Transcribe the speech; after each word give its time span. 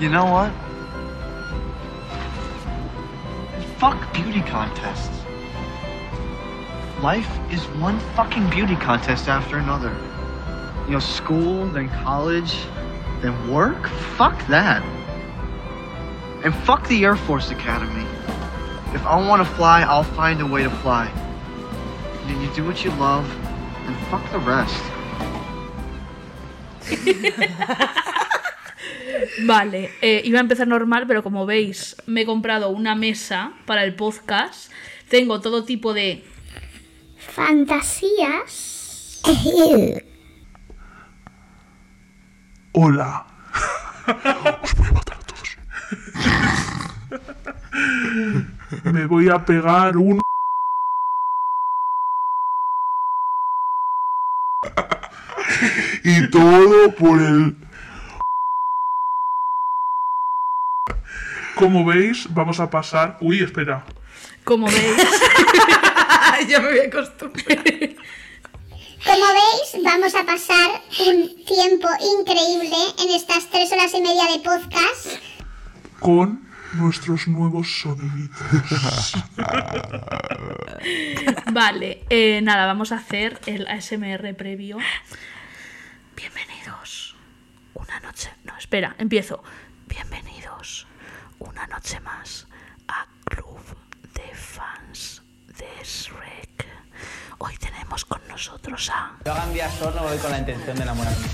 You 0.00 0.08
know 0.08 0.24
what? 0.24 0.50
Fuck 3.76 4.14
beauty 4.14 4.40
contests. 4.40 5.14
Life 7.02 7.28
is 7.52 7.62
one 7.82 8.00
fucking 8.16 8.48
beauty 8.48 8.76
contest 8.76 9.28
after 9.28 9.58
another. 9.58 9.94
You 10.86 10.92
know, 10.92 11.00
school, 11.00 11.66
then 11.66 11.90
college, 12.02 12.56
then 13.20 13.50
work? 13.50 13.88
Fuck 14.16 14.46
that. 14.46 14.82
And 16.44 16.54
fuck 16.64 16.88
the 16.88 17.04
Air 17.04 17.16
Force 17.16 17.50
Academy. 17.50 18.06
If 18.94 19.04
I 19.04 19.16
want 19.28 19.46
to 19.46 19.54
fly, 19.54 19.82
I'll 19.82 20.02
find 20.02 20.40
a 20.40 20.46
way 20.46 20.62
to 20.62 20.70
fly. 20.70 21.08
And 22.24 22.42
you 22.42 22.50
do 22.54 22.64
what 22.64 22.82
you 22.86 22.90
love, 22.92 23.30
and 23.86 23.94
fuck 24.06 24.24
the 24.32 24.38
rest. 24.38 24.82
Vale, 29.38 29.90
eh, 30.02 30.20
iba 30.24 30.38
a 30.38 30.42
empezar 30.42 30.66
normal, 30.66 31.06
pero 31.06 31.22
como 31.22 31.46
veis, 31.46 31.96
me 32.06 32.22
he 32.22 32.26
comprado 32.26 32.70
una 32.70 32.94
mesa 32.94 33.52
para 33.66 33.84
el 33.84 33.94
podcast. 33.94 34.70
Tengo 35.08 35.40
todo 35.40 35.64
tipo 35.64 35.94
de 35.94 36.24
Fantasías. 37.16 39.22
Hola. 42.72 43.26
Os 44.62 44.74
voy 44.74 44.88
a 44.88 44.92
matar 44.92 45.18
a 45.18 45.20
todos. 45.20 45.56
Me 48.84 49.06
voy 49.06 49.28
a 49.28 49.44
pegar 49.44 49.96
un... 49.96 50.20
y 56.04 56.30
todo 56.30 56.94
por 56.94 57.20
el... 57.20 57.56
Como 61.60 61.84
veis, 61.84 62.26
vamos 62.32 62.58
a 62.58 62.70
pasar... 62.70 63.18
Uy, 63.20 63.42
espera. 63.42 63.84
Como 64.44 64.66
veis, 64.66 64.96
ya 66.48 66.58
me 66.58 66.70
voy 66.70 66.78
a 66.78 66.86
acostumbrar. 66.86 67.62
Como 69.04 69.26
veis, 69.38 69.84
vamos 69.84 70.14
a 70.14 70.24
pasar 70.24 70.70
un 71.06 71.44
tiempo 71.44 71.86
increíble 72.18 72.78
en 72.98 73.10
estas 73.14 73.50
tres 73.50 73.70
horas 73.72 73.92
y 73.92 74.00
media 74.00 74.24
de 74.32 74.38
podcast. 74.38 75.20
Con 75.98 76.48
nuestros 76.72 77.28
nuevos 77.28 77.82
soniditos. 77.82 79.12
vale, 81.52 82.06
eh, 82.08 82.40
nada, 82.42 82.64
vamos 82.64 82.90
a 82.90 82.96
hacer 82.96 83.38
el 83.44 83.66
ASMR 83.66 84.34
previo. 84.34 84.78
Bienvenidos. 86.16 87.16
Una 87.74 88.00
noche. 88.00 88.30
No, 88.44 88.56
espera, 88.56 88.96
empiezo. 88.98 89.42
Bienvenidos 89.86 90.49
una 91.40 91.66
noche 91.66 91.98
más 92.00 92.46
a 92.88 93.06
Club 93.24 93.60
de 94.14 94.34
Fans 94.34 95.22
de 95.58 95.66
Shrek. 95.84 96.66
Hoy 97.38 97.56
tenemos 97.56 98.04
con 98.04 98.20
nosotros 98.28 98.90
a. 98.90 99.16
Yo 99.24 99.32
hagan 99.32 99.52
día 99.52 99.68
no 99.80 100.02
voy 100.02 100.18
con 100.18 100.30
la 100.30 100.38
intención 100.38 100.76
de 100.76 100.82
enamorarme. 100.82 101.26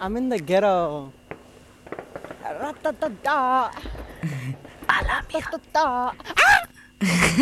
I'm 0.00 0.16
in 0.16 0.28
the 0.28 0.38
ghetto. 0.38 1.12
Ratatata. 2.42 3.70
a 4.88 5.02
la 5.02 5.18
amiga. 5.18 5.40
Ratatata. 5.40 6.14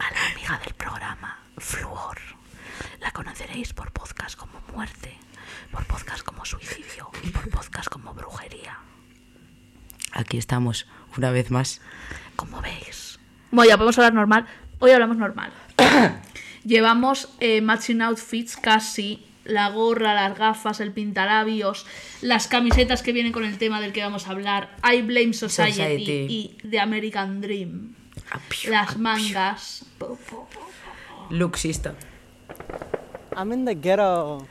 a 0.00 0.10
la 0.12 0.26
amiga 0.32 0.58
del 0.64 0.74
programa, 0.74 1.38
Fluor. 1.58 2.18
La 3.00 3.10
conoceréis 3.12 3.72
por 3.72 3.92
podcast 3.92 4.36
como 4.36 4.60
Muerte, 4.74 5.16
por 5.70 5.84
podcast 5.86 6.22
como 6.22 6.44
Suicidio 6.44 7.10
y 7.22 7.28
por 7.30 7.48
podcast 7.50 7.88
como 7.88 8.14
Brujería. 8.14 8.78
Aquí 10.12 10.38
estamos, 10.38 10.86
una 11.16 11.30
vez 11.30 11.50
más. 11.50 11.80
Como 12.36 12.60
veis. 12.62 13.18
Bueno, 13.50 13.68
ya 13.70 13.76
podemos 13.76 13.98
hablar 13.98 14.14
normal. 14.14 14.46
Hoy 14.78 14.90
hablamos 14.90 15.16
normal. 15.16 15.52
Llevamos 16.64 17.28
eh, 17.40 17.60
matching 17.60 18.02
outfits 18.02 18.56
casi. 18.56 19.22
La 19.44 19.68
gorra, 19.70 20.12
las 20.14 20.36
gafas, 20.36 20.80
el 20.80 20.92
pintalabios, 20.92 21.86
las 22.20 22.48
camisetas 22.48 23.02
que 23.02 23.12
vienen 23.12 23.30
con 23.32 23.44
el 23.44 23.58
tema 23.58 23.80
del 23.80 23.92
que 23.92 24.02
vamos 24.02 24.26
a 24.26 24.32
hablar. 24.32 24.76
I 24.82 25.02
Blame 25.02 25.34
Society, 25.34 25.72
Society. 25.72 26.26
y 26.28 26.68
The 26.68 26.80
American 26.80 27.40
Dream. 27.40 27.94
Las 28.68 28.98
mangas. 28.98 29.84
Luxista. 31.30 31.94
I'm 33.36 33.52
in 33.52 33.64
the 33.64 33.74
ghetto. 33.76 34.48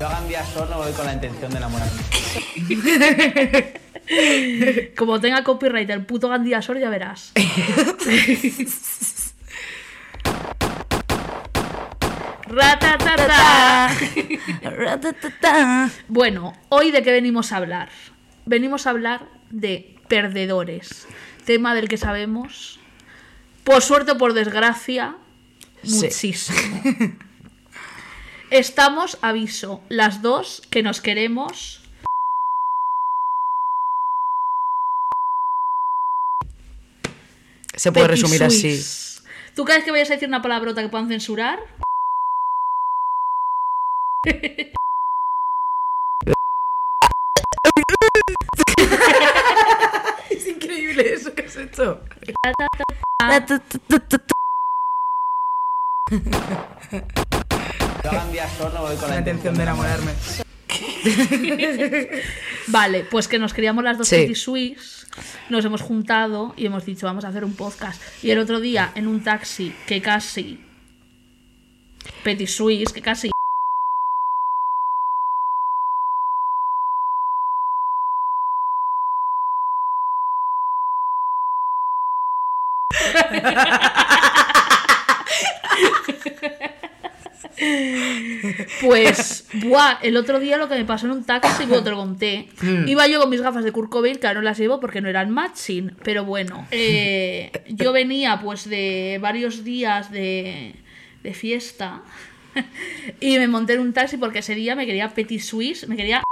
Yo 0.00 0.06
hagan 0.06 0.28
día 0.28 0.42
no 0.56 0.78
voy 0.78 0.92
con 0.92 1.04
la 1.04 1.12
intención 1.12 1.50
de 1.50 1.58
enamorarme. 1.58 2.00
Como 4.96 5.20
tenga 5.20 5.44
copyright 5.44 5.90
el 5.90 6.06
puto 6.06 6.30
Gandhiasor, 6.30 6.78
ya 6.78 6.88
verás. 6.88 7.32
Ratatata. 14.62 15.90
Bueno, 16.08 16.54
hoy 16.70 16.92
de 16.92 17.02
qué 17.02 17.12
venimos 17.12 17.52
a 17.52 17.58
hablar. 17.58 17.90
Venimos 18.46 18.86
a 18.86 18.90
hablar 18.90 19.28
de 19.50 19.98
perdedores. 20.08 21.06
Tema 21.44 21.74
del 21.74 21.90
que 21.90 21.98
sabemos, 21.98 22.80
por 23.64 23.82
suerte 23.82 24.12
o 24.12 24.16
por 24.16 24.32
desgracia, 24.32 25.16
Sí. 25.82 26.34
Estamos, 28.50 29.16
aviso, 29.22 29.80
las 29.88 30.22
dos 30.22 30.62
que 30.70 30.82
nos 30.82 31.00
queremos. 31.00 31.88
Se 37.76 37.92
puede 37.92 38.08
Petit 38.08 38.22
resumir 38.22 38.42
así. 38.42 38.80
¿Tú 39.54 39.64
vez 39.64 39.84
que 39.84 39.92
vayas 39.92 40.10
a 40.10 40.14
decir 40.14 40.28
una 40.28 40.42
palabrota 40.42 40.82
que 40.82 40.88
puedan 40.88 41.08
censurar? 41.08 41.60
Es 50.30 50.46
increíble 50.46 51.12
eso 51.12 51.34
que 51.34 51.42
has 51.42 51.56
hecho. 51.56 52.00
Yo 58.10 58.18
hagan 58.18 58.32
día 58.32 58.48
no 58.74 58.82
voy 58.82 58.96
con 58.96 59.10
la 59.10 59.18
intención 59.18 59.54
de 59.54 59.62
enamorarme. 59.62 60.12
Vale, 62.66 63.04
pues 63.04 63.28
que 63.28 63.38
nos 63.38 63.54
queríamos 63.54 63.84
las 63.84 63.98
dos 63.98 64.08
Sí. 64.08 64.16
Petit 64.16 64.36
Suisse, 64.36 65.06
nos 65.48 65.64
hemos 65.64 65.80
juntado 65.80 66.54
y 66.56 66.66
hemos 66.66 66.84
dicho 66.84 67.06
vamos 67.06 67.24
a 67.24 67.28
hacer 67.28 67.44
un 67.44 67.54
podcast. 67.54 68.02
Y 68.22 68.30
el 68.30 68.38
otro 68.38 68.60
día 68.60 68.92
en 68.94 69.06
un 69.06 69.22
taxi 69.22 69.72
que 69.86 70.02
casi 70.02 70.60
Petit 72.24 72.48
Suisse, 72.48 72.92
que 72.92 73.00
casi 73.00 73.30
Pues, 89.04 89.46
buah, 89.54 89.98
el 90.02 90.16
otro 90.16 90.40
día 90.40 90.56
lo 90.56 90.68
que 90.68 90.74
me 90.74 90.84
pasó 90.84 91.06
en 91.06 91.12
un 91.12 91.24
taxi, 91.24 91.66
bueno, 91.66 91.82
te 91.82 91.90
lo 91.90 91.96
conté. 91.96 92.48
Iba 92.86 93.06
yo 93.06 93.20
con 93.20 93.30
mis 93.30 93.40
gafas 93.40 93.64
de 93.64 93.72
Kurt 93.72 93.90
Cobain, 93.90 94.16
que 94.16 94.26
ahora 94.26 94.40
no 94.40 94.44
las 94.44 94.58
llevo 94.58 94.80
porque 94.80 95.00
no 95.00 95.08
eran 95.08 95.30
matching, 95.30 95.96
pero 96.02 96.24
bueno, 96.24 96.66
eh, 96.70 97.50
yo 97.68 97.92
venía 97.92 98.40
pues 98.40 98.68
de 98.68 99.18
varios 99.20 99.64
días 99.64 100.10
de, 100.10 100.74
de 101.22 101.34
fiesta 101.34 102.02
y 103.20 103.38
me 103.38 103.48
monté 103.48 103.74
en 103.74 103.80
un 103.80 103.92
taxi 103.92 104.16
porque 104.16 104.40
ese 104.40 104.54
día 104.54 104.74
me 104.74 104.86
quería 104.86 105.08
Petit 105.08 105.40
Suisse, 105.40 105.88
me 105.88 105.96
quería 105.96 106.22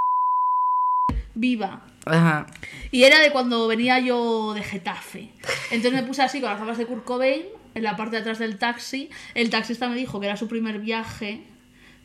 viva. 1.34 1.84
Ajá. 2.04 2.46
Y 2.90 3.04
era 3.04 3.20
de 3.20 3.30
cuando 3.30 3.66
venía 3.68 3.98
yo 4.00 4.54
de 4.54 4.62
Getafe. 4.62 5.30
Entonces 5.70 5.92
me 5.92 6.06
puse 6.06 6.22
así 6.22 6.40
con 6.40 6.50
las 6.50 6.58
gafas 6.58 6.78
de 6.78 6.86
Kurt 6.86 7.04
Cobain 7.04 7.42
en 7.74 7.82
la 7.82 7.96
parte 7.96 8.16
de 8.16 8.22
atrás 8.22 8.38
del 8.38 8.58
taxi. 8.58 9.10
El 9.34 9.50
taxista 9.50 9.88
me 9.88 9.96
dijo 9.96 10.20
que 10.20 10.26
era 10.26 10.36
su 10.36 10.48
primer 10.48 10.78
viaje. 10.78 11.42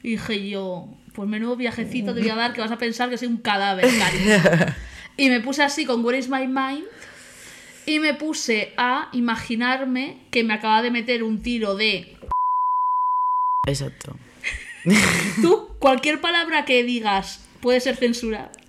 Y 0.04 0.12
dije 0.12 0.50
yo, 0.50 0.88
pues 1.14 1.30
menudo 1.30 1.56
viajecito 1.56 2.14
te 2.14 2.20
voy 2.20 2.30
a 2.30 2.36
dar 2.36 2.54
que 2.54 2.62
vas 2.62 2.72
a 2.72 2.78
pensar 2.78 3.10
que 3.10 3.18
soy 3.18 3.30
un 3.30 3.38
cadáver, 3.38 3.86
cariño. 3.98 4.74
Y 5.16 5.30
me 5.30 5.42
puse 5.42 5.62
así 5.62 5.86
con 5.86 6.04
Where 6.04 6.18
is 6.18 6.28
my 6.28 6.48
mind. 6.48 6.86
Y 7.86 8.00
me 8.00 8.16
puse 8.16 8.74
a 8.78 9.10
imaginarme 9.14 10.18
que 10.32 10.44
me 10.44 10.54
acaba 10.54 10.82
de 10.82 10.90
meter 10.90 11.22
un 11.24 11.44
tiro 11.44 11.76
de... 11.76 12.18
Exacto. 13.68 14.18
Tú, 15.42 15.70
cualquier 15.80 16.20
palabra 16.20 16.66
que 16.66 16.84
digas 16.84 17.46
puede 17.62 17.80
ser 17.80 17.96
censurada. 17.96 18.52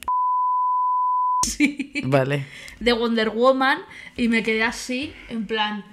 Sí. 1.47 1.93
Vale. 2.05 2.47
de 2.81 2.93
Wonder 2.95 3.29
Woman 3.29 3.79
y 4.17 4.29
me 4.29 4.43
quedé 4.43 4.65
así, 4.65 5.13
en 5.29 5.47
plan. 5.47 5.85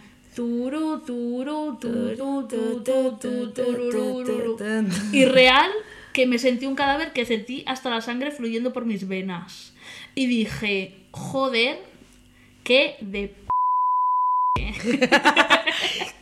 Y 5.11 5.25
real, 5.25 5.71
que 6.13 6.25
me 6.25 6.39
sentí 6.39 6.65
un 6.65 6.75
cadáver 6.75 7.13
que 7.13 7.25
sentí 7.25 7.63
hasta 7.67 7.89
la 7.89 8.01
sangre 8.01 8.31
fluyendo 8.31 8.73
por 8.73 8.85
mis 8.85 9.07
venas. 9.07 9.73
Y 10.15 10.27
dije, 10.27 10.95
joder, 11.11 11.79
qué 12.63 12.95
de 13.01 13.35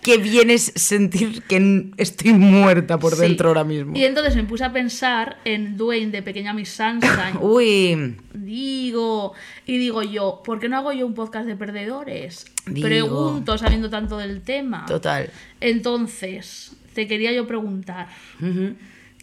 Qué 0.01 0.18
bien 0.18 0.50
es 0.50 0.72
sentir 0.75 1.44
que 1.44 1.92
estoy 1.98 2.34
muerta 2.34 2.98
por 2.98 3.16
Sí. 3.16 3.22
dentro 3.22 3.50
ahora 3.50 3.63
mismo. 3.63 3.96
Y 3.96 4.04
entonces 4.06 4.36
me 4.36 4.44
puse 4.44 4.63
a 4.63 4.72
pensar 4.74 5.38
en 5.46 5.78
Dwayne 5.78 6.12
de 6.12 6.22
Pequeña 6.24 6.54
Miss 6.54 6.69
Sunshine. 6.78 7.38
Uy, 7.42 8.16
Digo, 8.34 9.34
y 9.66 9.78
digo 9.78 10.01
yo, 10.01 10.42
¿por 10.44 10.60
qué 10.60 10.69
no 10.69 10.78
hago 10.78 10.92
yo 10.94 11.06
un 11.06 11.13
podcast 11.13 11.46
de 11.46 11.56
perdedores? 11.56 12.46
Digo. 12.66 12.88
Pregunto, 12.88 13.57
sabiendo 13.57 13.90
tanto 13.90 14.18
del 14.18 14.42
tema. 14.42 14.86
total. 14.88 15.30
Entonces, 15.60 16.72
te 16.94 17.07
quería 17.07 17.31
yo 17.34 17.45
preguntar. 17.48 18.07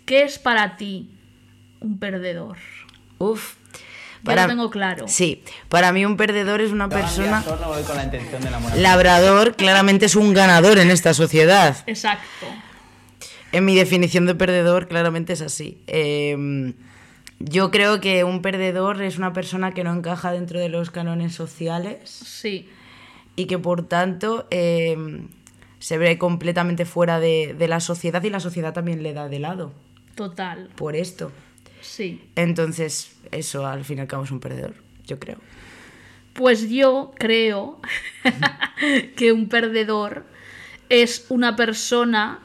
¿qué 0.04 0.22
es 0.22 0.38
para 0.38 0.76
ti 0.76 1.08
un 1.80 1.98
perdedor? 1.98 2.56
Uf. 3.18 3.54
Ya 4.22 4.34
lo 4.42 4.46
tengo 4.48 4.70
claro. 4.70 5.06
Sí, 5.08 5.42
para 5.68 5.92
mí 5.92 6.04
un 6.04 6.16
perdedor 6.16 6.60
es 6.60 6.72
una 6.72 6.86
Yo 6.86 6.90
persona... 6.90 7.42
Solo 7.42 7.68
voy 7.68 7.82
con 7.82 7.96
la 7.96 8.04
intención 8.04 8.40
de 8.42 8.48
enamorar. 8.48 8.78
Labrador 8.78 9.54
claramente 9.56 10.06
es 10.06 10.16
un 10.16 10.34
ganador 10.34 10.78
en 10.78 10.90
esta 10.90 11.14
sociedad. 11.14 11.76
Exacto. 11.86 12.46
En 13.52 13.64
mi 13.64 13.74
definición 13.74 14.26
de 14.26 14.34
perdedor 14.34 14.88
claramente 14.88 15.32
es 15.32 15.40
así. 15.40 15.82
Eh, 15.86 16.74
yo 17.38 17.70
creo 17.70 18.00
que 18.00 18.24
un 18.24 18.40
perdedor 18.42 19.02
es 19.02 19.18
una 19.18 19.32
persona 19.32 19.72
que 19.72 19.84
no 19.84 19.92
encaja 19.92 20.32
dentro 20.32 20.58
de 20.58 20.68
los 20.68 20.90
cánones 20.90 21.34
sociales 21.34 21.98
Sí, 22.10 22.68
y 23.36 23.44
que 23.44 23.58
por 23.58 23.86
tanto 23.86 24.46
eh, 24.50 24.96
se 25.78 25.98
ve 25.98 26.16
completamente 26.16 26.86
fuera 26.86 27.20
de, 27.20 27.54
de 27.58 27.68
la 27.68 27.80
sociedad 27.80 28.22
y 28.22 28.30
la 28.30 28.40
sociedad 28.40 28.72
también 28.72 29.02
le 29.02 29.12
da 29.12 29.28
de 29.28 29.38
lado 29.38 29.72
total. 30.14 30.70
por 30.76 30.96
esto. 30.96 31.30
Sí. 31.86 32.22
Entonces, 32.34 33.16
eso 33.30 33.66
al 33.66 33.84
fin 33.84 33.98
y 33.98 34.00
al 34.02 34.06
cabo 34.06 34.24
es 34.24 34.30
un 34.30 34.40
perdedor, 34.40 34.74
yo 35.04 35.18
creo. 35.18 35.38
Pues 36.34 36.68
yo 36.68 37.12
creo 37.16 37.80
que 39.16 39.32
un 39.32 39.48
perdedor 39.48 40.26
es 40.88 41.26
una 41.30 41.56
persona 41.56 42.40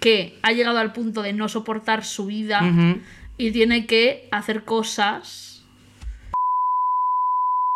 que 0.00 0.38
ha 0.42 0.52
llegado 0.52 0.78
al 0.78 0.92
punto 0.92 1.22
de 1.22 1.32
no 1.32 1.48
soportar 1.48 2.04
su 2.04 2.26
vida 2.26 2.60
y 3.36 3.50
tiene 3.50 3.86
que 3.86 4.28
hacer 4.30 4.64
cosas 4.64 5.64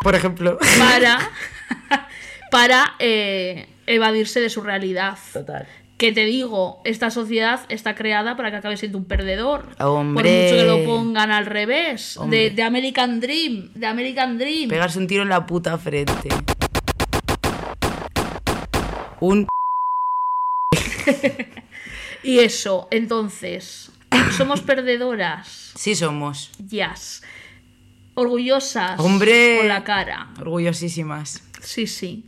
Por 0.00 0.14
ejemplo. 0.14 0.58
para, 0.78 1.30
para 2.50 2.94
eh, 2.98 3.68
evadirse 3.86 4.40
de 4.40 4.48
su 4.48 4.62
realidad. 4.62 5.18
Total. 5.32 5.66
Que 6.00 6.12
te 6.12 6.24
digo, 6.24 6.80
esta 6.86 7.10
sociedad 7.10 7.60
está 7.68 7.94
creada 7.94 8.34
para 8.34 8.50
que 8.50 8.56
acabe 8.56 8.78
siendo 8.78 8.96
un 8.96 9.04
perdedor. 9.04 9.66
Hombre. 9.80 10.22
Por 10.22 10.32
mucho 10.32 10.56
que 10.56 10.64
lo 10.64 10.84
pongan 10.86 11.30
al 11.30 11.44
revés. 11.44 12.18
De 12.26 12.62
American 12.62 13.20
Dream. 13.20 13.70
De 13.74 13.86
American 13.86 14.38
Dream. 14.38 14.70
Pegarse 14.70 14.98
un 14.98 15.06
tiro 15.06 15.24
en 15.24 15.28
la 15.28 15.44
puta 15.44 15.76
frente. 15.76 16.30
Un 19.20 19.46
Y 22.22 22.38
eso, 22.38 22.88
entonces, 22.90 23.92
somos 24.38 24.62
perdedoras. 24.62 25.72
sí 25.74 25.94
somos. 25.94 26.50
Yes. 26.70 27.22
Orgullosas. 28.14 28.98
Hombre. 28.98 29.58
Con 29.58 29.68
la 29.68 29.84
cara. 29.84 30.30
Orgullosísimas. 30.40 31.42
Sí, 31.60 31.86
sí. 31.86 32.24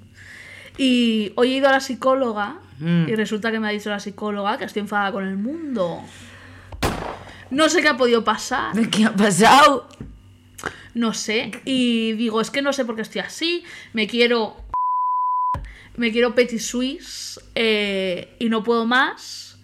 Y 0.76 1.32
hoy 1.36 1.54
he 1.54 1.56
ido 1.56 1.70
a 1.70 1.72
la 1.72 1.80
psicóloga 1.80 2.60
Mm. 2.82 3.08
y 3.08 3.14
resulta 3.14 3.52
que 3.52 3.60
me 3.60 3.68
ha 3.68 3.70
dicho 3.70 3.90
la 3.90 4.00
psicóloga 4.00 4.58
que 4.58 4.64
estoy 4.64 4.80
enfadada 4.80 5.12
con 5.12 5.24
el 5.24 5.36
mundo. 5.36 6.02
No 7.50 7.68
sé 7.68 7.80
qué 7.80 7.88
ha 7.88 7.96
podido 7.96 8.24
pasar. 8.24 8.74
¿Qué 8.90 9.04
ha 9.04 9.14
pasado? 9.14 9.86
No 10.92 11.14
sé. 11.14 11.52
Y 11.64 12.12
digo, 12.14 12.40
es 12.40 12.50
que 12.50 12.60
no 12.60 12.72
sé 12.72 12.84
por 12.84 12.96
qué 12.96 13.02
estoy 13.02 13.20
así. 13.20 13.62
Me 13.92 14.08
quiero. 14.08 14.56
Me 15.94 16.10
quiero 16.10 16.34
petit 16.34 16.58
suisse 16.58 17.40
eh, 17.54 18.34
y 18.40 18.48
no 18.48 18.64
puedo 18.64 18.84
más. 18.84 19.60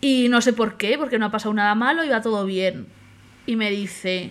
Y 0.00 0.28
no 0.28 0.40
sé 0.40 0.52
por 0.52 0.76
qué, 0.76 0.98
porque 0.98 1.18
no 1.18 1.26
ha 1.26 1.30
pasado 1.32 1.52
nada 1.52 1.74
malo 1.74 2.04
y 2.04 2.10
va 2.10 2.22
todo 2.22 2.44
bien. 2.44 2.86
Y 3.44 3.56
me 3.56 3.70
dice. 3.70 4.30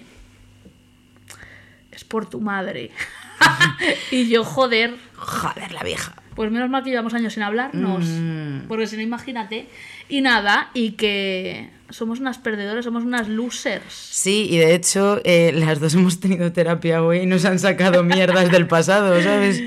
Es 1.92 2.06
por 2.06 2.30
tu 2.30 2.40
madre. 2.40 2.92
y 4.12 4.30
yo, 4.30 4.46
joder. 4.46 4.96
Joder, 5.16 5.74
la 5.74 5.84
vieja. 5.84 6.16
Pues 6.40 6.52
menos 6.52 6.70
mal 6.70 6.86
que 6.86 6.90
llevamos 6.90 7.14
años 7.14 7.34
sin 7.34 7.44
hablarnos. 7.44 8.06
Mm. 8.06 8.60
Porque 8.70 8.88
si 8.88 8.96
no, 8.96 9.02
imagínate. 9.02 9.68
Y 10.08 10.22
nada, 10.22 10.70
y 10.74 10.92
que 10.92 11.70
somos 11.90 12.22
unas 12.22 12.38
perdedoras, 12.38 12.86
somos 12.86 13.04
unas 13.04 13.28
losers. 13.28 13.84
Sí, 13.92 14.48
y 14.50 14.58
de 14.58 14.74
hecho, 14.74 15.20
eh, 15.26 15.52
las 15.54 15.82
dos 15.82 15.96
hemos 15.96 16.22
tenido 16.22 16.54
terapia 16.54 17.04
hoy 17.04 17.18
y 17.18 17.26
nos 17.26 17.44
han 17.44 17.60
sacado 17.60 18.06
mierdas 18.06 18.50
del 18.54 18.68
pasado, 18.68 19.22
¿sabes? 19.22 19.62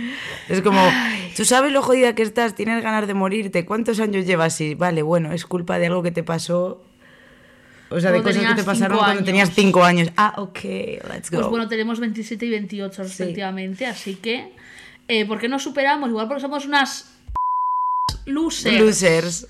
Es 0.49 0.63
como, 0.63 0.81
tú 1.37 1.45
sabes 1.45 1.73
lo 1.73 1.83
jodida 1.83 2.15
que 2.15 2.23
estás, 2.23 2.55
tienes 2.55 2.83
ganas 2.83 3.07
de 3.07 3.13
morirte, 3.13 3.67
¿cuántos 3.67 4.01
años 4.01 4.25
llevas 4.25 4.55
así? 4.55 4.75
Vale, 4.75 5.03
bueno, 5.03 5.35
es 5.35 5.45
culpa 5.45 5.79
de 5.79 5.89
algo 5.89 6.03
que 6.03 6.11
te 6.11 6.23
pasó. 6.23 6.83
O 7.91 8.01
sea, 8.01 8.13
de 8.13 8.23
Cuando 8.23 8.31
cosas 8.31 8.43
que 8.43 8.49
te 8.49 8.63
tenías 8.63 8.65
pasaron 8.65 8.97
cuando 8.97 9.25
tenías 9.25 9.49
años. 9.51 9.57
cinco 9.57 9.85
años. 9.85 10.09
Ah, 10.17 10.33
ok, 10.39 10.59
let's 11.13 11.31
go. 11.31 11.37
Pues 11.37 11.49
bueno, 11.49 11.69
tenemos 11.69 12.01
27 12.01 12.47
y 12.47 12.49
28 12.49 13.03
respectivamente, 13.03 13.85
así 13.85 14.15
que 14.15 14.53
eh, 15.09 15.27
¿por 15.27 15.39
qué 15.39 15.49
no 15.49 15.59
superamos? 15.59 16.09
Igual 16.09 16.29
porque 16.29 16.41
somos 16.43 16.67
unas 16.67 17.13
losers, 18.25 18.81
Losers. 18.81 19.47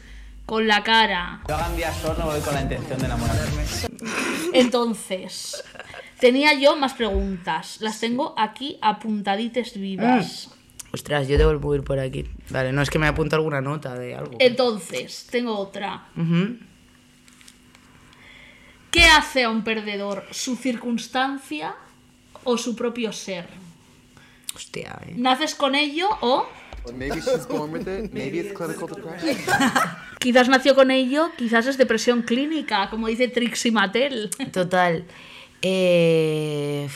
con 0.46 0.66
la 0.66 0.82
cara. 0.82 1.42
Yo 1.48 1.56
a 1.56 1.94
solo 1.94 2.24
voy 2.26 2.40
con 2.40 2.54
la 2.54 2.62
intención 2.62 2.98
de 2.98 3.06
enamorarme. 3.06 3.64
Entonces, 4.54 5.62
tenía 6.18 6.54
yo 6.54 6.76
más 6.76 6.94
preguntas. 6.94 7.78
Las 7.80 8.00
tengo 8.00 8.34
aquí 8.36 8.78
apuntaditas 8.80 9.74
vivas. 9.74 10.50
Ostras, 10.92 11.26
yo 11.26 11.38
debo 11.38 11.58
mover 11.58 11.82
por 11.82 11.98
aquí. 11.98 12.26
Vale, 12.50 12.72
no 12.72 12.82
es 12.82 12.90
que 12.90 12.98
me 12.98 13.06
apunto 13.06 13.36
alguna 13.36 13.60
nota 13.62 13.94
de 13.94 14.14
algo. 14.14 14.36
Entonces, 14.38 15.26
tengo 15.30 15.56
otra. 15.56 16.08
¿Qué 18.90 19.04
hace 19.04 19.44
a 19.44 19.50
un 19.50 19.64
perdedor? 19.64 20.26
¿Su 20.32 20.54
circunstancia 20.56 21.74
o 22.44 22.58
su 22.58 22.76
propio 22.76 23.10
ser? 23.12 23.61
Hostia, 24.54 24.98
eh. 25.06 25.14
¿Naces 25.16 25.54
con 25.54 25.74
ello 25.74 26.08
o 26.20 26.46
depression. 28.96 29.36
quizás 30.18 30.48
nació 30.48 30.74
con 30.74 30.90
ello, 30.90 31.30
quizás 31.36 31.66
es 31.66 31.78
depresión 31.78 32.22
clínica, 32.22 32.90
como 32.90 33.06
dice 33.08 33.28
Trixie 33.28 33.70
Mattel? 33.72 34.30
Total. 34.52 35.04
Eh, 35.62 36.88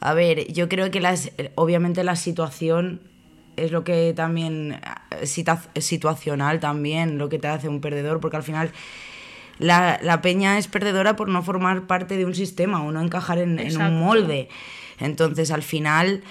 A 0.00 0.14
ver, 0.14 0.50
yo 0.52 0.68
creo 0.68 0.90
que 0.90 1.00
las, 1.00 1.30
obviamente 1.54 2.04
la 2.04 2.16
situación 2.16 3.00
es 3.56 3.72
lo 3.72 3.84
que 3.84 4.12
también, 4.14 4.80
sita- 5.24 5.62
situacional 5.80 6.60
también, 6.60 7.18
lo 7.18 7.28
que 7.28 7.38
te 7.38 7.48
hace 7.48 7.68
un 7.68 7.80
perdedor, 7.80 8.20
porque 8.20 8.36
al 8.36 8.42
final 8.42 8.70
la, 9.58 9.98
la 10.02 10.20
peña 10.20 10.58
es 10.58 10.68
perdedora 10.68 11.16
por 11.16 11.28
no 11.28 11.42
formar 11.42 11.86
parte 11.86 12.16
de 12.16 12.24
un 12.26 12.34
sistema 12.34 12.82
o 12.82 12.92
no 12.92 13.00
encajar 13.00 13.38
en, 13.38 13.58
un 13.58 13.98
molde. 13.98 14.48
Entonces, 14.98 15.50
al 15.50 15.62
final, 15.62 16.22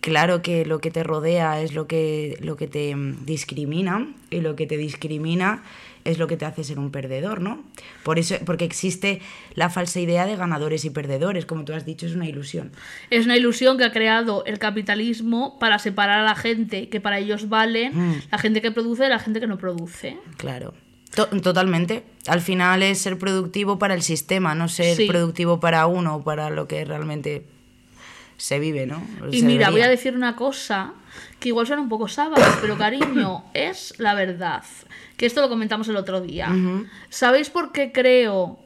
claro 0.00 0.42
que 0.42 0.64
lo 0.64 0.80
que 0.80 0.90
te 0.90 1.02
rodea 1.02 1.60
es 1.60 1.74
lo 1.74 1.86
que, 1.86 2.36
lo 2.40 2.56
que 2.56 2.66
te 2.68 2.94
discrimina 3.24 4.08
y 4.30 4.40
lo 4.40 4.56
que 4.56 4.66
te 4.66 4.76
discrimina 4.76 5.62
es 6.04 6.18
lo 6.18 6.28
que 6.28 6.36
te 6.36 6.44
hace 6.44 6.62
ser 6.62 6.78
un 6.78 6.92
perdedor, 6.92 7.40
¿no? 7.40 7.64
Por 8.04 8.20
eso, 8.20 8.36
porque 8.46 8.64
existe 8.64 9.20
la 9.54 9.70
falsa 9.70 9.98
idea 9.98 10.24
de 10.24 10.36
ganadores 10.36 10.84
y 10.84 10.90
perdedores, 10.90 11.46
como 11.46 11.64
tú 11.64 11.72
has 11.72 11.84
dicho, 11.84 12.06
es 12.06 12.14
una 12.14 12.28
ilusión. 12.28 12.70
Es 13.10 13.24
una 13.24 13.36
ilusión 13.36 13.76
que 13.76 13.82
ha 13.84 13.90
creado 13.90 14.44
el 14.44 14.60
capitalismo 14.60 15.58
para 15.58 15.80
separar 15.80 16.20
a 16.20 16.22
la 16.22 16.36
gente 16.36 16.88
que 16.88 17.00
para 17.00 17.18
ellos 17.18 17.48
valen, 17.48 17.92
Mm. 17.96 18.22
la 18.30 18.38
gente 18.38 18.62
que 18.62 18.70
produce 18.70 19.02
de 19.02 19.08
la 19.08 19.18
gente 19.18 19.40
que 19.40 19.48
no 19.48 19.58
produce. 19.58 20.16
Claro. 20.36 20.74
To- 21.16 21.26
totalmente. 21.40 22.04
Al 22.28 22.40
final 22.40 22.84
es 22.84 22.98
ser 22.98 23.18
productivo 23.18 23.80
para 23.80 23.94
el 23.94 24.02
sistema, 24.02 24.54
no 24.54 24.68
ser 24.68 24.96
Sí. 24.96 25.06
productivo 25.08 25.58
para 25.58 25.86
uno 25.88 26.16
o 26.16 26.22
para 26.22 26.50
lo 26.50 26.68
que 26.68 26.84
realmente 26.84 27.44
se 28.36 28.58
vive, 28.58 28.86
¿no? 28.86 29.02
Y 29.30 29.42
mira, 29.42 29.70
voy 29.70 29.80
a 29.80 29.88
decir 29.88 30.14
una 30.14 30.36
cosa 30.36 30.92
que 31.40 31.48
igual 31.48 31.66
suena 31.66 31.82
un 31.82 31.88
poco 31.88 32.08
sábado, 32.08 32.44
pero 32.60 32.76
cariño, 32.76 33.44
es 33.54 33.94
la 33.98 34.14
verdad. 34.14 34.62
Que 35.16 35.26
esto 35.26 35.40
lo 35.40 35.48
comentamos 35.48 35.88
el 35.88 35.96
otro 35.96 36.20
día. 36.20 36.54
¿Sabéis 37.08 37.50
por 37.50 37.72
qué 37.72 37.92
creo 37.92 38.58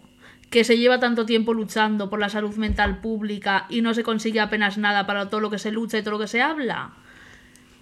que 0.50 0.64
se 0.64 0.76
lleva 0.76 0.98
tanto 0.98 1.26
tiempo 1.26 1.54
luchando 1.54 2.10
por 2.10 2.18
la 2.18 2.28
salud 2.28 2.56
mental 2.56 3.00
pública 3.00 3.66
y 3.68 3.82
no 3.82 3.94
se 3.94 4.02
consigue 4.02 4.40
apenas 4.40 4.78
nada 4.78 5.06
para 5.06 5.28
todo 5.28 5.40
lo 5.40 5.50
que 5.50 5.58
se 5.58 5.70
lucha 5.70 5.98
y 5.98 6.02
todo 6.02 6.12
lo 6.12 6.18
que 6.18 6.26
se 6.26 6.42
habla? 6.42 6.92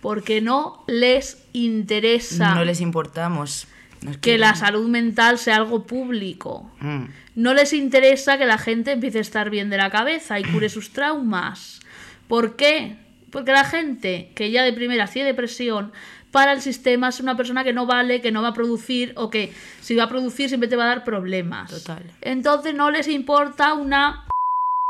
Porque 0.02 0.40
no 0.40 0.84
les 0.86 1.44
interesa 1.52 2.54
No 2.54 2.64
les 2.64 2.80
importamos. 2.80 3.66
No 4.02 4.12
es 4.12 4.18
que 4.18 4.38
la 4.38 4.54
salud 4.54 4.88
mental 4.88 5.38
sea 5.38 5.56
algo 5.56 5.86
público. 5.86 6.70
Mm. 6.80 7.04
No 7.36 7.54
les 7.54 7.72
interesa 7.72 8.38
que 8.38 8.46
la 8.46 8.58
gente 8.58 8.92
empiece 8.92 9.18
a 9.18 9.22
estar 9.22 9.50
bien 9.50 9.70
de 9.70 9.76
la 9.76 9.90
cabeza 9.90 10.38
y 10.38 10.44
cure 10.44 10.68
sus 10.68 10.92
traumas. 10.92 11.80
¿Por 12.28 12.56
qué? 12.56 12.96
Porque 13.30 13.52
la 13.52 13.64
gente 13.64 14.32
que 14.34 14.50
ya 14.50 14.62
de 14.62 14.72
primeras 14.72 15.10
tiene 15.10 15.28
depresión 15.28 15.92
para 16.30 16.52
el 16.52 16.60
sistema 16.60 17.08
es 17.08 17.20
una 17.20 17.36
persona 17.36 17.64
que 17.64 17.72
no 17.72 17.86
vale, 17.86 18.20
que 18.20 18.32
no 18.32 18.42
va 18.42 18.48
a 18.48 18.54
producir 18.54 19.12
o 19.16 19.30
que 19.30 19.52
si 19.80 19.94
va 19.94 20.04
a 20.04 20.08
producir 20.08 20.48
siempre 20.48 20.68
te 20.68 20.76
va 20.76 20.84
a 20.84 20.88
dar 20.88 21.04
problemas. 21.04 21.70
Total. 21.70 22.02
Entonces 22.20 22.74
no 22.74 22.90
les 22.90 23.08
importa 23.08 23.74
una 23.74 24.26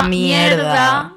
Mierda. 0.08 1.12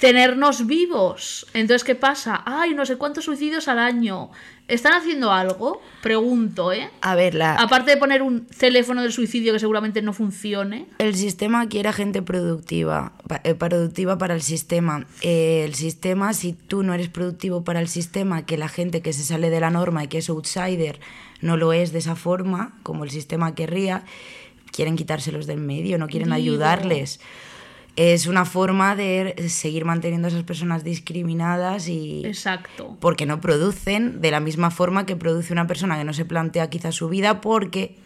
tenernos 0.00 0.66
vivos. 0.66 1.46
Entonces, 1.54 1.84
¿qué 1.84 1.94
pasa? 1.94 2.42
Ay, 2.44 2.74
no 2.74 2.86
sé 2.86 2.96
cuántos 2.96 3.24
suicidios 3.24 3.68
al 3.68 3.78
año. 3.78 4.30
¿Están 4.68 4.92
haciendo 4.92 5.32
algo? 5.32 5.80
Pregunto, 6.02 6.72
¿eh? 6.72 6.90
A 7.00 7.14
ver, 7.14 7.34
la, 7.34 7.54
Aparte 7.54 7.90
de 7.90 7.96
poner 7.96 8.20
un 8.22 8.46
teléfono 8.46 9.00
del 9.00 9.12
suicidio 9.12 9.54
que 9.54 9.58
seguramente 9.58 10.02
no 10.02 10.12
funcione. 10.12 10.86
el 10.98 11.14
sistema 11.16 11.66
quiere 11.68 11.90
gente 11.94 12.20
productiva, 12.20 13.12
eh, 13.44 13.54
productiva 13.54 14.18
para 14.18 14.34
el 14.34 14.42
sistema. 14.42 15.06
Eh, 15.22 15.62
el 15.64 15.74
sistema, 15.74 16.34
si 16.34 16.52
tú 16.52 16.82
no 16.82 16.92
eres 16.92 17.08
productivo 17.08 17.64
para 17.64 17.80
el 17.80 17.88
sistema, 17.88 18.44
que 18.44 18.58
la 18.58 18.68
gente 18.68 19.00
que 19.00 19.14
se 19.14 19.24
sale 19.24 19.48
de 19.48 19.60
la 19.60 19.70
norma 19.70 20.04
y 20.04 20.08
que 20.08 20.18
es 20.18 20.28
outsider 20.28 21.00
no 21.40 21.56
lo 21.56 21.72
es 21.72 21.92
de 21.92 22.00
esa 22.00 22.14
forma, 22.14 22.76
como 22.82 23.04
el 23.04 23.10
sistema 23.10 23.54
querría, 23.54 24.04
quieren 24.70 24.96
quitárselos 24.96 25.46
del 25.46 25.60
medio, 25.60 25.96
no 25.98 26.08
quieren 26.08 26.28
Digo. 26.28 26.36
ayudarles. 26.36 27.20
Es 28.00 28.28
una 28.28 28.44
forma 28.44 28.94
de 28.94 29.34
seguir 29.48 29.84
manteniendo 29.84 30.28
a 30.28 30.30
esas 30.30 30.44
personas 30.44 30.84
discriminadas 30.84 31.88
y 31.88 32.24
Exacto. 32.24 32.96
porque 33.00 33.26
no 33.26 33.40
producen 33.40 34.20
de 34.20 34.30
la 34.30 34.38
misma 34.38 34.70
forma 34.70 35.04
que 35.04 35.16
produce 35.16 35.52
una 35.52 35.66
persona 35.66 35.98
que 35.98 36.04
no 36.04 36.12
se 36.14 36.24
plantea 36.24 36.70
quizá 36.70 36.92
su 36.92 37.08
vida 37.08 37.40
porque, 37.40 37.96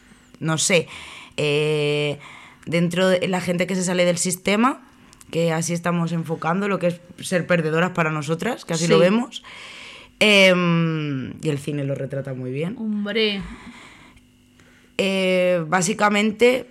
no 0.41 0.57
sé, 0.57 0.89
eh, 1.37 2.19
dentro 2.65 3.07
de 3.07 3.29
la 3.29 3.43
gente 3.43 3.67
que 3.67 3.75
se 3.75 3.85
sale 3.85 4.07
del 4.07 4.17
sistema, 4.17 4.81
que 5.31 5.53
así 5.53 5.75
estamos 5.75 6.13
enfocando 6.13 6.69
lo 6.69 6.79
que 6.79 6.87
es 6.87 7.01
ser 7.21 7.47
perdedoras 7.47 7.91
para 7.91 8.11
nosotras, 8.11 8.65
que 8.65 8.73
así 8.73 8.87
lo 8.89 8.99
vemos, 8.99 9.43
em, 10.21 11.35
y 11.43 11.51
el 11.51 11.59
cine 11.59 11.85
lo 11.85 11.95
retrata 11.95 12.33
muy 12.33 12.51
bien. 12.51 12.77
Hombre, 12.79 13.43
Eh, 14.99 15.65
básicamente, 15.69 16.67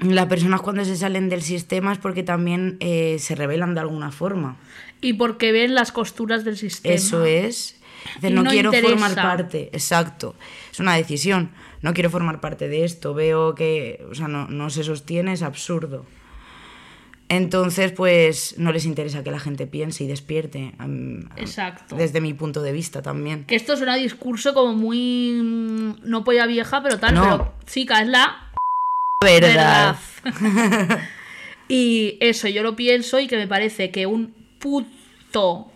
las 0.00 0.26
personas 0.26 0.60
cuando 0.60 0.84
se 0.84 0.96
salen 0.96 1.28
del 1.28 1.42
sistema 1.42 1.92
es 1.92 1.98
porque 1.98 2.22
también 2.22 2.76
eh, 2.80 3.16
se 3.18 3.34
rebelan 3.34 3.74
de 3.74 3.80
alguna 3.80 4.10
forma. 4.12 4.56
y 5.00 5.14
porque 5.14 5.52
ven 5.52 5.74
las 5.74 5.92
costuras 5.92 6.44
del 6.44 6.56
sistema. 6.56 6.94
Eso 6.94 7.24
es. 7.24 7.76
No, 8.22 8.42
no 8.42 8.50
quiero 8.50 8.72
formar 8.72 9.14
parte. 9.14 9.68
Exacto. 9.72 10.34
Es 10.72 10.80
una 10.80 10.94
decisión. 10.94 11.50
No 11.82 11.92
quiero 11.92 12.08
formar 12.10 12.40
parte 12.40 12.68
de 12.68 12.84
esto. 12.84 13.12
Veo 13.14 13.54
que, 13.54 14.04
o 14.10 14.14
sea, 14.14 14.28
no, 14.28 14.46
no 14.48 14.70
se 14.70 14.84
sostiene, 14.84 15.32
es 15.32 15.42
absurdo. 15.42 16.06
Entonces, 17.28 17.92
pues 17.92 18.56
no 18.58 18.72
les 18.72 18.84
interesa 18.86 19.22
que 19.22 19.30
la 19.30 19.38
gente 19.38 19.66
piense 19.68 20.02
y 20.02 20.08
despierte. 20.08 20.74
Exacto. 21.36 21.94
Desde 21.94 22.20
mi 22.20 22.34
punto 22.34 22.60
de 22.60 22.72
vista 22.72 23.02
también. 23.02 23.44
Que 23.44 23.54
esto 23.54 23.76
suena 23.76 23.92
a 23.94 23.96
discurso 23.96 24.52
como 24.52 24.74
muy. 24.74 25.32
mm, 25.40 25.94
No 26.02 26.24
polla 26.24 26.46
vieja, 26.46 26.82
pero 26.82 26.98
tal. 26.98 27.14
No. 27.14 27.22
Pero, 27.22 27.54
chica, 27.66 28.00
es 28.02 28.08
la 28.08 28.49
Verdad. 29.22 29.96
verdad. 30.24 30.98
y 31.68 32.16
eso, 32.20 32.48
yo 32.48 32.62
lo 32.62 32.74
pienso 32.74 33.20
y 33.20 33.26
que 33.26 33.36
me 33.36 33.46
parece 33.46 33.90
que 33.90 34.06
un 34.06 34.34
puto. 34.58 35.70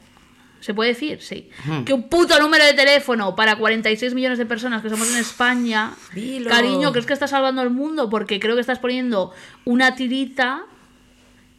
¿Se 0.61 0.73
puede 0.73 0.95
decir? 0.95 1.21
Sí. 1.21 1.51
Que 1.85 1.93
un 1.93 2.09
puto 2.09 2.41
número 2.41 2.65
de 2.65 2.73
teléfono 2.73 3.37
para 3.37 3.57
46 3.57 4.15
millones 4.15 4.39
de 4.39 4.47
personas 4.47 4.81
que 4.83 4.89
somos 4.89 5.13
en 5.13 5.19
España. 5.19 5.93
Dilo. 6.15 6.49
Cariño, 6.49 6.91
¿crees 6.91 7.05
que 7.05 7.13
estás 7.13 7.31
salvando 7.31 7.61
el 7.61 7.69
mundo? 7.69 8.09
Porque 8.09 8.41
creo 8.41 8.55
que 8.55 8.63
estás 8.63 8.79
poniendo 8.79 9.33
una 9.67 9.95
tirita 9.95 10.63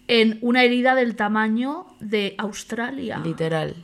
en 0.08 0.39
una 0.42 0.63
herida 0.63 0.96
del 0.96 1.15
tamaño 1.15 1.86
de 2.00 2.34
Australia 2.39 3.20
Literal. 3.24 3.75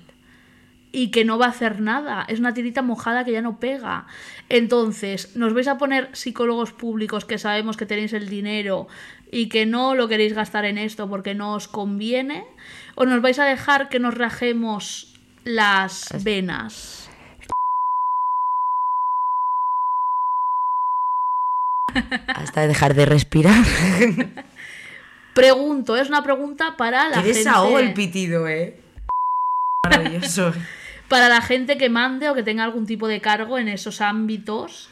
Y 0.92 1.12
que 1.12 1.26
no 1.26 1.38
va 1.38 1.48
a 1.48 1.50
hacer 1.50 1.80
nada. 1.82 2.26
Es 2.28 2.40
una 2.40 2.54
tirita 2.54 2.82
mojada 2.82 3.24
que 3.24 3.32
ya 3.32 3.42
no 3.42 3.60
pega. 3.60 4.08
Entonces, 4.50 5.36
¿nos 5.36 5.54
vais 5.54 5.68
a 5.68 5.78
poner 5.78 6.10
psicólogos 6.14 6.74
públicos 6.74 7.26
que 7.26 7.38
sabemos 7.38 7.78
que 7.78 7.86
tenéis 7.86 8.14
el 8.14 8.30
dinero 8.30 8.88
y 9.32 9.48
que 9.50 9.66
no 9.66 9.96
lo 9.96 10.08
queréis 10.08 10.34
gastar 10.34 10.66
en 10.66 10.78
esto 10.78 11.10
porque 11.10 11.34
no 11.34 11.54
os 11.54 11.68
conviene? 11.68 12.46
¿O 12.96 13.06
nos 13.06 13.22
vais 13.22 13.40
a 13.40 13.46
dejar 13.46 13.90
que 13.90 14.00
nos 14.00 14.16
rajemos 14.18 15.20
las 15.44 16.10
venas? 16.24 17.10
Hasta 22.28 22.68
dejar 22.68 22.94
de 22.94 23.06
respirar. 23.06 23.64
Pregunto, 25.34 25.96
es 25.96 26.10
una 26.10 26.24
pregunta 26.24 26.76
para 26.78 27.10
la 27.10 27.22
Qué 27.22 27.30
desahogo 27.34 27.80
el 27.80 27.88
gente. 27.88 28.02
pitido, 28.02 28.48
eh. 28.48 28.80
Maravilloso. 29.86 30.54
Para 31.12 31.28
la 31.28 31.42
gente 31.42 31.78
que 31.78 31.90
mande 31.90 32.30
o 32.30 32.34
que 32.34 32.42
tenga 32.42 32.64
algún 32.64 32.86
tipo 32.86 33.06
de 33.10 33.20
cargo 33.20 33.60
en 33.60 33.68
esos 33.68 34.00
ámbitos. 34.00 34.88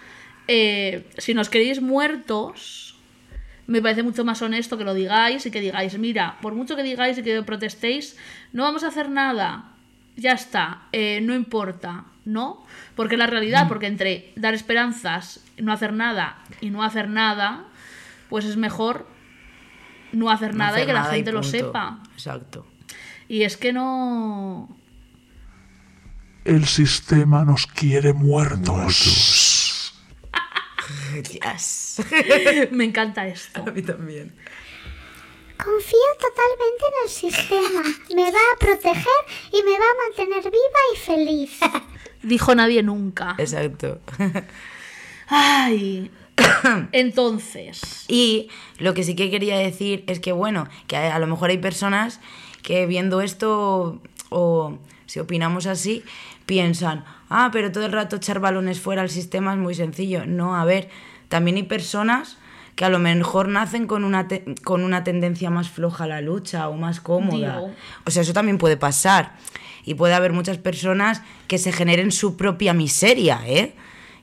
eh, 0.50 1.08
si 1.18 1.34
nos 1.34 1.48
queréis 1.48 1.82
muertos, 1.82 2.98
me 3.68 3.82
parece 3.82 4.04
mucho 4.04 4.26
más 4.26 4.42
honesto 4.42 4.78
que 4.78 4.84
lo 4.84 4.94
digáis 4.94 5.46
y 5.46 5.52
que 5.52 5.62
digáis, 5.62 5.98
mira, 5.98 6.38
por 6.42 6.56
mucho 6.56 6.76
que 6.76 6.84
digáis 6.84 7.18
y 7.18 7.24
que 7.24 7.42
protestéis, 7.44 8.18
no 8.52 8.64
vamos 8.64 8.84
a 8.84 8.88
hacer 8.88 9.10
nada. 9.10 9.72
Ya 10.18 10.34
está, 10.34 10.82
eh, 10.92 11.22
no 11.22 11.34
importa, 11.34 12.04
¿no? 12.26 12.66
Porque 12.96 13.16
es 13.16 13.20
la 13.20 13.28
realidad, 13.28 13.70
porque 13.70 13.88
entre 13.88 14.34
dar 14.36 14.54
esperanzas, 14.54 15.46
no 15.58 15.72
hacer 15.72 15.94
nada 15.94 16.40
y 16.60 16.70
no 16.70 16.84
hacer 16.84 17.08
nada, 17.08 17.64
pues 18.28 18.44
es 18.44 18.58
mejor 18.58 19.08
no 20.12 20.30
hacer 20.32 20.52
No 20.52 20.66
nada 20.66 20.84
y 20.84 20.86
que 20.86 20.92
la 20.92 21.04
nada 21.04 21.14
gente 21.14 21.32
lo 21.32 21.44
sepa. 21.44 22.00
Exacto. 22.12 22.68
Y 23.30 23.44
es 23.44 23.56
que 23.56 23.72
no... 23.72 24.79
El 26.46 26.66
sistema 26.66 27.44
nos 27.44 27.68
quiere 27.68 28.14
muertos. 28.14 29.94
Yes. 31.32 32.02
Me 32.72 32.86
encanta 32.86 33.28
esto. 33.28 33.62
A 33.62 33.72
mí 33.72 33.82
también. 33.82 34.34
Confío 35.58 36.00
totalmente 36.20 36.86
en 36.88 37.04
el 37.04 37.10
sistema. 37.10 37.84
Me 38.16 38.32
va 38.32 38.40
a 38.54 38.58
proteger 38.58 39.06
y 39.52 39.62
me 39.64 39.72
va 39.72 39.86
a 39.86 40.08
mantener 40.08 40.44
viva 40.44 40.80
y 40.94 40.98
feliz. 40.98 41.60
Dijo 42.24 42.56
nadie 42.56 42.82
nunca. 42.82 43.36
Exacto. 43.38 44.00
Ay. 45.28 46.10
Entonces. 46.94 48.06
Y 48.08 48.50
lo 48.78 48.94
que 48.94 49.04
sí 49.04 49.16
que 49.16 49.30
quería 49.30 49.58
decir 49.58 50.06
es 50.08 50.22
que, 50.22 50.32
bueno, 50.32 50.70
que 50.88 50.96
a, 50.96 51.16
a 51.16 51.20
lo 51.20 51.28
mejor 51.28 51.50
hay 51.50 51.58
personas 51.58 52.22
que 52.62 52.86
viendo 52.86 53.22
esto 53.22 54.02
o 54.30 54.80
si 55.10 55.20
opinamos 55.20 55.66
así, 55.66 56.04
piensan, 56.46 57.04
ah, 57.30 57.50
pero 57.52 57.72
todo 57.72 57.86
el 57.88 57.92
rato 57.92 58.18
echar 58.18 58.40
balones 58.40 58.80
fuera 58.80 59.02
al 59.02 59.10
sistema 59.10 59.54
es 59.54 59.58
muy 59.60 59.74
sencillo. 59.74 60.26
No, 60.28 60.56
a 60.56 60.66
ver, 60.66 60.90
también 61.30 61.58
hay 61.58 61.64
personas 61.64 62.38
que 62.76 62.86
a 62.86 62.90
lo 62.90 63.00
mejor 63.00 63.48
nacen 63.48 63.88
con 63.88 64.04
una, 64.04 64.28
te- 64.28 64.46
con 64.64 64.84
una 64.84 65.04
tendencia 65.04 65.50
más 65.50 65.68
floja 65.70 66.04
a 66.04 66.08
la 66.08 66.22
lucha 66.22 66.70
o 66.70 66.76
más 66.78 67.02
cómoda. 67.02 67.56
Digo. 67.56 67.72
O 68.06 68.12
sea, 68.12 68.22
eso 68.22 68.34
también 68.34 68.58
puede 68.60 68.78
pasar. 68.78 69.36
Y 69.84 69.96
puede 69.96 70.14
haber 70.14 70.32
muchas 70.32 70.60
personas 70.60 71.24
que 71.48 71.58
se 71.58 71.72
generen 71.72 72.12
su 72.12 72.38
propia 72.38 72.74
miseria, 72.74 73.42
¿eh? 73.48 73.74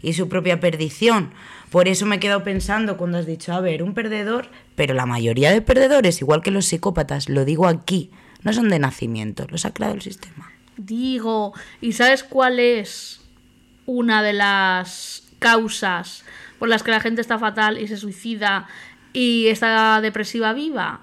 Y 0.03 0.13
su 0.13 0.29
propia 0.29 0.61
perdición. 0.61 1.33
Por 1.71 1.89
eso 1.89 2.07
me 2.07 2.17
he 2.17 2.21
quedado 2.21 2.45
pensando 2.45 2.97
cuando 2.97 3.19
has 3.19 3.27
dicho, 3.27 3.53
a 3.53 3.61
ver, 3.61 3.83
un 3.83 3.93
perdedor, 3.93 4.49
pero 4.77 4.95
la 4.95 5.05
mayoría 5.05 5.51
de 5.51 5.61
perdedores, 5.63 6.21
igual 6.23 6.43
que 6.43 6.53
los 6.53 6.67
psicópatas, 6.67 7.29
lo 7.29 7.45
digo 7.45 7.67
aquí, 7.67 8.11
no 8.43 8.53
son 8.53 8.69
de 8.69 8.79
nacimiento, 8.79 9.47
los 9.51 9.65
ha 9.67 9.73
creado 9.75 9.95
el 9.95 10.03
sistema. 10.03 10.46
Digo, 10.77 11.55
¿y 11.81 11.93
sabes 11.93 12.23
cuál 12.23 12.59
es 12.59 13.21
una 13.87 14.23
de 14.23 14.33
las 14.33 15.23
causas 15.39 16.25
por 16.59 16.69
las 16.69 16.83
que 16.83 16.91
la 16.91 17.01
gente 17.01 17.21
está 17.21 17.39
fatal 17.39 17.81
y 17.81 17.89
se 17.89 17.97
suicida 17.97 18.69
y 19.13 19.49
está 19.49 20.01
depresiva 20.01 20.53
viva? 20.53 21.01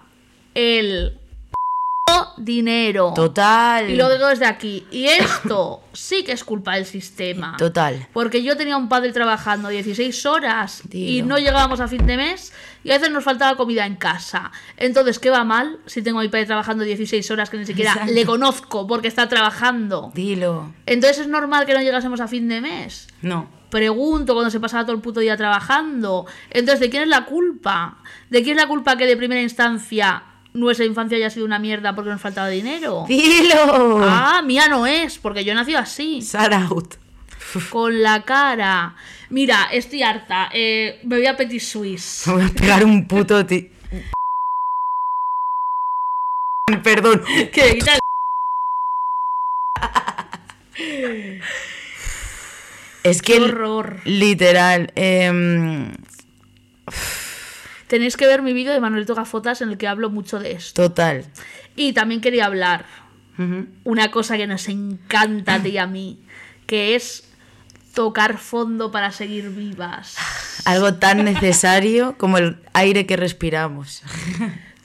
El 0.53 1.17
dinero. 2.37 3.13
Total. 3.15 3.89
Y 3.89 3.95
lo 3.95 4.11
digo 4.11 4.27
desde 4.27 4.45
aquí. 4.45 4.85
Y 4.91 5.05
esto 5.05 5.81
sí 5.93 6.23
que 6.23 6.31
es 6.31 6.43
culpa 6.43 6.75
del 6.75 6.85
sistema. 6.85 7.55
Total. 7.57 8.07
Porque 8.13 8.43
yo 8.43 8.57
tenía 8.57 8.77
un 8.77 8.89
padre 8.89 9.11
trabajando 9.11 9.69
16 9.69 10.25
horas 10.25 10.83
y 10.91 11.21
no 11.21 11.37
llegábamos 11.37 11.79
a 11.79 11.87
fin 11.87 12.05
de 12.05 12.17
mes 12.17 12.53
y 12.83 12.91
a 12.91 12.95
veces 12.95 13.11
nos 13.11 13.23
faltaba 13.23 13.55
comida 13.55 13.85
en 13.85 13.95
casa. 13.95 14.51
Entonces, 14.77 15.19
¿qué 15.19 15.29
va 15.29 15.43
mal 15.43 15.79
si 15.85 16.01
tengo 16.01 16.19
a 16.19 16.23
mi 16.23 16.29
padre 16.29 16.45
trabajando 16.45 16.83
16 16.83 17.29
horas 17.31 17.49
que 17.49 17.57
ni 17.57 17.65
siquiera 17.65 17.91
Exacto. 17.91 18.13
le 18.13 18.25
conozco 18.25 18.87
porque 18.87 19.07
está 19.07 19.27
trabajando? 19.29 20.11
Dilo. 20.13 20.73
Entonces, 20.85 21.19
¿es 21.19 21.27
normal 21.27 21.65
que 21.65 21.73
no 21.73 21.81
llegásemos 21.81 22.19
a 22.19 22.27
fin 22.27 22.47
de 22.47 22.61
mes? 22.61 23.07
No. 23.21 23.47
Pregunto 23.69 24.33
cuando 24.33 24.51
se 24.51 24.59
pasaba 24.59 24.83
todo 24.83 24.95
el 24.95 25.01
puto 25.01 25.19
día 25.19 25.35
trabajando. 25.35 26.27
Entonces, 26.51 26.79
¿de 26.79 26.89
quién 26.89 27.03
es 27.03 27.09
la 27.09 27.25
culpa? 27.25 27.97
¿De 28.29 28.43
quién 28.43 28.57
es 28.57 28.63
la 28.63 28.67
culpa 28.67 28.97
que 28.97 29.07
de 29.07 29.17
primera 29.17 29.41
instancia 29.41 30.23
nuestra 30.53 30.85
infancia 30.85 31.17
haya 31.17 31.29
sido 31.29 31.45
una 31.45 31.59
mierda 31.59 31.95
porque 31.95 32.09
nos 32.11 32.21
faltaba 32.21 32.47
dinero? 32.49 33.05
Dilo. 33.07 33.99
Ah, 34.03 34.41
mía 34.45 34.67
no 34.67 34.85
es, 34.87 35.17
porque 35.17 35.43
yo 35.43 35.53
nací 35.53 35.75
así. 35.75 36.21
Sara 36.21 36.63
out. 36.67 36.95
Con 37.69 38.01
la 38.01 38.23
cara. 38.23 38.95
Mira, 39.29 39.67
estoy 39.71 40.03
harta. 40.03 40.49
eh, 40.53 40.99
me 41.03 41.17
voy 41.17 41.25
a 41.27 41.35
Petit 41.37 41.61
Suisse. 41.61 42.27
Me 42.27 42.33
voy 42.33 42.43
a 42.45 42.49
pegar 42.49 42.83
un 42.85 43.07
puto 43.07 43.45
ti. 43.45 43.69
Perdón. 46.83 47.21
El- 47.53 47.83
Es 53.03 53.21
que. 53.21 53.33
Qué 53.33 53.39
horror. 53.41 53.99
Literal. 54.05 54.91
em, 54.95 55.93
Tenéis 57.93 58.17
que 58.17 58.25
ver 58.25 58.41
mi 58.41 58.53
vídeo 58.53 58.73
de 58.73 58.79
Manuelito 58.79 59.13
Gafotas 59.13 59.61
en 59.61 59.69
el 59.69 59.77
que 59.77 59.87
hablo 59.87 60.09
mucho 60.09 60.39
de 60.39 60.53
esto. 60.53 60.81
total. 60.81 61.25
Y 61.75 61.93
también 61.93 62.21
quería 62.21 62.47
hablar 62.47 62.85
una 63.83 64.09
cosa 64.09 64.35
que 64.35 64.47
nos 64.47 64.67
encanta 64.67 65.53
a 65.53 65.59
ti 65.61 65.69
y 65.69 65.77
a 65.77 65.85
mí, 65.85 66.19
que 66.65 66.95
es 66.95 67.29
tocar 67.93 68.39
fondo 68.39 68.89
para 68.89 69.11
seguir 69.11 69.51
vivas. 69.51 70.15
Algo 70.65 70.95
tan 70.95 71.23
necesario 71.23 72.17
como 72.17 72.39
el 72.39 72.57
aire 72.73 73.05
que 73.05 73.15
respiramos. 73.15 74.01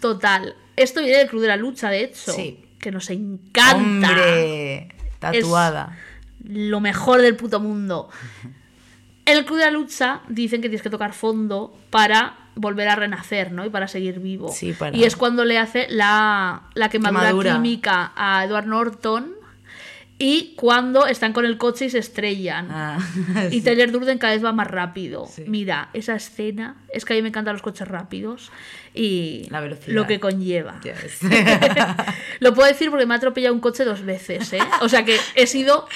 Total. 0.01 0.55
Esto 0.77 1.01
viene 1.01 1.17
del 1.17 1.29
Club 1.29 1.41
de 1.41 1.49
la 1.49 1.57
Lucha, 1.57 1.89
de 1.89 2.05
hecho. 2.05 2.33
Sí. 2.33 2.63
Que 2.79 2.91
nos 2.91 3.09
encanta. 3.09 3.75
Hombre, 3.75 4.89
tatuada. 5.19 5.97
Lo 6.45 6.81
mejor 6.81 7.23
del 7.23 7.37
puto 7.37 7.59
mundo. 7.59 8.11
En 9.25 9.39
el 9.39 9.47
Club 9.47 9.57
de 9.57 9.65
la 9.65 9.71
Lucha 9.71 10.21
dicen 10.29 10.61
que 10.61 10.69
tienes 10.69 10.83
que 10.83 10.91
tocar 10.91 11.15
fondo 11.15 11.75
para 11.89 12.48
volver 12.61 12.89
a 12.89 12.97
renacer, 12.97 13.53
¿no? 13.53 13.65
Y 13.65 13.71
para 13.71 13.89
seguir 13.89 14.21
vivo. 14.21 14.51
Sí, 14.53 14.73
para- 14.73 14.97
Y 14.97 15.05
es 15.05 15.17
cuando 15.17 15.45
le 15.45 15.59
hace 15.59 15.87
la, 15.91 16.63
la 16.75 16.89
quemadura, 16.89 17.21
Quemadura. 17.23 17.55
química 17.55 18.13
a 18.17 18.45
Edward 18.45 18.67
Norton 18.67 19.35
y 20.21 20.55
cuando 20.57 21.07
están 21.07 21.33
con 21.33 21.45
el 21.47 21.59
coche 21.59 21.85
y 21.85 21.91
se 21.91 21.99
estrellan. 21.99 22.69
Ah, 22.71 22.99
Y. 23.53 23.61
Tyler 23.61 23.93
Durden 23.93 24.19
cada 24.19 24.33
vez 24.35 24.45
va 24.45 24.53
más 24.53 24.67
rápido. 24.67 25.27
Sí. 25.33 25.45
Mira, 25.47 25.91
esa 25.93 26.17
escena, 26.17 26.77
es 26.93 27.05
que 27.05 27.13
a 27.13 27.17
mí 27.17 27.23
me 27.23 27.29
encantan 27.29 27.55
los 27.55 27.63
coches 27.63 27.87
rápidos 27.87 28.51
y 29.01 29.47
La 29.51 29.61
velocidad. 29.61 29.95
lo 29.95 30.07
que 30.09 30.19
conlleva. 30.19 30.81
Yes. 30.83 31.21
Lo 32.41 32.53
puedo 32.55 32.67
decir 32.69 32.91
porque 32.91 33.07
me 33.07 33.15
ha 33.15 33.17
atropellado 33.19 33.55
un 33.55 33.61
coche 33.61 33.85
dos 33.85 34.03
veces, 34.05 34.53
¿eh? 34.53 34.59
O 34.81 34.89
sea 34.89 35.05
que 35.05 35.17
he 35.37 35.47
sido 35.47 35.87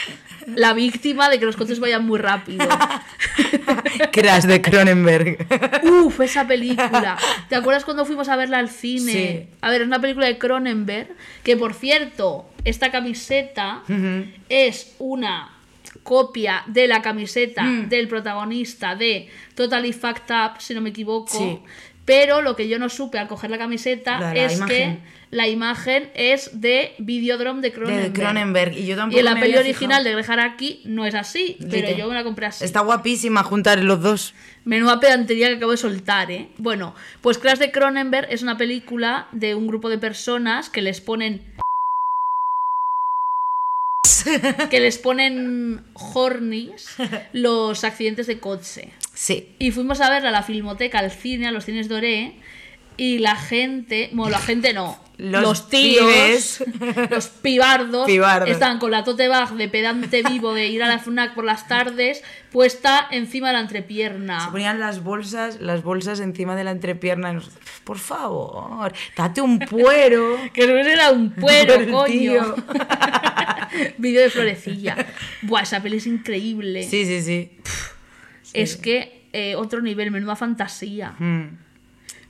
la 0.47 0.73
víctima 0.73 1.29
de 1.29 1.39
que 1.41 1.45
los 1.47 1.57
coches 1.57 1.81
vayan 1.81 2.05
muy 2.07 2.19
rápido. 2.19 2.67
Crash 4.13 4.45
de 4.45 4.61
Cronenberg. 4.63 5.47
Uf, 5.85 6.21
esa 6.21 6.47
película. 6.47 7.17
¿Te 7.49 7.57
acuerdas 7.57 7.85
cuando 7.85 8.05
fuimos 8.05 8.29
a 8.29 8.37
verla 8.37 8.59
al 8.59 8.69
cine? 8.69 9.13
Sí. 9.13 9.57
A 9.61 9.71
ver, 9.71 9.83
es 9.83 9.87
una 9.87 10.01
película 10.01 10.27
de 10.27 10.39
Cronenberg, 10.39 11.09
que 11.43 11.57
por 11.57 11.75
cierto, 11.75 12.47
esta 12.65 12.91
camiseta 12.91 13.83
es 14.49 14.95
una 14.99 15.51
copia 16.03 16.63
de 16.67 16.89
la 16.89 17.03
camiseta 17.03 17.63
Mm. 17.63 17.89
del 17.89 18.09
protagonista 18.09 18.95
de 18.97 19.29
Totally 19.55 19.93
Fucked 19.93 20.31
Up, 20.35 20.61
si 20.61 20.75
no 20.75 20.81
me 20.81 20.91
equivoco. 20.91 21.37
Sí. 21.39 21.59
Pero 22.05 22.43
lo 22.43 22.57
que 22.57 22.69
yo 22.69 22.79
no 22.79 22.89
supe 22.89 23.19
al 23.19 23.29
coger 23.29 23.51
la 23.51 23.59
camiseta 23.59 24.19
La 24.19 24.31
de 24.31 24.35
la 24.41 24.45
es 24.47 24.57
imagen. 24.57 24.97
que 24.97 24.99
la 25.31 25.49
imagen 25.49 26.11
es 26.15 26.61
de 26.61 26.93
Videodrome 26.99 27.63
de 27.63 27.73
Cronenberg. 27.73 28.13
De 28.13 28.21
Cronenberg. 28.21 28.77
Y 28.77 28.87
yo 28.87 28.97
tampoco 28.97 29.17
Y 29.17 29.21
en 29.21 29.25
la 29.25 29.41
peli 29.41 29.57
original 29.57 30.05
de 30.05 30.13
Greg 30.13 30.31
Araki 30.31 30.83
no 30.85 31.07
es 31.07 31.15
así, 31.15 31.57
pero 31.59 31.89
Lite. 31.89 31.97
yo 31.97 32.09
me 32.09 32.15
la 32.15 32.25
compré 32.25 32.47
así. 32.47 32.65
Está 32.65 32.81
guapísima 32.81 33.43
juntar 33.43 33.83
los 33.83 34.03
dos. 34.03 34.35
Menuda 34.65 35.01
pedantería 35.01 35.49
que 35.49 35.55
acabo 35.57 35.71
de 35.71 35.79
soltar, 35.79 36.31
¿eh? 36.31 36.49
Bueno, 36.59 36.95
pues 37.21 37.39
Crash 37.39 37.59
de 37.59 37.71
Cronenberg 37.71 38.27
es 38.31 38.43
una 38.43 38.59
película 38.59 39.29
de 39.33 39.55
un 39.55 39.67
grupo 39.67 39.89
de 39.89 39.99
personas 39.99 40.69
que 40.69 40.83
les 40.83 41.01
ponen. 41.01 41.41
que 44.71 44.81
les 44.81 44.99
ponen 44.99 45.85
hornies 45.95 46.89
los 47.33 47.85
accidentes 47.85 48.27
de 48.27 48.39
coche. 48.39 48.93
Sí. 49.25 49.55
Y 49.61 49.71
fuimos 49.71 50.01
a 50.01 50.11
verla 50.11 50.31
a 50.31 50.33
la 50.33 50.43
filmoteca, 50.43 50.99
al 50.99 51.13
cine, 51.13 51.47
a 51.47 51.53
los 51.53 51.65
cines 51.65 51.89
Doré. 51.89 52.33
Y 52.97 53.21
la 53.21 53.37
gente, 53.37 54.11
bueno, 54.13 54.31
la 54.33 54.39
gente 54.41 54.75
no, 54.75 54.99
Los 55.17 55.43
los, 55.43 55.69
tíos, 55.71 56.05
pibes. 56.13 56.65
los 57.11 57.29
pibardos, 57.29 58.07
Pibardos. 58.07 58.51
están 58.51 58.79
con 58.81 58.91
la 58.91 59.03
tote 59.05 59.29
bag 59.29 59.51
de 59.55 59.69
pedante 59.69 60.23
vivo 60.25 60.53
de 60.53 60.67
ir 60.67 60.83
a 60.83 60.89
la 60.89 60.99
FNAC 60.99 61.35
por 61.35 61.45
las 61.45 61.67
tardes 61.69 62.23
puesta 62.51 63.07
encima 63.11 63.47
de 63.49 63.53
la 63.55 63.61
entrepierna. 63.61 64.45
Se 64.45 64.51
ponían 64.51 64.79
las 64.81 65.03
bolsas, 65.05 65.59
las 65.61 65.83
bolsas 65.85 66.19
encima 66.21 66.55
de 66.57 66.65
la 66.65 66.73
entrepierna. 66.73 67.31
y 67.31 67.35
nos- 67.37 67.51
Por 67.85 67.99
favor, 67.99 68.93
date 69.17 69.41
un 69.41 69.59
puero. 69.61 70.37
Que 70.53 70.67
no 70.67 70.77
era 70.77 71.13
un 71.13 71.31
puero, 71.31 71.75
Por 71.91 71.91
coño. 72.09 72.55
Vídeo 73.99 74.21
de 74.21 74.31
florecilla. 74.31 74.97
Buah, 75.43 75.63
esa 75.63 75.81
peli 75.83 75.97
es 75.97 76.07
increíble. 76.07 76.83
Sí, 76.83 77.07
sí, 77.07 77.23
sí. 77.23 77.53
Es 78.53 78.77
que 78.77 79.23
eh, 79.33 79.55
otro 79.57 79.81
nivel, 79.81 80.11
menuda 80.11 80.37
fantasía. 80.37 81.15
Mm. 81.19 81.59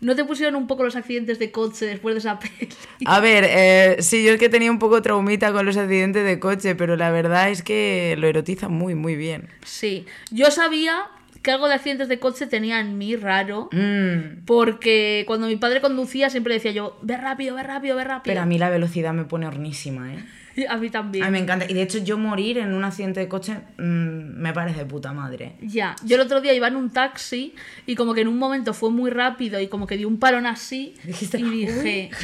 ¿No 0.00 0.16
te 0.16 0.24
pusieron 0.24 0.56
un 0.56 0.66
poco 0.66 0.82
los 0.82 0.96
accidentes 0.96 1.38
de 1.38 1.52
coche 1.52 1.87
después 1.87 2.14
de 2.14 2.18
esa 2.18 2.38
peli? 2.40 2.68
A 3.06 3.20
ver, 3.20 3.44
eh, 3.48 3.96
sí, 4.00 4.24
yo 4.24 4.32
es 4.32 4.38
que 4.38 4.48
tenía 4.48 4.70
un 4.70 4.78
poco 4.78 5.00
traumita 5.00 5.52
con 5.52 5.64
los 5.64 5.76
accidentes 5.76 6.24
de 6.24 6.38
coche, 6.40 6.74
pero 6.74 6.96
la 6.96 7.11
verdad 7.11 7.50
es 7.50 7.62
que 7.62 8.16
lo 8.18 8.26
erotiza 8.26 8.68
muy, 8.68 8.94
muy 8.94 9.14
bien. 9.14 9.48
Sí. 9.64 10.06
Yo 10.30 10.50
sabía 10.50 11.08
que 11.42 11.50
algo 11.50 11.68
de 11.68 11.74
accidentes 11.74 12.08
de 12.08 12.18
coche 12.18 12.46
tenía 12.46 12.80
en 12.80 12.98
mí 12.98 13.16
raro. 13.16 13.68
Mm. 13.72 14.44
Porque 14.46 15.24
cuando 15.26 15.46
mi 15.46 15.56
padre 15.56 15.80
conducía 15.80 16.30
siempre 16.30 16.54
decía 16.54 16.72
yo, 16.72 16.98
ve 17.02 17.16
rápido, 17.16 17.56
ve 17.56 17.62
rápido, 17.62 17.96
ve 17.96 18.04
rápido. 18.04 18.32
Pero 18.32 18.40
a 18.40 18.46
mí 18.46 18.58
la 18.58 18.70
velocidad 18.70 19.12
me 19.12 19.24
pone 19.24 19.46
hornísima, 19.46 20.14
¿eh? 20.14 20.24
A 20.69 20.77
mí 20.77 20.91
también. 20.91 21.25
A 21.25 21.29
mí 21.29 21.33
me 21.33 21.38
encanta. 21.38 21.67
Y 21.69 21.75
de 21.75 21.83
hecho, 21.83 21.99
yo 21.99 22.19
morir 22.19 22.59
en 22.59 22.75
un 22.75 22.85
accidente 22.85 23.21
de 23.21 23.29
coche 23.29 23.59
mm, 23.79 24.41
me 24.41 24.53
parece 24.53 24.81
de 24.81 24.87
puta 24.87 25.12
madre. 25.12 25.57
Ya, 25.61 25.97
yo 26.05 26.17
el 26.17 26.23
otro 26.23 26.41
día 26.41 26.53
iba 26.55 26.69
en 26.69 26.77
un 26.77 26.91
taxi 26.91 27.55
y 27.87 27.95
como 27.95 28.15
que 28.15 28.23
en 28.23 28.29
un 28.29 28.38
momento 28.38 28.75
fue 28.75 28.91
muy 28.91 29.11
rápido 29.11 29.61
y 29.61 29.69
como 29.69 29.87
que 29.87 29.97
di 29.97 30.05
un 30.05 30.19
parón 30.19 30.47
así 30.47 30.95
Dijiste, 31.05 31.38
y 31.38 31.43
dije, 31.45 32.11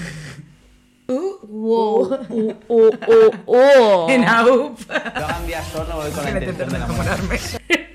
Uh, 1.11 1.38
wow, 1.47 2.03
uh, 2.29 2.55
uh, 2.69 2.91
uh, 3.07 3.31
uh". 3.47 4.11
en 4.11 4.25
AUP. 4.25 4.79
Hagan 4.91 5.47
voy 5.97 6.11
con 6.11 6.23
la 6.23 6.31
intención 6.33 6.69
de 6.69 6.77
enamorarme. 6.77 7.37
enamorarme. 7.37 7.88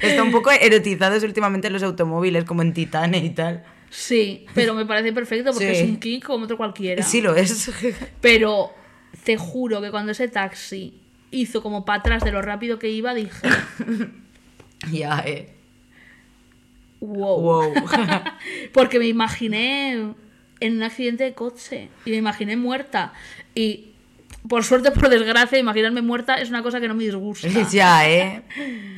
Está 0.00 0.22
un 0.22 0.30
poco 0.30 0.52
erotizados 0.52 1.24
últimamente 1.24 1.68
los 1.70 1.82
automóviles, 1.82 2.44
como 2.44 2.62
en 2.62 2.72
Titane 2.72 3.18
y 3.18 3.30
tal. 3.30 3.64
Sí, 3.90 4.46
pero 4.54 4.72
me 4.74 4.86
parece 4.86 5.12
perfecto 5.12 5.50
porque 5.52 5.74
Sí. 5.74 5.80
es 5.82 5.88
un 5.88 5.96
kick 5.98 6.24
como 6.24 6.44
otro 6.44 6.56
cualquiera. 6.56 7.02
Sí 7.02 7.20
lo 7.20 7.34
es. 7.34 7.70
Pero 8.20 8.72
te 9.24 9.36
juro 9.36 9.82
que 9.82 9.90
cuando 9.90 10.12
ese 10.12 10.28
taxi 10.28 10.94
hizo 11.32 11.60
como 11.62 11.84
para 11.84 11.98
atrás 11.98 12.22
de 12.24 12.30
lo 12.30 12.40
rápido 12.40 12.78
que 12.78 12.88
iba, 12.88 13.12
dije, 13.14 13.48
ya, 14.92 15.22
eh. 15.26 15.48
wow. 17.00 17.40
Wow. 17.40 17.74
Porque 18.72 18.98
me 18.98 19.06
imaginé 19.06 19.92
en 20.60 20.76
un 20.76 20.82
accidente 20.82 21.24
de 21.24 21.34
coche 21.34 21.88
y 22.04 22.10
me 22.10 22.16
imaginé 22.16 22.56
muerta. 22.56 23.12
Y 23.54 23.86
por 24.48 24.64
suerte, 24.64 24.90
por 24.92 25.08
desgracia, 25.08 25.58
imaginarme 25.58 26.02
muerta 26.02 26.36
es 26.36 26.48
una 26.48 26.62
cosa 26.62 26.80
que 26.80 26.88
no 26.88 26.94
me 26.94 27.04
disgusta. 27.04 27.48
ya, 27.72 28.08
eh. 28.08 28.42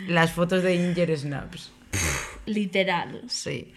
Las 0.07 0.33
fotos 0.33 0.63
de 0.63 0.75
Inger 0.75 1.17
Snaps. 1.17 1.73
Literal. 2.47 3.23
Sí. 3.29 3.73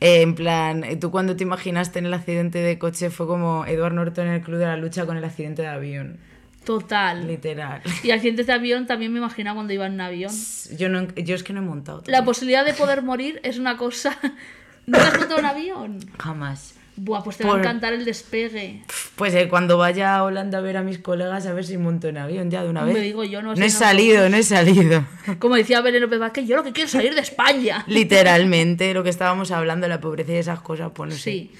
Eh, 0.00 0.22
en 0.22 0.34
plan, 0.34 0.84
tú 1.00 1.10
cuando 1.10 1.36
te 1.36 1.42
imaginaste 1.42 1.98
en 1.98 2.06
el 2.06 2.14
accidente 2.14 2.58
de 2.58 2.78
coche 2.78 3.10
fue 3.10 3.26
como 3.26 3.66
Edward 3.66 3.94
Norton 3.94 4.28
en 4.28 4.34
el 4.34 4.42
Club 4.42 4.58
de 4.58 4.66
la 4.66 4.76
Lucha 4.76 5.06
con 5.06 5.16
el 5.16 5.24
accidente 5.24 5.62
de 5.62 5.68
avión. 5.68 6.18
Total. 6.64 7.26
Literal. 7.26 7.82
Y 8.04 8.10
accidentes 8.10 8.46
de 8.46 8.52
avión 8.52 8.86
también 8.86 9.12
me 9.12 9.18
imaginaba 9.18 9.56
cuando 9.56 9.72
iba 9.72 9.86
en 9.86 9.94
un 9.94 10.00
avión. 10.02 10.32
Yo, 10.76 10.88
no, 10.88 11.08
yo 11.14 11.34
es 11.34 11.42
que 11.42 11.52
no 11.52 11.60
he 11.60 11.64
montado. 11.64 12.02
La 12.06 12.24
posibilidad 12.24 12.64
de 12.64 12.74
poder 12.74 13.02
morir 13.02 13.40
es 13.42 13.58
una 13.58 13.76
cosa. 13.76 14.18
¿No 14.86 14.98
has 14.98 15.18
montado 15.18 15.40
un 15.40 15.46
avión? 15.46 15.98
Jamás. 16.18 16.77
Buah, 17.00 17.22
pues 17.22 17.36
te 17.36 17.44
va 17.44 17.54
a 17.54 17.58
encantar 17.58 17.92
el 17.92 18.04
despegue. 18.04 18.82
Pues 19.14 19.32
eh, 19.34 19.48
cuando 19.48 19.78
vaya 19.78 20.16
a 20.16 20.24
Holanda 20.24 20.58
a 20.58 20.60
ver 20.60 20.76
a 20.76 20.82
mis 20.82 20.98
colegas, 20.98 21.46
a 21.46 21.52
ver 21.52 21.64
si 21.64 21.78
monto 21.78 22.08
en 22.08 22.18
avión 22.18 22.50
ya 22.50 22.64
de 22.64 22.70
una 22.70 22.82
Me 22.82 22.92
vez. 22.92 23.02
digo 23.02 23.22
yo, 23.22 23.40
no 23.40 23.52
he 23.52 23.70
salido, 23.70 24.28
no 24.28 24.36
he 24.36 24.42
salido. 24.42 25.04
Como 25.38 25.54
decía 25.54 25.80
Belén 25.80 26.02
López 26.02 26.18
Vázquez, 26.18 26.46
yo 26.48 26.56
lo 26.56 26.64
que 26.64 26.72
quiero 26.72 26.86
es 26.86 26.92
salir 26.92 27.14
de 27.14 27.20
España. 27.20 27.84
Literalmente, 27.86 28.92
lo 28.94 29.04
que 29.04 29.10
estábamos 29.10 29.52
hablando, 29.52 29.86
la 29.86 30.00
pobreza 30.00 30.32
y 30.32 30.36
esas 30.36 30.60
cosas, 30.60 30.90
pues 30.92 31.10
no 31.10 31.16
sé. 31.16 31.22
Sí. 31.22 31.50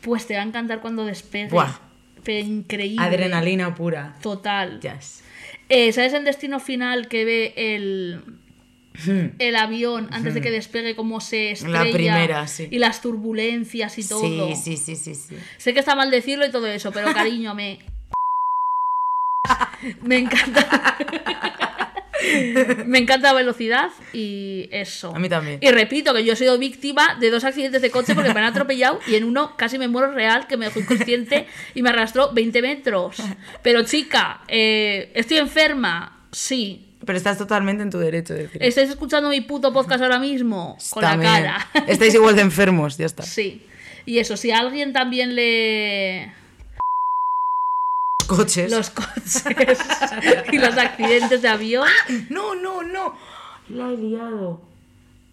Pues 0.00 0.26
te 0.26 0.34
va 0.34 0.42
a 0.42 0.44
encantar 0.44 0.80
cuando 0.80 1.04
despegue. 1.04 1.48
Buah. 1.48 1.72
Pero 2.22 2.46
increíble. 2.46 3.04
Adrenalina 3.04 3.74
pura. 3.74 4.14
Total. 4.22 4.80
Yes. 4.80 5.22
Eh, 5.68 5.92
¿Sabes 5.92 6.12
el 6.12 6.24
destino 6.24 6.60
final 6.60 7.08
que 7.08 7.24
ve 7.24 7.54
el, 7.56 8.22
el 9.38 9.56
avión 9.56 10.08
antes 10.12 10.34
de 10.34 10.40
que 10.40 10.50
despegue, 10.50 10.94
cómo 10.94 11.20
se 11.20 11.52
estrella? 11.52 11.80
Hmm. 11.80 11.86
La 11.86 11.92
primera, 11.92 12.46
sí. 12.46 12.68
Y 12.70 12.78
las 12.78 13.00
turbulencias 13.00 13.98
y 13.98 14.08
todo. 14.08 14.54
Sí, 14.54 14.54
sí, 14.56 14.76
sí, 14.76 14.96
sí, 14.96 15.14
sí. 15.14 15.36
Sé 15.56 15.74
que 15.74 15.80
está 15.80 15.94
mal 15.94 16.10
decirlo 16.10 16.46
y 16.46 16.50
todo 16.50 16.66
eso, 16.66 16.92
pero 16.92 17.12
cariño, 17.12 17.54
me. 17.54 17.78
Me 20.02 20.18
encanta. 20.18 20.96
Me 22.86 22.98
encanta 22.98 23.32
la 23.32 23.34
velocidad 23.34 23.90
y 24.12 24.68
eso. 24.70 25.14
A 25.14 25.18
mí 25.18 25.28
también. 25.28 25.58
Y 25.60 25.70
repito 25.70 26.14
que 26.14 26.24
yo 26.24 26.32
he 26.32 26.36
sido 26.36 26.58
víctima 26.58 27.16
de 27.20 27.30
dos 27.30 27.44
accidentes 27.44 27.82
de 27.82 27.90
coche 27.90 28.14
porque 28.14 28.32
me 28.32 28.40
han 28.40 28.46
atropellado 28.46 28.98
y 29.06 29.16
en 29.16 29.24
uno 29.24 29.56
casi 29.56 29.78
me 29.78 29.88
muero 29.88 30.12
real, 30.12 30.46
que 30.46 30.56
me 30.56 30.66
dejó 30.66 30.80
inconsciente 30.80 31.46
y 31.74 31.82
me 31.82 31.90
arrastró 31.90 32.32
20 32.32 32.62
metros. 32.62 33.16
Pero 33.62 33.82
chica, 33.82 34.42
eh, 34.48 35.10
¿estoy 35.14 35.38
enferma? 35.38 36.26
Sí. 36.32 36.83
Pero 37.04 37.18
estás 37.18 37.38
totalmente 37.38 37.82
en 37.82 37.90
tu 37.90 37.98
derecho 37.98 38.34
de 38.34 38.42
decir. 38.44 38.62
¿Estáis 38.62 38.90
escuchando 38.90 39.28
mi 39.28 39.40
puto 39.40 39.72
podcast 39.72 40.02
ahora 40.02 40.18
mismo? 40.18 40.76
Con 40.90 41.02
También. 41.02 41.32
la 41.32 41.66
cara. 41.72 41.86
Estáis 41.86 42.14
igual 42.14 42.36
de 42.36 42.42
enfermos, 42.42 42.96
ya 42.96 43.06
está. 43.06 43.22
Sí. 43.22 43.66
Y 44.06 44.18
eso, 44.18 44.36
si 44.36 44.50
a 44.50 44.58
alguien 44.58 44.92
también 44.92 45.34
le. 45.34 46.32
coches. 48.26 48.70
los 48.70 48.90
coches 48.90 49.44
y 50.52 50.58
los 50.58 50.76
accidentes 50.76 51.42
de 51.42 51.48
avión. 51.48 51.88
No, 52.30 52.54
no, 52.54 52.82
no. 52.82 53.14
La 53.68 53.90
he 53.90 53.96
liado. 53.96 54.60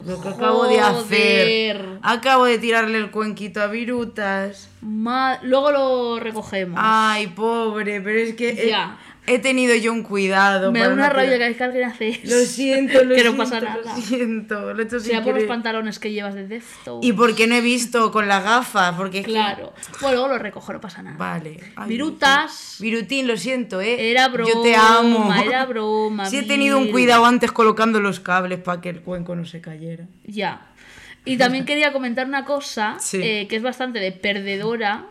Lo 0.05 0.19
que 0.21 0.29
acabo 0.29 0.65
de 0.67 0.79
hacer. 0.79 1.99
Acabo 2.01 2.45
de 2.45 2.57
tirarle 2.57 2.97
el 2.97 3.11
cuenquito 3.11 3.61
a 3.61 3.67
Virutas. 3.67 4.69
Ma- 4.81 5.39
Luego 5.43 5.71
lo 5.71 6.19
recogemos. 6.19 6.79
Ay, 6.81 7.27
pobre, 7.27 8.01
pero 8.01 8.17
es 8.19 8.33
que 8.35 8.49
he, 8.49 8.69
Ya. 8.69 8.97
He 9.27 9.39
tenido 9.39 9.75
yo 9.75 9.91
un 9.93 10.03
cuidado. 10.03 10.71
Me 10.71 10.79
da 10.79 10.89
una 10.89 11.09
rabia 11.09 11.33
cada 11.37 11.47
vez 11.47 11.57
que 11.57 11.63
alguien 11.63 11.83
hace 11.85 12.07
eso. 12.09 12.21
Lo 12.35 12.45
siento, 12.45 13.03
lo 13.03 13.15
que 13.15 13.21
siento. 13.21 13.31
no 13.31 13.37
pasa 13.37 13.61
nada. 13.61 13.81
Lo 13.95 14.01
siento, 14.01 14.73
lo 14.73 14.81
he 14.81 14.85
hecho 14.85 14.99
sin 14.99 15.11
Sea 15.11 15.23
por 15.23 15.35
los 15.35 15.43
pantalones 15.43 15.99
que 15.99 16.11
llevas 16.11 16.35
de 16.35 16.47
Defto. 16.47 16.99
Y 17.01 17.13
porque 17.13 17.47
no 17.47 17.55
he 17.55 17.61
visto 17.61 18.11
con 18.11 18.27
la 18.27 18.41
gafa, 18.41 18.95
porque 18.97 19.19
es 19.19 19.25
que- 19.25 19.31
Claro. 19.31 19.73
Bueno, 20.01 20.17
luego 20.17 20.27
lo 20.33 20.37
recojo, 20.39 20.73
no 20.73 20.81
pasa 20.81 21.01
nada. 21.01 21.17
Vale. 21.17 21.59
Ay, 21.75 21.89
Virutas. 21.89 22.77
Virutín, 22.79 23.27
lo 23.27 23.37
siento, 23.37 23.79
¿eh? 23.81 24.11
Era 24.11 24.27
broma. 24.27 24.49
Yo 24.53 24.61
te 24.61 24.75
amo. 24.75 25.33
Era 25.33 25.65
broma. 25.65 26.25
Sí 26.29 26.37
he 26.37 26.43
tenido 26.43 26.77
un 26.77 26.85
Vir. 26.85 26.91
cuidado 26.93 27.25
antes 27.25 27.51
colocando 27.51 27.99
los 27.99 28.19
cables 28.19 28.59
para 28.59 28.81
que 28.81 28.89
el 28.89 29.01
cuenco 29.01 29.35
no 29.35 29.45
se 29.45 29.61
cayera. 29.61 30.07
Ya. 30.25 30.67
Y 31.23 31.37
también 31.37 31.65
quería 31.65 31.93
comentar 31.93 32.25
una 32.25 32.45
cosa 32.45 32.97
Sí. 32.99 33.17
eh, 33.21 33.47
que 33.47 33.55
es 33.55 33.61
bastante 33.61 33.99
de 33.99 34.11
perdedora, 34.11 35.05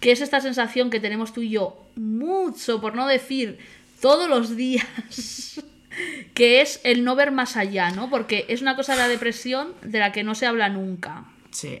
que 0.00 0.10
es 0.12 0.20
esta 0.20 0.40
sensación 0.40 0.90
que 0.90 0.98
tenemos 1.00 1.32
tú 1.32 1.42
y 1.42 1.50
yo 1.50 1.86
mucho, 1.94 2.80
por 2.80 2.94
no 2.96 3.06
decir 3.06 3.58
todos 4.00 4.28
los 4.28 4.56
días, 4.56 5.60
que 6.34 6.60
es 6.60 6.80
el 6.84 7.04
no 7.04 7.14
ver 7.14 7.30
más 7.32 7.56
allá, 7.56 7.90
¿no? 7.90 8.10
Porque 8.10 8.44
es 8.48 8.60
una 8.60 8.76
cosa 8.76 8.92
de 8.92 8.98
la 8.98 9.08
depresión 9.08 9.72
de 9.82 9.98
la 10.00 10.12
que 10.12 10.24
no 10.24 10.34
se 10.34 10.46
habla 10.46 10.68
nunca. 10.68 11.24
Sí. 11.50 11.80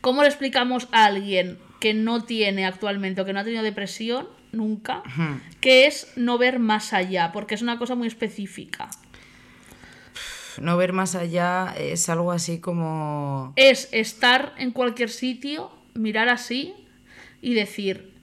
¿Cómo 0.00 0.22
le 0.22 0.28
explicamos 0.28 0.88
a 0.92 1.04
alguien 1.06 1.58
que 1.80 1.94
no 1.94 2.24
tiene 2.24 2.66
actualmente 2.66 3.20
o 3.20 3.24
que 3.24 3.32
no 3.32 3.40
ha 3.40 3.44
tenido 3.44 3.62
depresión 3.62 4.28
nunca, 4.52 5.02
que 5.60 5.86
es 5.86 6.12
no 6.16 6.38
ver 6.38 6.58
más 6.58 6.92
allá? 6.92 7.30
Porque 7.32 7.54
es 7.54 7.62
una 7.62 7.78
cosa 7.78 7.94
muy 7.94 8.08
específica. 8.08 8.90
No 10.60 10.76
ver 10.76 10.92
más 10.92 11.14
allá 11.14 11.74
es 11.78 12.08
algo 12.08 12.32
así 12.32 12.58
como... 12.58 13.52
es 13.56 13.88
estar 13.92 14.54
en 14.58 14.70
cualquier 14.70 15.10
sitio, 15.10 15.70
mirar 15.94 16.28
así 16.28 16.74
y 17.40 17.54
decir, 17.54 18.14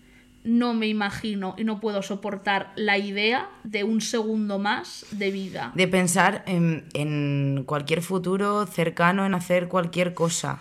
no 0.43 0.73
me 0.73 0.87
imagino 0.87 1.55
y 1.57 1.63
no 1.63 1.79
puedo 1.79 2.01
soportar 2.01 2.71
la 2.75 2.97
idea 2.97 3.49
de 3.63 3.83
un 3.83 4.01
segundo 4.01 4.59
más 4.59 5.05
de 5.11 5.31
vida. 5.31 5.71
De 5.75 5.87
pensar 5.87 6.43
en, 6.47 6.85
en 6.93 7.63
cualquier 7.65 8.01
futuro 8.01 8.65
cercano, 8.65 9.25
en 9.25 9.33
hacer 9.33 9.67
cualquier 9.67 10.13
cosa. 10.13 10.59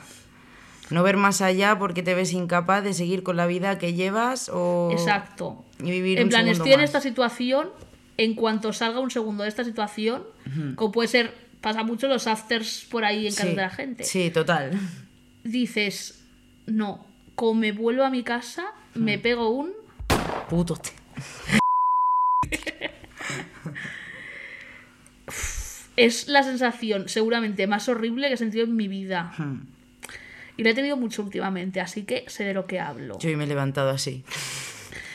No 0.91 1.03
ver 1.03 1.17
más 1.17 1.41
allá 1.41 1.79
porque 1.79 2.03
te 2.03 2.15
ves 2.15 2.33
incapaz 2.33 2.85
de 2.85 2.93
seguir 2.93 3.23
con 3.23 3.37
la 3.37 3.47
vida 3.47 3.79
que 3.79 3.95
llevas 3.95 4.51
o... 4.53 4.91
Exacto. 4.93 5.65
Y 5.81 5.91
vivir 5.91 6.19
en 6.19 6.25
un 6.25 6.31
plan, 6.31 6.49
estoy 6.49 6.73
en 6.73 6.81
esta 6.81 7.01
situación, 7.01 7.71
en 8.19 8.35
cuanto 8.35 8.73
salga 8.73 9.01
un 9.01 9.11
segundo 9.11 9.43
de 9.43 9.49
esta 9.49 9.65
situación, 9.65 10.23
como 10.77 10.93
puede 10.93 11.09
ser, 11.09 11.35
pasa 11.63 11.83
mucho 11.85 12.09
los 12.09 12.27
afters 12.27 12.87
por 12.91 13.05
ahí 13.07 13.27
en 13.27 13.35
casa 13.35 13.49
Sí, 13.49 13.55
de 13.55 13.63
la 13.63 13.71
gente. 13.71 14.05
Sí, 14.05 14.31
total. 14.31 14.79
Dices, 15.45 16.23
no, 16.67 17.07
como 17.35 17.61
me 17.61 17.73
vuelvo 17.73 18.05
a 18.05 18.11
mi 18.11 18.23
casa, 18.23 18.65
me 18.95 19.19
pego 19.19 19.49
un 19.51 19.73
Puto. 20.51 20.77
es 25.97 26.29
la 26.29 26.43
sensación 26.43 27.09
seguramente 27.09 27.67
más 27.67 27.89
horrible 27.89 28.29
que 28.29 28.35
he 28.35 28.37
sentido 28.37 28.65
en 28.65 28.77
mi 28.77 28.89
vida. 28.89 29.35
Y 30.57 30.65
la 30.65 30.71
he 30.71 30.75
tenido 30.75 30.97
mucho 30.97 31.23
últimamente, 31.23 31.81
así 31.81 32.03
que 32.05 32.25
sé 32.29 32.45
de 32.45 32.55
lo 32.55 32.67
que 32.67 32.81
hablo. 32.81 33.19
Yo 33.19 33.31
hoy 33.31 33.37
me 33.37 33.45
he 33.45 33.47
levantado 33.47 33.91
así. 33.91 34.25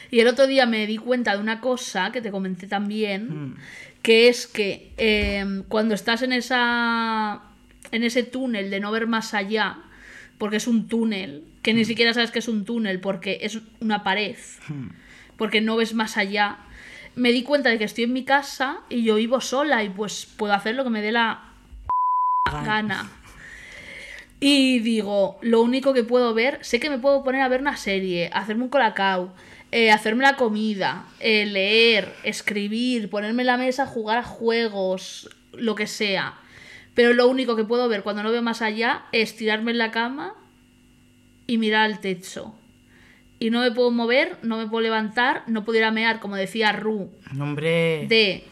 Y 0.09 0.21
el 0.21 0.27
otro 0.27 0.47
día 0.47 0.65
me 0.65 0.87
di 0.87 0.97
cuenta 0.97 1.35
de 1.35 1.41
una 1.41 1.59
cosa 1.59 2.11
que 2.11 2.21
te 2.21 2.31
comenté 2.31 2.65
también, 2.67 3.55
que 4.01 4.27
es 4.27 4.47
que 4.47 4.91
eh, 4.97 5.63
cuando 5.67 5.95
estás 5.95 6.21
en 6.21 6.33
esa 6.33 7.41
en 7.91 8.03
ese 8.03 8.23
túnel 8.23 8.69
de 8.69 8.79
no 8.79 8.91
ver 8.91 9.07
más 9.07 9.33
allá, 9.33 9.79
porque 10.37 10.57
es 10.57 10.67
un 10.67 10.87
túnel, 10.87 11.43
que 11.61 11.73
ni 11.73 11.85
siquiera 11.85 12.13
sabes 12.13 12.31
que 12.31 12.39
es 12.39 12.47
un 12.47 12.65
túnel, 12.65 12.99
porque 12.99 13.39
es 13.41 13.59
una 13.79 14.03
pared, 14.03 14.35
porque 15.37 15.61
no 15.61 15.75
ves 15.77 15.93
más 15.93 16.17
allá, 16.17 16.59
me 17.15 17.31
di 17.31 17.43
cuenta 17.43 17.69
de 17.69 17.77
que 17.77 17.83
estoy 17.83 18.03
en 18.05 18.13
mi 18.13 18.23
casa 18.23 18.81
y 18.89 19.03
yo 19.03 19.15
vivo 19.15 19.41
sola 19.41 19.83
y 19.83 19.89
pues 19.89 20.27
puedo 20.37 20.53
hacer 20.53 20.75
lo 20.75 20.83
que 20.83 20.89
me 20.89 21.01
dé 21.01 21.11
la 21.11 21.43
gana. 22.63 23.09
Y 24.39 24.79
digo, 24.79 25.39
lo 25.41 25.61
único 25.61 25.93
que 25.93 26.03
puedo 26.03 26.35
ver, 26.35 26.59
sé 26.61 26.79
que 26.79 26.91
me 26.91 26.99
puedo 26.99 27.23
poner 27.23 27.41
a 27.41 27.47
ver 27.47 27.61
una 27.61 27.75
serie, 27.75 28.29
hacerme 28.33 28.63
un 28.63 28.69
colacao, 28.69 29.33
eh, 29.71 29.91
hacerme 29.91 30.23
la 30.23 30.35
comida, 30.35 31.05
eh, 31.19 31.45
leer, 31.45 32.13
escribir, 32.23 33.09
ponerme 33.09 33.43
en 33.43 33.47
la 33.47 33.57
mesa, 33.57 33.85
jugar 33.85 34.17
a 34.19 34.23
juegos, 34.23 35.29
lo 35.53 35.75
que 35.75 35.87
sea. 35.87 36.35
Pero 36.93 37.13
lo 37.13 37.27
único 37.27 37.55
que 37.55 37.63
puedo 37.63 37.87
ver 37.89 38.03
cuando 38.03 38.23
no 38.23 38.31
veo 38.31 38.41
más 38.41 38.61
allá 38.61 39.05
es 39.11 39.35
tirarme 39.35 39.71
en 39.71 39.77
la 39.77 39.91
cama 39.91 40.33
y 41.45 41.57
mirar 41.57 41.83
al 41.85 41.99
techo. 41.99 42.55
Y 43.39 43.51
no 43.51 43.61
me 43.61 43.71
puedo 43.71 43.91
mover, 43.91 44.37
no 44.41 44.57
me 44.57 44.67
puedo 44.67 44.81
levantar, 44.81 45.43
no 45.47 45.63
puedo 45.63 45.77
ir 45.77 45.85
a 45.85 45.91
mear, 45.91 46.19
como 46.19 46.35
decía 46.35 46.71
Ru, 46.71 47.11
Hombre. 47.39 48.07
de 48.07 48.43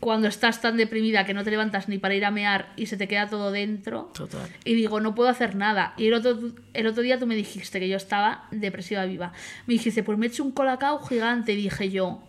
cuando 0.00 0.28
estás 0.28 0.60
tan 0.60 0.76
deprimida 0.76 1.24
que 1.24 1.34
no 1.34 1.44
te 1.44 1.50
levantas 1.50 1.88
ni 1.88 1.98
para 1.98 2.14
ir 2.14 2.24
a 2.24 2.30
mear 2.30 2.72
y 2.76 2.86
se 2.86 2.96
te 2.96 3.08
queda 3.08 3.28
todo 3.28 3.50
dentro. 3.50 4.10
Total. 4.14 4.48
Y 4.64 4.74
digo, 4.74 5.00
no 5.00 5.14
puedo 5.14 5.28
hacer 5.28 5.56
nada. 5.56 5.94
Y 5.96 6.08
el 6.08 6.14
otro, 6.14 6.38
el 6.74 6.86
otro 6.86 7.02
día 7.02 7.18
tú 7.18 7.26
me 7.26 7.34
dijiste 7.34 7.80
que 7.80 7.88
yo 7.88 7.96
estaba 7.96 8.46
depresiva 8.50 9.04
viva. 9.04 9.32
Me 9.66 9.74
dijiste, 9.74 10.02
pues 10.02 10.18
me 10.18 10.26
he 10.26 10.28
hecho 10.28 10.44
un 10.44 10.52
colacao 10.52 11.02
gigante. 11.02 11.52
Y 11.52 11.56
dije 11.56 11.90
yo, 11.90 12.22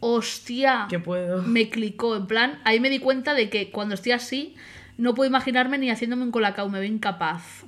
hostia. 0.00 0.86
¿Qué 0.88 0.98
puedo? 0.98 1.42
Me 1.42 1.70
clicó. 1.70 2.16
En 2.16 2.26
plan, 2.26 2.60
ahí 2.64 2.80
me 2.80 2.90
di 2.90 2.98
cuenta 2.98 3.34
de 3.34 3.48
que 3.48 3.70
cuando 3.70 3.94
estoy 3.94 4.12
así, 4.12 4.54
no 4.98 5.14
puedo 5.14 5.28
imaginarme 5.28 5.78
ni 5.78 5.90
haciéndome 5.90 6.24
un 6.24 6.32
colacao. 6.32 6.68
Me 6.68 6.80
veo 6.80 6.88
incapaz. 6.88 7.64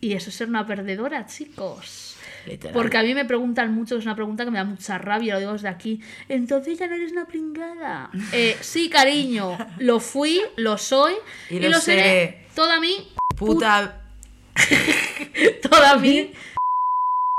Y 0.00 0.12
eso 0.12 0.30
es 0.30 0.36
ser 0.36 0.48
una 0.48 0.66
perdedora, 0.66 1.26
chicos. 1.26 2.13
Literal. 2.46 2.74
Porque 2.74 2.98
a 2.98 3.02
mí 3.02 3.14
me 3.14 3.24
preguntan 3.24 3.74
mucho, 3.74 3.96
es 3.96 4.04
una 4.04 4.14
pregunta 4.14 4.44
que 4.44 4.50
me 4.50 4.58
da 4.58 4.64
mucha 4.64 4.98
rabia, 4.98 5.34
lo 5.34 5.40
digo 5.40 5.52
desde 5.52 5.68
aquí. 5.68 6.00
Entonces 6.28 6.78
ya 6.78 6.86
no 6.86 6.94
eres 6.94 7.12
una 7.12 7.26
pringada. 7.26 8.10
Eh, 8.32 8.56
sí, 8.60 8.88
cariño, 8.90 9.56
lo 9.78 10.00
fui, 10.00 10.40
lo 10.56 10.76
soy 10.76 11.14
Y 11.50 11.56
y, 11.56 11.60
lo 11.60 11.68
lo, 11.70 11.78
seré 11.78 12.02
seré. 12.02 12.46
toda 12.54 12.80
mi 12.80 13.08
Puta 13.36 14.00
toda 15.68 15.96
mi 15.96 16.32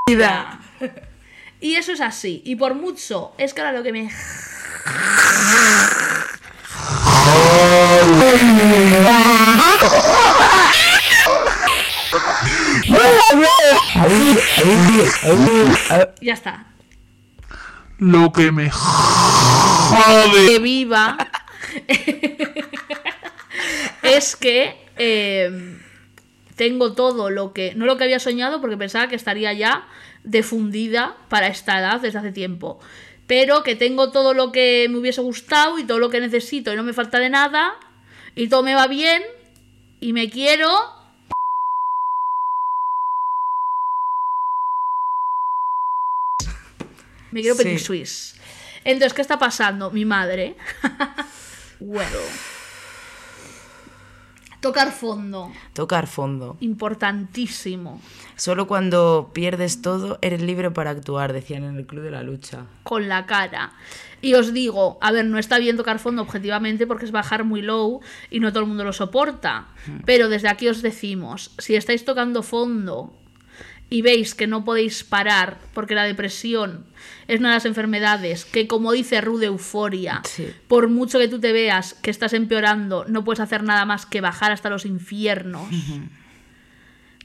vida. 0.08 0.60
y 1.60 1.76
eso 1.76 1.91
es 1.94 2.02
así. 2.02 2.41
Y 2.46 2.56
por 2.56 2.76
mucho, 2.76 3.34
es 3.38 3.54
que 3.54 3.62
ahora 3.62 3.74
lo 3.74 3.84
que 3.84 3.91
me 3.91 4.10
ya 16.22 16.34
está. 16.34 16.68
Lo 17.98 18.32
que 18.32 18.52
me 18.52 18.70
jode. 18.70 20.48
que 20.48 20.60
viva 20.60 21.18
es 24.04 24.36
que 24.36 24.76
eh, 24.98 25.78
tengo 26.56 26.94
todo 26.94 27.30
lo 27.30 27.54
que 27.54 27.74
no 27.76 27.86
lo 27.86 27.98
que 27.98 28.04
había 28.04 28.20
soñado 28.20 28.62
porque 28.62 28.78
pensaba 28.78 29.08
que 29.08 29.16
estaría 29.16 29.54
ya 29.54 29.88
defundida 30.24 31.16
para 31.30 31.48
esta 31.48 31.80
edad 31.80 32.02
desde 32.02 32.20
hace 32.20 32.32
tiempo 32.32 32.80
pero 33.28 33.64
que 33.64 33.76
tengo 33.76 34.12
todo 34.12 34.34
lo 34.34 34.52
que 34.52 34.88
me 34.90 34.98
hubiese 34.98 35.22
gustado 35.22 35.80
y 35.80 35.84
todo 35.84 36.00
lo 36.00 36.10
que 36.10 36.20
necesito 36.20 36.72
y 36.72 36.76
no 36.76 36.84
me 36.84 36.94
falta 36.94 37.20
de 37.20 37.30
nada 37.30 37.74
y 38.36 38.48
todo 38.48 38.64
me 38.64 38.76
va 38.76 38.88
bien 38.88 39.24
y 40.00 40.14
me 40.14 40.30
quiero 40.30 40.70
me 47.36 47.41
quiero 47.41 47.56
Sí. 47.56 47.63
petit 47.63 47.80
suisse 47.80 48.36
entonces 48.84 49.13
qué 49.13 49.21
está 49.21 49.38
pasando 49.38 49.91
mi 49.91 50.06
madre 50.06 50.56
bueno 51.80 52.17
tocar 54.62 54.91
fondo 54.91 55.52
Tocar 55.74 56.08
fondo. 56.08 56.58
importantísimo 56.60 58.02
Solo 58.36 58.67
cuando 58.67 59.30
pierdes 59.34 59.82
todo 59.82 60.17
eres 60.21 60.41
libre 60.41 60.71
para 60.71 60.89
actuar, 60.89 61.32
decían 61.34 61.63
en 61.63 61.78
el 61.78 61.86
Club 61.86 62.04
de 62.04 62.12
la 62.12 62.21
Lucha. 62.24 62.65
con 62.84 63.08
la 63.08 63.26
cara. 63.26 63.71
Y 64.21 64.34
os 64.34 64.52
digo, 64.54 64.98
a 65.02 65.12
ver, 65.13 65.24
no 65.26 65.38
está 65.38 65.58
bien 65.60 65.78
tocar 65.78 66.00
fondo 66.00 66.24
objetivamente 66.24 66.86
porque 66.88 67.06
es 67.06 67.12
bajar 67.12 67.43
muy 67.45 67.62
low 67.62 68.02
y 68.32 68.39
no 68.41 68.52
todo 68.52 68.62
el 68.63 68.67
mundo 68.67 68.84
lo 68.84 68.91
soporta. 68.91 69.67
Pero 70.06 70.28
desde 70.30 70.50
aquí 70.50 70.67
os 70.67 70.82
decimos, 70.82 71.52
si 71.60 71.76
estáis 71.76 72.04
tocando 72.04 72.41
fondo 72.43 73.13
y 73.89 74.02
veis 74.02 74.34
que 74.36 74.48
no 74.48 74.65
podéis 74.65 75.04
parar 75.04 75.60
porque 75.74 75.95
la 75.95 76.04
depresión 76.04 76.86
es 77.28 77.39
una 77.39 77.50
de 77.50 77.56
las 77.56 77.65
enfermedades 77.65 78.43
que, 78.45 78.67
como 78.67 78.91
dice 78.91 79.21
Rude 79.21 79.45
Euforia, 79.45 80.21
Sí. 80.26 80.48
por 80.67 80.88
mucho 80.89 81.19
que 81.19 81.28
tú 81.28 81.39
te 81.39 81.52
veas 81.54 81.93
que 81.93 82.10
estás 82.12 82.34
empeorando, 82.34 83.06
no 83.08 83.24
puedes 83.24 83.39
hacer 83.39 83.63
nada 83.63 83.86
más 83.86 84.06
que 84.06 84.21
bajar 84.21 84.52
hasta 84.52 84.69
los 84.69 84.86
infiernos. 84.86 85.67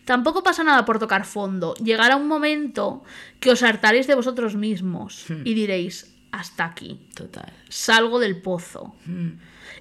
Tampoco 0.05 0.43
pasa 0.43 0.65
nada 0.65 0.85
por 0.85 0.99
tocar 0.99 1.25
fondo. 1.25 1.75
Llegará 1.75 2.17
un 2.17 2.27
momento 2.27 3.05
que 3.39 3.51
os 3.51 3.63
hartaréis 3.63 4.07
de 4.07 4.15
vosotros 4.15 4.57
mismos 4.57 5.27
y 5.45 5.55
diréis, 5.55 6.15
hasta 6.33 6.65
aquí, 6.65 7.01
Total. 7.15 7.53
salgo 7.69 8.19
del 8.19 8.41
pozo. 8.41 8.95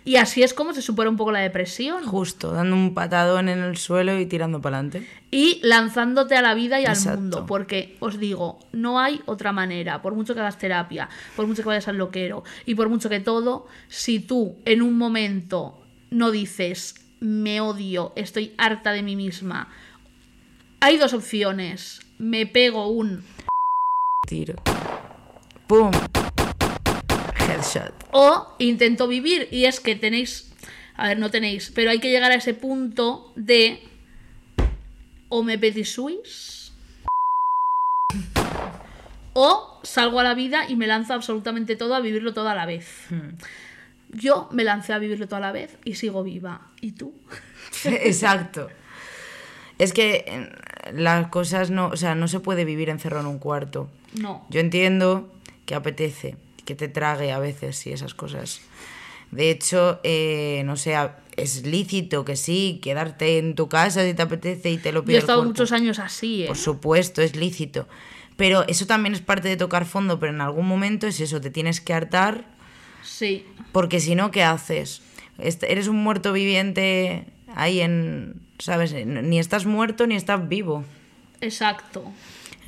Y 0.05 0.15
así 0.15 0.43
es 0.43 0.53
como 0.53 0.73
se 0.73 0.81
supera 0.81 1.09
un 1.09 1.17
poco 1.17 1.31
la 1.31 1.39
depresión. 1.39 2.05
Justo, 2.05 2.51
dando 2.51 2.75
un 2.75 2.93
patadón 2.93 3.49
en 3.49 3.59
el 3.59 3.77
suelo 3.77 4.17
y 4.19 4.25
tirando 4.25 4.61
para 4.61 4.77
adelante. 4.77 5.07
y 5.31 5.59
lanzándote 5.63 6.35
a 6.35 6.41
la 6.41 6.53
vida 6.53 6.79
y 6.79 6.85
al 6.85 6.97
mundo. 7.15 7.45
Porque 7.45 7.95
os 7.99 8.17
digo, 8.17 8.59
no 8.71 8.99
hay 8.99 9.21
otra 9.25 9.51
manera, 9.51 10.01
por 10.01 10.15
mucho 10.15 10.33
que 10.33 10.39
hagas 10.39 10.57
terapia, 10.57 11.09
por 11.35 11.45
mucho 11.45 11.61
que 11.61 11.67
vayas 11.67 11.87
al 11.87 11.97
loquero 11.97 12.43
y 12.65 12.75
por 12.75 12.89
mucho 12.89 13.09
que 13.09 13.19
todo, 13.19 13.67
si 13.87 14.19
tú 14.19 14.55
en 14.65 14.81
un 14.81 14.97
momento 14.97 15.79
no 16.09 16.31
dices, 16.31 16.95
me 17.19 17.61
odio, 17.61 18.13
estoy 18.15 18.53
harta 18.57 18.91
de 18.91 19.03
mí 19.03 19.15
misma, 19.15 19.69
hay 20.79 20.97
dos 20.97 21.13
opciones. 21.13 22.01
Me 22.17 22.45
pego 22.45 22.87
un 22.87 23.23
Tiro. 24.27 24.55
¡Pum! 25.67 25.91
O 28.11 28.55
intento 28.59 29.07
vivir. 29.07 29.47
Y 29.51 29.65
es 29.65 29.79
que 29.79 29.95
tenéis, 29.95 30.51
a 30.95 31.07
ver, 31.09 31.19
no 31.19 31.29
tenéis, 31.29 31.71
pero 31.73 31.91
hay 31.91 31.99
que 31.99 32.11
llegar 32.11 32.31
a 32.31 32.35
ese 32.35 32.53
punto 32.53 33.31
de 33.35 33.81
o 35.29 35.43
me 35.43 35.57
petit 35.57 35.85
suis 35.85 36.73
o 39.33 39.79
salgo 39.83 40.19
a 40.19 40.23
la 40.23 40.33
vida 40.33 40.67
y 40.67 40.75
me 40.75 40.87
lanzo 40.87 41.13
absolutamente 41.13 41.75
todo 41.75 41.95
a 41.95 42.01
vivirlo 42.01 42.33
todo 42.33 42.49
a 42.49 42.55
la 42.55 42.65
vez. 42.65 43.07
Yo 44.09 44.49
me 44.51 44.63
lancé 44.63 44.91
a 44.91 44.99
vivirlo 44.99 45.27
todo 45.27 45.37
a 45.37 45.39
la 45.39 45.51
vez 45.51 45.77
y 45.85 45.95
sigo 45.95 46.23
viva. 46.23 46.71
¿Y 46.81 46.93
tú? 46.93 47.13
Exacto. 47.85 48.67
Es 49.77 49.93
que 49.93 50.49
las 50.91 51.27
cosas 51.27 51.69
no, 51.69 51.87
o 51.87 51.95
sea, 51.95 52.15
no 52.15 52.27
se 52.27 52.39
puede 52.41 52.65
vivir 52.65 52.89
encerrado 52.89 53.21
en 53.21 53.31
un 53.31 53.39
cuarto. 53.39 53.89
No. 54.13 54.45
Yo 54.49 54.59
entiendo 54.59 55.31
que 55.65 55.75
apetece, 55.75 56.35
que 56.69 56.75
te 56.75 56.87
trague 56.87 57.31
a 57.31 57.39
veces 57.39 57.87
y 57.87 57.91
esas 57.91 58.13
cosas. 58.13 58.61
De 59.31 59.49
hecho, 59.49 59.99
eh, 60.03 60.61
no 60.65 60.77
sé, 60.77 60.95
es 61.35 61.65
lícito 61.65 62.23
que 62.25 62.35
sí, 62.35 62.79
quedarte 62.83 63.39
en 63.39 63.55
tu 63.55 63.67
casa 63.69 64.05
si 64.05 64.13
te 64.13 64.21
apetece 64.21 64.69
y 64.69 64.77
te 64.77 64.91
lo 64.91 64.99
Yo 65.01 65.05
pide 65.05 65.15
he 65.15 65.19
estado 65.19 65.43
muchos 65.43 65.71
años 65.71 65.97
así, 65.97 66.43
¿eh? 66.43 66.47
Por 66.47 66.57
supuesto, 66.57 67.23
es 67.23 67.35
lícito. 67.35 67.87
Pero 68.37 68.67
eso 68.67 68.85
también 68.85 69.15
es 69.15 69.21
parte 69.21 69.47
de 69.49 69.57
tocar 69.57 69.85
fondo, 69.85 70.19
pero 70.19 70.31
en 70.31 70.41
algún 70.41 70.67
momento 70.67 71.07
es 71.07 71.19
eso, 71.19 71.41
te 71.41 71.49
tienes 71.49 71.81
que 71.81 71.93
hartar, 71.93 72.45
Sí. 73.03 73.43
porque 73.71 73.99
si 73.99 74.13
no, 74.13 74.29
¿qué 74.29 74.43
haces? 74.43 75.01
Eres 75.39 75.87
un 75.87 75.97
muerto 76.03 76.31
viviente 76.33 77.25
ahí 77.55 77.81
en, 77.81 78.35
¿sabes? 78.59 78.93
Ni 78.93 79.39
estás 79.39 79.65
muerto 79.65 80.05
ni 80.05 80.15
estás 80.15 80.47
vivo. 80.47 80.85
Exacto. 81.41 82.03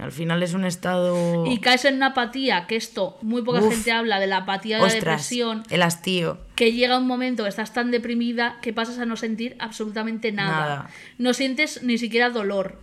Al 0.01 0.11
final 0.11 0.41
es 0.41 0.53
un 0.55 0.65
estado... 0.65 1.45
Y 1.45 1.59
caes 1.59 1.85
en 1.85 1.95
una 1.95 2.07
apatía, 2.07 2.65
que 2.65 2.75
esto 2.75 3.19
muy 3.21 3.43
poca 3.43 3.59
Uf. 3.59 3.71
gente 3.71 3.91
habla 3.91 4.19
de 4.19 4.25
la 4.25 4.37
apatía 4.37 4.77
de 4.77 4.87
la 4.87 4.93
depresión. 4.93 5.63
el 5.69 5.83
hastío. 5.83 6.39
que 6.55 6.73
llega 6.73 6.97
un 6.97 7.05
momento 7.05 7.43
que 7.43 7.49
estás 7.49 7.71
tan 7.71 7.91
deprimida 7.91 8.57
que 8.63 8.73
pasas 8.73 8.97
a 8.97 9.05
no 9.05 9.15
sentir 9.15 9.55
absolutamente 9.59 10.31
nada. 10.31 10.51
Nada. 10.51 10.89
No 11.19 11.33
sientes 11.35 11.83
ni 11.83 11.99
siquiera 11.99 12.31
dolor. 12.31 12.79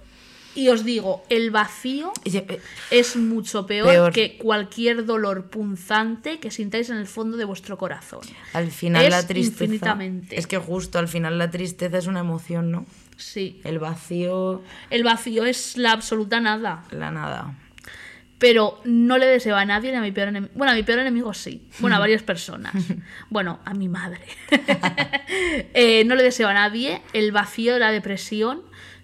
Y 0.54 0.68
os 0.68 0.84
digo, 0.84 1.24
el 1.28 1.50
vacío 1.50 2.12
eh, 2.24 2.60
es 2.90 3.16
mucho 3.16 3.66
peor, 3.66 3.88
Peor. 3.88 4.12
que 4.12 4.38
cualquier 4.38 5.04
dolor 5.04 5.50
punzante 5.50 6.40
que 6.40 6.50
sintáis 6.50 6.90
en 6.90 6.96
el 6.96 7.06
fondo 7.06 7.36
de 7.36 7.44
vuestro 7.44 7.78
corazón. 7.78 8.20
Al 8.52 8.70
final 8.70 9.04
Es 9.04 9.10
la 9.10 9.26
tristeza... 9.26 9.64
infinitamente. 9.64 10.38
Es 10.38 10.46
que 10.46 10.58
justo 10.58 10.98
al 10.98 11.08
final 11.08 11.38
la 11.38 11.50
tristeza 11.50 11.98
es 11.98 12.06
una 12.06 12.20
emoción, 12.20 12.70
¿no? 12.70 12.86
Sí. 13.18 13.60
El 13.64 13.78
vacío, 13.78 14.62
El 14.90 15.04
vacío 15.04 15.44
es 15.44 15.76
la 15.76 15.92
absoluta 15.92 16.40
nada. 16.40 16.84
la 16.90 17.10
nada. 17.10 17.54
Pero 18.38 18.80
no 18.84 19.18
le 19.18 19.26
deseo 19.26 19.56
a 19.56 19.64
nadie 19.64 19.90
ni 19.90 19.96
a 19.96 20.00
mi 20.00 20.12
peor 20.12 20.28
enemigo. 20.28 20.52
Bueno, 20.54 20.72
a 20.72 20.76
mi 20.76 20.84
peor 20.84 21.00
enemigo 21.00 21.34
sí. 21.34 21.68
Bueno, 21.80 21.96
a 21.96 21.98
varias 22.06 22.22
personas. 22.22 22.72
Bueno, 23.28 23.58
a 23.64 23.74
mi 23.74 23.88
madre. 23.88 24.20
Eh, 25.74 26.04
no 26.06 26.14
le 26.14 26.22
deseo 26.22 26.48
a 26.48 26.54
nadie 26.54 27.02
el 27.12 27.32
vacío 27.32 27.74
de 27.74 27.80
la 27.80 27.92
depresión 27.92 28.62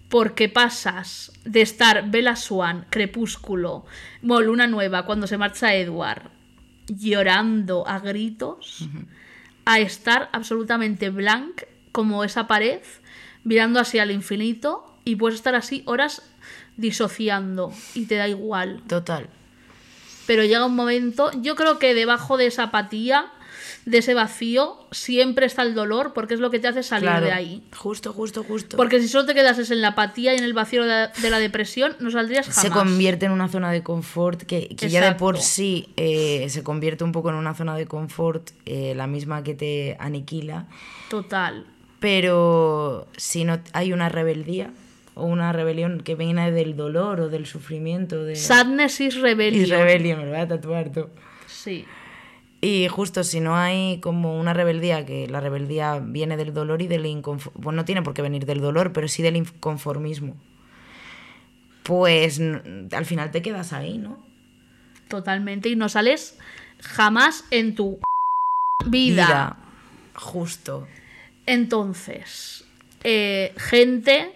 porque 0.08 0.48
pasas 0.48 1.32
de 1.44 1.60
estar 1.60 2.10
Bella 2.10 2.36
Swan, 2.36 2.86
Crepúsculo, 2.88 3.84
Luna 4.22 4.66
Nueva, 4.66 5.04
cuando 5.04 5.26
se 5.26 5.36
marcha 5.36 5.74
Edward, 5.74 6.30
llorando 6.86 7.86
a 7.86 7.98
gritos, 7.98 8.88
a 9.64 9.80
estar 9.80 10.30
absolutamente 10.32 11.10
blank 11.10 11.62
como 11.92 12.24
esa 12.24 12.46
pared, 12.46 12.80
mirando 13.44 13.78
así 13.80 13.98
al 13.98 14.10
infinito 14.10 14.84
y 15.04 15.16
puedes 15.16 15.36
estar 15.36 15.54
así 15.54 15.82
horas 15.86 16.22
disociando 16.76 17.72
y 17.94 18.06
te 18.06 18.16
da 18.16 18.28
igual. 18.28 18.82
Total. 18.88 19.28
Pero 20.26 20.42
llega 20.44 20.64
un 20.64 20.74
momento, 20.74 21.30
yo 21.40 21.54
creo 21.54 21.78
que 21.78 21.94
debajo 21.94 22.36
de 22.36 22.46
esa 22.46 22.64
apatía, 22.64 23.26
de 23.84 23.98
ese 23.98 24.14
vacío, 24.14 24.78
siempre 24.90 25.44
está 25.44 25.60
el 25.62 25.74
dolor 25.74 26.12
porque 26.14 26.32
es 26.32 26.40
lo 26.40 26.50
que 26.50 26.58
te 26.58 26.68
hace 26.68 26.82
salir 26.82 27.10
Claro. 27.10 27.26
de 27.26 27.32
ahí. 27.32 27.62
Justo, 27.76 28.14
justo, 28.14 28.42
justo. 28.42 28.78
Porque 28.78 29.00
si 29.00 29.08
solo 29.08 29.26
te 29.26 29.34
quedases 29.34 29.70
en 29.70 29.82
la 29.82 29.88
apatía 29.88 30.32
y 30.34 30.38
en 30.38 30.44
el 30.44 30.54
vacío 30.54 30.82
de 30.82 30.88
la, 30.88 31.08
de 31.08 31.30
la 31.30 31.38
depresión, 31.38 31.94
no 32.00 32.10
saldrías 32.10 32.46
jamás. 32.46 32.62
se 32.62 32.70
convierte 32.70 33.26
en 33.26 33.32
una 33.32 33.48
zona 33.48 33.70
de 33.70 33.82
confort 33.82 34.42
que, 34.44 34.68
que 34.74 34.88
ya 34.88 35.04
de 35.04 35.14
por 35.16 35.38
sí 35.38 35.92
eh, 35.98 36.46
se 36.48 36.62
convierte 36.62 37.04
un 37.04 37.12
poco 37.12 37.28
en 37.28 37.34
una 37.34 37.52
zona 37.54 37.76
de 37.76 37.86
confort, 37.86 38.50
eh, 38.64 38.94
la 38.96 39.06
misma 39.06 39.42
que 39.42 39.54
te 39.54 39.96
aniquila. 40.00 40.66
Total. 41.10 41.66
Pero 42.04 43.08
si 43.16 43.44
no 43.44 43.60
hay 43.72 43.94
una 43.94 44.10
rebeldía 44.10 44.70
o 45.14 45.24
una 45.24 45.54
rebelión 45.54 46.02
que 46.02 46.14
viene 46.16 46.52
del 46.52 46.76
dolor 46.76 47.18
o 47.18 47.28
del 47.30 47.46
sufrimiento, 47.46 48.24
de... 48.24 48.36
Sadness 48.36 49.00
is 49.00 49.18
rebellion. 49.22 49.64
y 49.64 49.64
rebelión, 49.64 50.18
me 50.18 50.26
lo 50.26 50.32
voy 50.32 50.40
a 50.40 50.46
tatuar 50.46 50.92
tú. 50.92 51.08
Sí. 51.46 51.86
Y 52.60 52.88
justo 52.88 53.24
si 53.24 53.40
no 53.40 53.56
hay 53.56 54.00
como 54.02 54.38
una 54.38 54.52
rebeldía, 54.52 55.06
que 55.06 55.28
la 55.28 55.40
rebeldía 55.40 55.98
viene 55.98 56.36
del 56.36 56.52
dolor 56.52 56.82
y 56.82 56.88
del 56.88 57.06
inconformismo, 57.06 57.62
bueno, 57.62 57.78
no 57.78 57.84
tiene 57.86 58.02
por 58.02 58.12
qué 58.12 58.20
venir 58.20 58.44
del 58.44 58.60
dolor, 58.60 58.92
pero 58.92 59.08
sí 59.08 59.22
del 59.22 59.36
inconformismo, 59.36 60.36
pues 61.84 62.38
al 62.38 63.06
final 63.06 63.30
te 63.30 63.40
quedas 63.40 63.72
ahí, 63.72 63.96
¿no? 63.96 64.18
Totalmente. 65.08 65.70
Y 65.70 65.76
no 65.76 65.88
sales 65.88 66.36
jamás 66.80 67.46
en 67.50 67.74
tu 67.74 67.98
vida. 68.84 69.56
Justo. 70.14 70.86
Entonces, 71.46 72.64
eh, 73.02 73.54
gente, 73.56 74.32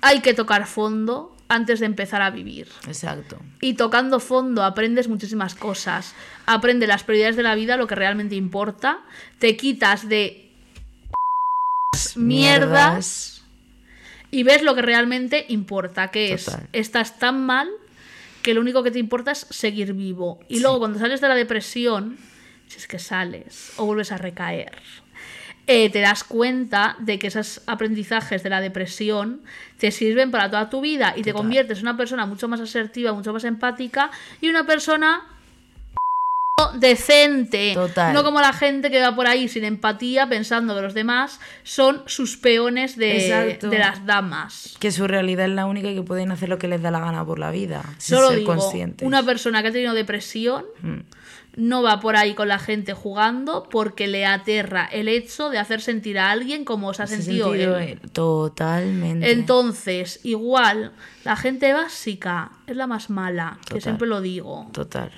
hay 0.00 0.20
que 0.20 0.34
tocar 0.34 0.66
fondo 0.66 1.36
antes 1.48 1.80
de 1.80 1.86
empezar 1.86 2.22
a 2.22 2.30
vivir. 2.30 2.68
Exacto. 2.86 3.38
Y 3.60 3.74
tocando 3.74 4.20
fondo 4.20 4.62
aprendes 4.62 5.08
muchísimas 5.08 5.54
cosas. 5.54 6.14
Aprendes 6.46 6.88
las 6.88 7.02
prioridades 7.02 7.36
de 7.36 7.42
la 7.42 7.54
vida, 7.54 7.76
lo 7.76 7.86
que 7.86 7.96
realmente 7.96 8.36
importa. 8.36 9.00
Te 9.38 9.56
quitas 9.56 10.08
de 10.08 10.48
mierdas 12.16 13.42
y 14.30 14.44
ves 14.44 14.62
lo 14.62 14.74
que 14.74 14.82
realmente 14.82 15.44
importa, 15.48 16.08
que 16.08 16.32
es 16.32 16.56
estás 16.72 17.18
tan 17.18 17.44
mal 17.44 17.68
que 18.42 18.54
lo 18.54 18.60
único 18.60 18.82
que 18.82 18.90
te 18.90 18.98
importa 18.98 19.32
es 19.32 19.46
seguir 19.50 19.92
vivo. 19.92 20.40
Y 20.48 20.60
luego 20.60 20.78
cuando 20.78 20.98
sales 20.98 21.20
de 21.20 21.28
la 21.28 21.34
depresión, 21.34 22.16
si 22.68 22.78
es 22.78 22.86
que 22.86 22.98
sales 22.98 23.72
o 23.76 23.86
vuelves 23.86 24.12
a 24.12 24.18
recaer, 24.18 24.78
eh, 25.72 25.88
te 25.88 26.00
das 26.00 26.24
cuenta 26.24 26.96
de 26.98 27.20
que 27.20 27.28
esos 27.28 27.60
aprendizajes 27.66 28.42
de 28.42 28.50
la 28.50 28.60
depresión 28.60 29.42
te 29.78 29.92
sirven 29.92 30.32
para 30.32 30.50
toda 30.50 30.68
tu 30.68 30.80
vida 30.80 31.14
y 31.16 31.22
te 31.22 31.32
conviertes 31.32 31.78
en 31.78 31.84
una 31.84 31.96
persona 31.96 32.26
mucho 32.26 32.48
más 32.48 32.60
asertiva, 32.60 33.12
mucho 33.12 33.32
más 33.32 33.44
empática 33.44 34.10
y 34.40 34.48
una 34.48 34.66
persona 34.66 35.22
decente. 36.74 37.72
Total. 37.74 38.12
No 38.12 38.24
como 38.24 38.40
la 38.40 38.52
gente 38.52 38.90
que 38.90 39.00
va 39.00 39.14
por 39.14 39.28
ahí 39.28 39.46
sin 39.46 39.62
empatía 39.62 40.28
pensando 40.28 40.74
que 40.74 40.82
los 40.82 40.92
demás 40.92 41.38
son 41.62 42.02
sus 42.06 42.36
peones 42.36 42.96
de, 42.96 43.56
las 43.70 44.04
damas. 44.04 44.76
Que 44.80 44.90
su 44.90 45.06
realidad 45.06 45.46
es 45.46 45.52
la 45.52 45.66
única 45.66 45.88
y 45.88 45.94
que 45.94 46.02
pueden 46.02 46.32
hacer 46.32 46.48
lo 46.48 46.58
que 46.58 46.66
les 46.66 46.82
da 46.82 46.90
la 46.90 46.98
gana 46.98 47.24
por 47.24 47.38
la 47.38 47.52
vida. 47.52 47.84
Sin 47.98 48.16
Solo 48.16 48.30
ser 48.30 48.40
digo, 48.40 48.56
conscientes. 48.56 49.06
una 49.06 49.22
persona 49.22 49.62
que 49.62 49.68
ha 49.68 49.72
tenido 49.72 49.94
depresión 49.94 50.64
Mm. 50.82 51.00
No 51.56 51.82
va 51.82 52.00
por 52.00 52.16
ahí 52.16 52.34
con 52.34 52.48
la 52.48 52.58
gente 52.58 52.94
jugando 52.94 53.68
porque 53.70 54.06
le 54.06 54.24
aterra 54.26 54.84
el 54.86 55.08
hecho 55.08 55.50
de 55.50 55.58
hacer 55.58 55.80
sentir 55.80 56.18
a 56.18 56.30
alguien 56.30 56.64
como 56.64 56.94
se 56.94 57.02
ha 57.02 57.06
sentido, 57.06 57.48
sentido, 57.50 57.76
él. 57.78 57.88
eh, 58.02 58.08
Totalmente. 58.12 59.30
Entonces, 59.32 60.20
igual, 60.24 60.92
la 61.24 61.36
gente 61.36 61.72
básica 61.72 62.52
es 62.66 62.76
la 62.76 62.86
más 62.86 63.10
mala, 63.10 63.58
que 63.68 63.80
siempre 63.80 64.06
lo 64.08 64.20
digo, 64.20 64.68
Total. 64.72 65.10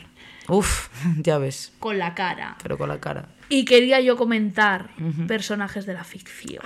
Uf, 0.49 0.89
ya 1.19 1.39
ves. 1.39 1.73
con 1.79 1.99
la 1.99 2.15
cara. 2.15 2.57
Pero 2.63 2.77
con 2.79 2.89
la 2.89 2.99
cara. 3.01 3.29
Y 3.49 3.65
quería 3.67 4.01
yo 4.01 4.17
comentar 4.17 4.89
personajes 5.29 5.85
de 5.85 5.93
la 5.95 6.05
ficción. 6.05 6.63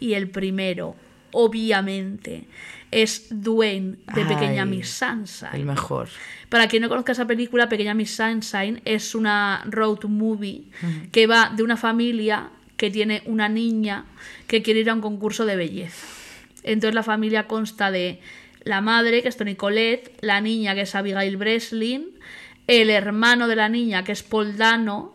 Y 0.00 0.12
el 0.14 0.28
primero, 0.28 0.94
obviamente, 1.36 2.48
es 2.90 3.26
Dwayne 3.30 3.98
de 4.14 4.24
Pequeña 4.24 4.62
Ay, 4.62 4.68
Miss 4.68 4.88
Sunshine. 4.88 5.50
El 5.52 5.66
mejor. 5.66 6.08
Para 6.48 6.66
quien 6.66 6.82
no 6.82 6.88
conozca 6.88 7.12
esa 7.12 7.26
película, 7.26 7.68
Pequeña 7.68 7.92
Miss 7.92 8.16
Sunshine 8.16 8.80
es 8.86 9.14
una 9.14 9.62
road 9.66 10.04
movie 10.04 10.64
que 11.12 11.26
va 11.26 11.52
de 11.54 11.62
una 11.62 11.76
familia 11.76 12.48
que 12.78 12.90
tiene 12.90 13.22
una 13.26 13.50
niña 13.50 14.06
que 14.46 14.62
quiere 14.62 14.80
ir 14.80 14.88
a 14.88 14.94
un 14.94 15.02
concurso 15.02 15.44
de 15.44 15.56
belleza. 15.56 16.06
Entonces 16.62 16.94
la 16.94 17.02
familia 17.02 17.46
consta 17.46 17.90
de 17.90 18.20
la 18.64 18.80
madre, 18.80 19.22
que 19.22 19.28
es 19.28 19.36
Toni 19.36 19.56
Collette, 19.56 20.16
la 20.22 20.40
niña, 20.40 20.74
que 20.74 20.82
es 20.82 20.94
Abigail 20.94 21.36
Breslin, 21.36 22.06
el 22.66 22.88
hermano 22.88 23.46
de 23.46 23.56
la 23.56 23.68
niña, 23.68 24.04
que 24.04 24.12
es 24.12 24.22
Paul 24.22 24.56
Dano, 24.56 25.12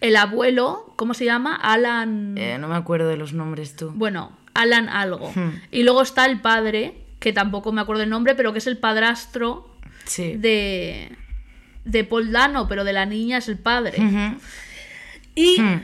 el 0.00 0.16
abuelo, 0.16 0.92
¿cómo 0.96 1.12
se 1.12 1.24
llama? 1.24 1.56
Alan... 1.56 2.38
Eh, 2.38 2.56
no 2.58 2.68
me 2.68 2.76
acuerdo 2.76 3.08
de 3.08 3.16
los 3.16 3.32
nombres 3.32 3.74
tú. 3.74 3.90
Bueno, 3.94 4.32
Alan 4.54 4.88
algo. 4.88 5.30
Hmm. 5.34 5.60
Y 5.70 5.82
luego 5.82 6.02
está 6.02 6.26
el 6.26 6.40
padre, 6.40 6.94
que 7.20 7.32
tampoco 7.32 7.72
me 7.72 7.80
acuerdo 7.80 8.02
el 8.02 8.10
nombre, 8.10 8.34
pero 8.34 8.52
que 8.52 8.58
es 8.58 8.66
el 8.66 8.78
padrastro 8.78 9.68
Sí. 10.04 10.34
de, 10.36 11.10
de 11.84 12.04
Paul 12.04 12.30
Dano, 12.32 12.68
pero 12.68 12.84
de 12.84 12.92
la 12.92 13.06
niña 13.06 13.38
es 13.38 13.48
el 13.48 13.58
padre. 13.58 13.96
Y 15.34 15.60
Hmm. 15.60 15.82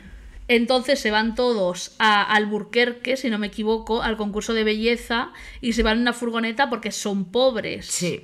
entonces 0.48 1.00
se 1.00 1.10
van 1.10 1.34
todos 1.34 1.94
a 1.98 2.22
Alburquerque, 2.22 3.16
si 3.16 3.30
no 3.30 3.38
me 3.38 3.48
equivoco, 3.48 4.02
al 4.02 4.16
concurso 4.16 4.52
de 4.54 4.64
belleza 4.64 5.32
y 5.60 5.72
se 5.72 5.82
van 5.82 5.96
en 5.96 6.02
una 6.02 6.12
furgoneta 6.12 6.68
porque 6.70 6.92
son 6.92 7.24
pobres. 7.32 7.86
Sí. 7.86 8.22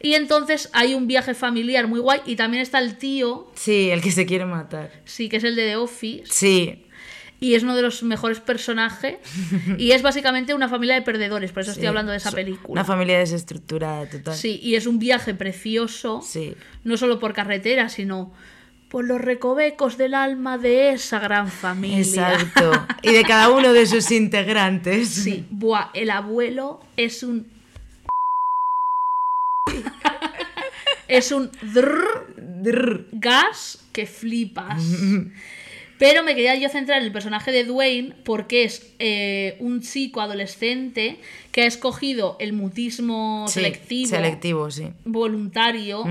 Y 0.00 0.14
entonces 0.14 0.70
hay 0.74 0.94
un 0.94 1.06
viaje 1.08 1.34
familiar 1.34 1.88
muy 1.88 1.98
guay 2.00 2.20
y 2.24 2.36
también 2.36 2.62
está 2.62 2.78
el 2.78 2.98
tío, 2.98 3.50
Sí, 3.54 3.90
el 3.90 4.00
que 4.00 4.12
se 4.12 4.26
quiere 4.26 4.44
matar. 4.46 4.92
sí, 5.04 5.28
que 5.28 5.38
es 5.38 5.44
el 5.44 5.56
de 5.56 5.66
The 5.66 5.76
Office, 5.76 6.24
Sí. 6.26 6.84
Y 7.40 7.54
es 7.54 7.62
uno 7.62 7.76
de 7.76 7.82
los 7.82 8.02
mejores 8.02 8.40
personajes 8.40 9.16
y 9.78 9.92
es 9.92 10.02
básicamente 10.02 10.54
una 10.54 10.68
familia 10.68 10.94
de 10.96 11.02
perdedores, 11.02 11.52
por 11.52 11.62
eso 11.62 11.70
estoy 11.70 11.82
sí. 11.82 11.86
hablando 11.88 12.10
de 12.12 12.18
esa 12.18 12.32
película. 12.32 12.72
Una 12.72 12.84
familia 12.84 13.18
desestructurada 13.18 14.08
total. 14.08 14.34
Sí, 14.34 14.58
y 14.62 14.74
es 14.74 14.86
un 14.86 14.98
viaje 14.98 15.34
precioso, 15.34 16.20
Sí. 16.22 16.54
no 16.84 16.96
solo 16.96 17.20
por 17.20 17.34
carretera, 17.34 17.88
sino 17.88 18.32
por 18.90 19.04
los 19.04 19.20
recovecos 19.20 19.98
del 19.98 20.14
alma 20.14 20.58
de 20.58 20.92
esa 20.92 21.18
gran 21.18 21.48
familia. 21.48 22.32
Exacto. 22.32 22.72
Y 23.02 23.12
de 23.12 23.22
cada 23.22 23.50
uno 23.50 23.72
de 23.72 23.86
sus 23.86 24.10
integrantes. 24.10 25.08
Sí, 25.08 25.46
buah, 25.50 25.90
el 25.94 26.10
abuelo 26.10 26.80
es 26.96 27.22
un. 27.22 27.46
es 31.08 31.30
un 31.32 31.50
drrr 31.62 32.34
Drr. 32.62 33.06
gas 33.12 33.78
que 33.92 34.06
flipas. 34.06 34.82
Pero 35.98 36.22
me 36.22 36.34
quería 36.36 36.54
yo 36.54 36.68
centrar 36.68 36.98
en 37.00 37.06
el 37.06 37.12
personaje 37.12 37.50
de 37.50 37.64
Dwayne 37.64 38.14
porque 38.24 38.62
es 38.64 38.92
eh, 39.00 39.56
un 39.58 39.80
chico 39.82 40.20
adolescente 40.20 41.18
que 41.50 41.62
ha 41.62 41.66
escogido 41.66 42.36
el 42.38 42.52
mutismo 42.52 43.46
Sí, 43.48 43.54
selectivo, 43.54 44.08
Selectivo, 44.10 44.70
sí. 44.70 44.88
voluntario 45.04 46.04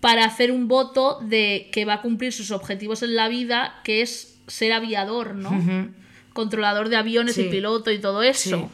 para 0.00 0.24
hacer 0.24 0.52
un 0.52 0.68
voto 0.68 1.18
de 1.20 1.68
que 1.72 1.84
va 1.84 1.94
a 1.94 2.02
cumplir 2.02 2.32
sus 2.32 2.50
objetivos 2.52 3.02
en 3.02 3.16
la 3.16 3.28
vida, 3.28 3.80
que 3.82 4.02
es 4.02 4.38
ser 4.46 4.72
aviador, 4.72 5.34
¿no? 5.34 5.50
Controlador 6.32 6.88
de 6.88 6.96
aviones 6.96 7.34
Sí. 7.34 7.42
y 7.42 7.48
piloto 7.50 7.90
y 7.90 7.98
todo 7.98 8.22
eso. 8.22 8.70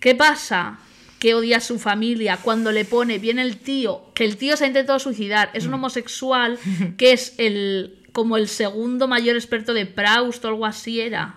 ¿Qué 0.00 0.14
pasa? 0.14 0.78
Que 1.18 1.34
odia 1.34 1.58
a 1.58 1.60
su 1.60 1.78
familia 1.78 2.36
cuando 2.42 2.72
le 2.72 2.84
pone, 2.84 3.18
viene 3.18 3.42
el 3.42 3.56
tío, 3.58 4.10
que 4.14 4.24
el 4.24 4.36
tío 4.36 4.56
se 4.56 4.64
ha 4.64 4.66
intentado 4.66 4.98
suicidar, 4.98 5.50
es 5.54 5.64
un 5.64 5.70
Mm. 5.70 5.74
homosexual, 5.74 6.58
que 6.98 7.12
es 7.12 7.34
el 7.38 7.98
como 8.16 8.38
el 8.38 8.48
segundo 8.48 9.06
mayor 9.08 9.36
experto 9.36 9.74
de 9.74 9.84
Proust 9.84 10.42
o 10.46 10.48
algo 10.48 10.64
así 10.64 11.02
era. 11.02 11.34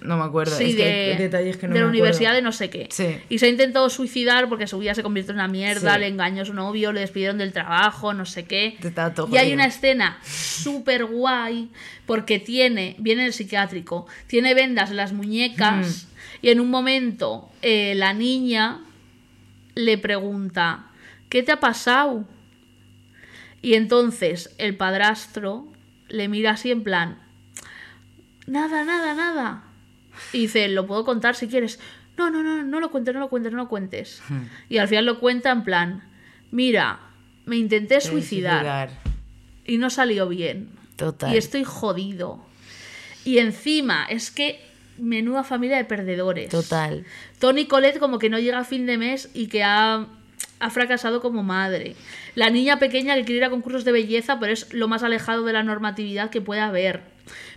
No 0.00 0.16
me 0.16 0.24
acuerdo. 0.24 0.56
Sí, 0.56 0.70
es 0.70 0.76
que 0.76 0.82
de, 0.84 1.12
hay 1.12 1.16
detalles 1.18 1.58
que 1.58 1.68
no 1.68 1.74
de 1.74 1.80
la 1.80 1.86
universidad 1.88 2.32
de 2.32 2.40
no 2.40 2.52
sé 2.52 2.70
qué. 2.70 2.88
Sí. 2.90 3.18
Y 3.28 3.38
se 3.38 3.44
ha 3.44 3.48
intentado 3.50 3.90
suicidar 3.90 4.48
porque 4.48 4.66
su 4.66 4.78
vida 4.78 4.94
se 4.94 5.02
convirtió 5.02 5.32
en 5.32 5.40
una 5.40 5.48
mierda, 5.48 5.94
Sí. 5.94 6.00
le 6.00 6.06
engañó 6.06 6.40
a 6.40 6.44
su 6.46 6.54
novio, 6.54 6.92
le 6.92 7.00
despidieron 7.00 7.36
del 7.36 7.52
trabajo, 7.52 8.14
no 8.14 8.24
sé 8.24 8.46
qué. 8.46 8.78
Y 9.30 9.36
hay 9.36 9.52
una 9.52 9.66
escena 9.66 10.18
súper 10.24 11.04
guay 11.04 11.68
porque 12.06 12.38
tiene, 12.38 12.96
viene 12.98 13.26
el 13.26 13.34
psiquiátrico, 13.34 14.06
tiene 14.26 14.54
vendas 14.54 14.88
en 14.90 14.96
las 14.96 15.12
muñecas 15.12 15.86
Mm. 15.86 16.46
y 16.46 16.48
en 16.48 16.60
un 16.60 16.70
momento 16.70 17.50
eh, 17.60 17.92
la 17.94 18.14
niña 18.14 18.80
le 19.74 19.98
pregunta, 19.98 20.86
¿qué 21.28 21.42
te 21.42 21.52
ha 21.52 21.60
pasado? 21.60 22.24
Y 23.60 23.74
entonces 23.74 24.54
el 24.56 24.76
padrastro 24.78 25.69
le 26.10 26.28
mira 26.28 26.52
así 26.52 26.70
en 26.70 26.82
plan, 26.82 27.18
nada, 28.46 28.84
nada, 28.84 29.14
nada. 29.14 29.64
Y 30.32 30.40
dice, 30.40 30.68
lo 30.68 30.86
puedo 30.86 31.04
contar 31.04 31.34
si 31.34 31.48
quieres. 31.48 31.80
No, 32.18 32.30
no, 32.30 32.42
no, 32.42 32.62
no 32.62 32.80
lo 32.80 32.90
cuentes, 32.90 33.14
no 33.14 33.20
lo 33.20 33.30
cuentes, 33.30 33.52
no 33.52 33.58
lo 33.58 33.68
cuentes. 33.68 34.22
Hmm. 34.28 34.42
Y 34.68 34.78
al 34.78 34.88
final 34.88 35.06
lo 35.06 35.20
cuenta 35.20 35.50
en 35.50 35.64
plan, 35.64 36.04
mira, 36.50 37.00
me 37.46 37.56
intenté 37.56 38.00
suicidar 38.00 38.90
y 39.64 39.78
no 39.78 39.88
salió 39.88 40.28
bien. 40.28 40.68
Total. 40.96 41.32
Y 41.32 41.38
estoy 41.38 41.64
jodido. 41.64 42.44
Y 43.24 43.38
encima, 43.38 44.04
es 44.04 44.30
que 44.30 44.60
menuda 44.98 45.44
familia 45.44 45.76
de 45.76 45.84
perdedores. 45.84 46.50
Total. 46.50 47.06
Tony 47.38 47.66
Colette 47.66 47.98
como 47.98 48.18
que 48.18 48.28
no 48.28 48.38
llega 48.38 48.58
a 48.58 48.64
fin 48.64 48.86
de 48.86 48.98
mes 48.98 49.30
y 49.34 49.46
que 49.46 49.62
ha, 49.64 50.06
ha 50.60 50.70
fracasado 50.70 51.20
como 51.20 51.42
madre. 51.42 51.96
La 52.34 52.50
niña 52.50 52.78
pequeña 52.78 53.16
que 53.16 53.24
quiere 53.24 53.38
ir 53.38 53.44
a 53.44 53.50
concursos 53.50 53.84
de 53.84 53.92
belleza, 53.92 54.38
pero 54.38 54.52
es 54.52 54.72
lo 54.72 54.86
más 54.88 55.02
alejado 55.02 55.44
de 55.44 55.52
la 55.52 55.62
normatividad 55.62 56.30
que 56.30 56.40
puede 56.40 56.60
haber. 56.60 57.00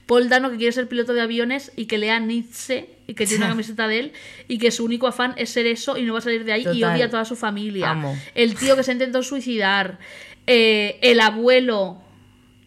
Paul 0.06 0.30
Dano 0.30 0.50
que 0.50 0.58
quiere 0.58 0.72
ser 0.72 0.88
piloto 0.88 1.14
de 1.14 1.22
aviones 1.22 1.72
y 1.76 1.86
que 1.86 1.98
lea 1.98 2.20
Nietzsche 2.20 2.90
y 3.08 3.14
que 3.14 3.26
tiene 3.26 3.44
una 3.46 3.50
camiseta 3.54 3.88
de 3.88 4.00
él 4.00 4.14
y 4.48 4.58
que 4.58 4.72
su 4.72 4.84
único 4.86 5.08
afán 5.08 5.34
es 5.38 5.50
ser 5.50 5.68
eso 5.68 5.98
y 5.98 6.04
no 6.04 6.14
va 6.14 6.20
a 6.20 6.22
salir 6.22 6.44
de 6.44 6.54
ahí 6.54 6.66
y 6.74 6.84
odia 6.84 7.06
a 7.06 7.10
toda 7.10 7.26
su 7.26 7.36
familia. 7.36 7.92
Amo. 7.92 8.18
El 8.36 8.56
tío 8.56 8.76
que 8.76 8.84
se 8.84 8.94
intentó 8.94 9.22
suicidar. 9.24 10.00
eh, 10.48 10.98
el 11.02 11.20
abuelo 11.20 12.02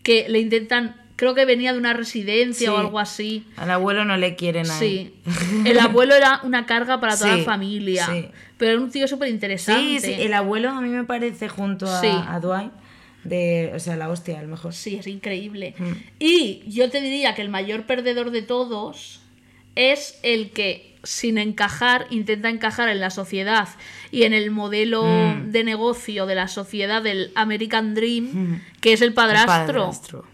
que 0.03 0.29
le 0.29 0.39
intentan... 0.39 1.06
Creo 1.17 1.35
que 1.35 1.45
venía 1.47 1.73
de 1.73 1.79
una 1.79 1.95
residencia 1.95 2.69
Sí. 2.69 2.75
o 2.75 2.77
algo 2.79 2.99
así. 2.99 3.47
Al 3.57 3.71
abuelo 3.71 4.05
no 4.05 4.17
le 4.19 4.37
quieren 4.37 4.71
ahí. 4.71 5.15
Sí. 5.25 5.33
El 5.67 5.79
abuelo 5.79 6.15
era 6.15 6.41
una 6.45 6.67
carga 6.67 7.01
para 7.01 7.17
toda 7.17 7.33
Sí, 7.33 7.39
la 7.41 7.45
familia. 7.45 8.07
sí. 8.07 8.29
Pero 8.59 8.73
era 8.73 8.81
un 8.81 8.91
tío 8.91 9.09
súper 9.09 9.29
interesante. 9.31 10.01
Sí, 10.01 10.15
sí, 10.15 10.23
el 10.23 10.33
abuelo 10.35 10.71
a 10.71 10.81
mí 10.81 10.89
me 10.89 11.05
parece 11.05 11.49
junto 11.49 11.87
a, 11.87 12.35
a 12.35 12.41
Dwight 12.41 12.73
de, 13.25 13.73
o 13.75 13.79
sea, 13.81 13.97
la 13.97 14.09
hostia, 14.09 14.39
a 14.39 14.43
lo 14.43 14.49
mejor. 14.49 14.73
Sí, 14.73 14.97
es 14.97 15.07
increíble. 15.07 15.75
Mm. 15.79 15.93
Y 16.19 16.63
yo 16.69 16.89
te 16.91 17.01
diría 17.01 17.35
que 17.35 17.43
el 17.43 17.49
mayor 17.49 17.85
perdedor 17.85 18.31
de 18.31 18.43
todos 18.43 19.21
es 19.75 20.19
el 20.23 20.51
que, 20.53 20.95
sin 21.03 21.37
encajar, 21.39 22.07
intenta 22.11 22.49
encajar 22.49 22.89
en 22.89 23.01
la 23.01 23.11
sociedad 23.11 23.69
y 24.11 24.23
en 24.25 24.33
el 24.33 24.51
modelo 24.51 25.05
Mm. 25.05 25.51
de 25.51 25.65
negocio 25.65 26.25
de 26.27 26.35
la 26.35 26.49
sociedad 26.49 27.03
del 27.03 27.31
American 27.35 27.95
Dream, 27.95 28.63
que 28.81 28.93
es 28.93 29.03
el 29.03 29.13
padrastro. 29.13 29.53
El 29.65 29.67
padrastro. 29.67 30.25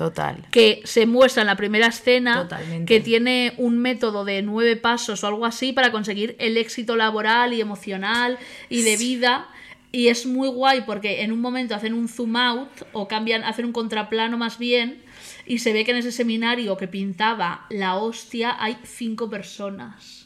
Total. 0.00 0.46
que 0.50 0.80
se 0.84 1.04
muestra 1.04 1.42
en 1.42 1.46
la 1.46 1.56
primera 1.56 1.88
escena 1.88 2.42
Totalmente. 2.42 2.86
que 2.86 3.00
tiene 3.00 3.52
un 3.58 3.76
método 3.76 4.24
de 4.24 4.40
nueve 4.40 4.76
pasos 4.76 5.22
o 5.22 5.26
algo 5.26 5.44
así 5.44 5.74
para 5.74 5.92
conseguir 5.92 6.36
el 6.38 6.56
éxito 6.56 6.96
laboral 6.96 7.52
y 7.52 7.60
emocional 7.60 8.38
y 8.70 8.80
de 8.80 8.96
vida 8.96 9.46
y 9.92 10.08
es 10.08 10.24
muy 10.24 10.48
guay 10.48 10.82
porque 10.86 11.22
en 11.22 11.32
un 11.32 11.40
momento 11.42 11.74
hacen 11.74 11.92
un 11.92 12.08
zoom 12.08 12.36
out 12.36 12.70
o 12.94 13.08
cambian 13.08 13.44
hacen 13.44 13.66
un 13.66 13.72
contraplano 13.72 14.38
más 14.38 14.58
bien 14.58 15.02
y 15.44 15.58
se 15.58 15.74
ve 15.74 15.84
que 15.84 15.90
en 15.90 15.98
ese 15.98 16.12
seminario 16.12 16.78
que 16.78 16.88
pintaba 16.88 17.66
la 17.68 17.96
hostia 17.96 18.56
hay 18.58 18.78
cinco 18.84 19.28
personas 19.28 20.19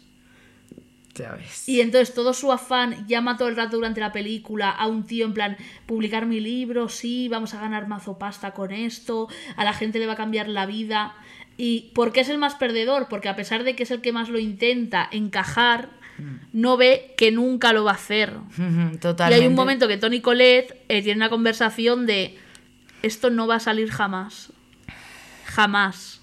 Ya 1.14 1.32
ves. 1.32 1.68
y 1.68 1.80
entonces 1.80 2.12
todo 2.12 2.34
su 2.34 2.50
afán 2.50 3.06
llama 3.06 3.36
todo 3.36 3.48
el 3.48 3.56
rato 3.56 3.76
durante 3.76 4.00
la 4.00 4.10
película 4.10 4.70
a 4.70 4.88
un 4.88 5.04
tío 5.04 5.24
en 5.26 5.32
plan, 5.32 5.56
publicar 5.86 6.26
mi 6.26 6.40
libro, 6.40 6.88
sí, 6.88 7.28
vamos 7.28 7.54
a 7.54 7.60
ganar 7.60 7.86
mazo 7.86 8.18
pasta 8.18 8.52
con 8.52 8.72
esto, 8.72 9.28
a 9.56 9.64
la 9.64 9.72
gente 9.72 9.98
le 9.98 10.06
va 10.06 10.14
a 10.14 10.16
cambiar 10.16 10.48
la 10.48 10.66
vida. 10.66 11.14
¿Y 11.56 11.92
por 11.94 12.12
qué 12.12 12.20
es 12.20 12.28
el 12.28 12.38
más 12.38 12.56
perdedor? 12.56 13.06
Porque 13.08 13.28
a 13.28 13.36
pesar 13.36 13.62
de 13.62 13.76
que 13.76 13.84
es 13.84 13.90
el 13.92 14.00
que 14.00 14.12
más 14.12 14.28
lo 14.28 14.40
intenta 14.40 15.08
encajar, 15.12 15.90
no 16.52 16.76
ve 16.76 17.14
que 17.16 17.30
nunca 17.30 17.72
lo 17.72 17.84
va 17.84 17.92
a 17.92 17.94
hacer. 17.94 18.34
Y 19.30 19.32
hay 19.32 19.46
un 19.46 19.54
momento 19.54 19.88
que 19.88 19.96
Tony 19.96 20.20
Colette 20.20 20.84
eh, 20.88 21.02
tiene 21.02 21.18
una 21.18 21.30
conversación 21.30 22.06
de 22.06 22.38
esto 23.02 23.30
no 23.30 23.46
va 23.46 23.56
a 23.56 23.60
salir 23.60 23.90
jamás. 23.90 24.52
Jamás. 25.44 26.22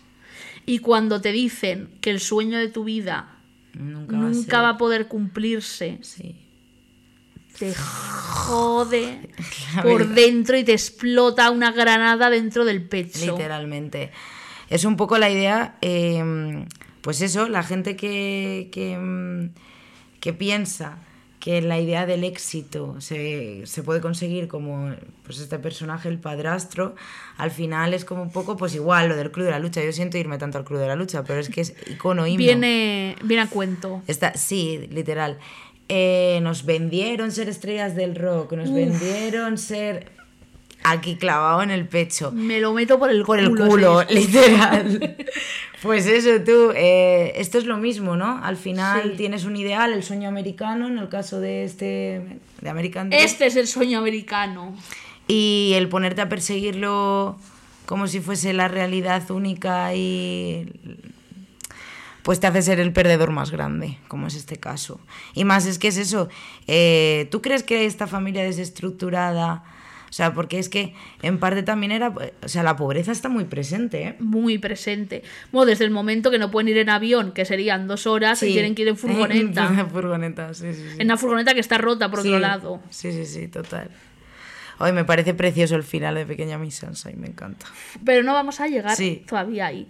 Y 0.65 0.79
cuando 0.79 1.21
te 1.21 1.31
dicen 1.31 1.89
que 2.01 2.09
el 2.09 2.19
sueño 2.19 2.57
de 2.57 2.69
tu 2.69 2.83
vida 2.83 3.35
Nunca, 3.73 4.17
va, 4.17 4.25
a 4.25 4.29
nunca 4.29 4.57
ser- 4.57 4.63
va 4.65 4.69
a 4.69 4.77
poder 4.77 5.07
cumplirse, 5.07 5.99
Sí. 6.01 6.35
te 7.57 7.73
jode 7.75 9.29
por 9.83 10.07
dentro 10.09 10.57
y 10.57 10.63
te 10.63 10.73
explota 10.73 11.49
una 11.51 11.71
granada 11.71 12.29
dentro 12.29 12.65
del 12.65 12.83
pecho. 12.87 13.25
Literalmente. 13.31 14.11
Es 14.69 14.85
un 14.85 14.95
poco 14.97 15.17
la 15.17 15.29
idea, 15.29 15.77
eh, 15.81 16.65
pues 17.01 17.21
eso, 17.21 17.47
la 17.49 17.63
gente 17.63 17.95
que, 17.95 18.69
que, 18.71 19.49
que 20.19 20.33
piensa 20.33 20.97
que 21.41 21.59
la 21.61 21.79
idea 21.79 22.05
del 22.05 22.23
éxito 22.23 22.95
se, 23.01 23.63
se 23.65 23.81
puede 23.81 23.99
conseguir 23.99 24.47
como 24.47 24.93
pues 25.23 25.39
este 25.39 25.57
personaje, 25.57 26.07
el 26.07 26.19
padrastro, 26.19 26.95
al 27.35 27.49
final 27.49 27.95
es 27.95 28.05
como 28.05 28.21
un 28.21 28.31
poco 28.31 28.55
pues 28.55 28.75
igual 28.75 29.09
lo 29.09 29.15
del 29.17 29.31
club 29.31 29.45
de 29.45 29.51
la 29.51 29.59
lucha. 29.59 29.83
Yo 29.83 29.91
siento 29.91 30.19
irme 30.19 30.37
tanto 30.37 30.59
al 30.59 30.63
club 30.63 30.79
de 30.79 30.87
la 30.87 30.95
lucha, 30.95 31.23
pero 31.23 31.39
es 31.39 31.49
que 31.49 31.61
es 31.61 31.73
icono 31.87 32.27
himno. 32.27 32.37
Viene, 32.37 33.15
viene 33.23 33.41
a 33.41 33.47
cuento. 33.47 34.03
Está, 34.07 34.35
sí, 34.35 34.87
literal. 34.91 35.39
Eh, 35.89 36.39
nos 36.43 36.63
vendieron 36.63 37.31
ser 37.31 37.49
estrellas 37.49 37.95
del 37.95 38.15
rock, 38.15 38.53
nos 38.53 38.71
vendieron 38.71 39.57
ser... 39.57 40.20
aquí 40.83 41.15
clavado 41.15 41.61
en 41.63 41.71
el 41.71 41.87
pecho. 41.87 42.31
Me 42.31 42.59
lo 42.59 42.73
meto 42.73 42.97
por 42.99 43.09
el 43.09 43.23
Por 43.23 43.39
el 43.39 43.49
culo. 43.49 43.65
culo, 43.67 44.01
sí. 44.07 44.13
literal. 44.15 45.15
Pues 45.81 46.05
eso, 46.05 46.43
tú, 46.45 46.71
eh, 46.75 47.33
esto 47.37 47.57
es 47.57 47.65
lo 47.65 47.75
mismo, 47.77 48.15
¿no? 48.15 48.39
Al 48.43 48.55
final 48.55 49.01
Sí. 49.01 49.17
tienes 49.17 49.45
un 49.45 49.55
ideal, 49.55 49.91
el 49.93 50.03
sueño 50.03 50.29
americano, 50.29 50.85
en 50.87 50.99
el 50.99 51.09
caso 51.09 51.39
de 51.39 51.63
este, 51.63 52.37
de 52.61 52.69
American 52.69 53.09
Dream. 53.09 53.25
Este 53.25 53.47
es 53.47 53.55
el 53.55 53.65
sueño 53.67 53.97
americano. 53.97 54.75
Y 55.27 55.71
el 55.75 55.89
ponerte 55.89 56.21
a 56.21 56.29
perseguirlo 56.29 57.35
como 57.87 58.05
si 58.05 58.19
fuese 58.19 58.53
la 58.53 58.67
realidad 58.67 59.31
única 59.31 59.95
y 59.95 60.71
pues 62.21 62.39
te 62.39 62.45
hace 62.45 62.61
ser 62.61 62.79
el 62.79 62.93
perdedor 62.93 63.31
más 63.31 63.49
grande, 63.49 63.97
como 64.07 64.27
es 64.27 64.35
este 64.35 64.57
caso. 64.57 64.99
Y 65.33 65.45
más 65.45 65.65
es 65.65 65.79
que 65.79 65.87
es 65.87 65.97
eso, 65.97 66.29
eh, 66.67 67.27
¿tú 67.31 67.41
crees 67.41 67.63
que 67.63 67.85
esta 67.85 68.05
familia 68.05 68.43
desestructurada, 68.43 69.63
o 70.11 70.13
sea, 70.13 70.33
porque 70.33 70.59
es 70.59 70.67
que 70.67 70.93
en 71.21 71.39
parte 71.39 71.63
también 71.63 71.93
era, 71.93 72.09
o 72.43 72.47
sea, 72.49 72.63
la 72.63 72.75
pobreza 72.75 73.13
está 73.13 73.29
muy 73.29 73.45
presente, 73.45 74.03
¿eh? 74.03 74.15
Muy 74.19 74.57
presente. 74.57 75.23
Bueno, 75.53 75.67
desde 75.67 75.85
el 75.85 75.91
momento 75.91 76.29
que 76.29 76.37
no 76.37 76.51
pueden 76.51 76.67
ir 76.67 76.77
en 76.79 76.89
avión, 76.89 77.31
que 77.31 77.45
serían 77.45 77.87
dos 77.87 78.05
horas, 78.07 78.43
y 78.43 78.47
Sí. 78.47 78.51
tienen 78.53 78.75
que 78.75 78.81
ir 78.81 78.89
en 78.89 78.97
furgoneta. 78.97 79.73
En 79.79 79.89
furgoneta, 79.89 80.53
sí, 80.53 80.73
sí, 80.73 80.81
sí. 80.89 80.95
en 80.99 81.07
una 81.07 81.15
furgoneta 81.17 81.53
que 81.53 81.61
está 81.61 81.77
rota 81.77 82.09
por 82.11 82.19
otro 82.19 82.37
lado. 82.39 82.81
Sí, 82.89 83.11
sí, 83.13 83.25
sí, 83.25 83.47
total. 83.47 83.89
Hoy 84.79 84.91
me 84.91 85.05
parece 85.05 85.33
precioso 85.33 85.75
el 85.75 85.83
final 85.83 86.15
de 86.15 86.25
Pequeña 86.25 86.57
Miss 86.57 86.75
Sunshine, 86.75 87.17
me 87.19 87.27
encanta. 87.27 87.65
Pero 88.03 88.21
no 88.23 88.33
vamos 88.33 88.59
a 88.59 88.67
llegar 88.67 88.97
todavía 89.27 89.67
ahí. 89.67 89.87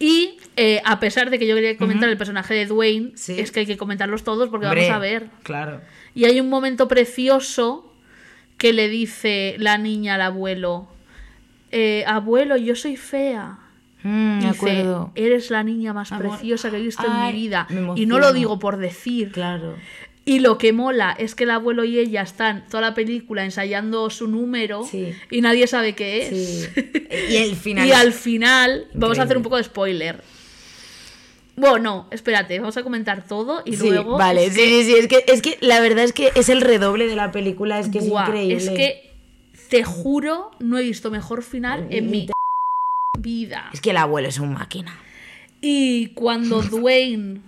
Y 0.00 0.38
eh, 0.56 0.82
a 0.84 0.98
pesar 0.98 1.30
de 1.30 1.38
que 1.38 1.46
yo 1.46 1.54
quería 1.54 1.76
comentar 1.76 2.08
el 2.08 2.16
personaje 2.16 2.54
de 2.54 2.66
Dwayne, 2.66 3.12
Sí. 3.14 3.38
es 3.38 3.52
que 3.52 3.60
hay 3.60 3.66
que 3.66 3.76
comentarlos 3.76 4.24
todos 4.24 4.48
porque 4.48 4.66
Hombre, 4.66 4.82
vamos 4.88 4.96
a 4.96 4.98
ver. 4.98 5.28
Claro. 5.44 5.80
Y 6.14 6.24
hay 6.24 6.40
un 6.40 6.48
momento 6.48 6.88
precioso 6.88 7.91
que 8.58 8.72
le 8.72 8.88
dice 8.88 9.56
la 9.58 9.78
niña 9.78 10.14
al 10.16 10.22
abuelo: 10.22 10.88
eh, 11.70 12.04
Abuelo, 12.06 12.56
yo 12.56 12.74
soy 12.76 12.96
fea. 12.96 13.58
Mm, 14.04 14.38
Dice, 14.40 14.48
acuerdo. 14.48 15.12
eres 15.14 15.50
la 15.50 15.62
niña 15.62 15.92
más 15.92 16.10
Amor. 16.12 16.28
preciosa 16.30 16.70
que 16.70 16.78
he 16.78 16.80
visto 16.82 17.04
en 17.06 17.26
mi 17.26 17.32
vida. 17.32 17.66
Y 17.94 18.06
no 18.06 18.18
lo 18.18 18.32
digo 18.32 18.58
por 18.58 18.76
decir. 18.78 19.30
Claro. 19.32 19.76
Y 20.24 20.38
lo 20.38 20.56
que 20.58 20.72
mola 20.72 21.14
es 21.18 21.34
que 21.34 21.44
el 21.44 21.50
abuelo 21.50 21.82
y 21.84 21.98
ella 21.98 22.22
están 22.22 22.64
toda 22.68 22.80
la 22.80 22.94
película 22.94 23.44
ensayando 23.44 24.08
su 24.10 24.28
número 24.28 24.84
Sí. 24.84 25.12
y 25.32 25.40
nadie 25.40 25.66
sabe 25.66 25.94
qué 25.94 26.22
es. 26.22 26.28
Sí. 26.28 26.82
Y 27.30 27.36
el 27.36 27.56
final. 27.56 27.86
Y 27.88 27.92
al 27.92 28.12
final, 28.12 28.86
vamos 28.94 29.18
a 29.18 29.22
hacer 29.22 29.36
un 29.36 29.42
poco 29.42 29.56
de 29.56 29.64
spoiler. 29.64 30.22
Bueno, 31.56 31.78
no, 31.78 32.08
espérate, 32.10 32.58
vamos 32.58 32.76
a 32.78 32.82
comentar 32.82 33.26
todo 33.26 33.62
y 33.66 33.76
Sí, 33.76 33.88
luego. 33.88 34.16
vale, 34.16 34.48
sí, 34.50 34.56
que- 34.56 34.66
sí, 34.68 34.84
sí. 34.84 34.94
Es 34.96 35.06
que, 35.08 35.24
es 35.28 35.42
que 35.42 35.58
la 35.60 35.80
verdad 35.80 36.04
es 36.04 36.12
que 36.12 36.32
es 36.34 36.48
el 36.48 36.60
redoble 36.62 37.06
de 37.06 37.14
la 37.16 37.30
película, 37.30 37.78
es 37.78 37.88
que 37.88 37.98
es 37.98 38.08
Buah, 38.08 38.24
increíble. 38.28 38.56
Es 38.56 38.70
que 38.70 39.10
te 39.68 39.84
juro, 39.84 40.50
no 40.60 40.78
he 40.78 40.82
visto 40.82 41.10
mejor 41.10 41.42
final 41.42 41.86
en 41.90 42.10
mi 42.10 42.28
vida. 43.18 43.68
Es 43.72 43.80
que 43.80 43.90
el 43.90 43.98
abuelo 43.98 44.28
es 44.28 44.38
un 44.38 44.52
máquina. 44.54 44.98
Y 45.60 46.08
cuando 46.08 46.62
Dwayne 46.62 47.40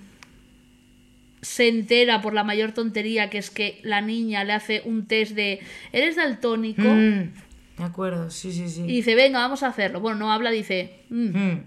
se 1.40 1.68
entera 1.68 2.20
por 2.22 2.32
la 2.34 2.44
mayor 2.44 2.72
tontería 2.72 3.28
que 3.30 3.38
es 3.38 3.50
que 3.50 3.80
la 3.82 4.00
niña 4.00 4.44
le 4.44 4.52
hace 4.52 4.82
un 4.84 5.06
test 5.06 5.32
de 5.32 5.60
¿eres 5.92 6.16
daltónico? 6.16 6.82
Mm, 6.82 7.32
me 7.78 7.84
acuerdo, 7.84 8.30
sí, 8.30 8.52
sí, 8.52 8.68
sí. 8.68 8.82
Y 8.82 8.86
dice, 8.96 9.14
venga, 9.14 9.40
vamos 9.40 9.62
a 9.62 9.68
hacerlo. 9.68 10.00
Bueno, 10.00 10.18
no 10.18 10.32
habla, 10.32 10.50
dice. 10.50 11.00
"Mm". 11.10 11.36
Mm, 11.36 11.62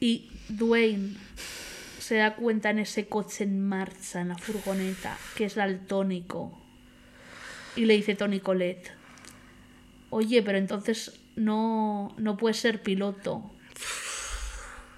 Y 0.00 0.28
Dwayne 0.48 1.16
se 1.98 2.16
da 2.16 2.34
cuenta 2.36 2.70
en 2.70 2.78
ese 2.80 3.06
coche 3.08 3.44
en 3.44 3.66
marcha, 3.66 4.20
en 4.20 4.28
la 4.28 4.38
furgoneta, 4.38 5.16
que 5.36 5.44
es 5.46 5.54
daltónico. 5.56 6.56
Y 7.74 7.84
le 7.84 7.94
dice 7.94 8.14
Tony 8.14 8.40
Colette, 8.40 8.90
oye, 10.10 10.42
pero 10.42 10.56
entonces 10.58 11.20
no, 11.34 12.14
no 12.16 12.36
puedes 12.36 12.58
ser 12.58 12.82
piloto. 12.82 13.50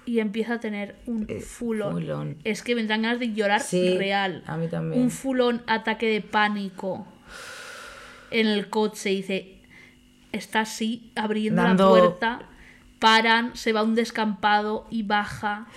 Y 0.05 0.19
empieza 0.19 0.55
a 0.55 0.59
tener 0.59 0.95
un 1.05 1.27
fulón. 1.41 1.93
full 1.93 2.09
on. 2.09 2.37
Es 2.43 2.63
que 2.63 2.73
me 2.75 2.83
dan 2.85 3.03
ganas 3.03 3.19
de 3.19 3.33
llorar 3.33 3.61
Sí, 3.61 3.95
real. 3.97 4.43
a 4.47 4.57
mí 4.57 4.67
también. 4.67 5.01
Un 5.03 5.11
fulón 5.11 5.61
ataque 5.67 6.07
de 6.07 6.21
pánico 6.21 7.05
en 8.31 8.47
el 8.47 8.69
coche. 8.69 9.11
Y 9.11 9.17
dice, 9.17 9.57
está 10.31 10.61
así, 10.61 11.11
abriendo 11.15 11.61
Dando- 11.61 11.95
la 11.95 12.01
puerta. 12.01 12.48
Paran, 12.99 13.55
se 13.55 13.73
va 13.73 13.79
a 13.81 13.83
un 13.83 13.95
descampado 13.95 14.85
y 14.89 15.03
baja 15.03 15.67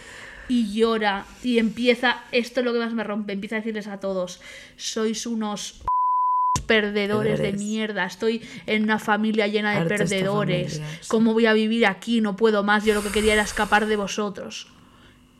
y 0.48 0.72
llora. 0.72 1.24
Y 1.42 1.58
empieza, 1.58 2.22
esto 2.32 2.60
es 2.60 2.66
lo 2.66 2.72
que 2.72 2.78
más 2.78 2.92
me 2.92 3.04
rompe, 3.04 3.32
empieza 3.32 3.56
a 3.56 3.60
decirles 3.60 3.86
a 3.86 4.00
todos, 4.00 4.40
sois 4.76 5.26
unos 5.26 5.82
perdedores 6.66 7.40
de 7.40 7.52
mierda, 7.52 8.06
estoy 8.06 8.42
en 8.66 8.84
una 8.84 8.98
familia 8.98 9.46
llena 9.46 9.72
de 9.72 9.78
Harto 9.78 9.88
perdedores. 9.96 10.82
¿cómo 11.08 11.32
voy 11.32 11.46
a 11.46 11.52
vivir 11.52 11.86
aquí? 11.86 12.20
No 12.20 12.36
puedo 12.36 12.62
más, 12.62 12.84
yo 12.84 12.94
lo 12.94 13.02
que 13.02 13.10
quería 13.10 13.34
era 13.34 13.42
escapar 13.42 13.86
de 13.86 13.96
vosotros. 13.96 14.68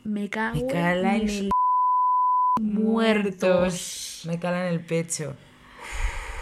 Me 0.03 0.29
cago 0.29 0.55
Me 0.55 0.67
cala 0.67 1.15
en 1.15 1.29
el 1.29 1.49
muertos. 2.61 4.23
Me 4.25 4.39
cala 4.39 4.67
en 4.67 4.73
el 4.73 4.81
pecho. 4.81 5.35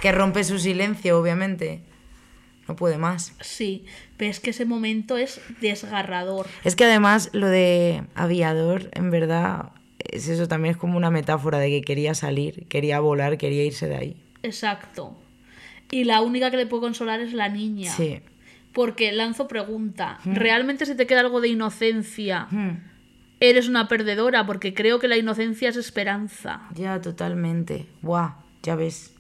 Que 0.02 0.12
rompe 0.12 0.44
su 0.44 0.58
silencio, 0.58 1.20
obviamente. 1.20 1.84
No 2.72 2.78
puede 2.78 2.98
más. 2.98 3.34
Sí, 3.42 3.84
pero 4.16 4.32
es 4.32 4.40
que 4.40 4.52
ese 4.52 4.64
momento 4.64 5.18
es 5.18 5.42
desgarrador. 5.60 6.48
Es 6.64 6.78
que 6.78 6.86
además 6.86 7.30
lo 7.34 7.48
de 7.48 8.04
aviador, 8.16 8.90
en 8.94 9.12
verdad, 9.12 9.72
es 10.00 10.30
eso 10.30 10.48
también 10.48 10.72
es 10.72 10.78
como 10.78 10.96
una 10.96 11.12
metáfora 11.12 11.60
de 11.60 11.70
que 11.70 11.82
quería 11.82 12.14
salir, 12.14 12.66
quería 12.70 13.02
volar, 13.02 13.38
quería 13.38 13.66
irse 13.66 13.90
de 13.90 13.98
ahí. 13.98 14.16
Exacto. 14.42 15.18
Y 15.92 16.06
la 16.06 16.22
única 16.22 16.50
que 16.50 16.56
le 16.56 16.66
puede 16.66 16.80
consolar 16.84 17.20
es 17.20 17.34
la 17.34 17.50
niña. 17.50 17.92
Sí. 17.92 18.22
Porque 18.72 19.12
Lanzo 19.12 19.50
pregunta, 19.50 20.20
¿realmente 20.24 20.86
se 20.86 20.96
te 20.96 21.06
queda 21.06 21.20
algo 21.20 21.42
de 21.42 21.50
inocencia? 21.50 22.48
Hmm, 22.52 22.78
Eres 23.42 23.68
una 23.68 23.90
perdedora, 23.90 24.46
porque 24.46 24.74
creo 24.74 25.00
que 25.00 25.10
la 25.10 25.18
inocencia 25.18 25.68
es 25.68 25.76
esperanza. 25.76 26.62
Ya, 26.74 27.02
totalmente. 27.02 27.86
Buah, 28.02 28.36
ya 28.64 28.76
ves. 28.76 29.14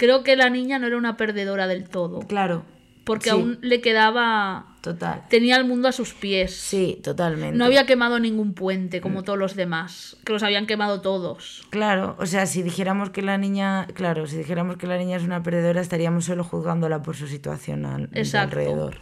Creo 0.00 0.24
que 0.24 0.34
la 0.34 0.48
niña 0.48 0.78
no 0.78 0.86
era 0.86 0.96
una 0.96 1.18
perdedora 1.18 1.66
del 1.66 1.86
todo. 1.88 2.20
Claro. 2.20 2.64
Porque 3.04 3.24
Sí, 3.24 3.30
aún 3.30 3.58
le 3.60 3.82
quedaba... 3.82 4.66
Total. 4.80 5.24
Tenía 5.28 5.56
el 5.56 5.64
mundo 5.66 5.88
a 5.88 5.92
sus 5.92 6.14
pies. 6.14 6.54
Sí, 6.56 6.98
totalmente. 7.02 7.54
No 7.58 7.66
había 7.66 7.84
quemado 7.84 8.18
ningún 8.18 8.54
puente 8.54 9.00
Mm. 9.00 9.02
como 9.02 9.22
todos 9.24 9.38
los 9.38 9.54
demás, 9.56 10.16
que 10.24 10.32
los 10.32 10.42
habían 10.42 10.64
quemado 10.66 11.02
todos. 11.02 11.66
Claro, 11.68 12.16
o 12.18 12.24
sea, 12.24 12.46
si 12.46 12.62
dijéramos 12.62 13.10
que 13.10 13.20
la 13.20 13.36
niña, 13.36 13.86
claro, 13.92 14.26
si 14.26 14.38
dijéramos 14.38 14.78
que 14.78 14.86
la 14.86 14.96
niña 14.96 15.18
es 15.18 15.22
una 15.22 15.42
perdedora, 15.42 15.82
estaríamos 15.82 16.24
solo 16.24 16.44
juzgándola 16.44 17.02
por 17.02 17.14
su 17.14 17.26
situación 17.26 17.84
al, 17.84 18.10
de 18.10 18.20
Exacto. 18.20 18.56
alrededor. 18.58 18.96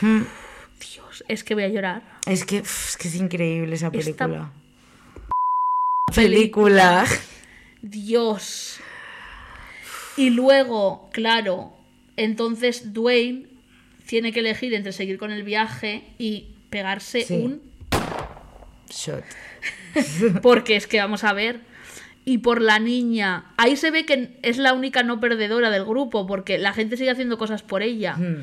Dios, 0.00 1.24
es 1.28 1.44
que 1.44 1.54
voy 1.54 1.64
a 1.64 1.68
llorar. 1.68 2.02
Es 2.26 2.44
que, 2.44 2.58
es 2.58 2.96
que 3.00 3.08
es 3.08 3.14
increíble 3.14 3.74
esa 3.74 3.86
Esta 3.86 3.98
película. 4.26 4.52
Película. 6.14 7.04
Dios. 7.80 8.80
Y 10.16 10.30
luego, 10.30 11.10
claro, 11.12 11.72
entonces 12.16 12.92
Dwayne 12.92 13.46
tiene 14.06 14.32
que 14.32 14.40
elegir 14.40 14.74
entre 14.74 14.92
seguir 14.92 15.18
con 15.18 15.30
el 15.32 15.42
viaje 15.42 16.04
y 16.18 16.48
pegarse 16.70 17.22
Sí. 17.22 17.34
un... 17.34 17.62
Shot. 18.90 19.24
Porque 20.42 20.76
es 20.76 20.86
que 20.86 20.98
vamos 20.98 21.24
a 21.24 21.32
ver. 21.32 21.60
Y 22.24 22.38
por 22.38 22.62
la 22.62 22.78
niña. 22.78 23.46
Ahí 23.56 23.76
se 23.76 23.90
ve 23.90 24.06
que 24.06 24.38
es 24.42 24.56
la 24.58 24.72
única 24.72 25.02
no 25.02 25.20
perdedora 25.20 25.70
del 25.70 25.84
grupo, 25.84 26.26
porque 26.26 26.56
la 26.58 26.72
gente 26.72 26.96
sigue 26.96 27.10
haciendo 27.10 27.36
cosas 27.36 27.62
por 27.62 27.82
ella. 27.82 28.14
Hmm. 28.16 28.42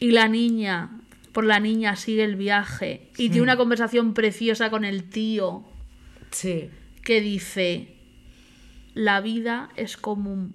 Y 0.00 0.10
la 0.10 0.26
niña, 0.26 0.90
por 1.32 1.44
la 1.44 1.60
niña 1.60 1.94
sigue 1.94 2.24
el 2.24 2.34
viaje. 2.34 3.08
Y 3.16 3.28
tiene 3.28 3.42
una 3.42 3.56
conversación 3.56 4.14
preciosa 4.14 4.68
con 4.70 4.84
el 4.84 5.04
tío 5.04 5.62
Sí. 6.32 6.70
que 7.04 7.20
dice, 7.20 7.94
la 8.94 9.20
vida 9.20 9.68
es 9.76 9.96
como 9.96 10.32
un 10.32 10.52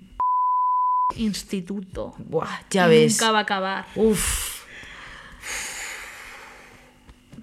instituto. 1.15 2.13
Buah, 2.17 2.61
ya 2.69 2.87
ves. 2.87 3.13
Nunca 3.13 3.31
va 3.31 3.39
a 3.39 3.41
acabar. 3.43 3.85
Uf. 3.95 4.63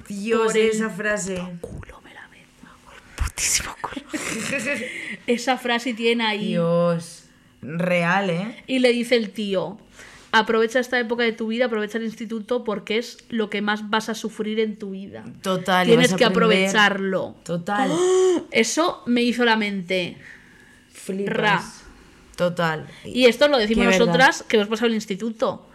Dios, 0.08 0.46
Por 0.46 0.56
el 0.56 0.66
esa 0.70 0.90
frase. 0.90 1.36
Culo 1.60 2.00
me 2.02 2.12
la 2.12 2.26
meto. 2.28 2.68
Putísimo 3.16 3.74
culo. 3.80 4.04
Esa 5.26 5.56
frase 5.56 5.94
tiene 5.94 6.24
ahí. 6.26 6.48
Dios. 6.48 7.24
Real, 7.62 8.28
¿eh? 8.30 8.64
Y 8.66 8.80
le 8.80 8.90
dice 8.92 9.14
el 9.16 9.30
tío, 9.30 9.78
aprovecha 10.32 10.80
esta 10.80 10.98
época 10.98 11.22
de 11.22 11.32
tu 11.32 11.46
vida, 11.46 11.66
aprovecha 11.66 11.96
el 11.98 12.04
instituto 12.04 12.64
porque 12.64 12.98
es 12.98 13.18
lo 13.30 13.48
que 13.48 13.62
más 13.62 13.88
vas 13.88 14.08
a 14.08 14.14
sufrir 14.14 14.58
en 14.58 14.76
tu 14.76 14.90
vida. 14.90 15.24
Total. 15.40 15.86
Tienes 15.86 16.08
vas 16.08 16.14
a 16.14 16.16
que 16.16 16.24
aprender- 16.26 16.66
aprovecharlo. 16.66 17.36
Total. 17.44 17.90
Eso 18.50 19.02
me 19.06 19.22
hizo 19.22 19.44
la 19.44 19.56
mente. 19.56 20.16
Flipas. 20.92 21.36
Ra. 21.36 21.62
Total. 22.36 22.88
Y 23.04 23.26
esto 23.26 23.48
lo 23.48 23.58
decimos 23.58 23.84
Qué 23.84 23.90
verdad. 23.90 24.06
nosotras 24.06 24.44
que 24.48 24.56
hemos 24.56 24.68
pasado 24.68 24.88
el 24.88 24.94
instituto. 24.94 25.68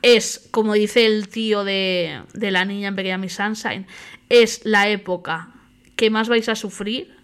Es, 0.00 0.48
como 0.52 0.74
dice 0.74 1.06
el 1.06 1.28
tío 1.28 1.64
de, 1.64 2.22
de 2.32 2.50
la 2.50 2.64
niña 2.64 2.88
en 2.88 2.96
Pequeña 2.96 3.18
Miss 3.18 3.34
Sunshine, 3.34 3.86
es 4.28 4.60
la 4.64 4.88
época 4.88 5.50
que 5.96 6.10
más 6.10 6.28
vais 6.28 6.48
a 6.48 6.54
sufrir, 6.54 7.16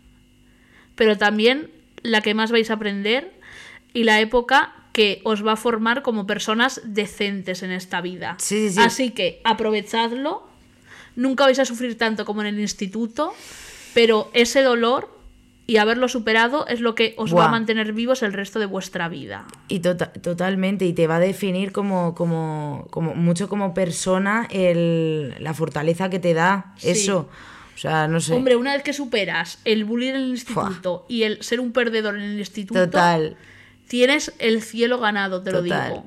pero 0.96 1.16
también 1.16 1.70
la 2.02 2.20
que 2.20 2.34
más 2.34 2.50
vais 2.50 2.70
a 2.70 2.74
aprender 2.74 3.32
y 3.92 4.04
la 4.04 4.20
época 4.20 4.74
que 4.92 5.20
os 5.24 5.46
va 5.46 5.52
a 5.52 5.56
formar 5.56 6.02
como 6.02 6.26
personas 6.26 6.80
decentes 6.84 7.62
en 7.62 7.70
esta 7.70 8.00
vida. 8.00 8.36
Sí, 8.38 8.68
sí, 8.68 8.74
sí. 8.74 8.80
Así 8.80 9.10
que 9.10 9.40
aprovechadlo. 9.44 10.48
Nunca 11.16 11.44
vais 11.44 11.58
a 11.60 11.64
sufrir 11.64 11.96
tanto 11.96 12.24
como 12.24 12.40
en 12.40 12.48
el 12.48 12.60
instituto, 12.60 13.32
pero 13.92 14.30
ese 14.34 14.62
dolor 14.62 15.13
y 15.66 15.78
haberlo 15.78 16.08
superado 16.08 16.66
es 16.66 16.80
lo 16.80 16.94
que 16.94 17.14
os 17.16 17.34
va 17.34 17.46
a 17.46 17.48
mantener 17.50 17.92
vivos 17.94 18.22
el 18.22 18.32
resto 18.34 18.58
de 18.58 18.66
vuestra 18.66 19.08
vida. 19.08 19.46
Y 19.68 19.80
tota- 19.80 20.12
totalmente, 20.12 20.84
y 20.84 20.92
te 20.92 21.06
va 21.06 21.16
a 21.16 21.20
definir 21.20 21.72
como, 21.72 22.14
como, 22.14 22.86
como 22.90 23.14
mucho 23.14 23.48
como 23.48 23.72
persona 23.72 24.46
el, 24.50 25.34
la 25.40 25.54
fortaleza 25.54 26.10
que 26.10 26.18
te 26.18 26.34
da 26.34 26.74
Sí. 26.76 26.90
eso. 26.90 27.28
O 27.74 27.78
sea, 27.78 28.06
no 28.08 28.20
sé. 28.20 28.34
Hombre, 28.34 28.56
una 28.56 28.74
vez 28.74 28.82
que 28.82 28.92
superas 28.92 29.58
el 29.64 29.84
bullying 29.84 30.10
en 30.10 30.16
el 30.16 30.28
instituto 30.28 31.06
y 31.08 31.22
el 31.24 31.42
ser 31.42 31.60
un 31.60 31.72
perdedor 31.72 32.16
en 32.16 32.22
el 32.22 32.38
instituto, 32.38 32.84
Total. 32.84 33.36
tienes 33.88 34.32
el 34.38 34.62
cielo 34.62 34.98
ganado, 35.00 35.42
te 35.42 35.50
lo 35.50 35.62
digo. 35.62 36.04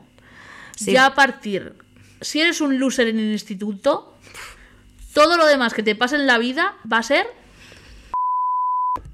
Sí. 0.75 0.93
Ya 0.93 1.07
a 1.07 1.15
partir, 1.15 1.73
si 2.21 2.39
eres 2.41 2.61
un 2.61 2.79
loser 2.79 3.07
en 3.07 3.17
el 3.19 3.31
instituto, 3.31 4.13
todo 5.13 5.35
lo 5.35 5.45
demás 5.47 5.73
que 5.73 5.81
te 5.83 5.95
pase 5.95 6.15
en 6.15 6.27
la 6.27 6.37
vida 6.37 6.75
va 6.91 6.99
a 6.99 7.03
ser 7.03 7.25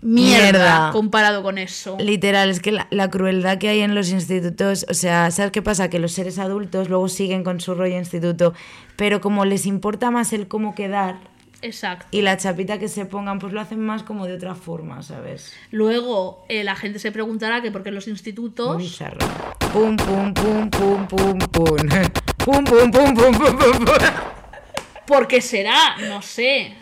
mierda, 0.03 0.43
Mierda. 0.51 0.89
comparado 0.91 1.41
con 1.43 1.57
eso. 1.57 1.97
Literal, 1.99 2.49
es 2.49 2.59
que 2.59 2.71
la, 2.71 2.87
la 2.91 3.09
crueldad 3.09 3.57
que 3.57 3.69
hay 3.69 3.79
en 3.81 3.95
los 3.95 4.09
institutos, 4.11 4.85
o 4.89 4.93
sea, 4.93 5.31
¿sabes 5.31 5.51
qué 5.51 5.61
pasa? 5.61 5.89
Que 5.89 5.99
los 5.99 6.11
seres 6.11 6.39
adultos 6.39 6.89
luego 6.89 7.07
siguen 7.07 7.43
con 7.43 7.59
su 7.61 7.73
rollo 7.73 7.97
instituto, 7.97 8.53
pero 8.95 9.21
como 9.21 9.45
les 9.45 9.65
importa 9.65 10.11
más 10.11 10.33
el 10.33 10.47
cómo 10.47 10.75
quedar 10.75 11.15
Exacto. 11.61 12.05
y 12.11 12.21
la 12.21 12.35
chapita 12.37 12.77
que 12.77 12.89
se 12.89 13.05
pongan, 13.05 13.39
pues 13.39 13.53
lo 13.53 13.61
hacen 13.61 13.79
más 13.79 14.03
como 14.03 14.25
de 14.27 14.33
otra 14.33 14.53
forma, 14.55 15.01
¿sabes? 15.01 15.53
Luego 15.71 16.45
eh, 16.49 16.63
la 16.65 16.75
gente 16.75 16.99
se 16.99 17.11
preguntará 17.11 17.61
que 17.61 17.71
por 17.71 17.83
qué 17.83 17.91
los 17.91 18.07
institutos 18.09 18.75
Muy. 18.75 18.91
Pum, 19.71 19.95
pum, 19.95 20.33
pum, 20.33 20.69
pum, 20.69 21.07
pum, 21.07 21.39
pum. 21.39 21.77
Pum, 22.43 22.65
pum, 22.65 22.91
pum, 22.91 23.13
pum, 23.15 23.33
pum, 23.37 23.57
pum, 23.57 23.85
pum. 23.85 23.95
¿Por 25.07 25.27
qué 25.27 25.39
será? 25.39 25.95
No 26.09 26.21
sé. 26.21 26.75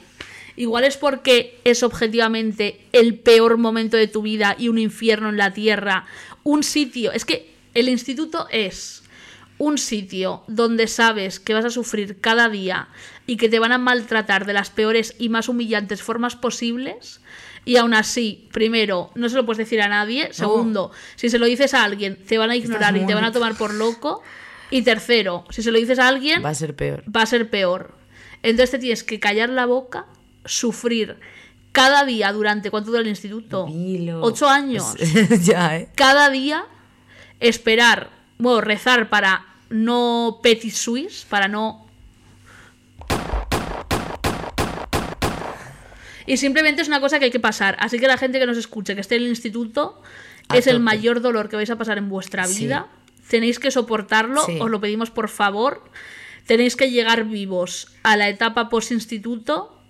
Igual 0.61 0.83
es 0.83 0.95
porque 0.95 1.59
es 1.63 1.81
objetivamente 1.81 2.79
el 2.91 3.17
peor 3.17 3.57
momento 3.57 3.97
de 3.97 4.07
tu 4.07 4.21
vida 4.21 4.55
y 4.59 4.67
un 4.67 4.77
infierno 4.77 5.29
en 5.29 5.37
la 5.37 5.53
tierra. 5.53 6.05
Un 6.43 6.61
sitio. 6.61 7.11
Es 7.11 7.25
que 7.25 7.51
el 7.73 7.89
instituto 7.89 8.45
es 8.51 9.01
un 9.57 9.79
sitio 9.79 10.43
donde 10.47 10.85
sabes 10.85 11.39
que 11.39 11.55
vas 11.55 11.65
a 11.65 11.71
sufrir 11.71 12.21
cada 12.21 12.47
día 12.47 12.89
y 13.25 13.37
que 13.37 13.49
te 13.49 13.57
van 13.57 13.71
a 13.71 13.79
maltratar 13.79 14.45
de 14.45 14.53
las 14.53 14.69
peores 14.69 15.15
y 15.17 15.29
más 15.29 15.49
humillantes 15.49 16.03
formas 16.03 16.35
posibles. 16.35 17.21
Y 17.65 17.77
aún 17.77 17.95
así, 17.95 18.47
primero, 18.51 19.09
no 19.15 19.29
se 19.29 19.37
lo 19.37 19.47
puedes 19.47 19.57
decir 19.57 19.81
a 19.81 19.87
nadie. 19.87 20.31
Segundo, 20.31 20.91
si 21.15 21.29
se 21.31 21.39
lo 21.39 21.47
dices 21.47 21.73
a 21.73 21.83
alguien, 21.83 22.23
te 22.23 22.37
van 22.37 22.51
a 22.51 22.55
ignorar 22.55 22.95
y 22.95 23.07
te 23.07 23.15
van 23.15 23.23
a 23.23 23.31
tomar 23.31 23.55
por 23.55 23.73
loco. 23.73 24.21
Y 24.69 24.83
tercero, 24.83 25.43
si 25.49 25.63
se 25.63 25.71
lo 25.71 25.79
dices 25.79 25.97
a 25.97 26.07
alguien, 26.07 26.45
Va 26.45 26.49
a 26.49 26.53
ser 26.53 26.75
peor. 26.75 27.03
va 27.07 27.23
a 27.23 27.25
ser 27.25 27.49
peor. 27.49 27.95
Entonces 28.43 28.71
te 28.71 28.79
tienes 28.79 29.03
que 29.03 29.19
callar 29.19 29.49
la 29.49 29.65
boca, 29.65 30.05
sufrir 30.45 31.17
cada 31.71 32.03
día 32.05 32.31
durante 32.33 32.69
cuánto 32.71 32.91
dura 32.91 33.01
el 33.01 33.07
instituto, 33.07 33.67
ocho 34.21 34.49
años, 34.49 34.95
ya, 35.41 35.77
¿eh? 35.77 35.89
cada 35.95 36.29
día 36.29 36.65
esperar, 37.39 38.09
bueno, 38.37 38.61
rezar 38.61 39.09
para 39.09 39.45
no 39.69 40.39
petit 40.43 40.73
suisse, 40.73 41.25
para 41.29 41.47
no 41.47 41.87
y 46.27 46.37
simplemente 46.37 46.81
es 46.81 46.87
una 46.87 47.01
cosa 47.01 47.19
que 47.19 47.25
hay 47.25 47.31
que 47.31 47.39
pasar. 47.39 47.75
Así 47.79 47.99
que 47.99 48.07
la 48.07 48.17
gente 48.17 48.39
que 48.39 48.45
nos 48.45 48.57
escuche, 48.57 48.95
que 48.95 49.01
esté 49.01 49.15
en 49.15 49.23
el 49.23 49.29
instituto, 49.29 50.01
A 50.49 50.57
es 50.57 50.67
el 50.67 50.79
mayor 50.79 51.21
dolor 51.21 51.49
que 51.49 51.55
vais 51.55 51.69
a 51.69 51.77
pasar 51.77 51.97
en 51.97 52.09
vuestra 52.09 52.45
Sí. 52.45 52.63
vida. 52.65 52.87
Tenéis 53.27 53.59
que 53.59 53.71
soportarlo, 53.71 54.45
Sí. 54.45 54.57
os 54.59 54.69
lo 54.69 54.79
pedimos 54.79 55.09
por 55.09 55.29
favor. 55.29 55.83
Tenéis 56.45 56.75
que 56.75 56.91
llegar 56.91 57.25
vivos 57.25 57.87
a 58.03 58.17
la 58.17 58.29
etapa 58.29 58.69
post-instituto 58.69 59.80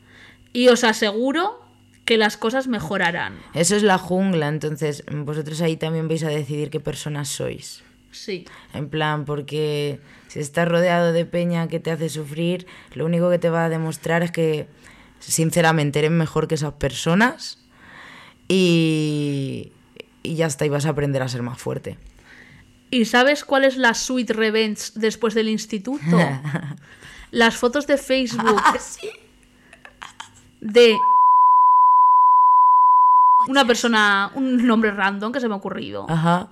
y 0.54 0.68
os 0.70 0.84
aseguro 0.84 1.62
que 2.06 2.18
las 2.18 2.38
cosas 2.38 2.68
mejorarán. 2.68 3.40
Eso 3.54 3.76
es 3.76 3.84
la 3.84 3.98
jungla, 3.98 4.48
entonces 4.48 5.04
vosotros 5.12 5.62
ahí 5.62 5.78
también 5.78 6.08
vais 6.08 6.24
a 6.24 6.30
decidir 6.30 6.70
qué 6.70 6.80
personas 6.80 7.30
sois. 7.30 7.84
Sí. 8.12 8.46
En 8.74 8.90
plan, 8.90 9.24
porque 9.26 10.00
si 10.28 10.40
estás 10.40 10.68
rodeado 10.68 11.14
de 11.14 11.26
peña 11.26 11.68
que 11.68 11.80
te 11.80 11.92
hace 11.92 12.10
sufrir, 12.10 12.68
lo 12.94 13.06
único 13.06 13.30
que 13.30 13.40
te 13.40 13.50
va 13.50 13.66
a 13.66 13.70
demostrar 13.70 14.24
es 14.24 14.32
que, 14.32 14.68
sinceramente, 15.20 16.00
eres 16.00 16.12
mejor 16.12 16.48
que 16.48 16.56
esas 16.56 16.74
personas 16.74 17.60
y, 18.50 19.72
y 20.24 20.36
ya 20.36 20.48
está, 20.48 20.66
y 20.66 20.70
vas 20.70 20.86
a 20.86 20.90
aprender 20.90 21.22
a 21.22 21.30
ser 21.30 21.42
más 21.42 21.58
fuerte. 21.58 21.98
¿Y 22.90 23.06
sabes 23.06 23.46
cuál 23.46 23.64
es 23.64 23.78
la 23.78 23.94
sweet 23.94 24.32
revenge 24.32 24.92
después 24.96 25.34
del 25.34 25.48
instituto? 25.48 26.20
Las 27.32 27.56
fotos 27.56 27.88
de 27.88 27.98
Facebook 27.98 28.62
de 30.62 30.98
una 33.48 33.66
persona, 33.66 34.32
un 34.36 34.66
nombre 34.66 34.92
random 34.92 35.32
que 35.32 35.40
se 35.40 35.48
me 35.48 35.56
ha 35.56 35.58
ocurrido. 35.58 36.06
Ajá. 36.10 36.50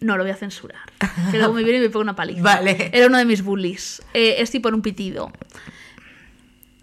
No 0.00 0.16
lo 0.18 0.24
voy 0.24 0.30
a 0.30 0.36
censurar. 0.36 0.80
Que 1.30 1.38
luego 1.38 1.54
me 1.54 1.62
viene 1.62 1.78
y 1.78 1.82
me 1.82 1.88
pega 1.88 2.00
una 2.00 2.14
paliza. 2.14 2.42
Vale. 2.42 2.90
Era 2.92 3.06
uno 3.06 3.16
de 3.16 3.24
mis 3.24 3.42
bullies. 3.42 4.02
Eh, 4.12 4.36
es 4.38 4.50
tipo 4.50 4.68
en 4.68 4.74
un 4.74 4.82
pitido. 4.82 5.32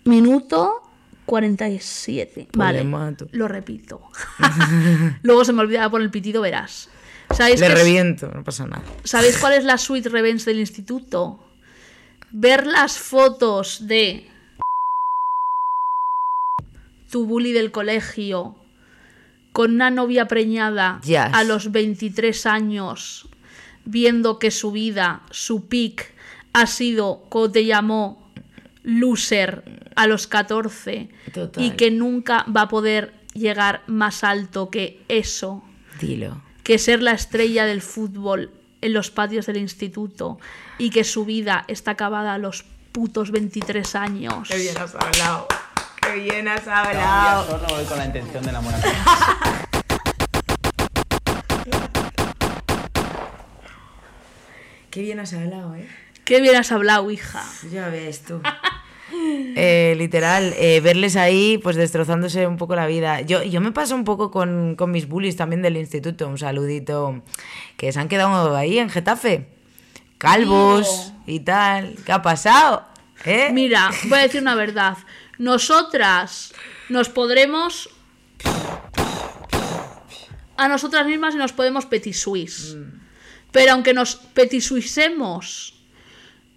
Minuto 0.05 0.81
47. 1.27 2.47
Pues 2.51 2.57
vale. 2.57 2.83
mato. 2.83 3.27
Lo 3.31 3.47
repito. 3.47 4.01
luego 5.21 5.45
se 5.45 5.53
me 5.53 5.61
olvidaba 5.61 5.91
por 5.91 6.01
el 6.01 6.09
pitido, 6.09 6.41
verás. 6.41 6.89
¿Sabéis 7.29 7.59
Le 7.59 7.67
es- 7.67 7.73
reviento, 7.75 8.31
no 8.33 8.43
pasa 8.43 8.65
nada. 8.65 8.81
¿Sabéis 9.03 9.37
cuál 9.37 9.53
es 9.53 9.63
la 9.63 9.77
suite 9.77 10.09
revenge 10.09 10.45
del 10.45 10.59
instituto? 10.59 11.39
Ver 12.31 12.65
las 12.65 12.97
fotos 12.97 13.87
de 13.87 14.27
tu 17.13 17.27
bully 17.27 17.51
del 17.51 17.69
colegio 17.71 18.55
con 19.51 19.71
una 19.75 19.91
novia 19.91 20.27
preñada 20.27 20.99
Yes. 21.03 21.19
a 21.31 21.43
los 21.43 21.71
23 21.71 22.47
años, 22.47 23.29
viendo 23.85 24.39
que 24.39 24.49
su 24.49 24.71
vida, 24.71 25.21
su 25.29 25.67
pick, 25.67 26.11
ha 26.53 26.65
sido, 26.65 27.25
como 27.29 27.51
te 27.51 27.65
llamó, 27.65 28.31
loser 28.81 29.63
a 29.95 30.07
los 30.07 30.25
14 30.25 31.09
Total. 31.31 31.63
y 31.63 31.71
que 31.71 31.91
nunca 31.91 32.45
va 32.49 32.61
a 32.63 32.67
poder 32.67 33.13
llegar 33.35 33.83
más 33.85 34.23
alto 34.23 34.71
que 34.71 34.99
eso 35.07 35.63
Dilo. 36.01 36.41
que 36.63 36.79
ser 36.79 37.03
la 37.03 37.11
estrella 37.11 37.65
del 37.65 37.81
fútbol 37.83 38.49
en 38.81 38.93
los 38.93 39.11
patios 39.11 39.45
del 39.45 39.57
instituto 39.57 40.39
y 40.79 40.89
que 40.89 41.03
su 41.03 41.25
vida 41.25 41.63
está 41.67 41.91
acabada 41.91 42.33
a 42.33 42.37
los 42.39 42.65
putos 42.91 43.29
23 43.31 43.95
años. 43.95 44.49
Qué 44.49 44.57
bien 44.57 44.77
has 44.77 44.95
hablado. 44.95 45.47
Qué 46.05 46.19
bien 46.19 46.47
has 46.47 46.67
hablado. 46.67 47.45
solo 47.45 47.67
voy 47.69 47.85
con 47.85 47.97
la 47.97 48.05
intención 48.05 48.43
de 48.43 48.49
enamorarme. 48.49 48.85
Qué 54.89 55.01
bien 55.01 55.19
has 55.19 55.33
hablado, 55.33 55.75
¿eh? 55.75 55.87
Qué 56.23 56.39
bien 56.39 56.55
has 56.55 56.71
hablado, 56.71 57.09
hija. 57.09 57.43
Ya 57.71 57.89
ves 57.89 58.21
tú. 58.23 58.41
Eh, 59.55 59.93
literal, 59.97 60.53
eh, 60.57 60.79
verles 60.81 61.15
ahí 61.15 61.59
pues 61.61 61.75
destrozándose 61.75 62.47
un 62.47 62.57
poco 62.57 62.75
la 62.75 62.87
vida. 62.87 63.21
Yo, 63.21 63.43
yo 63.43 63.61
me 63.61 63.71
paso 63.71 63.95
un 63.95 64.03
poco 64.03 64.31
con, 64.31 64.75
con 64.75 64.89
mis 64.89 65.07
bullies 65.07 65.35
también 65.35 65.61
del 65.61 65.77
instituto, 65.77 66.27
un 66.27 66.39
saludito, 66.39 67.21
que 67.77 67.91
se 67.91 67.99
han 67.99 68.07
quedado 68.07 68.55
ahí 68.55 68.79
en 68.79 68.89
Getafe, 68.89 69.47
calvos 70.17 71.13
y 71.27 71.41
tal. 71.41 71.95
¿Qué 72.05 72.11
ha 72.11 72.21
pasado? 72.23 72.85
¿Eh? 73.25 73.49
Mira, 73.53 73.91
voy 74.09 74.19
a 74.19 74.21
decir 74.23 74.41
una 74.41 74.55
verdad. 74.55 74.97
Nosotras 75.37 76.53
nos 76.89 77.09
podremos 77.09 77.89
a 80.57 80.67
nosotras 80.67 81.05
mismas 81.05 81.35
y 81.35 81.37
nos 81.37 81.53
podemos 81.53 81.85
petisuis. 81.85 82.75
Pero 83.51 83.73
aunque 83.73 83.93
nos 83.93 84.15
petisuisemos, 84.15 85.75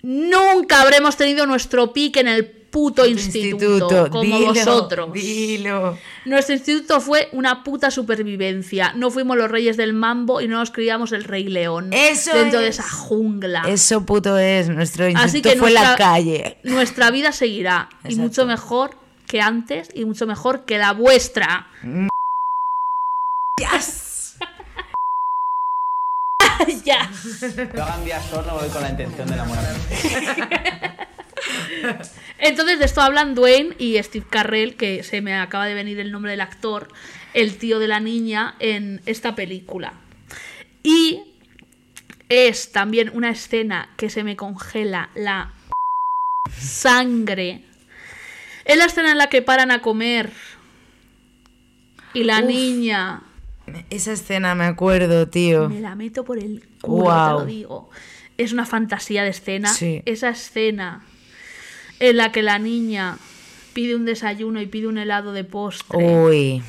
nunca 0.03 0.81
habremos 0.83 1.17
tenido 1.17 1.47
nuestro 1.47 1.93
pique 1.93 2.21
en 2.21 2.29
el 2.29 2.47
puto 2.77 3.07
instituto, 3.07 4.11
como 4.11 4.23
dilo, 4.23 4.49
vosotros. 4.49 5.11
Dilo. 5.15 5.97
Nuestro 6.27 6.57
instituto 6.57 7.01
fue 7.01 7.31
una 7.33 7.65
puta 7.65 7.91
supervivencia. 7.91 8.93
No 8.95 9.11
fuimos 9.11 9.39
los 9.39 9.51
reyes 9.51 9.79
del 9.79 9.95
mambo 9.95 10.43
y 10.43 10.49
no 10.49 10.59
nos 10.59 10.73
criamos 10.73 11.13
el 11.13 11.25
rey 11.25 11.45
león. 11.45 11.95
Eso 11.95 12.37
dentro 12.37 12.61
de 12.61 12.69
es. 12.69 12.79
esa 12.79 12.87
jungla. 12.87 13.63
Eso 13.67 14.05
puto 14.05 14.37
es, 14.37 14.69
nuestro 14.69 15.09
instituto 15.09 15.27
Así 15.27 15.41
que 15.41 15.57
fue 15.57 15.71
nuestra, 15.71 15.93
la 15.93 15.97
calle. 15.97 16.59
Nuestra 16.65 17.11
vida 17.11 17.33
seguirá. 17.33 17.89
Y 18.07 18.17
mucho 18.17 18.45
mejor 18.45 18.91
que 19.27 19.41
antes 19.41 19.89
y 19.95 20.05
mucho 20.05 20.27
mejor 20.27 20.67
que 20.67 20.77
la 20.77 20.93
vuestra. 20.93 21.69
ya. 26.85 27.11
Lo 27.73 27.85
hagan 27.85 28.05
vía 28.05 28.21
solo 28.21 28.53
voy 28.53 28.69
con 28.69 28.83
la 28.83 28.91
intención 28.91 29.27
de 29.29 29.33
enamorarme. 29.33 31.07
Entonces 32.39 32.79
de 32.79 32.85
esto 32.85 33.01
hablan 33.01 33.35
Dwayne 33.35 33.75
y 33.79 34.03
Steve 34.03 34.27
Carrell, 34.29 34.77
que 34.77 35.03
se 35.03 35.21
me 35.21 35.35
acaba 35.35 35.67
de 35.67 35.75
venir 35.75 35.99
el 36.01 36.13
nombre 36.13 36.31
del 36.33 36.41
actor, 36.41 36.89
el 37.35 37.57
tío 37.57 37.79
de 37.79 37.89
la 37.89 38.01
niña 38.01 38.55
en 38.59 39.01
esta 39.07 39.35
película. 39.35 39.95
Y 40.83 41.23
es 42.29 42.73
también 42.73 43.11
una 43.15 43.31
escena 43.31 43.89
que 43.97 44.11
se 44.11 44.25
me 44.25 44.37
congela 44.37 45.11
la 45.15 45.53
sangre. 46.59 47.63
Es 48.65 48.77
la 48.77 48.87
escena 48.87 49.13
en 49.13 49.19
la 49.19 49.29
que 49.29 49.43
paran 49.43 49.71
a 49.71 49.81
comer 49.81 50.31
y 52.15 52.25
la 52.25 52.41
Uf. 52.41 52.47
niña 52.47 53.23
Esa 53.91 54.13
escena 54.13 54.55
me 54.55 54.65
acuerdo, 54.65 55.29
tío. 55.29 55.69
me 55.69 55.81
la 55.81 55.95
meto 55.95 56.25
por 56.25 56.39
el 56.39 56.67
culo, 56.81 57.05
te 57.05 57.33
lo 57.33 57.45
digo. 57.47 57.91
Es 58.39 58.53
una 58.53 58.67
fantasía 58.67 59.23
de 59.23 59.31
escena. 59.31 59.69
Sí. 59.73 60.03
Esa 60.05 60.29
escena 60.31 61.05
en 62.01 62.17
la 62.17 62.33
que 62.33 62.43
la 62.43 62.59
niña 62.59 63.19
pide 63.73 63.95
un 63.95 64.05
desayuno 64.05 64.61
y 64.61 64.67
pide 64.67 64.87
un 64.87 64.99
helado 64.99 65.33
de 65.33 65.45
postre 65.45 65.99
Uy. 65.99 66.63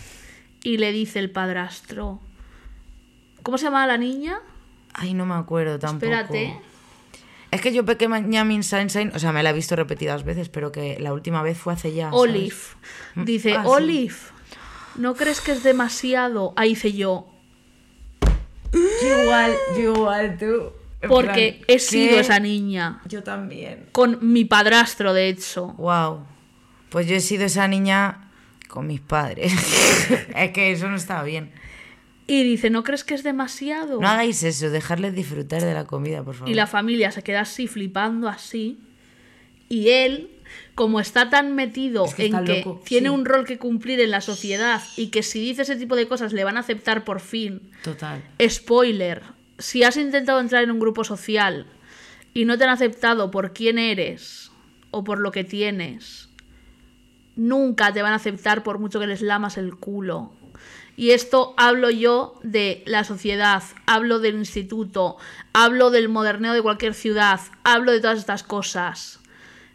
y 0.63 0.77
le 0.77 0.91
dice 0.91 1.19
el 1.19 1.31
padrastro. 1.31 2.19
¿Cómo 3.43 3.57
se 3.57 3.65
llamaba 3.65 3.87
la 3.87 3.97
niña? 3.97 4.39
Ay, 4.93 5.13
no 5.13 5.25
me 5.25 5.35
acuerdo 5.35 5.79
tampoco. 5.79 6.05
Espérate. 6.11 6.59
Es 7.49 7.61
que 7.61 7.73
yo 7.73 7.85
Pequeña 7.85 8.43
Miss 8.43 8.67
Sunshine, 8.67 9.11
o 9.15 9.19
sea, 9.19 9.31
me 9.31 9.41
la 9.41 9.51
he 9.51 9.53
visto 9.53 9.75
repetidas 9.75 10.25
veces, 10.25 10.49
pero 10.49 10.71
que 10.71 10.97
la 10.99 11.13
última 11.13 11.41
vez 11.43 11.57
fue 11.57 11.73
hace 11.73 11.93
ya. 11.93 12.09
¿sabes? 12.11 12.19
Olive. 12.19 12.55
Dice, 13.15 13.53
Ah, 13.53 13.61
sí. 13.63 13.69
Olive, 13.69 14.15
¿no 14.95 15.15
crees 15.15 15.39
que 15.39 15.53
es 15.53 15.63
demasiado? 15.63 16.51
Ahí 16.57 16.71
hice 16.71 16.91
yo. 16.93 17.27
Yo 18.73 19.23
igual, 19.23 19.53
yo 19.77 19.93
igual, 19.95 20.37
tú. 20.37 20.73
Porque 21.07 21.61
he 21.67 21.79
sido 21.79 22.15
¿qué? 22.15 22.19
esa 22.19 22.39
niña. 22.39 23.01
Yo 23.07 23.23
también. 23.23 23.87
Con 23.91 24.19
mi 24.21 24.45
padrastro, 24.45 25.13
de 25.13 25.29
hecho. 25.29 25.73
Wow. 25.77 26.25
Pues 26.89 27.07
yo 27.07 27.15
he 27.15 27.19
sido 27.19 27.45
esa 27.45 27.67
niña 27.67 28.29
con 28.67 28.87
mis 28.87 29.01
padres. 29.01 29.53
es 30.35 30.51
que 30.51 30.71
eso 30.71 30.87
no 30.89 30.95
estaba 30.95 31.23
bien. 31.23 31.51
Y 32.27 32.43
dice, 32.43 32.69
¿no 32.69 32.83
crees 32.83 33.05
que 33.05 33.13
es 33.13 33.23
demasiado? 33.23 34.01
No 34.01 34.07
hagáis 34.07 34.43
eso, 34.43 34.69
dejarles 34.69 35.15
disfrutar 35.15 35.63
de 35.63 35.73
la 35.73 35.85
comida, 35.85 36.23
por 36.23 36.35
favor. 36.35 36.49
Y 36.49 36.55
la 36.55 36.67
familia 36.67 37.11
se 37.11 37.23
queda 37.23 37.41
así, 37.41 37.67
flipando 37.67 38.27
así. 38.27 38.77
Y 39.69 39.89
él, 39.89 40.29
como 40.75 40.99
está 40.99 41.29
tan 41.29 41.55
metido 41.55 42.05
Es 42.05 42.15
que 42.15 42.25
en 42.25 42.43
que 42.43 42.57
loco, 42.57 42.81
tiene 42.85 43.07
sí. 43.07 43.15
un 43.15 43.25
rol 43.25 43.45
que 43.45 43.57
cumplir 43.57 44.01
en 44.01 44.11
la 44.11 44.21
sociedad 44.21 44.81
y 44.97 45.07
que 45.07 45.23
si 45.23 45.39
dice 45.39 45.61
ese 45.61 45.77
tipo 45.77 45.95
de 45.95 46.07
cosas 46.07 46.33
le 46.33 46.43
van 46.43 46.57
a 46.57 46.61
aceptar 46.61 47.05
por 47.05 47.21
fin. 47.21 47.61
Total. 47.81 48.21
Spoiler, 48.47 49.23
si 49.57 49.83
has 49.83 49.97
intentado 49.97 50.39
entrar 50.39 50.63
en 50.63 50.71
un 50.71 50.79
grupo 50.79 51.03
social 51.03 51.65
y 52.33 52.45
no 52.45 52.57
te 52.57 52.63
han 52.65 52.69
aceptado 52.69 53.31
por 53.31 53.53
quién 53.53 53.79
eres 53.79 54.51
o 54.91 55.03
por 55.03 55.19
lo 55.19 55.31
que 55.31 55.43
tienes, 55.43 56.29
nunca 57.35 57.93
te 57.93 58.01
van 58.01 58.13
a 58.13 58.17
aceptar 58.17 58.63
por 58.63 58.79
mucho 58.79 58.99
que 58.99 59.07
les 59.07 59.21
lamas 59.21 59.57
el 59.57 59.75
culo. 59.75 60.31
Y 60.95 61.11
esto 61.11 61.53
hablo 61.57 61.91
yo 61.91 62.39
de 62.41 62.83
la 62.87 63.03
sociedad, 63.03 63.61
hablo 63.85 64.19
del 64.19 64.35
instituto, 64.35 65.17
hablo 65.53 65.91
del 65.91 66.09
moderneo 66.09 66.53
de 66.53 66.63
cualquier 66.63 66.95
ciudad, 66.95 67.39
hablo 67.63 67.91
de 67.91 68.01
todas 68.01 68.17
estas 68.17 68.41
cosas. 68.41 69.19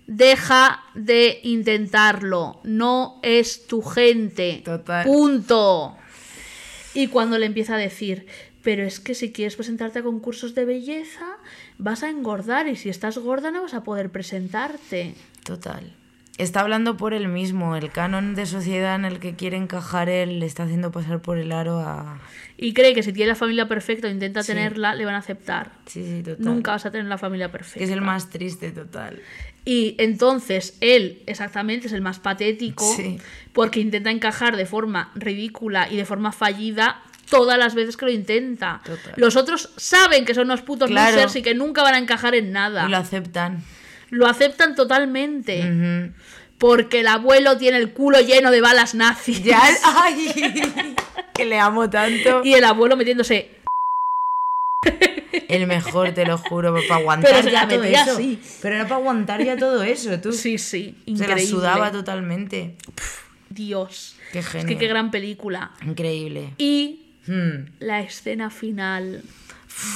Deja 0.08 0.82
de 0.94 1.38
intentarlo, 1.44 2.60
no 2.64 3.20
es 3.22 3.68
tu 3.68 3.82
gente. 3.82 4.62
Total. 4.64 5.06
Punto. 5.06 5.96
Y 6.92 7.06
cuando 7.06 7.38
le 7.38 7.46
empieza 7.46 7.76
a 7.76 7.78
decir, 7.78 8.26
pero 8.62 8.84
es 8.84 9.00
que 9.00 9.14
si 9.14 9.32
quieres 9.32 9.56
presentarte 9.56 9.98
a 9.98 10.02
concursos 10.02 10.54
de 10.54 10.64
belleza, 10.64 11.26
vas 11.78 12.02
a 12.02 12.10
engordar 12.10 12.68
y 12.68 12.76
si 12.76 12.88
estás 12.88 13.18
gorda 13.18 13.50
no 13.50 13.62
vas 13.62 13.74
a 13.74 13.82
poder 13.84 14.10
presentarte. 14.10 15.14
Total. 15.44 15.92
Está 16.38 16.60
hablando 16.60 16.96
por 16.96 17.12
él 17.12 17.28
mismo. 17.28 17.76
El 17.76 17.90
canon 17.90 18.34
de 18.34 18.46
sociedad 18.46 18.94
en 18.94 19.04
el 19.04 19.18
que 19.20 19.34
quiere 19.36 19.58
encajar 19.58 20.08
él 20.08 20.40
le 20.40 20.46
está 20.46 20.62
haciendo 20.62 20.90
pasar 20.90 21.20
por 21.20 21.36
el 21.36 21.52
aro 21.52 21.80
a. 21.80 22.20
Y 22.56 22.72
cree 22.72 22.94
que 22.94 23.02
si 23.02 23.12
tiene 23.12 23.28
la 23.28 23.34
familia 23.34 23.68
perfecta 23.68 24.08
o 24.08 24.10
intenta 24.10 24.42
Sí. 24.42 24.52
tenerla, 24.52 24.94
le 24.94 25.04
van 25.04 25.14
a 25.14 25.18
aceptar. 25.18 25.72
Sí, 25.86 26.02
sí, 26.04 26.22
total. 26.22 26.44
Nunca 26.44 26.70
vas 26.72 26.86
a 26.86 26.90
tener 26.90 27.06
la 27.06 27.18
familia 27.18 27.48
Que 27.48 27.52
perfecta. 27.52 27.84
es 27.84 27.90
el 27.90 28.00
más 28.00 28.30
triste, 28.30 28.70
total. 28.70 29.20
Y 29.66 29.94
entonces 29.98 30.76
él, 30.80 31.22
exactamente, 31.26 31.88
es 31.88 31.92
el 31.92 32.00
más 32.00 32.18
patético 32.18 32.90
Sí. 32.96 33.18
porque 33.52 33.80
intenta 33.80 34.10
encajar 34.10 34.56
de 34.56 34.64
forma 34.66 35.12
ridícula 35.14 35.88
y 35.90 35.96
de 35.96 36.04
forma 36.06 36.32
fallida 36.32 37.02
todas 37.32 37.58
las 37.58 37.74
veces 37.74 37.96
que 37.96 38.04
lo 38.04 38.10
intenta. 38.12 38.80
Total. 38.84 39.14
Los 39.16 39.36
otros 39.36 39.70
saben 39.76 40.24
que 40.24 40.34
son 40.34 40.44
unos 40.44 40.60
putos 40.62 40.90
Claro. 40.90 41.16
losers 41.16 41.34
y 41.36 41.42
que 41.42 41.54
nunca 41.54 41.82
van 41.82 41.94
a 41.94 41.98
encajar 41.98 42.34
en 42.34 42.52
nada. 42.52 42.84
Y 42.86 42.90
lo 42.90 42.98
aceptan. 42.98 43.64
Lo 44.10 44.26
aceptan 44.28 44.74
totalmente. 44.76 46.12
Porque 46.58 47.00
el 47.00 47.08
abuelo 47.08 47.56
tiene 47.56 47.78
el 47.78 47.92
culo 47.92 48.20
lleno 48.20 48.50
de 48.50 48.60
balas 48.60 48.94
nazis. 48.94 49.42
Ya, 49.42 49.60
ay, 49.82 50.94
que 51.34 51.44
le 51.46 51.58
amo 51.58 51.88
tanto. 51.90 52.42
Y 52.44 52.52
el 52.54 52.64
abuelo 52.64 52.96
metiéndose. 52.96 53.50
El 55.48 55.66
mejor, 55.66 56.12
te 56.12 56.26
lo 56.26 56.36
juro, 56.38 56.74
para 56.88 57.00
aguantar 57.00 57.30
Pero 57.42 57.48
ya 57.50 57.66
todo 57.68 57.82
eso. 57.84 58.38
Pero 58.60 58.74
era 58.74 58.84
para 58.84 58.96
aguantar 58.96 59.42
ya 59.42 59.56
todo 59.56 59.82
eso, 59.82 60.20
tú. 60.20 60.32
Sí, 60.32 60.58
sí, 60.58 60.96
Se 61.16 61.26
la 61.26 61.38
sudaba 61.38 61.90
totalmente. 61.90 62.76
Dios. 63.48 64.16
Qué 64.32 64.38
Es 64.40 64.46
genio. 64.48 64.66
que 64.66 64.78
qué 64.78 64.86
gran 64.88 65.10
película. 65.10 65.72
Increíble. 65.86 66.54
Y 66.58 67.01
Hmm. 67.26 67.66
la 67.78 68.00
escena 68.00 68.50
final. 68.50 69.22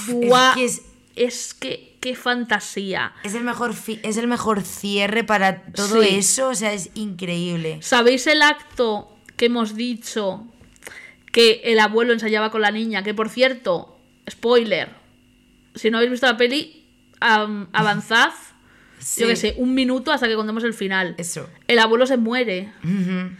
Buah, 0.08 0.54
que 0.54 0.64
es- 0.64 0.82
es 1.16 1.54
que 1.54 1.96
qué 2.00 2.14
fantasía. 2.14 3.12
Es 3.24 3.34
el 3.34 3.42
mejor 3.42 3.74
es 4.02 4.16
el 4.16 4.28
mejor 4.28 4.62
cierre 4.62 5.24
para 5.24 5.62
todo 5.62 6.02
Sí. 6.02 6.08
eso, 6.16 6.50
o 6.50 6.54
sea, 6.54 6.72
es 6.72 6.90
increíble. 6.94 7.78
¿Sabéis 7.82 8.26
el 8.26 8.42
acto 8.42 9.10
que 9.36 9.46
hemos 9.46 9.74
dicho 9.74 10.46
que 11.32 11.62
el 11.64 11.78
abuelo 11.80 12.12
ensayaba 12.12 12.50
con 12.50 12.60
la 12.62 12.70
niña? 12.70 13.02
Que 13.02 13.12
por 13.14 13.28
cierto, 13.28 13.98
spoiler, 14.30 14.90
si 15.74 15.90
no 15.90 15.98
habéis 15.98 16.12
visto 16.12 16.26
la 16.26 16.36
peli, 16.36 16.84
am- 17.20 17.68
avanzad, 17.72 18.30
yo 19.18 19.26
qué 19.26 19.36
sé, 19.36 19.54
un 19.58 19.74
minuto 19.74 20.12
hasta 20.12 20.28
que 20.28 20.36
contemos 20.36 20.64
el 20.64 20.74
final. 20.74 21.14
Eso. 21.18 21.48
El 21.66 21.78
abuelo 21.80 22.06
se 22.06 22.16
muere 22.18 22.72
Ujú. 22.84 23.30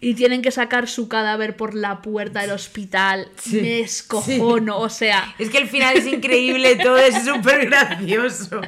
Y 0.00 0.14
tienen 0.14 0.42
que 0.42 0.50
sacar 0.52 0.88
su 0.88 1.08
cadáver 1.08 1.56
por 1.56 1.74
la 1.74 2.02
puerta 2.02 2.40
del 2.42 2.52
hospital. 2.52 3.28
Sí. 3.36 3.60
Me 3.60 3.80
escojono, 3.80 4.78
o 4.78 4.88
sea, 4.88 5.34
Es 5.38 5.50
que 5.50 5.58
el 5.58 5.68
final 5.68 5.96
es 5.96 6.06
increíble, 6.06 6.76
todo 6.76 6.98
es 6.98 7.24
súper 7.24 7.66
gracioso. 7.66 8.60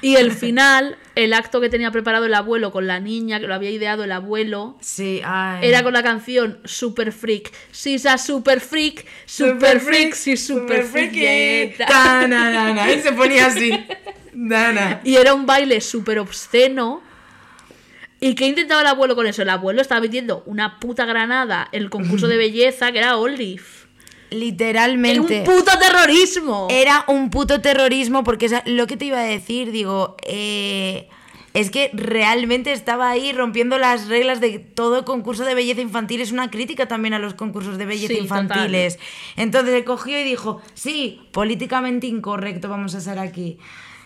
y 0.00 0.14
el 0.16 0.30
final, 0.32 0.96
el 1.16 1.32
acto 1.32 1.60
que 1.60 1.68
tenía 1.68 1.90
preparado 1.90 2.26
el 2.26 2.34
abuelo 2.34 2.70
con 2.70 2.86
la 2.86 3.00
niña, 3.00 3.40
que 3.40 3.48
lo 3.48 3.54
había 3.54 3.70
ideado 3.70 4.04
el 4.04 4.12
abuelo, 4.12 4.76
Sí, 4.80 5.20
ay. 5.24 5.58
Era 5.68 5.82
con 5.82 5.92
la 5.92 6.02
canción 6.04 6.60
Super 6.64 7.12
Freak. 7.12 7.50
She's 7.72 8.06
a 8.06 8.16
super 8.16 8.60
freak, 8.60 9.06
super 9.26 9.80
freak, 9.80 10.14
super 10.14 10.84
freak. 10.84 11.78
na, 11.88 12.26
na, 12.28 12.72
na, 12.74 12.92
Y 12.92 13.00
se 13.00 13.12
ponía 13.12 13.46
así. 13.46 13.72
Na, 14.32 14.72
na. 14.72 15.00
Y 15.02 15.16
era 15.16 15.34
un 15.34 15.46
baile 15.46 15.80
súper 15.80 16.20
obsceno. 16.20 17.02
¿Y 18.20 18.34
qué 18.34 18.46
intentaba 18.46 18.82
el 18.82 18.86
abuelo 18.86 19.16
con 19.16 19.26
eso? 19.26 19.42
El 19.42 19.48
abuelo 19.50 19.80
estaba 19.80 20.00
metiendo 20.00 20.42
una 20.46 20.78
puta 20.78 21.06
granada 21.06 21.68
en 21.72 21.82
el 21.82 21.90
concurso 21.90 22.28
de 22.28 22.36
belleza 22.38 22.92
que 22.92 22.98
era 22.98 23.16
Olive. 23.16 23.62
Era 24.30 24.38
Literalmente. 24.38 25.40
un 25.40 25.44
puto 25.44 25.72
terrorismo. 25.78 26.68
Era 26.70 27.04
un 27.08 27.30
puto 27.30 27.60
terrorismo 27.60 28.22
porque 28.22 28.46
es 28.46 28.54
lo 28.66 28.86
que 28.86 28.96
te 28.96 29.06
iba 29.06 29.18
a 29.18 29.24
decir, 29.24 29.72
digo, 29.72 30.16
eh, 30.24 31.08
es 31.52 31.70
que 31.70 31.90
realmente 31.94 32.72
estaba 32.72 33.10
ahí 33.10 33.32
rompiendo 33.32 33.76
las 33.76 34.06
reglas 34.06 34.40
de 34.40 34.60
todo 34.60 35.04
concurso 35.04 35.44
de 35.44 35.54
belleza 35.54 35.80
infantil. 35.80 36.20
Es 36.20 36.30
una 36.30 36.48
crítica 36.50 36.86
también 36.86 37.14
a 37.14 37.18
los 37.18 37.34
concursos 37.34 37.76
de 37.76 37.86
belleza 37.86 38.14
Sí, 38.14 38.20
infantiles. 38.20 38.98
Entonces 39.36 39.74
él 39.74 39.84
cogió 39.84 40.20
y 40.20 40.24
dijo, 40.24 40.62
sí, 40.74 41.20
políticamente 41.32 42.06
incorrecto 42.06 42.68
vamos 42.68 42.94
a 42.94 42.98
hacer 42.98 43.18
aquí. 43.18 43.58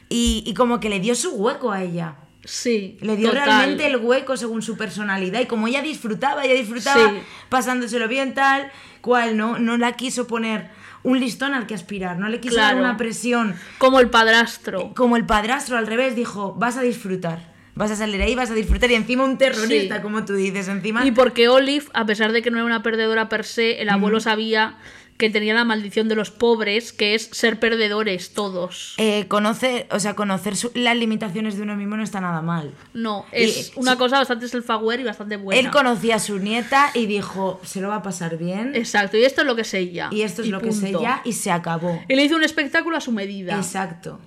Y, 0.08 0.42
y 0.46 0.54
como 0.54 0.80
que 0.80 0.88
le 0.88 1.00
dio 1.00 1.14
su 1.14 1.32
hueco 1.34 1.70
a 1.70 1.82
ella. 1.82 2.16
Sí, 2.44 2.98
Le 3.00 3.16
dio 3.16 3.28
total. 3.30 3.44
realmente 3.46 3.86
el 3.86 3.96
hueco 3.96 4.36
según 4.36 4.60
su 4.62 4.76
personalidad 4.76 5.40
y 5.40 5.46
como 5.46 5.66
ella 5.66 5.80
disfrutaba, 5.82 6.44
ella 6.44 6.54
disfrutaba 6.54 7.08
Sí. 7.10 7.16
pasándoselo 7.48 8.06
bien 8.08 8.34
tal, 8.34 8.70
cual 9.00 9.36
no, 9.36 9.58
no 9.58 9.76
la 9.78 9.92
quiso 9.92 10.26
poner 10.26 10.68
un 11.02 11.20
listón 11.20 11.54
al 11.54 11.66
que 11.66 11.74
aspirar, 11.74 12.18
no 12.18 12.28
le 12.28 12.40
quiso 12.40 12.56
dar 12.56 12.72
Claro. 12.74 12.84
una 12.86 12.96
presión. 12.96 13.54
Como 13.78 13.98
el 14.00 14.08
padrastro. 14.10 14.92
Como 14.94 15.16
el 15.16 15.24
padrastro 15.26 15.76
al 15.78 15.86
revés 15.86 16.14
dijo, 16.16 16.54
vas 16.54 16.76
a 16.76 16.82
disfrutar, 16.82 17.52
vas 17.74 17.90
a 17.90 17.96
salir 17.96 18.20
ahí, 18.22 18.34
vas 18.34 18.50
a 18.50 18.54
disfrutar 18.54 18.90
y 18.90 18.94
encima 18.94 19.24
un 19.24 19.36
terrorista, 19.38 19.96
Sí. 19.96 20.02
como 20.02 20.24
tú 20.24 20.34
dices, 20.34 20.68
encima... 20.68 21.04
Y 21.06 21.12
porque 21.12 21.48
Olive, 21.48 21.86
a 21.94 22.04
pesar 22.06 22.32
de 22.32 22.40
que 22.42 22.50
no 22.50 22.58
era 22.58 22.66
una 22.66 22.82
perdedora 22.82 23.28
per 23.28 23.44
se, 23.44 23.80
el 23.82 23.88
abuelo 23.90 24.20
sabía 24.20 24.76
que 25.16 25.30
tenía 25.30 25.54
la 25.54 25.64
maldición 25.64 26.08
de 26.08 26.16
los 26.16 26.32
pobres, 26.32 26.92
que 26.92 27.14
es 27.14 27.28
ser 27.32 27.60
perdedores 27.60 28.34
todos. 28.34 28.94
eh, 28.98 29.26
conocer, 29.28 29.86
o 29.92 30.00
sea, 30.00 30.14
conocer 30.14 30.56
su- 30.56 30.72
las 30.74 30.96
limitaciones 30.96 31.56
de 31.56 31.62
uno 31.62 31.76
mismo 31.76 31.96
no 31.96 32.02
está 32.02 32.20
nada 32.20 32.42
mal. 32.42 32.72
No, 32.94 33.24
Y- 33.32 33.44
es 33.44 33.72
una 33.76 33.96
cosa 33.96 34.18
bastante 34.18 34.46
self-aware 34.48 35.00
y 35.02 35.04
bastante 35.04 35.36
buena. 35.36 35.60
Él 35.60 35.70
conocía 35.70 36.16
a 36.16 36.18
su 36.18 36.40
nieta 36.40 36.90
y 36.94 37.06
dijo, 37.06 37.60
se 37.64 37.80
lo 37.80 37.88
va 37.90 37.96
a 37.96 38.02
pasar 38.02 38.36
bien 38.38 38.72
Exacto, 38.74 39.16
y 39.16 39.24
esto 39.24 39.42
es 39.42 39.46
lo 39.46 39.54
que 39.54 39.62
es 39.62 39.72
ella. 39.74 40.08
y 40.10 40.22
esto 40.22 40.42
es 40.42 40.48
lo 40.48 40.60
que 40.60 40.70
es 40.70 40.80
punto. 40.80 40.98
ella 40.98 41.20
y 41.24 41.32
se 41.34 41.52
acabó. 41.52 42.02
Y 42.08 42.16
le 42.16 42.24
hizo 42.24 42.34
un 42.34 42.42
espectáculo 42.42 42.96
a 42.96 43.00
su 43.00 43.12
medida. 43.12 43.56
Exacto. 43.56 44.18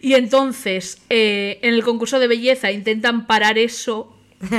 Y 0.00 0.14
entonces, 0.14 0.98
eh, 1.08 1.60
en 1.62 1.72
el 1.74 1.84
concurso 1.84 2.18
de 2.18 2.26
belleza 2.26 2.72
intentan 2.72 3.28
parar 3.28 3.58
eso, 3.58 4.12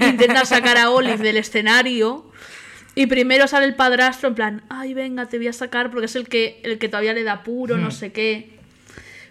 intentan 0.00 0.44
sacar 0.46 0.76
a 0.76 0.90
Olive 0.90 1.16
del 1.16 1.38
escenario 1.38 2.30
Y 2.94 3.06
primero 3.06 3.48
sale 3.48 3.66
el 3.66 3.74
padrastro 3.74 4.28
en 4.28 4.34
plan, 4.34 4.62
ay, 4.68 4.94
venga, 4.94 5.26
te 5.26 5.38
voy 5.38 5.48
a 5.48 5.52
sacar 5.52 5.90
porque 5.90 6.06
es 6.06 6.14
el 6.16 6.28
que, 6.28 6.60
el 6.62 6.78
que 6.78 6.88
todavía 6.88 7.12
le 7.12 7.24
da 7.24 7.42
puro, 7.42 7.76
no 7.76 7.90
sé 7.90 8.12
qué. 8.12 8.54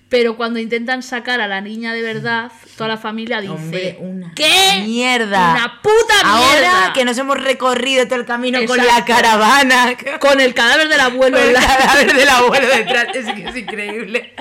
Pero 0.10 0.38
cuando 0.38 0.60
intentan 0.60 1.02
sacar 1.02 1.42
a 1.42 1.48
la 1.48 1.60
niña 1.60 1.92
de 1.92 2.04
verdad, 2.04 2.52
toda 2.78 2.88
la 2.88 2.98
familia 2.98 3.42
dice, 3.42 3.52
Hombre, 3.54 3.98
una 4.00 4.32
¿qué? 4.36 4.82
mierda. 4.84 5.54
Una 5.54 5.82
puta 5.82 6.14
mierda. 6.38 6.82
Ahora 6.84 6.94
que 6.94 7.04
nos 7.04 7.18
hemos 7.18 7.42
recorrido 7.42 8.06
todo 8.06 8.20
el 8.20 8.26
camino 8.26 8.60
con 8.68 8.78
la 8.78 9.04
caravana. 9.06 9.96
Con 10.20 10.40
el 10.40 10.54
cadáver 10.54 10.88
del 10.88 11.00
abuelo 11.00 11.38
Con 11.40 11.48
el 11.48 11.56
cadáver 11.56 12.14
del 12.16 12.30
abuelo 12.30 12.68
detrás. 12.68 13.08
Es 13.16 13.26
que 13.26 13.44
es 13.44 13.56
increíble. 13.56 14.34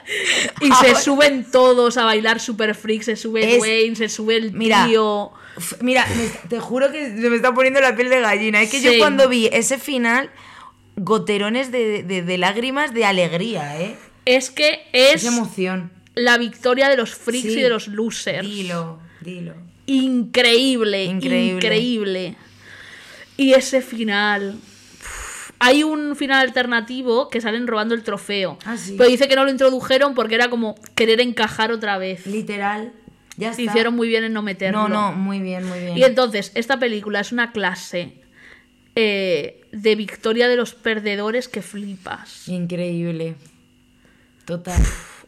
Y 0.61 0.71
se 0.73 0.95
suben 0.97 1.51
todos 1.51 1.97
a 1.97 2.05
bailar 2.05 2.39
Super 2.39 2.75
Freak, 2.75 3.01
se 3.03 3.17
sube 3.17 3.55
Es- 3.57 3.63
Wayne, 3.63 3.97
se 3.97 4.11
sube 4.11 4.37
el 4.37 4.53
Mira, 4.53 4.85
tío. 4.87 5.33
Mira, 5.81 6.07
te 6.49 6.59
juro 6.61 6.91
que 6.91 7.05
se 7.07 7.29
me 7.31 7.37
está 7.37 7.53
poniendo 7.53 7.81
la 7.81 7.95
piel 7.95 8.09
de 8.09 8.21
gallina. 8.21 8.63
Es 8.63 8.71
que 8.71 8.79
Sí. 8.81 8.85
yo 8.85 8.99
cuando 8.99 9.29
vi 9.29 9.49
ese 9.53 9.79
final, 9.79 10.31
goterones 10.97 11.71
de, 11.73 12.03
de- 12.03 12.23
de 12.23 12.39
lágrimas 12.39 12.95
de 12.95 13.05
alegría, 13.05 13.81
¿eh? 13.81 13.97
Es 14.25 14.51
que 14.51 14.81
Es 14.93 15.17
es 15.17 15.25
emoción. 15.27 15.91
la 16.15 16.39
victoria 16.39 16.89
de 16.89 16.97
los 16.97 17.15
freaks 17.15 17.53
Sí. 17.53 17.59
y 17.59 17.63
de 17.63 17.69
los 17.69 17.89
losers. 17.89 18.47
Dilo, 18.49 18.99
dilo. 19.21 19.55
Increíble, 19.87 21.05
Increíble. 21.05 21.55
increíble. 21.55 22.37
Y 23.37 23.55
ese 23.55 23.83
final. 23.83 24.57
Hay 25.59 25.85
un 25.85 26.17
final 26.17 26.41
alternativo 26.47 27.29
que 27.29 27.41
salen 27.41 27.67
robando 27.67 27.95
el 27.95 28.03
trofeo. 28.03 28.59
Ah, 28.65 28.77
sí. 28.77 28.95
Pero 28.99 29.09
dice 29.09 29.29
que 29.29 29.37
no 29.37 29.45
lo 29.45 29.51
introdujeron 29.51 30.15
porque 30.15 30.35
era 30.35 30.51
como 30.51 30.75
querer 30.97 31.21
encajar 31.21 31.71
otra 31.73 31.99
vez. 31.99 32.27
Literal. 32.27 32.93
Ya 33.37 33.51
está. 33.51 33.63
Hicieron 33.63 33.95
muy 33.97 34.09
bien 34.09 34.25
en 34.25 34.33
no 34.33 34.43
meterlo. 34.43 34.89
No, 34.89 35.11
no, 35.11 35.13
muy 35.13 35.41
bien, 35.41 35.65
muy 35.67 35.79
bien. 35.81 35.97
Y 35.97 36.05
entonces, 36.05 36.53
esta 36.55 36.79
película 36.79 37.21
es 37.21 37.33
una 37.33 37.53
clase 37.53 38.13
eh, 38.95 39.65
de 39.73 39.95
victoria 39.97 40.49
de 40.49 40.57
los 40.57 40.75
perdedores 40.75 41.49
que 41.49 41.63
flipas. 41.63 42.47
Increíble. 42.49 43.37
Total. 44.45 44.81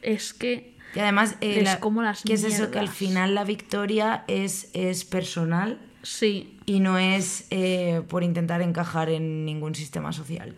Es 0.02 0.34
que. 0.34 0.74
Y 0.94 0.98
además, 1.00 1.36
eh, 1.40 1.58
Es 1.58 1.64
la- 1.64 1.80
como 1.80 2.02
las 2.02 2.22
que 2.22 2.34
es 2.34 2.44
eso 2.44 2.70
que 2.70 2.78
al 2.78 2.88
final 2.88 3.34
la 3.34 3.44
victoria 3.44 4.24
es, 4.28 4.68
es 4.74 5.04
personal 5.04 5.80
Sí. 6.02 6.54
y 6.66 6.78
no 6.80 6.98
es 6.98 7.46
eh, 7.50 8.02
por 8.08 8.22
intentar 8.22 8.60
encajar 8.62 9.08
en 9.08 9.44
ningún 9.44 9.74
sistema 9.74 10.12
social. 10.12 10.54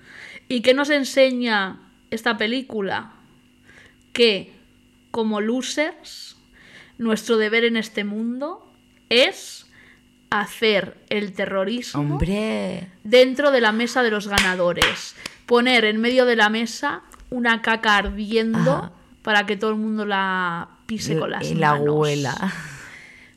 ¿Y 0.49 0.61
qué 0.61 0.75
nos 0.75 0.91
enseña 0.91 1.81
esta 2.11 2.37
película? 2.37 3.13
Que, 4.13 4.53
como 5.11 5.41
losers, 5.41 6.36
nuestro 6.99 7.37
deber 7.37 7.65
en 7.65 7.77
este 7.77 8.05
mundo 8.05 8.73
es 9.09 9.67
hacer 10.31 10.97
el 11.09 11.33
terrorismo 11.33 12.01
Hombre. 12.01 12.89
dentro 13.05 13.51
de 13.51 13.61
la 13.61 13.73
mesa 13.73 14.03
de 14.03 14.11
los 14.11 14.29
ganadores. 14.29 15.15
Poner 15.47 15.85
en 15.85 16.01
medio 16.01 16.25
de 16.27 16.37
la 16.37 16.49
mesa 16.49 17.03
una 17.31 17.63
caca 17.63 17.97
ardiendo 17.97 18.73
Ajá. 18.73 18.93
para 19.23 19.47
que 19.47 19.57
todo 19.57 19.71
el 19.71 19.77
mundo 19.77 20.05
la 20.05 20.69
pise 20.87 21.19
con 21.19 21.31
las 21.31 21.49
y 21.49 21.55
la 21.55 21.73
manos. 21.73 21.89
abuela. 21.89 22.53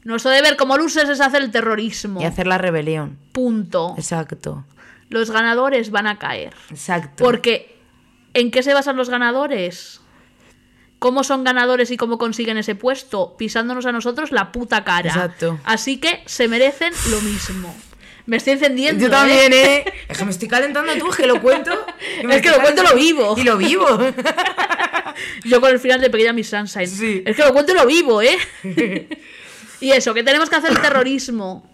Nuestro 0.03 0.32
deber 0.32 0.55
como 0.55 0.78
losers 0.78 1.10
es 1.10 1.22
hacer 1.22 1.41
el 1.43 1.51
terrorismo. 1.51 2.22
Y 2.22 2.26
hacer 2.26 2.47
la 2.47 2.57
rebelión. 2.57 3.18
Punto. 3.32 3.93
Exacto. 3.97 4.66
Los 5.10 5.30
ganadores 5.30 5.91
van 5.91 6.07
a 6.07 6.18
caer. 6.18 6.53
Exacto. 6.70 7.24
Porque, 7.24 7.78
¿en 8.34 8.49
qué 8.51 8.64
se 8.64 8.74
basan 8.74 8.95
los 8.95 9.10
ganadores? 9.10 10.01
¿Cómo 11.00 11.24
son 11.24 11.45
ganadores 11.45 11.91
y 11.91 11.97
cómo 11.97 12.18
consiguen 12.18 12.58
ese 12.58 12.76
puesto? 12.76 13.36
Pisándonos 13.38 13.86
a 13.86 13.93
nosotros 13.93 14.32
la 14.32 14.52
puta 14.52 14.84
cara. 14.84 15.10
Exacto. 15.10 15.60
Así 15.64 15.97
que 15.97 16.22
se 16.26 16.50
merecen 16.50 16.93
lo 17.10 17.22
mismo. 17.22 17.74
Me 18.26 18.38
estoy 18.38 18.54
encendiendo. 18.54 19.06
Yo 19.06 19.10
también, 19.10 19.52
¿eh? 19.54 19.78
¿eh? 19.78 19.93
Es 20.10 20.18
que 20.18 20.26
me 20.26 20.32
estoy 20.32 20.47
calentando 20.47 20.93
tú, 20.97 21.10
es 21.10 21.16
que 21.16 21.26
lo 21.26 21.41
cuento. 21.41 21.72
me 22.24 22.36
Es 22.36 22.41
que 22.41 22.50
lo 22.50 22.62
cuento, 22.62 22.84
lo 22.84 22.95
vivo. 22.95 23.34
Y 23.38 23.43
lo 23.43 23.58
vivo. 23.58 23.88
Yo 25.45 25.60
con 25.60 25.72
el 25.72 25.80
final 25.80 26.02
de 26.02 26.10
Pequeña 26.10 26.34
Miss 26.34 26.50
Sunshine. 26.50 26.88
Sí. 26.88 27.24
Es 27.26 27.36
que 27.36 27.43
lo 27.43 27.54
cuento 27.54 27.72
y 27.72 27.76
lo 27.76 27.88
vivo, 27.88 28.22
¿eh? 28.22 28.38
y 29.80 29.91
eso, 29.91 30.14
que 30.14 30.24
tenemos 30.24 30.50
que 30.50 30.58
hacer 30.58 30.70
el 30.70 30.82
terrorismo. 30.82 31.68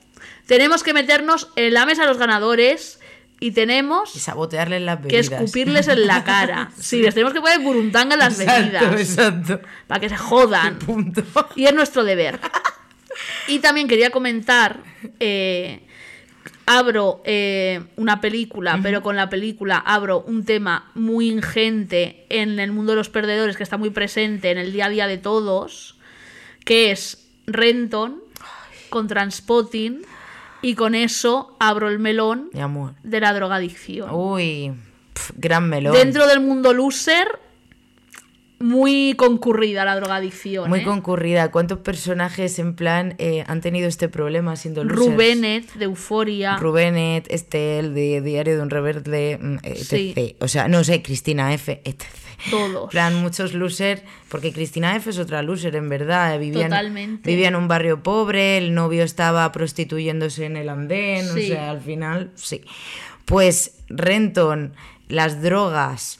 Tenemos 0.45 0.83
que 0.83 0.93
meternos 0.93 1.49
en 1.55 1.73
la 1.73 1.85
mesa 1.85 2.03
de 2.03 2.07
los 2.07 2.17
ganadores 2.17 2.99
y 3.39 3.47
Y 3.47 3.51
tenemos 3.51 4.11
sabotearles 4.11 4.81
las 4.81 5.05
que 5.05 5.19
escupirles 5.19 5.87
en 5.87 6.07
la 6.07 6.23
cara. 6.23 6.71
Sí, 6.79 7.01
les 7.01 7.13
tenemos 7.13 7.33
que 7.33 7.41
poner 7.41 7.59
burundanga 7.59 8.13
en 8.13 8.19
las 8.19 8.39
Exacto, 8.39 8.85
bebidas. 8.89 9.01
exacto. 9.01 9.59
Para 9.87 9.99
que 9.99 10.09
se 10.09 10.17
jodan. 10.17 10.79
Punto. 10.85 11.23
Y 11.55 11.65
es 11.65 11.73
nuestro 11.73 12.03
deber. 12.03 12.39
Y 13.47 13.59
también 13.59 13.87
quería 13.87 14.09
comentar, 14.09 14.79
eh, 15.19 15.81
abro 16.65 17.21
eh, 17.25 17.81
una 17.95 18.19
película, 18.19 18.79
pero 18.81 19.01
con 19.01 19.15
la 19.15 19.29
película 19.29 19.77
abro 19.77 20.21
un 20.21 20.45
tema 20.45 20.91
muy 20.95 21.29
ingente 21.29 22.25
en 22.29 22.59
el 22.59 22.71
mundo 22.71 22.91
de 22.93 22.97
los 22.97 23.09
perdedores 23.09 23.55
que 23.55 23.63
está 23.63 23.77
muy 23.77 23.91
presente 23.91 24.51
en 24.51 24.57
el 24.57 24.73
día 24.73 24.85
a 24.85 24.89
día 24.89 25.07
de 25.07 25.17
todos, 25.17 25.97
que 26.65 26.91
es 26.91 27.27
Renton 27.47 28.21
con 28.89 29.07
Transpotting 29.07 30.01
y 30.65 30.73
con 30.73 30.95
eso 30.95 31.55
abro 31.59 31.89
el 31.89 31.99
melón 31.99 32.49
Mi 32.51 32.59
amor. 32.59 32.95
de 33.03 33.19
la 33.19 33.33
drogadicción. 33.33 34.09
Uy, 34.11 34.73
pf, 35.13 35.33
gran 35.37 35.69
melón. 35.69 35.93
Dentro 35.93 36.25
del 36.25 36.39
mundo 36.39 36.73
loser, 36.73 37.27
muy 38.57 39.13
concurrida 39.15 39.85
la 39.85 39.95
drogadicción. 39.95 40.67
Muy 40.67 40.79
¿eh? 40.79 40.83
concurrida. 40.83 41.51
¿Cuántos 41.51 41.77
personajes 41.79 42.57
en 42.57 42.75
plan 42.75 43.13
eh, 43.19 43.43
han 43.45 43.61
tenido 43.61 43.87
este 43.87 44.09
problema 44.09 44.55
siendo 44.55 44.83
losers? 44.83 45.05
Rubenet 45.05 45.73
de 45.75 45.85
Euforia. 45.85 46.57
Rubenet, 46.57 47.31
Estel, 47.31 47.93
de 47.93 48.21
Diario 48.21 48.55
de 48.55 48.63
un 48.63 48.71
Rebelde, 48.71 49.37
mm, 49.39 49.57
etc. 49.61 49.83
Sí. 49.83 50.35
O 50.39 50.47
sea, 50.47 50.67
no 50.67 50.83
sé, 50.83 51.03
Cristina 51.03 51.53
F, 51.53 51.79
etc. 51.85 52.05
Todos. 52.49 52.83
En 52.85 52.89
plan, 52.89 53.15
muchos 53.15 53.53
losers, 53.53 54.01
porque 54.29 54.51
Cristina 54.53 54.95
F 54.95 55.09
es 55.09 55.17
otra 55.19 55.41
loser, 55.41 55.75
en 55.75 55.89
verdad. 55.89 56.37
Vivía, 56.39 56.63
en- 56.65 56.69
Totalmente. 56.69 57.29
vivía 57.29 57.47
en 57.47 57.55
un 57.55 57.67
barrio 57.67 58.03
pobre, 58.03 58.57
el 58.57 58.73
novio 58.73 59.03
estaba 59.03 59.51
prostituyéndose 59.51 60.45
en 60.45 60.57
el 60.57 60.69
andén, 60.69 61.25
Sí. 61.33 61.45
o 61.45 61.47
sea, 61.55 61.71
al 61.71 61.81
final, 61.81 62.31
sí. 62.35 62.61
Pues 63.25 63.77
Renton, 63.89 64.73
las 65.07 65.41
drogas, 65.41 66.19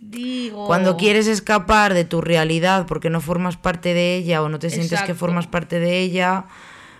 Digo. 0.00 0.66
cuando 0.66 0.96
quieres 0.96 1.26
escapar 1.26 1.94
de 1.94 2.04
tu 2.04 2.20
realidad 2.20 2.86
porque 2.86 3.10
no 3.10 3.20
formas 3.20 3.56
parte 3.56 3.92
de 3.94 4.16
ella 4.16 4.42
o 4.42 4.48
no 4.48 4.58
te 4.58 4.70
sientes 4.70 5.02
que 5.02 5.14
formas 5.14 5.46
parte 5.46 5.78
de 5.80 5.98
ella, 6.00 6.44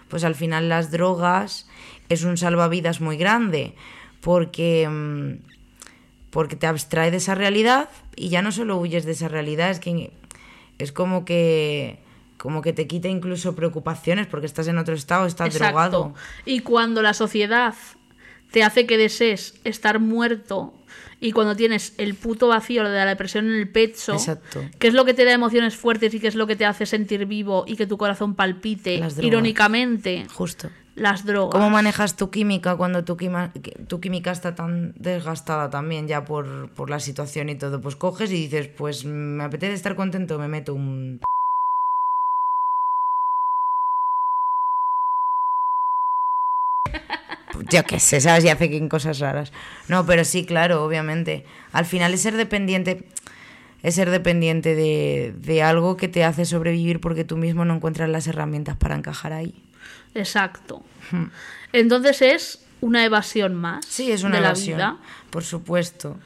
pues 0.08 0.24
al 0.24 0.34
final 0.34 0.68
las 0.68 0.90
drogas 0.90 1.68
es 2.08 2.24
un 2.24 2.36
salvavidas 2.36 3.00
muy 3.00 3.16
grande 3.16 3.74
porque, 4.20 4.86
mm, 4.88 5.49
porque 6.30 6.56
te 6.56 6.66
abstrae 6.66 7.10
de 7.10 7.18
esa 7.18 7.34
realidad 7.34 7.88
y 8.16 8.28
ya 8.28 8.42
no 8.42 8.52
solo 8.52 8.78
huyes 8.78 9.04
de 9.04 9.12
esa 9.12 9.28
realidad, 9.28 9.70
es 9.70 9.80
que 9.80 10.12
es 10.78 10.92
como 10.92 11.24
que 11.24 11.98
como 12.36 12.62
que 12.62 12.72
te 12.72 12.86
quita 12.86 13.08
incluso 13.08 13.54
preocupaciones 13.54 14.26
porque 14.26 14.46
estás 14.46 14.66
en 14.66 14.78
otro 14.78 14.94
estado, 14.94 15.26
estás 15.26 15.48
Exacto. 15.48 15.66
drogado. 15.66 16.14
Y 16.46 16.60
cuando 16.60 17.02
la 17.02 17.12
sociedad 17.12 17.74
te 18.50 18.64
hace 18.64 18.86
que 18.86 18.96
desees 18.96 19.54
estar 19.64 20.00
muerto 20.00 20.72
y 21.20 21.32
cuando 21.32 21.54
tienes 21.54 21.92
el 21.98 22.14
puto 22.14 22.48
vacío 22.48 22.82
de 22.82 22.96
la 22.96 23.04
depresión 23.04 23.46
en 23.46 23.56
el 23.56 23.68
pecho, 23.68 24.14
Exacto. 24.14 24.64
que 24.78 24.88
es 24.88 24.94
lo 24.94 25.04
que 25.04 25.12
te 25.12 25.26
da 25.26 25.32
emociones 25.32 25.76
fuertes 25.76 26.14
y 26.14 26.20
que 26.20 26.28
es 26.28 26.34
lo 26.34 26.46
que 26.46 26.56
te 26.56 26.64
hace 26.64 26.86
sentir 26.86 27.26
vivo 27.26 27.64
y 27.66 27.76
que 27.76 27.86
tu 27.86 27.98
corazón 27.98 28.34
palpite, 28.34 29.02
irónicamente, 29.20 30.26
Justo. 30.32 30.70
Las 31.00 31.24
drogas. 31.24 31.52
¿Cómo 31.52 31.70
manejas 31.70 32.14
tu 32.16 32.30
química 32.30 32.76
cuando 32.76 33.04
tu, 33.04 33.16
química 33.16 34.32
está 34.32 34.54
tan 34.54 34.92
desgastada 34.96 35.70
también 35.70 36.06
ya 36.06 36.26
por, 36.26 36.70
por 36.74 36.90
la 36.90 37.00
situación 37.00 37.48
y 37.48 37.54
todo? 37.54 37.80
Pues 37.80 37.96
coges 37.96 38.30
y 38.30 38.34
dices, 38.34 38.68
pues 38.68 39.06
me 39.06 39.42
apetece 39.44 39.72
estar 39.72 39.96
contento, 39.96 40.38
me 40.38 40.46
meto 40.46 40.74
un... 40.74 41.22
Yo 47.70 47.82
qué 47.84 47.98
sé, 47.98 48.20
¿sabes? 48.20 48.44
Y 48.44 48.50
hace 48.50 48.68
que 48.68 48.86
cosas 48.86 49.20
raras. 49.20 49.52
No, 49.88 50.04
pero 50.04 50.26
sí, 50.26 50.44
claro, 50.44 50.84
obviamente. 50.84 51.46
Al 51.72 51.86
final 51.86 52.12
es 52.12 52.20
ser 52.20 52.36
dependiente... 52.36 53.08
Es 53.82 53.94
ser 53.94 54.10
dependiente 54.10 54.74
de, 54.74 55.32
de 55.34 55.62
algo 55.62 55.96
que 55.96 56.06
te 56.08 56.22
hace 56.22 56.44
sobrevivir 56.44 57.00
porque 57.00 57.24
tú 57.24 57.38
mismo 57.38 57.64
no 57.64 57.76
encuentras 57.76 58.10
las 58.10 58.26
herramientas 58.26 58.76
para 58.76 58.94
encajar 58.94 59.32
ahí. 59.32 59.69
Exacto. 60.14 60.82
Entonces 61.72 62.22
es 62.22 62.66
una 62.80 63.04
evasión 63.04 63.54
más 63.54 63.84
Sí, 63.86 64.10
es 64.10 64.22
una 64.22 64.36
de 64.36 64.40
la 64.42 64.48
evasión, 64.48 64.76
vida. 64.78 64.96
por 65.30 65.44
supuesto. 65.44 66.18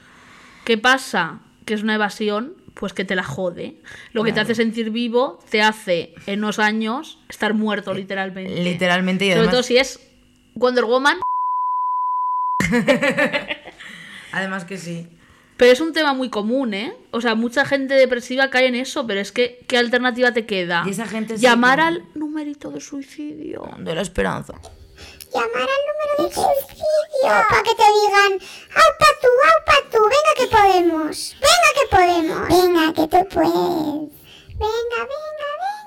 ¿Qué 0.64 0.78
pasa? 0.78 1.40
Que 1.64 1.74
es 1.74 1.82
una 1.82 1.94
evasión, 1.96 2.54
pues 2.74 2.92
que 2.92 3.04
te 3.04 3.14
la 3.14 3.24
jode. 3.24 3.76
Lo 4.12 4.24
que 4.24 4.32
te 4.32 4.40
hace 4.40 4.54
sentir 4.54 4.90
vivo 4.90 5.38
te 5.50 5.62
hace 5.62 6.14
en 6.26 6.38
unos 6.40 6.58
años 6.58 7.18
estar 7.28 7.54
muerto 7.54 7.92
literalmente. 7.94 8.62
Literalmente 8.62 9.24
y 9.26 9.28
Sobre 9.28 9.38
además, 9.40 9.52
todo 9.52 9.62
si 9.62 9.76
es 9.76 10.00
Wonder 10.54 10.84
Woman. 10.84 11.18
además 14.32 14.64
que 14.64 14.78
sí. 14.78 15.08
Pero 15.56 15.72
es 15.72 15.80
un 15.80 15.92
tema 15.92 16.14
muy 16.14 16.30
común, 16.30 16.74
¿eh? 16.74 16.96
O 17.12 17.20
sea, 17.20 17.34
mucha 17.34 17.64
gente 17.64 17.94
depresiva 17.94 18.50
cae 18.50 18.66
en 18.66 18.74
eso, 18.74 19.06
pero 19.06 19.20
es 19.20 19.30
que, 19.30 19.64
¿qué 19.68 19.78
alternativa 19.78 20.32
te 20.32 20.46
queda? 20.46 20.82
Y 20.86 20.90
esa 20.90 21.06
gente 21.06 21.36
sí 21.36 21.42
Llamar 21.42 21.80
al 21.80 22.04
numerito 22.14 22.70
de 22.70 22.80
suicidio. 22.80 23.68
De 23.78 23.94
la 23.94 24.02
esperanza. 24.02 24.54
Llamar 25.32 25.48
al 25.54 25.82
número 25.86 26.14
un 26.18 26.26
ejercicio 26.26 26.86
para 27.22 27.62
que 27.62 27.74
te 27.74 27.82
digan, 27.82 28.32
aupa 28.74 29.06
tú, 29.20 29.28
aupa 29.54 29.76
tú, 29.90 29.98
venga 30.02 30.32
que 30.36 30.46
podemos, 30.56 31.36
venga 31.40 31.70
que 31.74 31.86
podemos, 31.96 32.48
venga 32.48 32.92
que 32.92 33.06
tú 33.08 33.20
puedes, 33.30 33.52
venga, 34.58 35.00
venga, 35.10 35.48
venga. 35.60 35.84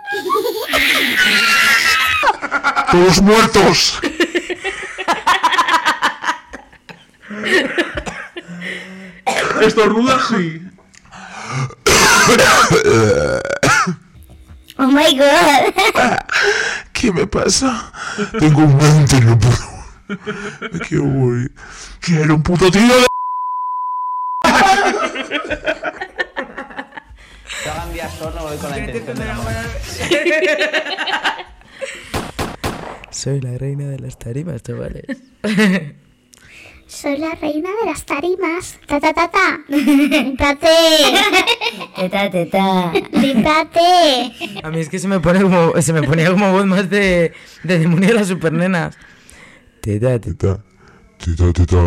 ¡Todos 2.92 3.22
muertos! 3.22 4.00
Estornuda 9.62 10.20
sí. 10.30 10.62
Oh 14.78 14.88
my 14.88 15.18
god. 15.18 15.74
¿Qué 16.94 17.12
me 17.12 17.26
pasa? 17.26 17.92
Tengo 18.40 18.62
un 18.62 18.78
mente, 18.78 19.20
no 19.22 19.38
puedo. 19.40 19.58
Me 20.72 20.80
quiero 20.80 21.06
morir. 21.06 21.52
Quiero 22.00 22.36
un 22.36 22.44
puto 22.44 22.70
tío 22.70 22.82
de... 22.82 23.08
Yo 27.66 27.72
hagan 27.72 27.94
día 27.94 28.10
voy 28.42 28.58
con 28.58 28.70
la 28.70 28.80
intención 28.80 29.18
de. 29.18 29.26
Soy 33.10 33.42
la 33.42 33.58
reina 33.58 33.86
de 33.86 34.00
las 34.00 34.20
tarimas, 34.20 34.62
chavales. 34.62 35.06
Soy 36.88 37.18
la 37.18 37.36
reina 37.36 37.70
de 37.82 37.86
las 37.90 38.06
tarimas. 38.06 38.80
Ta 38.88 39.00
ta 39.00 39.14
ta 39.14 39.30
ta. 39.30 39.60
Límpiate. 39.68 40.68
Teta, 41.96 42.32
teta. 42.32 42.92
Límpiate. 43.12 44.62
A 44.64 44.70
mí 44.70 44.80
es 44.80 44.90
que 44.90 44.98
se 44.98 45.08
me 45.08 45.20
pone 45.20 45.42
como 45.42 45.74
se 45.82 45.94
me 45.94 46.04
ponía 46.04 46.32
como 46.32 46.52
voz 46.52 46.66
más 46.66 46.90
de, 46.90 47.34
de 47.64 47.80
demonio 47.80 48.08
de 48.08 48.14
las 48.14 48.28
supernenas. 48.28 48.98
Teta, 49.82 50.20
teta. 50.20 50.64
Tita, 51.18 51.52
tita, 51.52 51.78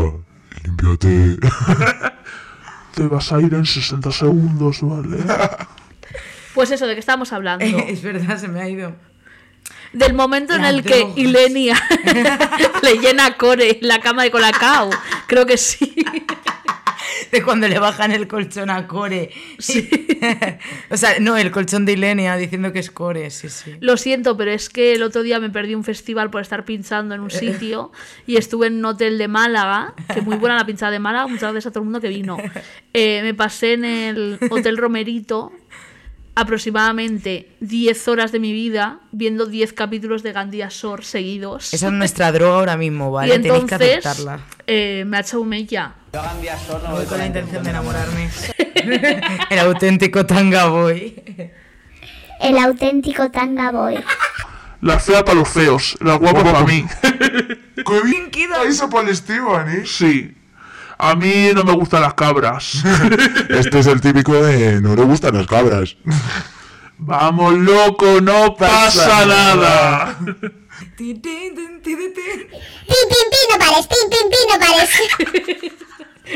límpiate. 0.64 1.36
Te 2.94 3.06
vas 3.06 3.32
a 3.32 3.40
ir 3.40 3.54
en 3.54 3.64
60 3.64 4.12
segundos, 4.12 4.78
¿vale? 4.82 5.18
Pues 6.52 6.72
eso, 6.72 6.88
¿de 6.88 6.94
qué 6.94 7.00
estábamos 7.00 7.32
hablando? 7.32 7.64
Es 7.64 8.02
verdad, 8.02 8.36
se 8.36 8.48
me 8.48 8.60
ha 8.60 8.68
ido. 8.68 8.92
Del 9.92 10.14
momento 10.14 10.54
en 10.54 10.62
Las 10.62 10.74
el 10.74 10.84
que. 10.84 11.06
Ilenia 11.16 11.74
le 12.82 12.98
llena 12.98 13.26
a 13.26 13.36
Core 13.36 13.78
la 13.82 14.00
cama 14.00 14.22
de 14.22 14.30
Colacao. 14.30 14.90
Creo 15.26 15.46
que 15.46 15.56
sí. 15.56 15.94
De 17.32 17.42
cuando 17.42 17.68
le 17.68 17.78
bajan 17.78 18.12
el 18.12 18.26
colchón 18.26 18.70
a 18.70 18.86
Core. 18.86 19.30
o 20.90 20.96
sea, 20.96 21.18
no, 21.20 21.36
el 21.36 21.50
colchón 21.50 21.84
de 21.84 21.92
Ilenia 21.92 22.36
diciendo 22.36 22.72
que 22.72 22.78
es 22.78 22.90
Core, 22.90 23.30
sí, 23.30 23.48
sí. 23.48 23.76
Lo 23.80 23.96
siento, 23.96 24.36
pero 24.36 24.50
es 24.50 24.68
que 24.68 24.92
el 24.92 25.02
otro 25.02 25.22
día 25.22 25.38
me 25.38 25.50
perdí 25.50 25.74
un 25.74 25.84
festival 25.84 26.30
por 26.30 26.42
estar 26.42 26.64
pinchando 26.64 27.14
en 27.14 27.20
un 27.20 27.30
sitio 27.30 27.92
y 28.26 28.36
estuve 28.36 28.68
en 28.68 28.78
un 28.78 28.84
hotel 28.84 29.18
de 29.18 29.28
Málaga, 29.28 29.94
que 30.12 30.22
muy 30.22 30.36
buena 30.36 30.56
la 30.56 30.66
pinchada 30.66 30.92
de 30.92 30.98
Málaga, 30.98 31.26
muchas 31.26 31.52
gracias 31.52 31.66
a 31.66 31.70
todo 31.70 31.80
el 31.80 31.84
mundo 31.84 32.00
que 32.00 32.08
vino. 32.08 32.36
Eh, 32.92 33.20
me 33.22 33.34
pasé 33.34 33.74
en 33.74 33.84
el 33.84 34.38
Hotel 34.50 34.76
Romerito 34.76 35.52
aproximadamente 36.40 37.48
10 37.60 38.08
horas 38.08 38.32
de 38.32 38.38
mi 38.40 38.52
vida 38.52 39.00
viendo 39.12 39.46
10 39.46 39.72
capítulos 39.74 40.22
de 40.22 40.32
Gandía 40.32 40.70
Sor 40.70 41.04
seguidos. 41.04 41.72
Esa 41.74 41.86
es 41.88 41.92
nuestra 42.02 42.32
droga 42.32 42.54
ahora 42.56 42.76
mismo, 42.76 43.08
y 43.08 43.12
¿vale? 43.12 43.38
Tenéis 43.38 43.64
que 43.64 43.74
entonces 43.74 44.06
aceptarla. 44.06 44.40
eh, 44.66 45.04
me 45.06 45.16
ha 45.18 45.20
hecho 45.20 45.40
un 45.40 45.48
mella. 45.48 45.94
Yo 46.12 46.20
hagan 46.20 46.40
día 46.40 46.58
sol, 46.58 46.80
no 46.82 46.92
Voy 46.92 47.04
con 47.06 47.18
la 47.18 47.26
intención 47.26 47.62
de 47.62 47.70
enamorarme. 47.70 48.30
el 49.50 49.58
auténtico 49.58 50.26
tanga 50.26 50.66
boy. 50.66 51.14
El 52.40 52.58
auténtico 52.58 53.30
tanga 53.30 53.70
boy. 53.70 54.02
La 54.80 54.98
fea 54.98 55.22
para 55.24 55.38
los 55.38 55.48
feos, 55.48 55.98
la 56.00 56.14
guapa 56.16 56.42
para 56.42 56.64
mí. 56.64 56.84
¡Qué 57.02 58.00
bien 58.04 58.30
queda 58.30 58.64
eso 58.64 58.88
para 58.88 59.04
el 59.04 59.10
Esteban, 59.10 59.68
eh! 59.68 59.82
Sí. 59.84 60.34
A 61.02 61.14
mí 61.14 61.48
no 61.54 61.64
me 61.64 61.72
gustan 61.72 62.02
las 62.02 62.12
cabras. 62.14 62.82
Este 63.48 63.78
es 63.78 63.86
el 63.86 64.02
típico 64.02 64.34
de 64.34 64.80
no 64.82 64.94
le 64.94 65.02
gustan 65.02 65.34
las 65.34 65.46
cabras. 65.46 65.96
Vamos, 66.98 67.54
loco, 67.54 68.20
no 68.20 68.54
pasa 68.54 69.24
nada. 69.24 70.18
Pin, 70.98 71.20
pin, 71.22 71.54
pin, 71.82 71.98
no 73.50 73.58
pares, 73.58 73.86
pin, 73.86 74.10
pin, 74.10 74.28
pin, 74.30 74.44
no 74.50 74.58
pares. 74.58 74.90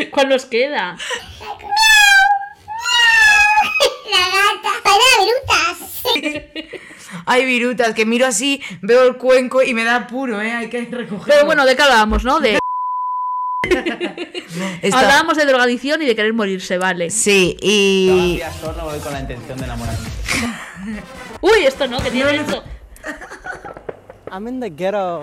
¿Cuál 0.10 0.28
nos 0.30 0.46
queda? 0.46 0.96
La 4.10 4.18
gata. 4.18 4.70
Para 4.82 5.04
virutas. 5.20 6.80
Hay 7.26 7.44
virutas, 7.44 7.94
que 7.94 8.06
miro 8.06 8.26
así, 8.26 8.62
veo 8.80 9.06
el 9.06 9.16
cuenco 9.16 9.62
y 9.62 9.74
me 9.74 9.84
da 9.84 9.96
apuro, 9.96 10.40
¿eh? 10.40 10.52
Hay 10.52 10.68
que 10.68 10.80
recogerlo. 10.80 11.24
Pero 11.26 11.46
bueno, 11.46 11.64
¿de 11.66 11.76
qué 11.76 11.82
hablábamos, 11.82 12.24
no? 12.24 12.40
De... 12.40 12.58
Está- 14.82 15.00
Hablábamos 15.00 15.36
de 15.36 15.46
drogadicción 15.46 16.02
y 16.02 16.06
de 16.06 16.14
querer 16.14 16.32
morirse, 16.32 16.78
vale. 16.78 17.10
Sí, 17.10 17.56
y... 17.60 18.36
día 18.36 18.52
sol, 18.52 18.74
no 18.76 18.84
voy 18.84 18.98
con 19.00 19.12
la 19.12 19.20
intención 19.20 19.58
de 19.58 19.64
enamorarme. 19.64 20.08
Uy, 21.40 21.66
esto 21.66 21.86
no, 21.86 21.98
que 22.00 22.10
tiene 22.10 22.36
esto. 22.36 22.62
I'm 24.30 24.48
in 24.48 24.60
the 24.60 24.70
ghetto. 24.70 25.22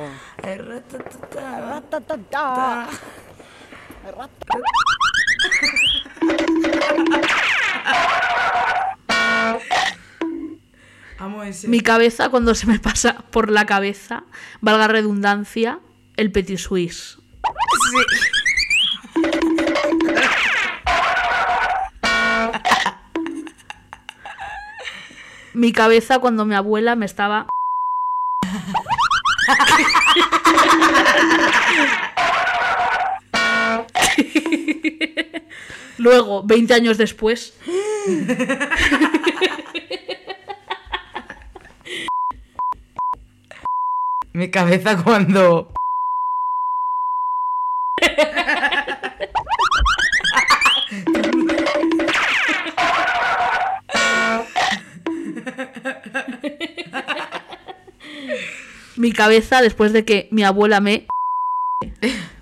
Amo 11.17 11.43
ese. 11.43 11.67
Mi 11.67 11.81
cabeza, 11.81 12.29
cuando 12.29 12.55
se 12.55 12.65
me 12.67 12.79
pasa 12.79 13.15
por 13.31 13.51
la 13.51 13.65
cabeza, 13.65 14.23
valga 14.59 14.87
redundancia, 14.87 15.79
el 16.17 16.31
petit 16.31 16.57
suisse. 16.57 17.20
Mi 25.53 25.73
cabeza, 25.73 26.19
cuando 26.19 26.45
mi 26.45 26.55
abuela 26.55 26.95
me 26.95 27.05
estaba. 27.05 27.47
Luego, 35.97 36.43
20 36.43 36.73
años 36.73 36.97
después, 36.97 37.53
Mi 44.33 44.49
cabeza 44.49 45.03
cuando... 45.03 45.73
mi 59.01 59.11
cabeza, 59.11 59.61
después 59.61 59.91
de 59.93 60.05
que 60.05 60.27
mi 60.31 60.43
abuela 60.43 60.79
me. 60.79 61.07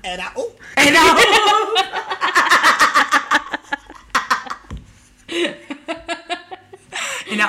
Era- 0.03 0.33
Era- 0.75 1.03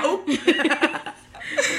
uh. 0.07 0.21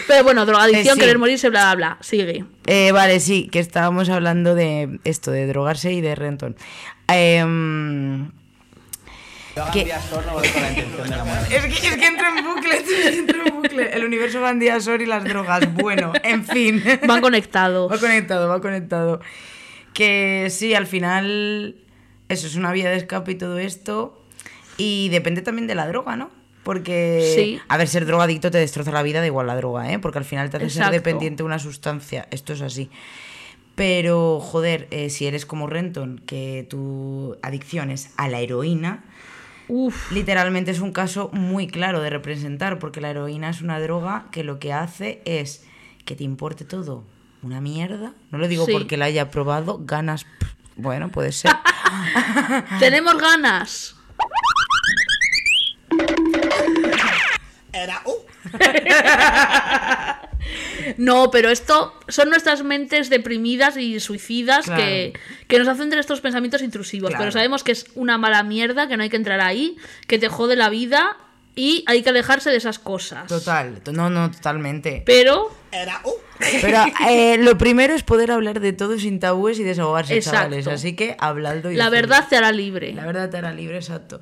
Pero 0.08 0.24
bueno, 0.24 0.46
drogadicción, 0.46 0.88
Eh, 0.88 0.94
sí. 0.96 1.00
querer 1.00 1.18
morirse, 1.18 1.50
bla, 1.50 1.74
bla, 1.74 1.76
bla. 1.76 1.98
Sigue. 2.02 2.44
Eh, 2.68 2.92
vale, 2.92 3.20
sí, 3.20 3.48
que 3.52 3.60
estábamos 3.60 4.10
hablando 4.10 4.56
de 4.56 5.00
esto, 5.06 5.32
de 5.32 5.48
drogarse 5.48 5.92
y 5.94 6.02
de 6.02 6.16
Renton. 6.16 6.56
Em, 7.08 8.32
Yo 9.56 9.62
hagan 9.64 9.74
¿Qué? 9.74 9.84
día 9.86 10.00
sol, 10.02 10.24
no 10.26 10.34
voy 10.34 10.48
con 10.48 10.62
la 10.62 10.70
intención 10.70 11.08
de 11.10 11.14
enamorarme. 11.16 11.56
es, 11.56 11.66
que, 11.66 11.88
es 11.88 11.98
que 11.98 12.06
entro 12.06 12.26
en 12.38 12.46
bucle, 12.46 12.84
que 12.88 13.18
entro 13.18 13.46
en 13.46 13.56
bucle. 13.56 13.94
El 13.94 14.06
universo 14.06 14.42
Gandía 14.42 14.80
Sor 14.80 15.02
y 15.02 15.06
las 15.06 15.24
drogas. 15.24 15.74
Bueno, 15.74 16.14
en 16.24 16.46
fin. 16.46 16.82
Van 17.08 17.22
conectados. 17.22 17.92
Va 17.92 17.98
conectado, 17.98 18.48
va 18.48 18.62
conectado. 18.62 19.20
Que 19.94 20.48
sí, 20.50 20.74
al 20.74 20.88
final 20.88 21.76
eso 22.30 22.48
es 22.48 22.56
una 22.56 22.72
vía 22.72 22.90
de 22.90 22.96
escape 22.98 23.32
y 23.34 23.36
todo 23.36 23.60
esto. 23.60 24.18
Y 24.78 25.10
depende 25.10 25.42
también 25.42 25.68
de 25.68 25.76
la 25.76 25.86
droga, 25.88 26.16
¿no? 26.16 26.32
Porque, 26.64 27.34
Sí. 27.36 27.60
a 27.68 27.76
ver, 27.78 27.88
ser 27.88 28.06
drogadicto 28.06 28.52
te 28.52 28.58
destroza 28.60 28.92
la 28.92 29.04
vida, 29.04 29.20
da 29.20 29.26
igual 29.26 29.48
la 29.48 29.56
droga, 29.56 29.92
¿eh? 29.92 30.00
Porque 30.00 30.20
al 30.20 30.26
final 30.26 30.50
te 30.50 30.58
hace 30.58 30.70
ser 30.70 30.78
Exacto. 30.84 30.94
dependiente 30.94 31.38
de 31.44 31.48
una 31.48 31.60
sustancia. 31.60 32.28
Esto 32.32 32.54
es 32.54 32.62
así. 32.62 32.90
Pero, 33.76 34.40
joder, 34.40 34.88
eh, 34.92 35.10
si 35.10 35.26
eres 35.26 35.46
como 35.46 35.68
Renton, 35.68 36.22
que 36.26 36.66
tu 36.70 37.38
adicción 37.42 37.90
es 37.90 38.12
a 38.18 38.28
la 38.28 38.40
heroína, 38.40 39.04
Uf. 39.74 40.12
literalmente 40.12 40.72
es 40.72 40.82
un 40.82 40.92
caso 40.92 41.30
muy 41.32 41.68
claro 41.68 42.02
de 42.02 42.10
representar, 42.10 42.78
porque 42.78 43.00
la 43.00 43.10
heroína 43.10 43.50
es 43.50 43.62
una 43.62 43.80
droga 43.80 44.26
que 44.32 44.44
lo 44.44 44.60
que 44.60 44.74
hace 44.74 45.22
es 45.24 45.64
que 46.04 46.16
te 46.16 46.26
importe 46.26 46.66
todo 46.66 47.06
una 47.42 47.62
mierda. 47.62 48.14
No 48.32 48.38
lo 48.38 48.48
digo 48.50 48.66
Sí. 48.66 48.74
porque 48.74 48.98
la 48.98 49.06
haya 49.06 49.32
probado, 49.32 49.80
ganas. 49.84 50.26
Bueno, 50.76 51.10
puede 51.10 51.32
ser. 51.32 51.52
Tenemos 52.80 53.18
ganas. 53.18 53.96
No, 60.98 61.32
pero 61.32 61.50
esto 61.50 61.94
son 62.08 62.30
nuestras 62.30 62.64
mentes 62.64 63.10
deprimidas 63.10 63.78
y 63.78 64.00
suicidas 64.00 64.66
Claro. 64.66 64.82
que, 64.84 65.14
que 65.48 65.60
nos 65.60 65.68
hacen 65.68 65.86
tener 65.90 66.00
estos 66.00 66.22
pensamientos 66.22 66.62
intrusivos. 66.62 67.10
Claro. 67.10 67.22
Pero 67.22 67.32
sabemos 67.32 67.64
que 67.64 67.72
es 67.74 67.86
una 67.96 68.18
mala 68.18 68.44
mierda, 68.44 68.88
que 68.88 68.98
no 68.98 69.04
hay 69.04 69.10
que 69.10 69.18
entrar 69.18 69.40
ahí, 69.42 69.78
que 70.08 70.18
te 70.20 70.28
jode 70.28 70.56
la 70.56 70.70
vida 70.70 71.18
y 71.56 71.84
hay 71.88 72.02
que 72.02 72.10
alejarse 72.10 72.50
de 72.50 72.56
esas 72.58 72.80
cosas. 72.80 73.28
Total, 73.28 73.82
to- 73.82 73.92
no, 73.92 74.10
no, 74.10 74.32
totalmente. 74.32 75.04
Pero 75.06 75.50
Pero 76.62 76.84
eh, 77.10 77.38
lo 77.40 77.58
primero 77.58 77.94
es 77.94 78.04
poder 78.04 78.32
hablar 78.32 78.60
de 78.60 78.74
todo 78.74 78.98
sin 78.98 79.20
tabúes 79.20 79.60
y 79.60 79.64
desahogarse, 79.64 80.16
Exacto. 80.16 80.38
chavales. 80.40 80.68
Así 80.68 80.96
que 80.96 81.16
habladlo 81.20 81.72
y 81.72 81.76
la 81.76 81.90
verdad 81.90 82.26
te 82.30 82.38
hará 82.38 82.52
libre. 82.52 82.94
La 82.94 83.06
verdad 83.06 83.30
te 83.30 83.38
hará 83.38 83.54
libre, 83.54 83.78
exacto. 83.78 84.22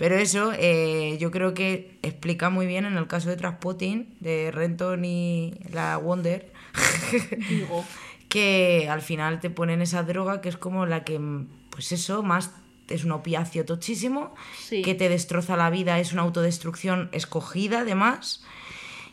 Pero 0.00 0.16
eso 0.16 0.52
eh, 0.56 1.18
yo 1.20 1.30
creo 1.30 1.52
que 1.52 1.98
explica 2.02 2.48
muy 2.48 2.64
bien 2.66 2.86
en 2.86 2.96
el 2.96 3.06
caso 3.06 3.28
de 3.28 3.36
Transpotting, 3.36 4.14
de 4.20 4.50
Renton 4.50 5.04
y 5.04 5.52
la 5.74 5.98
Wonder, 5.98 6.50
Digo. 7.50 7.84
que 8.30 8.88
al 8.90 9.02
final 9.02 9.40
te 9.40 9.50
ponen 9.50 9.82
esa 9.82 10.02
droga 10.02 10.40
que 10.40 10.48
es 10.48 10.56
como 10.56 10.86
la 10.86 11.04
que, 11.04 11.20
pues 11.68 11.92
eso, 11.92 12.22
más 12.22 12.50
es 12.88 13.04
un 13.04 13.12
opiáceo 13.12 13.66
tochísimo, 13.66 14.34
Sí. 14.56 14.80
que 14.80 14.94
te 14.94 15.10
destroza 15.10 15.54
la 15.58 15.68
vida, 15.68 15.98
es 16.00 16.14
una 16.14 16.22
autodestrucción 16.22 17.10
escogida 17.12 17.80
además. 17.80 18.42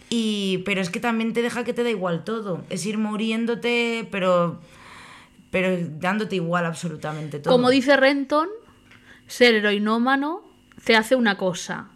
Y, 0.09 0.59
pero 0.59 0.79
es 0.79 0.89
que 0.89 1.01
también 1.01 1.33
te 1.33 1.41
deja 1.41 1.65
que 1.65 1.73
te 1.73 1.83
da 1.83 1.89
igual 1.89 2.23
todo. 2.23 2.63
Es 2.69 2.85
ir 2.85 2.97
muriéndote, 2.97 4.07
pero, 4.09 4.61
pero 5.51 5.77
dándote 5.99 6.37
igual 6.37 6.65
absolutamente 6.65 7.39
todo. 7.39 7.51
Como 7.53 7.69
dice 7.69 7.97
Renton, 7.97 8.47
ser 9.27 9.55
heroinómano 9.55 10.46
te 10.87 10.95
hace 10.95 11.17
una 11.17 11.35
cosa, 11.35 11.89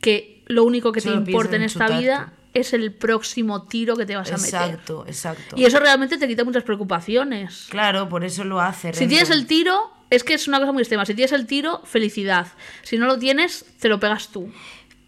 que 0.00 0.42
lo 0.46 0.64
único 0.64 0.90
que 0.90 1.00
Solo 1.00 1.22
te 1.22 1.30
importa 1.30 1.54
en 1.54 1.62
en 1.62 1.66
esta 1.66 1.86
vida 1.96 2.32
es 2.54 2.72
el 2.72 2.92
próximo 2.92 3.68
tiro 3.68 3.94
que 3.94 4.04
te 4.04 4.16
vas 4.16 4.32
a 4.32 4.36
meter. 4.36 4.62
Exacto, 4.62 5.04
exacto. 5.06 5.54
Y 5.56 5.64
eso 5.64 5.78
realmente 5.78 6.18
te 6.18 6.26
quita 6.26 6.42
muchas 6.42 6.64
preocupaciones. 6.64 7.68
Claro, 7.70 8.08
por 8.08 8.24
eso 8.24 8.42
lo 8.42 8.60
hace. 8.60 8.92
Si 8.94 9.06
tienes 9.06 9.30
el 9.30 9.46
tiro, 9.46 9.92
es 10.10 10.24
que 10.24 10.34
es 10.34 10.48
una 10.48 10.58
cosa 10.58 10.72
muy 10.72 10.82
extrema. 10.82 11.06
Si 11.06 11.14
tienes 11.14 11.30
el 11.30 11.46
tiro, 11.46 11.82
felicidad. 11.84 12.48
Si 12.82 12.98
no 12.98 13.06
lo 13.06 13.16
tienes, 13.16 13.64
te 13.78 13.88
lo 13.88 14.00
pegas 14.00 14.26
tú. 14.32 14.50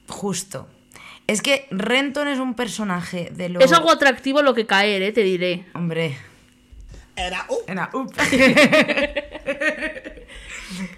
Justo. 0.06 0.68
Es 1.26 1.42
que 1.42 1.66
Renton 1.72 2.28
es 2.28 2.38
un 2.38 2.54
personaje 2.54 3.32
de 3.32 3.48
lo... 3.48 3.58
Es 3.58 3.72
algo 3.72 3.90
atractivo 3.90 4.42
lo 4.42 4.54
que 4.54 4.64
caer, 4.64 5.02
¿eh? 5.02 5.10
te 5.10 5.24
diré. 5.24 5.66
Hombre. 5.74 6.16
Era 7.16 7.46
uh. 7.48 7.58
Era 7.66 7.90
up. 7.94 8.14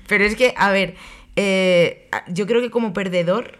Pero 0.06 0.24
es 0.24 0.36
que, 0.36 0.52
a 0.56 0.70
ver, 0.70 0.96
eh, 1.42 2.08
yo 2.28 2.46
creo 2.46 2.60
que 2.60 2.70
como 2.70 2.92
perdedor, 2.92 3.58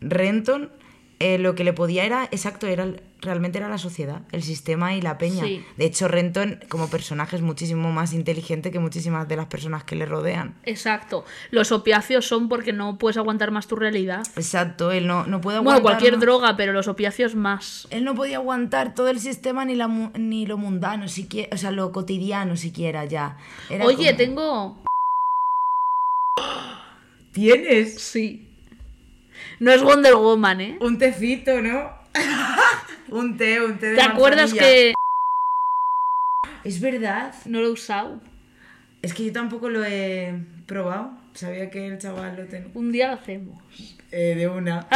Renton 0.00 0.70
eh, 1.18 1.38
lo 1.38 1.54
que 1.54 1.64
le 1.64 1.72
podía 1.72 2.04
era, 2.04 2.24
exacto, 2.30 2.66
era 2.66 2.86
realmente 3.22 3.56
era 3.56 3.70
la 3.70 3.78
sociedad, 3.78 4.20
el 4.32 4.42
sistema 4.42 4.94
y 4.94 5.00
la 5.00 5.16
peña. 5.16 5.44
Sí. 5.44 5.64
De 5.78 5.86
hecho, 5.86 6.08
Renton 6.08 6.60
como 6.68 6.90
personaje 6.90 7.36
es 7.36 7.40
muchísimo 7.42 7.90
más 7.90 8.12
inteligente 8.12 8.70
que 8.70 8.78
muchísimas 8.78 9.26
de 9.26 9.36
las 9.36 9.46
personas 9.46 9.82
que 9.84 9.96
le 9.96 10.04
rodean. 10.04 10.54
Exacto. 10.64 11.24
Los 11.50 11.72
opiáceos 11.72 12.26
son 12.26 12.50
porque 12.50 12.74
no 12.74 12.98
puedes 12.98 13.16
aguantar 13.16 13.50
más 13.50 13.66
tu 13.66 13.76
realidad. 13.76 14.26
Exacto, 14.36 14.92
él 14.92 15.06
no, 15.06 15.26
no 15.26 15.40
puede 15.40 15.56
Bueno, 15.58 15.78
aguantar. 15.78 15.82
cualquier 15.94 16.12
más. 16.14 16.20
droga, 16.20 16.56
pero 16.58 16.74
los 16.74 16.86
opiáceos 16.86 17.34
más. 17.34 17.88
Él 17.90 18.04
no 18.04 18.14
podía 18.14 18.36
aguantar 18.36 18.94
todo 18.94 19.08
el 19.08 19.18
sistema 19.18 19.64
ni, 19.64 19.74
la, 19.74 19.88
ni 19.88 20.44
lo 20.44 20.58
mundano, 20.58 21.08
siquiera, 21.08 21.48
o 21.54 21.56
sea, 21.56 21.70
lo 21.70 21.92
cotidiano 21.92 22.56
siquiera 22.56 23.06
ya. 23.06 23.38
Era 23.70 23.86
Oye, 23.86 23.96
como- 24.08 24.16
tengo. 24.18 24.76
¿Tienes? 27.36 28.00
Sí. 28.00 28.48
No 29.60 29.70
es 29.70 29.82
Wonder 29.82 30.14
Woman, 30.14 30.60
¿eh? 30.62 30.78
Un 30.80 30.96
tecito, 30.96 31.60
¿no? 31.60 31.92
un 33.10 33.36
té, 33.36 33.60
un 33.60 33.78
té 33.78 33.88
de 33.90 33.96
¿Te 33.96 34.00
acuerdas 34.00 34.54
que 34.54 34.94
Es 36.64 36.80
verdad. 36.80 37.34
no 37.44 37.60
lo 37.60 37.66
he 37.66 37.70
usado? 37.70 38.22
Es 39.02 39.12
que 39.12 39.26
yo 39.26 39.32
tampoco 39.34 39.68
lo 39.68 39.84
he 39.84 40.32
probado. 40.66 41.10
Sabía 41.36 41.68
que 41.70 41.86
el 41.86 41.98
chaval 41.98 42.34
lo 42.36 42.46
tenía. 42.46 42.68
Un 42.74 42.90
día 42.92 43.08
lo 43.08 43.14
hacemos. 43.14 43.58
Eh, 44.10 44.34
de 44.36 44.48
una. 44.48 44.86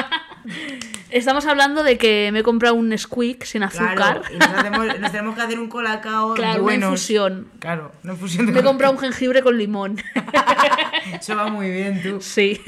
Estamos 1.11 1.45
hablando 1.45 1.83
de 1.83 1.99
que 1.99 2.31
me 2.33 2.39
he 2.39 2.43
comprado 2.43 2.77
un 2.77 2.97
squeak 2.97 3.45
sin 3.45 3.63
azúcar. 3.63 3.95
Claro, 3.97 4.23
y 4.33 4.39
nos, 4.39 4.49
hacemos- 4.49 4.99
nos 5.01 5.13
tenemos 5.13 5.35
que 5.37 5.43
hacer 5.43 5.59
un 5.59 5.69
colacao 5.69 6.35
Claro, 6.41 6.65
una 6.65 6.75
infusión. 6.75 7.51
Claro, 7.59 7.93
una 8.05 8.15
infusión 8.15 8.47
de 8.47 8.53
Me 8.53 8.61
he 8.61 8.63
comprado 8.63 8.95
un 8.95 8.99
jengibre 8.99 9.43
con 9.43 9.59
limón. 9.59 10.01
Eso 11.21 11.37
va 11.37 11.49
muy 11.49 11.71
bien, 11.71 12.03
tú. 12.03 12.21
Sí, 12.23 12.59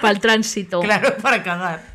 para 0.00 0.10
el 0.10 0.18
tránsito. 0.18 0.80
Claro, 0.80 1.16
para 1.22 1.42
cagar. 1.44 1.92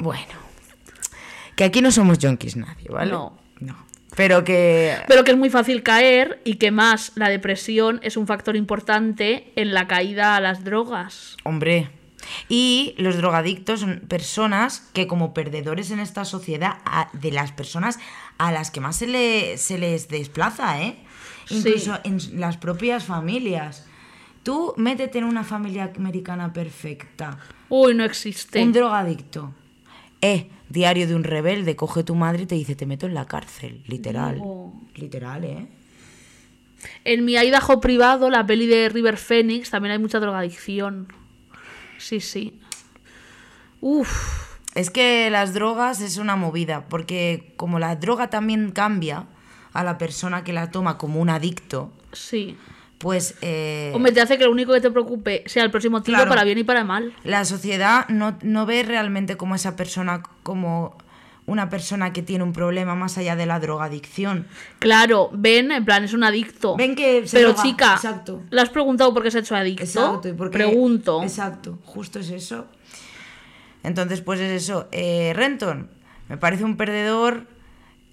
Bueno, 0.00 0.37
que 1.58 1.64
aquí 1.64 1.82
no 1.82 1.90
somos 1.90 2.18
junkies 2.22 2.54
nadie, 2.54 2.86
¿vale? 2.88 3.10
No. 3.10 3.36
No. 3.58 3.74
Pero 4.14 4.44
que 4.44 4.94
Pero 5.08 5.24
que 5.24 5.32
es 5.32 5.36
muy 5.36 5.50
fácil 5.50 5.82
caer 5.82 6.40
y 6.44 6.54
que 6.54 6.70
más 6.70 7.10
la 7.16 7.28
depresión 7.28 7.98
es 8.04 8.16
un 8.16 8.28
factor 8.28 8.54
importante 8.54 9.52
en 9.56 9.74
la 9.74 9.88
caída 9.88 10.36
a 10.36 10.40
las 10.40 10.62
drogas. 10.62 11.36
Hombre. 11.42 11.90
Y 12.48 12.94
los 12.98 13.16
drogadictos 13.16 13.80
son 13.80 14.02
personas 14.08 14.88
que 14.92 15.08
como 15.08 15.34
perdedores 15.34 15.90
en 15.90 15.98
esta 15.98 16.24
sociedad, 16.24 16.78
a- 16.84 17.08
de 17.12 17.32
las 17.32 17.50
personas 17.50 17.98
a 18.38 18.52
las 18.52 18.70
que 18.70 18.80
más 18.80 18.94
se, 18.96 19.08
le- 19.08 19.58
se 19.58 19.78
les 19.78 20.08
desplaza, 20.08 20.80
¿eh? 20.80 20.96
Sí. 21.46 21.56
Incluso 21.56 21.98
en 22.04 22.18
las 22.40 22.56
propias 22.56 23.02
familias. 23.04 23.84
Tú 24.44 24.74
métete 24.76 25.18
en 25.18 25.24
una 25.24 25.42
familia 25.42 25.90
americana 25.96 26.52
perfecta. 26.52 27.38
Uy, 27.68 27.94
no 27.94 28.04
existe. 28.04 28.62
Un 28.62 28.72
drogadicto. 28.72 29.52
Eh, 30.20 30.48
diario 30.68 31.06
de 31.06 31.14
un 31.14 31.24
rebelde, 31.24 31.76
coge 31.76 32.04
tu 32.04 32.14
madre 32.14 32.42
y 32.42 32.46
te 32.46 32.54
dice, 32.54 32.74
te 32.74 32.86
meto 32.86 33.06
en 33.06 33.14
la 33.14 33.26
cárcel. 33.26 33.82
Literal. 33.86 34.34
Digo. 34.34 34.72
Literal, 34.94 35.44
¿eh? 35.44 35.66
En 37.04 37.24
mi 37.24 37.34
Idaho 37.34 37.80
privado, 37.80 38.30
la 38.30 38.46
peli 38.46 38.66
de 38.66 38.88
River 38.88 39.16
Phoenix, 39.16 39.70
también 39.70 39.92
hay 39.92 39.98
mucha 39.98 40.20
drogadicción. 40.20 41.12
Sí, 41.98 42.20
sí. 42.20 42.60
Uf. 43.80 44.58
Es 44.74 44.90
que 44.90 45.28
las 45.30 45.54
drogas 45.54 46.00
es 46.00 46.18
una 46.18 46.36
movida, 46.36 46.86
porque 46.88 47.52
como 47.56 47.78
la 47.78 47.96
droga 47.96 48.30
también 48.30 48.70
cambia 48.70 49.26
a 49.72 49.82
la 49.82 49.98
persona 49.98 50.44
que 50.44 50.52
la 50.52 50.70
toma 50.70 50.98
como 50.98 51.20
un 51.20 51.30
adicto, 51.30 51.92
Sí. 52.12 52.56
Pues 52.98 53.36
eh, 53.42 53.92
Hombre, 53.94 54.12
te 54.12 54.20
hace 54.20 54.36
que 54.38 54.44
lo 54.44 54.50
único 54.50 54.72
que 54.72 54.80
te 54.80 54.90
preocupe 54.90 55.44
sea 55.46 55.62
el 55.64 55.70
próximo 55.70 56.02
tiro 56.02 56.16
Claro. 56.16 56.28
para 56.30 56.44
bien 56.44 56.58
y 56.58 56.64
para 56.64 56.82
mal. 56.84 57.14
la 57.24 57.44
sociedad 57.44 58.08
no, 58.08 58.36
no 58.42 58.66
ve 58.66 58.82
realmente 58.82 59.36
como 59.36 59.54
esa 59.54 59.76
persona 59.76 60.22
como 60.42 60.98
una 61.46 61.70
persona 61.70 62.12
que 62.12 62.20
tiene 62.22 62.44
un 62.44 62.52
problema 62.52 62.94
más 62.94 63.16
allá 63.16 63.34
de 63.34 63.46
la 63.46 63.58
drogadicción. 63.58 64.46
Claro, 64.80 65.30
ven, 65.32 65.72
en 65.72 65.82
plan, 65.84 66.04
es 66.04 66.12
un 66.12 66.22
adicto. 66.22 66.76
Ven 66.76 66.94
que 66.94 67.26
se 67.26 67.38
Pero 67.38 67.50
droga, 67.54 67.62
chica, 67.62 67.94
exacto. 67.94 68.42
¿le 68.50 68.60
has 68.60 68.68
preguntado 68.68 69.14
por 69.14 69.22
qué 69.22 69.30
se 69.30 69.38
ha 69.38 69.40
hecho 69.40 69.56
adicto? 69.56 69.82
Exacto, 69.82 70.28
y 70.28 70.32
porque- 70.34 70.58
Pregunto. 70.58 71.22
Exacto, 71.22 71.78
justo 71.84 72.18
es 72.18 72.28
eso. 72.28 72.66
Entonces, 73.82 74.20
pues 74.20 74.40
es 74.40 74.62
eso. 74.62 74.88
Eh, 74.92 75.32
Renton, 75.34 75.88
me 76.28 76.36
parece 76.36 76.64
un 76.64 76.76
perdedor 76.76 77.46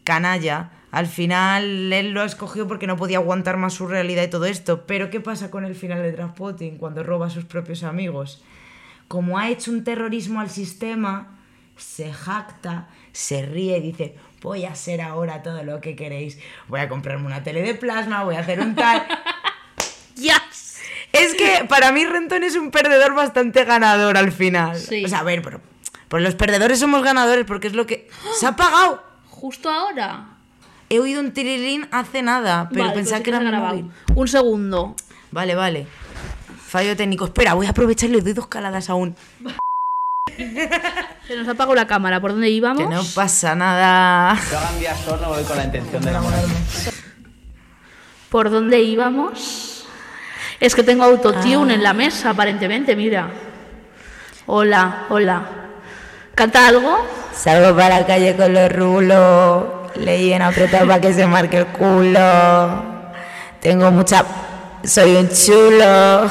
canalla. 0.06 0.72
Al 0.92 1.08
final 1.08 1.92
él 1.92 2.12
lo 2.12 2.22
ha 2.22 2.26
escogido 2.26 2.68
porque 2.68 2.88
no 2.88 2.96
podía 2.96 3.18
aguantar 3.18 3.58
más 3.58 3.74
su 3.74 3.88
realidad 3.88 4.24
y 4.24 4.30
todo 4.30 4.46
esto. 4.46 4.86
Pero 4.86 5.10
¿qué 5.10 5.20
pasa 5.20 5.52
con 5.52 5.66
el 5.66 5.76
final 5.76 6.02
de 6.02 6.14
Transpotting 6.14 6.78
cuando 6.78 7.04
roba 7.04 7.28
a 7.28 7.30
sus 7.30 7.46
propios 7.46 7.84
amigos? 7.84 8.44
Como 9.08 9.38
ha 9.38 9.50
hecho 9.50 9.72
un 9.72 9.84
terrorismo 9.84 10.40
al 10.40 10.50
sistema, 10.50 11.38
se 11.76 12.12
jacta, 12.14 12.88
se 13.12 13.46
ríe 13.46 13.78
y 13.78 13.82
dice, 13.82 14.16
voy 14.42 14.66
a 14.66 14.76
ser 14.76 15.02
ahora 15.02 15.44
todo 15.44 15.64
lo 15.64 15.82
que 15.82 15.96
queréis. 15.96 16.40
Voy 16.68 16.80
a 16.80 16.90
comprarme 16.90 17.26
una 17.26 17.44
tele 17.44 17.62
de 17.62 17.76
plasma, 17.76 18.24
voy 18.24 18.36
a 18.36 18.40
hacer 18.40 18.60
un 18.60 18.76
tal... 18.76 19.06
¡Yes! 20.16 20.80
Es 21.12 21.34
que 21.36 21.66
para 21.68 21.92
mí 21.92 22.06
Renton 22.06 22.44
es 22.44 22.56
un 22.56 22.72
perdedor 22.72 23.14
bastante 23.14 23.64
ganador 23.66 24.18
al 24.18 24.32
final. 24.32 24.78
Sí. 24.78 25.04
O 25.04 25.08
sea, 25.08 25.20
a 25.20 25.24
ver, 25.24 25.42
pero, 25.42 25.62
pero 26.08 26.22
los 26.22 26.36
perdedores 26.36 26.80
somos 26.80 27.04
ganadores 27.04 27.46
porque 27.46 27.68
es 27.68 27.74
lo 27.74 27.86
que... 27.86 28.10
¡Se 28.40 28.46
ha 28.46 28.50
apagado! 28.50 29.04
Justo 29.30 29.70
ahora. 29.70 30.35
He 30.90 31.00
oído 31.00 31.20
un 31.20 31.32
tirilín 31.32 31.88
hace 31.92 32.22
nada, 32.22 32.70
pero 32.70 32.84
Vale, 32.86 32.96
pensaba 32.96 33.18
pues 33.18 33.24
que 33.24 33.30
era 33.32 33.40
grabado. 33.40 33.76
móvil. 33.76 33.92
Un 34.14 34.28
segundo. 34.28 34.96
Vale, 35.32 35.56
vale. 35.56 35.88
Fallo 36.68 36.96
técnico. 36.96 37.26
Espera, 37.26 37.54
voy 37.56 37.66
a 37.66 37.72
aprovechar 37.72 38.10
y 38.10 38.14
le 38.14 38.22
doy 38.22 38.34
dos 38.34 38.48
caladas 38.48 38.90
aún. 38.90 39.16
Se 41.28 41.36
nos 41.38 41.48
apagó 41.48 41.74
la 41.76 41.88
cámara. 41.88 42.20
¿Por 42.20 42.32
dónde 42.32 42.50
íbamos? 42.50 42.84
Que 42.84 42.94
no 42.94 43.04
pasa 43.16 43.56
nada. 43.56 44.38
Yo 44.52 44.58
hagan 44.58 44.80
día 44.80 44.96
solo 44.96 45.22
no 45.22 45.30
voy 45.30 45.44
con 45.44 45.58
la 45.58 45.64
intención 45.64 46.04
de 46.04 46.10
enamorarme. 46.10 46.54
¿Por 48.30 48.50
dónde 48.50 48.82
íbamos? 48.82 49.86
Es 50.60 50.76
que 50.76 50.84
tengo 50.84 51.04
autotune 51.04 51.74
en 51.74 51.84
la 51.84 51.94
mesa, 51.94 52.32
aparentemente, 52.32 52.96
mira. 52.96 53.30
Hola, 54.46 55.06
hola. 55.10 55.50
¿Canta 56.36 56.68
algo? 56.68 56.98
Salgo 57.34 57.76
para 57.76 58.02
la 58.02 58.06
calle 58.06 58.36
con 58.36 58.54
los 58.54 58.72
rulos. 58.72 59.85
Le 59.98 60.24
lleno 60.24 60.46
apretado 60.46 60.88
para 60.88 61.02
que 61.02 61.14
se 61.14 61.26
marque 61.26 61.58
el 61.58 61.68
culo. 61.68 62.84
Tengo 63.62 63.92
mucha 63.92 64.26
Soy 64.84 65.16
un 65.16 65.30
chulo. 65.30 66.30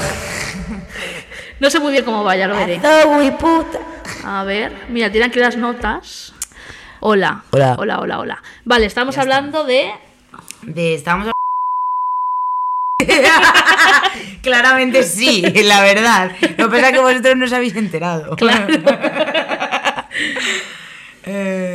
No 1.59 1.71
sé 1.71 1.81
muy 1.81 1.93
bien 1.93 2.05
cómo 2.05 2.23
vaya, 2.23 2.47
lo 2.47 2.57
veré. 2.57 2.81
Puta. 3.39 3.79
A 4.25 4.45
ver, 4.45 4.73
mira, 4.89 5.11
tiran 5.11 5.31
aquí 5.31 5.41
las 5.41 5.57
notas. 5.57 6.33
Hola. 7.01 7.43
Hola. 7.51 7.77
Hola, 7.79 7.99
hola, 8.01 8.19
hola. 8.21 8.43
Vale, 8.65 8.87
estamos 8.87 9.19
hablando 9.19 9.65
de. 9.65 9.91
De, 10.63 10.95
estábamos 10.95 11.33
Claramente 14.43 15.03
sí, 15.03 15.43
la 15.65 15.83
verdad. 15.83 16.31
Lo 16.57 16.69
que 16.69 16.77
pasa 16.77 16.89
es 16.89 16.93
que 16.95 17.01
vosotros 17.01 17.37
no 17.37 17.45
os 17.47 17.53
habéis 17.53 17.75
enterado. 17.77 18.37
Claro. 18.37 18.67
Eh, 21.27 21.74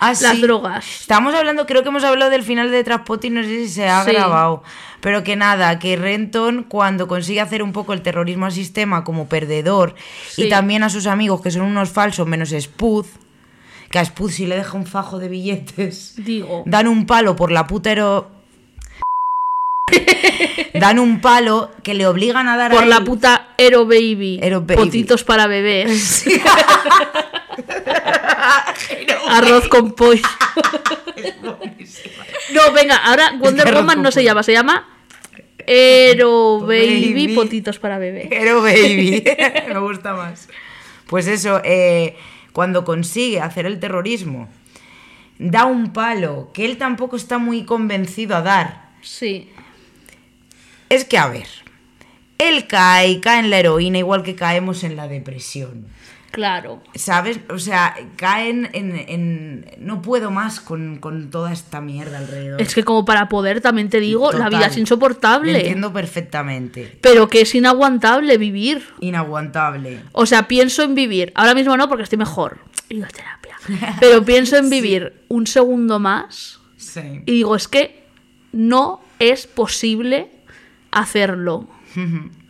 ah, 0.00 0.08
Las 0.08 0.18
sí. 0.36 0.40
drogas. 0.42 0.84
Estamos 1.02 1.34
hablando, 1.34 1.66
creo 1.66 1.82
que 1.82 1.88
hemos 1.88 2.04
hablado 2.04 2.30
del 2.30 2.42
final 2.42 2.70
de 2.70 2.84
Transpotting, 2.84 3.34
no 3.34 3.42
sé 3.42 3.48
si 3.48 3.68
se 3.68 3.88
ha 3.88 4.04
Sí. 4.04 4.12
grabado. 4.12 4.62
Pero 5.00 5.22
que 5.22 5.36
nada, 5.36 5.78
que 5.78 5.96
Renton 5.96 6.64
cuando 6.64 7.06
consigue 7.06 7.40
hacer 7.40 7.62
un 7.62 7.72
poco 7.72 7.92
el 7.92 8.02
terrorismo 8.02 8.46
al 8.46 8.52
sistema 8.52 9.04
como 9.04 9.28
perdedor 9.28 9.94
Sí. 10.28 10.44
y 10.44 10.48
también 10.48 10.82
a 10.82 10.88
sus 10.90 11.06
amigos 11.06 11.40
que 11.42 11.50
son 11.50 11.62
unos 11.62 11.90
falsos 11.90 12.26
menos 12.26 12.50
Spud, 12.58 13.06
que 13.90 13.98
a 14.00 14.04
Spud 14.04 14.30
sí 14.30 14.46
le 14.46 14.56
deja 14.56 14.76
un 14.76 14.86
fajo 14.86 15.18
de 15.18 15.28
billetes, 15.28 16.14
Digo. 16.16 16.62
dan 16.66 16.88
un 16.88 17.06
palo 17.06 17.36
por 17.36 17.52
la 17.52 17.66
puta 17.66 17.92
ero- 17.92 18.30
dan 20.74 20.98
un 20.98 21.20
palo 21.20 21.70
que 21.84 21.94
le 21.94 22.06
obligan 22.06 22.48
a 22.48 22.56
dar 22.56 22.72
Por 22.72 22.82
a 22.82 22.86
la 22.86 22.96
él- 22.96 23.04
puta 23.04 23.48
Ero 23.56 23.86
Baby. 23.86 24.40
Baby. 24.42 24.74
Potitos 24.74 25.22
para 25.24 25.46
bebés. 25.46 26.24
Arroz 29.28 29.68
con 29.68 29.92
pollo. 29.92 30.22
no, 32.52 32.72
venga, 32.72 32.96
ahora 32.96 33.34
Wonder 33.38 33.74
Woman 33.74 34.02
no 34.02 34.10
se 34.10 34.22
llama, 34.24 34.42
se 34.42 34.52
llama 34.52 34.88
Ero 35.66 36.60
Baby, 36.60 37.12
Baby. 37.12 37.34
Potitos 37.34 37.78
para 37.78 37.98
bebés. 37.98 38.26
Pero 38.28 38.62
baby, 38.62 39.24
me 39.68 39.78
gusta 39.80 40.14
más. 40.14 40.48
Pues 41.06 41.26
eso, 41.26 41.60
eh, 41.64 42.16
cuando 42.52 42.84
consigue 42.84 43.40
hacer 43.40 43.66
el 43.66 43.80
terrorismo, 43.80 44.48
da 45.38 45.64
un 45.64 45.92
palo 45.92 46.50
que 46.52 46.64
él 46.64 46.78
tampoco 46.78 47.16
está 47.16 47.38
muy 47.38 47.64
convencido 47.64 48.36
a 48.36 48.42
dar. 48.42 48.86
Sí, 49.02 49.50
Es 50.88 51.04
que, 51.04 51.18
a 51.18 51.28
ver, 51.28 51.46
él 52.38 52.66
cae, 52.66 53.20
cae 53.20 53.40
en 53.40 53.50
la 53.50 53.58
heroína 53.58 53.98
igual 53.98 54.22
que 54.22 54.34
caemos 54.34 54.82
en 54.84 54.96
la 54.96 55.06
depresión. 55.08 55.86
Claro. 56.36 56.82
¿Sabes? 56.94 57.40
O 57.48 57.58
sea, 57.58 57.96
caen 58.16 58.68
en... 58.74 58.94
en- 59.08 59.66
no 59.78 60.02
puedo 60.02 60.30
más 60.30 60.60
con, 60.60 60.98
con 60.98 61.30
toda 61.30 61.50
esta 61.52 61.80
mierda 61.80 62.18
alrededor. 62.18 62.60
Es 62.60 62.74
que 62.74 62.84
como 62.84 63.04
para 63.06 63.28
poder, 63.28 63.60
también 63.62 63.88
te 63.88 63.98
digo, 64.00 64.32
la 64.32 64.48
vida 64.50 64.66
es 64.66 64.74
Lo 64.74 64.80
insoportable. 64.80 65.58
entiendo 65.58 65.92
perfectamente. 65.92 66.98
Pero 67.00 67.28
que 67.28 67.40
es 67.40 67.54
inaguantable 67.54 68.36
vivir. 68.36 68.86
Inaguantable. 69.00 70.00
O 70.12 70.26
sea, 70.26 70.46
pienso 70.46 70.82
en 70.82 70.94
vivir. 70.94 71.32
Ahora 71.34 71.54
mismo 71.54 71.76
no, 71.76 71.88
porque 71.88 72.02
estoy 72.04 72.18
mejor. 72.18 72.58
A 73.02 73.08
terapia. 73.08 73.56
Pero 73.98 74.24
pienso 74.24 74.56
en 74.58 74.68
vivir 74.76 75.24
un 75.28 75.46
segundo 75.46 75.98
más. 75.98 76.60
Sí. 76.76 77.22
Y 77.26 77.32
digo, 77.32 77.56
es 77.56 77.66
que 77.68 78.04
no 78.52 79.00
es 79.18 79.46
posible 79.46 80.30
hacerlo. 80.90 81.66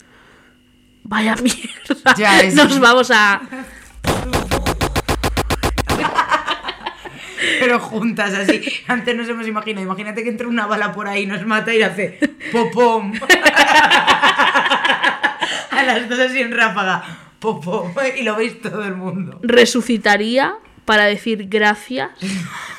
Vaya 1.09 1.37
mierda. 1.37 2.15
Ya, 2.17 2.41
es- 2.41 2.55
Nos 2.55 2.79
vamos 2.81 3.11
a. 3.13 3.41
Pero 7.61 7.79
juntas 7.81 8.35
así. 8.35 8.63
Antes 8.89 9.17
nos 9.17 9.29
hemos 9.29 9.47
imaginado. 9.47 9.85
Imagínate 9.87 10.23
que 10.23 10.29
entra 10.31 10.49
una 10.49 10.67
bala 10.67 10.93
por 10.93 11.07
ahí 11.09 11.27
nos 11.27 11.45
mata 11.47 11.75
y 11.75 11.83
hace 11.83 12.19
popom. 12.53 13.13
A 15.71 15.83
las 15.83 16.09
dos 16.09 16.19
así 16.19 16.41
en 16.41 16.53
ráfaga. 16.57 17.03
Popom. 17.39 17.93
Y 18.19 18.23
lo 18.23 18.37
veis 18.37 18.61
todo 18.61 18.85
el 18.85 18.95
mundo. 18.97 19.39
Resucitaría 19.43 20.55
para 20.87 21.05
decir 21.05 21.47
gracias 21.49 22.09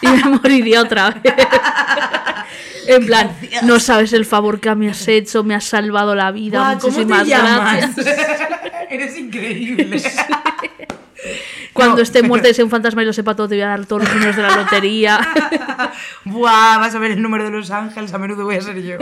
y 0.01 0.08
me 0.08 0.24
moriría 0.41 0.82
otra 0.82 1.12
vez. 1.12 1.34
En 2.88 3.05
plan, 3.05 3.32
no 3.64 3.80
sabes 3.80 4.14
el 4.14 4.26
favor 4.26 4.60
que 4.62 4.74
me 4.74 4.89
has 4.89 5.08
hecho, 5.08 5.43
me 5.43 5.53
has 5.53 5.66
salvado 5.66 6.16
la 6.16 6.32
vida. 6.32 6.60
Guau, 6.60 6.80
¿Cómo 6.80 6.93
Muchísimas 6.93 7.24
te 7.24 7.30
llamas? 7.30 7.95
gracias. 7.95 8.08
Eres 8.89 9.18
increíble. 9.18 10.01
Cuando 11.74 11.97
No, 11.97 12.01
esté 12.01 12.20
pero- 12.20 12.30
muerta 12.30 12.49
y 12.49 12.53
sea 12.53 12.64
un 12.66 12.72
fantasma 12.72 13.03
y 13.03 13.05
lo 13.05 13.14
sepa 13.14 13.36
todo, 13.36 13.47
te 13.49 13.55
voy 13.55 13.62
a 13.64 13.68
dar 13.68 13.86
todos 13.86 14.03
los 14.03 14.14
números 14.14 14.36
de 14.36 14.41
la 14.41 14.55
lotería. 14.55 15.20
Buah, 16.24 16.78
vas 16.80 16.95
a 16.95 16.99
ver 16.99 17.12
el 17.12 17.22
número 17.22 17.43
de 17.43 17.51
los 17.51 17.70
ángeles, 17.72 18.14
a 18.14 18.18
menudo 18.18 18.45
voy 18.45 18.55
a 18.55 18.62
ser 18.62 18.82
yo. 18.82 18.97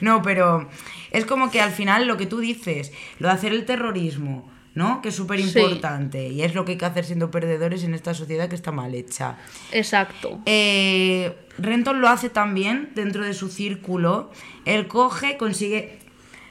No, 0.00 0.22
pero 0.22 0.68
es 1.10 1.24
como 1.26 1.50
que 1.50 1.60
al 1.60 1.72
final 1.72 2.06
lo 2.06 2.16
que 2.16 2.26
tú 2.26 2.38
dices, 2.38 2.92
lo 3.18 3.28
de 3.28 3.34
hacer 3.34 3.52
el 3.52 3.64
terrorismo, 3.64 4.50
¿no? 4.74 5.02
Que 5.02 5.10
es 5.10 5.14
súper 5.14 5.40
importante 5.40 6.28
y 6.28 6.42
es 6.42 6.54
lo 6.54 6.64
que 6.64 6.72
hay 6.72 6.78
que 6.78 6.84
hacer 6.84 7.04
siendo 7.04 7.30
perdedores 7.30 7.84
en 7.84 7.94
esta 7.94 8.14
sociedad 8.14 8.48
que 8.48 8.54
está 8.54 8.72
mal 8.72 8.94
hecha. 8.94 9.36
Exacto. 9.70 10.40
Eh, 10.46 11.36
Renton 11.58 12.00
lo 12.00 12.08
hace 12.08 12.30
también 12.30 12.92
dentro 12.94 13.24
de 13.24 13.34
su 13.34 13.48
círculo. 13.48 14.30
Él 14.64 14.88
coge, 14.88 15.36
consigue, 15.36 15.98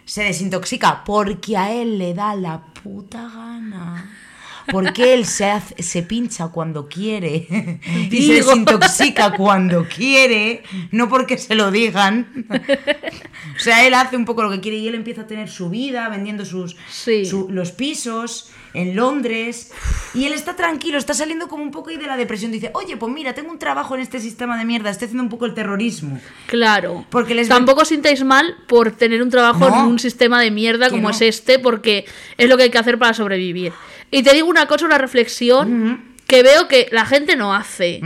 se 0.05 0.23
desintoxica 0.23 1.03
porque 1.03 1.57
a 1.57 1.71
él 1.71 1.97
le 1.97 2.13
da 2.13 2.35
la 2.35 2.63
puta 2.83 3.29
gana. 3.33 4.11
Porque 4.71 5.13
él 5.13 5.25
se, 5.25 5.45
hace- 5.45 5.83
se 5.83 6.01
pincha 6.03 6.47
cuando 6.47 6.87
quiere 6.87 7.79
y 8.09 8.21
se 8.21 8.33
desintoxica 8.35 9.33
cuando 9.35 9.85
quiere, 9.87 10.63
no 10.91 11.09
porque 11.09 11.37
se 11.37 11.55
lo 11.55 11.69
digan. 11.71 12.45
O 13.55 13.59
sea, 13.59 13.85
él 13.85 13.93
hace 13.93 14.15
un 14.17 14.25
poco 14.25 14.43
lo 14.43 14.49
que 14.51 14.59
quiere 14.61 14.77
y 14.77 14.87
él 14.87 14.95
empieza 14.95 15.21
a 15.21 15.27
tener 15.27 15.49
su 15.49 15.69
vida 15.69 16.07
vendiendo 16.09 16.45
sus 16.45 16.75
Sí. 16.89 17.25
su- 17.25 17.49
los 17.49 17.71
pisos 17.71 18.49
en 18.73 18.95
Londres 18.95 19.71
y 20.13 20.25
él 20.25 20.33
está 20.33 20.55
tranquilo, 20.55 20.97
está 20.97 21.13
saliendo 21.13 21.47
como 21.47 21.63
un 21.63 21.71
poco 21.71 21.89
ahí 21.89 21.97
de 21.97 22.07
la 22.07 22.15
depresión. 22.17 22.51
Dice, 22.51 22.71
oye, 22.73 22.97
pues 22.97 23.11
mira, 23.11 23.33
tengo 23.33 23.51
un 23.51 23.59
trabajo 23.59 23.95
en 23.95 24.01
este 24.01 24.19
sistema 24.19 24.57
de 24.57 24.65
mierda, 24.65 24.89
estoy 24.89 25.05
haciendo 25.07 25.23
un 25.23 25.29
poco 25.29 25.45
el 25.45 25.53
terrorismo. 25.53 26.19
Claro. 26.47 27.05
Porque 27.09 27.35
les 27.35 27.47
Tampoco 27.49 27.81
os 27.81 27.87
sintáis 27.89 28.23
mal 28.23 28.55
por 28.67 28.91
tener 28.91 29.21
un 29.21 29.29
trabajo 29.29 29.69
No. 29.69 29.81
en 29.81 29.85
un 29.87 29.99
sistema 29.99 30.41
de 30.41 30.51
mierda 30.51 30.89
como 30.89 31.03
no. 31.03 31.09
es 31.09 31.21
este, 31.21 31.59
porque 31.59 32.05
es 32.37 32.47
lo 32.49 32.57
que 32.57 32.63
hay 32.63 32.69
que 32.69 32.77
hacer 32.77 32.97
para 32.97 33.13
sobrevivir. 33.13 33.73
Y 34.09 34.23
te 34.23 34.33
digo 34.33 34.47
una 34.47 34.65
cosa, 34.67 34.85
una 34.85 34.97
reflexión 34.97 36.15
que 36.27 36.43
veo 36.43 36.67
que 36.67 36.87
la 36.91 37.05
gente 37.05 37.35
no 37.35 37.53
hace. 37.53 38.01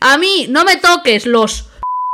A 0.00 0.18
mí 0.18 0.46
no 0.50 0.64
me 0.64 0.76
toques 0.76 1.24
los 1.26 1.68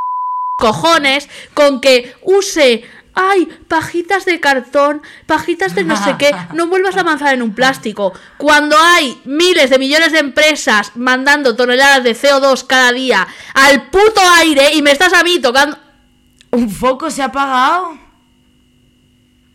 cojones 0.57 1.29
con 1.53 1.81
que 1.81 2.13
use. 2.21 2.83
Ay, 3.15 3.45
pajitas 3.67 4.25
de 4.25 4.39
cartón, 4.39 5.01
pajitas 5.27 5.75
de 5.75 5.83
no 5.83 5.95
sé 5.95 6.15
qué, 6.17 6.31
no 6.53 6.67
vuelvas 6.67 6.97
a 6.97 7.01
avanzar 7.01 7.33
en 7.33 7.41
un 7.41 7.53
plástico. 7.53 8.13
Cuando 8.37 8.75
hay 8.77 9.21
miles 9.25 9.69
de 9.69 9.77
millones 9.77 10.11
de 10.11 10.19
empresas 10.19 10.91
mandando 10.95 11.55
toneladas 11.55 12.03
de 12.03 12.15
CO2 12.15 12.65
cada 12.65 12.91
día 12.91 13.27
al 13.53 13.89
puto 13.89 14.21
aire 14.37 14.73
y 14.73 14.81
me 14.81 14.91
estás 14.91 15.13
a 15.13 15.23
mí 15.23 15.39
tocando... 15.39 15.77
¿Un 16.51 16.69
foco 16.69 17.09
se 17.09 17.21
ha 17.21 17.25
apagado? 17.25 17.97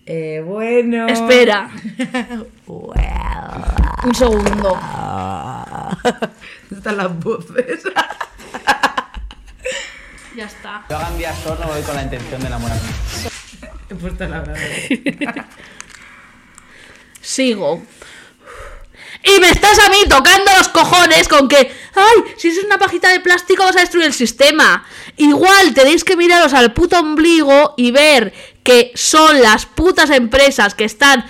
Eh, 0.05 0.43
bueno. 0.45 1.07
Espera, 1.07 1.71
un 2.67 4.15
segundo. 4.15 4.81
Están 6.71 6.97
las 6.97 7.19
voces. 7.21 7.83
Ya 10.35 10.45
está. 10.45 10.85
Lo 10.89 10.97
hagan 10.97 11.19
vía 11.19 11.35
solo 11.35 11.67
voy 11.67 11.83
con 11.83 11.97
la 11.97 12.05
intención 12.05 12.41
de 12.41 12.47
enamorarme. 12.47 12.89
He 13.91 13.95
puesto 13.95 14.27
la. 14.27 14.45
Sigo. 17.21 17.83
Y 19.25 19.41
me 19.41 19.51
estás 19.51 19.79
a 19.81 19.89
mí 19.91 19.99
tocando 20.09 20.51
los 20.57 20.69
cojones 20.69 21.29
con 21.29 21.49
que, 21.49 21.57
ay, 21.95 22.35
si 22.37 22.49
es 22.49 22.65
una 22.65 22.79
pajita 22.79 23.11
de 23.11 23.21
plástico 23.21 23.65
vas 23.65 23.77
a 23.77 23.81
destruir 23.81 24.07
el 24.07 24.13
sistema. 24.13 24.87
Igual 25.17 25.75
tenéis 25.75 26.05
que 26.05 26.17
miraros 26.17 26.55
al 26.55 26.73
puto 26.73 26.99
ombligo 26.99 27.75
y 27.77 27.91
ver 27.91 28.33
que 28.63 28.93
son 28.95 29.43
las 29.43 29.67
putas 29.67 30.11
empresas 30.11 30.75
que 30.75 30.85
están 30.85 31.25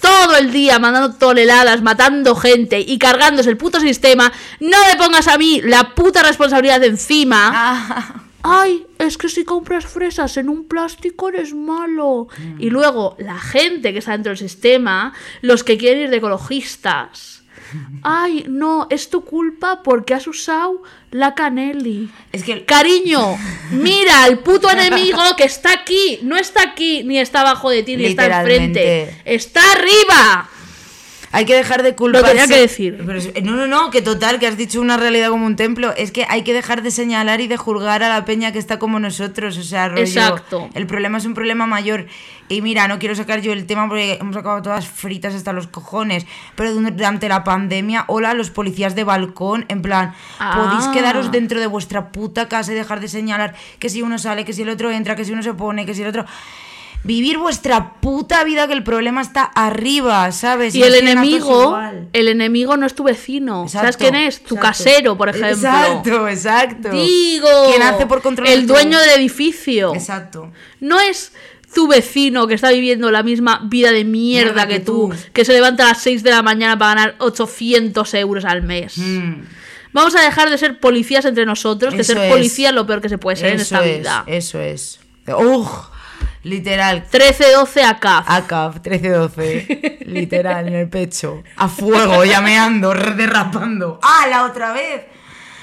todo 0.00 0.36
el 0.36 0.52
día 0.52 0.78
mandando 0.78 1.16
toneladas, 1.16 1.82
matando 1.82 2.34
gente 2.34 2.80
y 2.80 2.98
cargándose 2.98 3.50
el 3.50 3.56
puto 3.56 3.80
sistema. 3.80 4.32
No 4.60 4.78
me 4.86 4.96
pongas 4.96 5.28
a 5.28 5.38
mí 5.38 5.60
la 5.62 5.94
puta 5.94 6.22
responsabilidad 6.22 6.80
de 6.80 6.88
encima. 6.88 7.50
Ah. 7.54 8.29
Ay, 8.42 8.86
es 8.98 9.18
que 9.18 9.28
si 9.28 9.44
compras 9.44 9.86
fresas 9.86 10.36
en 10.36 10.48
un 10.48 10.66
plástico 10.66 11.28
eres 11.28 11.54
malo. 11.54 12.28
Y 12.58 12.70
luego 12.70 13.16
la 13.18 13.38
gente 13.38 13.92
que 13.92 13.98
está 13.98 14.12
dentro 14.12 14.30
del 14.30 14.38
sistema, 14.38 15.12
los 15.42 15.64
que 15.64 15.76
quieren 15.76 16.04
ir 16.04 16.10
de 16.10 16.16
ecologistas. 16.16 17.42
Ay, 18.02 18.44
no, 18.48 18.86
es 18.90 19.10
tu 19.10 19.24
culpa 19.24 19.82
porque 19.82 20.14
has 20.14 20.26
usado 20.26 20.82
la 21.10 21.34
Canelli. 21.34 22.10
Es 22.32 22.42
que 22.44 22.64
Cariño, 22.64 23.36
mira 23.70 24.24
al 24.24 24.38
puto 24.38 24.70
enemigo 24.70 25.20
que 25.36 25.44
está 25.44 25.72
aquí. 25.72 26.20
No 26.22 26.36
está 26.36 26.62
aquí, 26.62 27.02
ni 27.04 27.18
está 27.18 27.42
abajo 27.42 27.70
de 27.70 27.82
ti, 27.82 27.96
ni 27.96 28.06
está 28.06 28.40
enfrente. 28.40 29.22
Está 29.24 29.60
arriba. 29.72 30.48
Hay 31.32 31.44
que 31.44 31.54
dejar 31.54 31.84
de 31.84 31.94
culparse. 31.94 32.28
tenía 32.28 32.48
que 32.48 32.60
decir. 32.60 33.02
Pero 33.06 33.20
no, 33.44 33.54
no, 33.54 33.66
no, 33.68 33.90
que 33.90 34.02
total, 34.02 34.40
que 34.40 34.48
has 34.48 34.56
dicho 34.56 34.80
una 34.80 34.96
realidad 34.96 35.28
como 35.30 35.46
un 35.46 35.54
templo. 35.54 35.94
Es 35.96 36.10
que 36.10 36.26
hay 36.28 36.42
que 36.42 36.52
dejar 36.52 36.82
de 36.82 36.90
señalar 36.90 37.40
y 37.40 37.46
de 37.46 37.56
juzgar 37.56 38.02
a 38.02 38.08
la 38.08 38.24
peña 38.24 38.50
que 38.50 38.58
está 38.58 38.80
como 38.80 38.98
nosotros. 38.98 39.56
O 39.56 39.62
sea, 39.62 39.88
rollo, 39.88 40.02
Exacto. 40.02 40.68
El 40.74 40.88
problema 40.88 41.18
es 41.18 41.26
un 41.26 41.34
problema 41.34 41.66
mayor. 41.66 42.06
Y 42.48 42.62
mira, 42.62 42.88
no 42.88 42.98
quiero 42.98 43.14
sacar 43.14 43.42
yo 43.42 43.52
el 43.52 43.64
tema 43.64 43.86
porque 43.86 44.18
hemos 44.20 44.36
acabado 44.36 44.60
todas 44.62 44.88
fritas 44.88 45.34
hasta 45.36 45.52
los 45.52 45.68
cojones. 45.68 46.26
Pero 46.56 46.74
durante 46.74 47.28
la 47.28 47.44
pandemia, 47.44 48.06
hola, 48.08 48.34
los 48.34 48.50
policías 48.50 48.96
de 48.96 49.04
balcón, 49.04 49.66
en 49.68 49.82
plan, 49.82 50.14
podéis 50.36 50.86
Ah. 50.86 50.90
quedaros 50.92 51.30
dentro 51.30 51.60
de 51.60 51.68
vuestra 51.68 52.10
puta 52.10 52.48
casa 52.48 52.72
y 52.72 52.74
dejar 52.74 52.98
de 52.98 53.06
señalar 53.06 53.54
que 53.78 53.88
si 53.88 54.02
uno 54.02 54.18
sale, 54.18 54.44
que 54.44 54.52
si 54.52 54.62
el 54.62 54.68
otro 54.68 54.90
entra, 54.90 55.14
que 55.14 55.24
si 55.24 55.32
uno 55.32 55.44
se 55.44 55.54
pone, 55.54 55.86
que 55.86 55.94
si 55.94 56.02
el 56.02 56.08
otro. 56.08 56.24
Vivir 57.02 57.38
vuestra 57.38 57.94
puta 57.94 58.44
vida 58.44 58.66
que 58.66 58.74
el 58.74 58.84
problema 58.84 59.22
está 59.22 59.44
arriba, 59.44 60.30
¿sabes? 60.32 60.74
Y 60.74 60.82
el 60.82 60.94
enemigo, 60.94 61.78
el 62.12 62.28
enemigo 62.28 62.76
no 62.76 62.84
es 62.84 62.94
tu 62.94 63.04
vecino. 63.04 63.68
¿Sabes 63.68 63.96
Exacto, 63.96 64.10
quién 64.10 64.26
es? 64.26 64.42
Tu 64.42 64.54
exacto. 64.54 64.60
casero, 64.60 65.16
por 65.16 65.30
ejemplo. 65.30 65.48
Exacto, 65.48 66.28
exacto. 66.28 66.90
Digo. 66.90 67.48
Quien 67.70 67.82
hace 67.82 68.06
por 68.06 68.20
controlar 68.20 68.52
El 68.52 68.66
todo. 68.66 68.76
dueño 68.76 68.98
del 69.00 69.18
edificio. 69.18 69.94
Exacto. 69.94 70.52
No 70.80 71.00
es 71.00 71.32
tu 71.74 71.88
vecino 71.88 72.46
que 72.46 72.54
está 72.54 72.70
viviendo 72.70 73.10
la 73.10 73.22
misma 73.22 73.60
vida 73.64 73.92
de 73.92 74.04
mierda, 74.04 74.52
Mierda 74.52 74.66
que, 74.66 74.74
que 74.74 74.80
tú, 74.80 75.08
tú. 75.08 75.16
que 75.32 75.44
se 75.44 75.52
levanta 75.54 75.84
a 75.84 75.88
las 75.88 76.02
6 76.02 76.22
de 76.22 76.30
la 76.30 76.42
mañana 76.42 76.76
para 76.78 76.94
ganar 77.00 77.14
800 77.18 78.12
euros 78.14 78.44
al 78.44 78.62
mes. 78.62 78.98
Mm. 78.98 79.42
Vamos 79.92 80.14
a 80.16 80.20
dejar 80.20 80.50
de 80.50 80.58
ser 80.58 80.78
policías 80.80 81.24
entre 81.24 81.46
nosotros, 81.46 81.94
que 81.94 82.04
ser 82.04 82.18
es. 82.18 82.30
policía 82.32 82.68
es 82.68 82.74
lo 82.74 82.86
peor 82.86 83.00
que 83.00 83.08
se 83.08 83.18
puede 83.18 83.36
ser 83.36 83.54
en 83.54 83.60
esta 83.60 83.84
es, 83.84 83.98
vida. 83.98 84.24
Eso 84.26 84.60
es. 84.60 85.00
¡Ugh! 85.26 85.90
Literal. 86.42 87.06
13-12 87.10 87.82
a 87.84 87.98
CAF. 87.98 88.24
ACAP 88.28 88.76
13-12. 88.76 89.98
Literal, 90.06 90.68
en 90.68 90.74
el 90.74 90.88
pecho. 90.88 91.42
A 91.56 91.68
fuego, 91.68 92.24
llameando, 92.24 92.94
derrapando. 92.94 93.98
¡Ah, 94.02 94.26
la 94.28 94.44
otra 94.44 94.72
vez! 94.72 95.02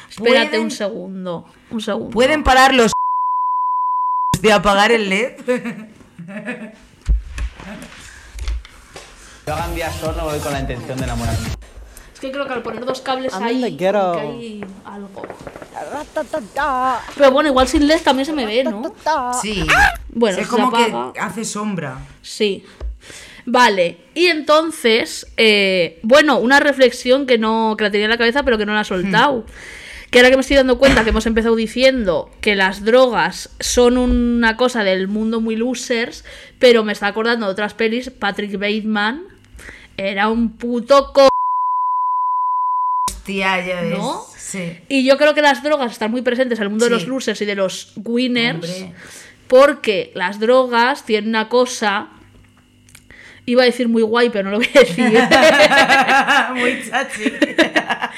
Espérate 0.09 0.49
¿Pueden- 0.49 0.61
un 0.65 0.71
segundo. 0.71 1.45
Un 1.71 1.81
segundo. 1.81 2.09
¿Pueden 2.11 2.43
parar 2.43 2.73
los 2.73 2.91
de 4.41 4.53
apagar 4.53 4.91
el 4.91 5.09
LED? 5.09 5.33
Yo 9.45 9.53
hagan 9.53 9.75
día 9.75 9.91
sol 9.93 10.13
no 10.17 10.25
voy 10.25 10.39
con 10.39 10.51
la 10.51 10.59
intención 10.59 10.97
de 10.97 11.03
enamorarme. 11.05 11.47
Es 12.17 12.21
que 12.21 12.31
creo 12.31 12.47
que 12.47 12.53
al 12.53 12.63
poner 12.63 12.83
dos 12.83 13.01
cables 13.01 13.31
I'm 13.31 13.43
ahí, 13.43 13.77
que 13.77 13.89
hay 13.89 14.65
algo. 14.85 15.21
Pero 17.15 17.31
bueno, 17.31 17.49
igual 17.49 17.67
sin 17.67 17.87
LED 17.87 18.01
también 18.01 18.25
se 18.25 18.33
me 18.33 18.47
ve, 18.47 18.63
¿no? 18.63 18.91
Sí. 19.39 19.63
Bueno, 20.09 20.39
es 20.39 20.47
se 20.47 20.49
como 20.49 20.73
que 20.73 20.85
apaga. 20.85 21.23
hace 21.23 21.45
sombra. 21.45 21.99
Sí. 22.23 22.65
Vale, 23.45 23.99
y 24.15 24.25
entonces, 24.25 25.27
eh, 25.37 25.99
bueno, 26.01 26.39
una 26.39 26.59
reflexión 26.59 27.27
que 27.27 27.37
no 27.37 27.75
que 27.77 27.83
la 27.83 27.91
tenía 27.91 28.05
en 28.05 28.11
la 28.11 28.17
cabeza 28.17 28.41
pero 28.41 28.57
que 28.57 28.65
no 28.65 28.73
la 28.73 28.81
he 28.81 28.85
soltado. 28.85 29.45
Que 30.09 30.17
ahora 30.17 30.31
que 30.31 30.37
me 30.37 30.41
estoy 30.41 30.57
dando 30.57 30.79
cuenta 30.79 31.03
que 31.03 31.11
hemos 31.11 31.27
empezado 31.27 31.55
diciendo 31.55 32.31
que 32.41 32.55
las 32.55 32.83
drogas 32.83 33.51
son 33.59 33.99
una 33.99 34.57
cosa 34.57 34.83
del 34.83 35.07
mundo 35.07 35.39
muy 35.39 35.55
losers, 35.55 36.25
pero 36.57 36.83
me 36.83 36.93
está 36.93 37.05
acordando 37.05 37.45
de 37.45 37.51
otras 37.51 37.75
pelis, 37.75 38.09
Patrick 38.09 38.53
Bateman 38.53 39.21
era 39.97 40.29
un 40.29 40.57
puto 40.57 41.11
co... 41.13 41.29
Hostia, 43.27 43.65
ya 43.65 43.81
ves. 43.81 43.97
¿No? 43.97 44.25
Sí. 44.37 44.77
Y 44.87 45.03
yo 45.03 45.17
creo 45.17 45.33
que 45.33 45.41
las 45.41 45.61
drogas 45.61 45.91
están 45.91 46.11
muy 46.11 46.21
presentes 46.21 46.57
en 46.59 46.63
el 46.63 46.69
mundo 46.69 46.85
de 46.85 46.91
los 46.91 47.07
losers 47.07 47.41
y 47.41 47.45
de 47.45 47.55
los 47.55 47.91
winners, 47.97 48.55
Hombre. 48.55 48.93
porque 49.47 50.11
las 50.15 50.39
drogas 50.39 51.05
tienen 51.05 51.29
una 51.29 51.49
cosa... 51.49 52.07
Iba 53.45 53.63
a 53.63 53.65
decir 53.65 53.89
muy 53.89 54.01
guay, 54.01 54.29
pero 54.29 54.45
no 54.45 54.51
lo 54.51 54.57
voy 54.57 54.69
a 54.73 54.79
decir. 54.79 55.05
Muy 56.59 56.83
chachi. 56.89 57.31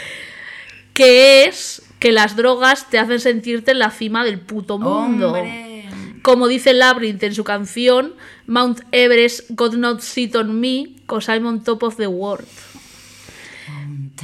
que 0.93 1.45
es 1.45 1.83
que 1.99 2.11
las 2.11 2.35
drogas 2.35 2.89
te 2.89 2.97
hacen 2.97 3.19
sentirte 3.19 3.71
en 3.71 3.79
la 3.79 3.91
cima 3.91 4.23
del 4.23 4.39
puto 4.39 4.79
mundo. 4.79 5.33
Hombre. 5.33 5.85
Como 6.23 6.47
dice 6.47 6.73
Labyrinth 6.73 7.21
en 7.23 7.35
su 7.35 7.43
canción, 7.43 8.15
Mount 8.47 8.81
Everest 8.91 9.49
God 9.49 9.75
not 9.75 10.01
sit 10.01 10.35
on 10.35 10.59
me, 10.59 10.95
cause 11.05 11.31
I'm 11.31 11.45
on 11.45 11.63
top 11.63 11.83
of 11.83 11.97
the 11.97 12.07
world. 12.07 12.47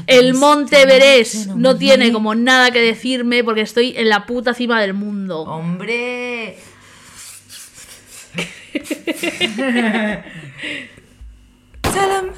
El 0.07 0.33
Monte 0.33 0.81
Everest 0.81 1.47
no 1.47 1.77
tiene 1.77 2.11
como 2.11 2.35
nada 2.35 2.71
que 2.71 2.81
decirme 2.81 3.43
porque 3.43 3.61
estoy 3.61 3.93
en 3.97 4.09
la 4.09 4.25
puta 4.25 4.53
cima 4.53 4.81
del 4.81 4.93
mundo. 4.93 5.41
Hombre. 5.43 6.57
Salam. 11.93 12.31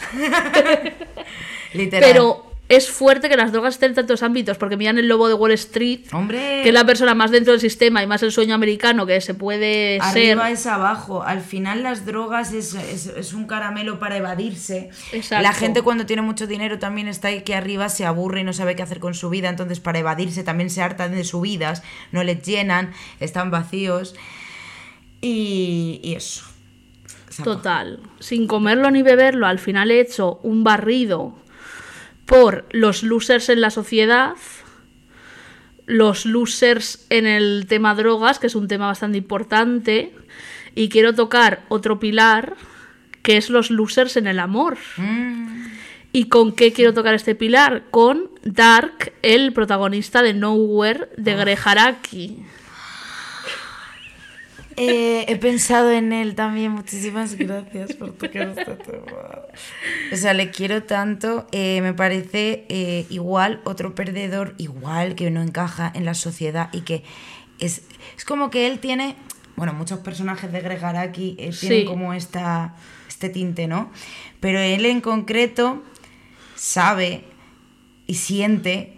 Literal. 1.74 2.12
Pero 2.12 2.47
es 2.70 2.90
fuerte 2.90 3.30
que 3.30 3.38
las 3.38 3.54
drogas 3.54 3.76
estén 3.76 3.92
en 3.92 3.96
tantos 3.96 4.24
ámbitos, 4.24 4.58
porque 4.58 4.76
miran 4.76 4.98
el 4.98 5.08
lobo 5.08 5.30
de 5.30 5.34
Wall 5.34 5.52
Street, 5.54 6.02
Hombre. 6.12 6.62
que 6.64 6.68
es 6.68 6.74
la 6.74 6.86
persona 6.86 7.16
más 7.16 7.32
dentro 7.32 7.54
del 7.54 7.62
sistema 7.62 8.04
y 8.04 8.08
más 8.08 8.22
el 8.24 8.32
sueño 8.34 8.54
americano 8.56 9.06
que 9.06 9.22
se 9.22 9.34
puede 9.34 10.00
ser. 10.12 10.32
Arriba 10.34 10.52
es 10.52 10.66
abajo. 10.66 11.24
Al 11.24 11.40
final 11.42 11.82
las 11.84 12.06
drogas 12.06 12.52
es, 12.52 12.74
es- 12.74 13.08
es 13.08 13.34
un 13.34 13.48
caramelo 13.48 14.00
para 14.00 14.18
evadirse. 14.18 14.90
Exacto. 15.14 15.42
La 15.44 15.54
gente 15.54 15.82
cuando 15.82 16.06
tiene 16.06 16.22
mucho 16.24 16.46
dinero 16.46 16.78
también 16.78 17.08
está 17.08 17.30
aquí 17.30 17.54
arriba, 17.54 17.88
se 17.88 18.06
aburre 18.06 18.42
y 18.42 18.44
no 18.44 18.52
sabe 18.52 18.76
qué 18.76 18.84
hacer 18.84 19.00
con 19.00 19.14
su 19.14 19.30
vida. 19.30 19.48
Entonces 19.48 19.80
para 19.80 20.00
evadirse 20.00 20.44
también 20.44 20.70
se 20.70 20.82
hartan 20.82 21.14
de 21.16 21.24
sus 21.24 21.42
vidas, 21.42 21.84
no 22.12 22.24
les 22.24 22.42
llenan, 22.46 22.92
están 23.22 23.50
vacíos. 23.50 24.14
Y, 25.22 26.00
y 26.04 26.14
eso. 26.16 26.44
Total. 27.44 28.00
Sin 28.20 28.48
comerlo 28.48 28.90
ni 28.92 29.04
beberlo, 29.04 29.46
al 29.48 29.60
final 29.60 29.92
he 29.92 30.00
hecho 30.00 30.40
un 30.44 30.64
barrido 30.64 31.34
por 32.28 32.66
los 32.72 33.02
losers 33.02 33.50
en 33.50 33.62
la 33.62 33.72
sociedad, 33.72 34.36
los 35.88 36.26
losers 36.26 37.08
en 37.10 37.26
el 37.26 37.66
tema 37.68 37.96
drogas, 37.96 38.38
que 38.38 38.48
es 38.48 38.56
un 38.56 38.68
tema 38.68 38.86
bastante 38.88 39.18
importante, 39.18 40.14
y 40.76 40.90
quiero 40.90 41.16
tocar 41.16 41.64
otro 41.70 42.00
pilar, 42.00 42.56
que 43.24 43.38
es 43.38 43.50
los 43.50 43.72
losers 43.72 44.18
en 44.18 44.28
el 44.28 44.40
amor. 44.40 44.78
Mm. 44.98 45.68
¿Y 46.12 46.26
con 46.26 46.54
qué 46.54 46.74
quiero 46.74 46.94
tocar 46.94 47.14
este 47.14 47.34
pilar? 47.34 47.86
Con 47.92 48.30
Dark, 48.44 49.14
el 49.22 49.54
protagonista 49.54 50.22
de 50.22 50.34
Nowhere 50.34 51.10
de 51.18 51.36
Greg 51.36 51.60
Araki. 51.64 52.44
Eh, 54.80 55.26
he 55.28 55.36
pensado 55.38 55.92
en 55.92 56.14
él 56.14 56.36
también. 56.36 56.72
Muchísimas 56.72 57.36
gracias 57.36 57.94
por 57.94 58.12
tocar 58.14 58.50
este 58.50 58.76
tema. 58.76 59.02
O 60.12 60.16
sea, 60.16 60.34
le 60.34 60.52
quiero 60.52 60.84
tanto. 60.84 61.48
eh, 61.52 61.82
me 61.82 61.94
parece 61.94 62.66
eh, 62.70 63.06
igual 63.10 63.60
otro 63.64 63.96
perdedor, 63.96 64.54
igual 64.60 65.16
que 65.16 65.32
no 65.32 65.42
encaja 65.42 65.92
en 65.96 66.06
la 66.06 66.14
sociedad 66.14 66.70
y 66.74 66.82
que 66.82 67.04
es, 67.60 67.82
es 68.16 68.24
como 68.26 68.50
que 68.52 68.68
él 68.68 68.80
tiene. 68.80 69.16
Bueno, 69.56 69.74
muchos 69.74 70.00
personajes 70.00 70.52
de 70.52 70.62
Greg 70.62 70.84
Araki 70.86 71.36
eh, 71.40 71.52
tienen 71.60 71.80
Sí. 71.82 71.86
como 71.86 72.14
esta, 72.14 72.76
este 73.08 73.30
tinte, 73.30 73.68
¿no? 73.68 73.90
Pero 74.40 74.60
él 74.60 74.86
en 74.86 75.02
concreto 75.02 75.82
sabe 76.56 77.24
y 78.06 78.14
siente 78.16 78.94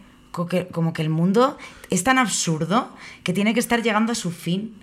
que- 0.49 0.67
como 0.67 0.91
que 0.93 1.01
el 1.01 1.09
mundo 1.09 1.57
es 1.89 2.03
tan 2.03 2.17
absurdo 2.17 2.93
que 3.23 3.31
tiene 3.33 3.53
que 3.53 3.59
estar 3.61 3.81
llegando 3.81 4.11
a 4.11 4.15
su 4.15 4.31
fin. 4.31 4.75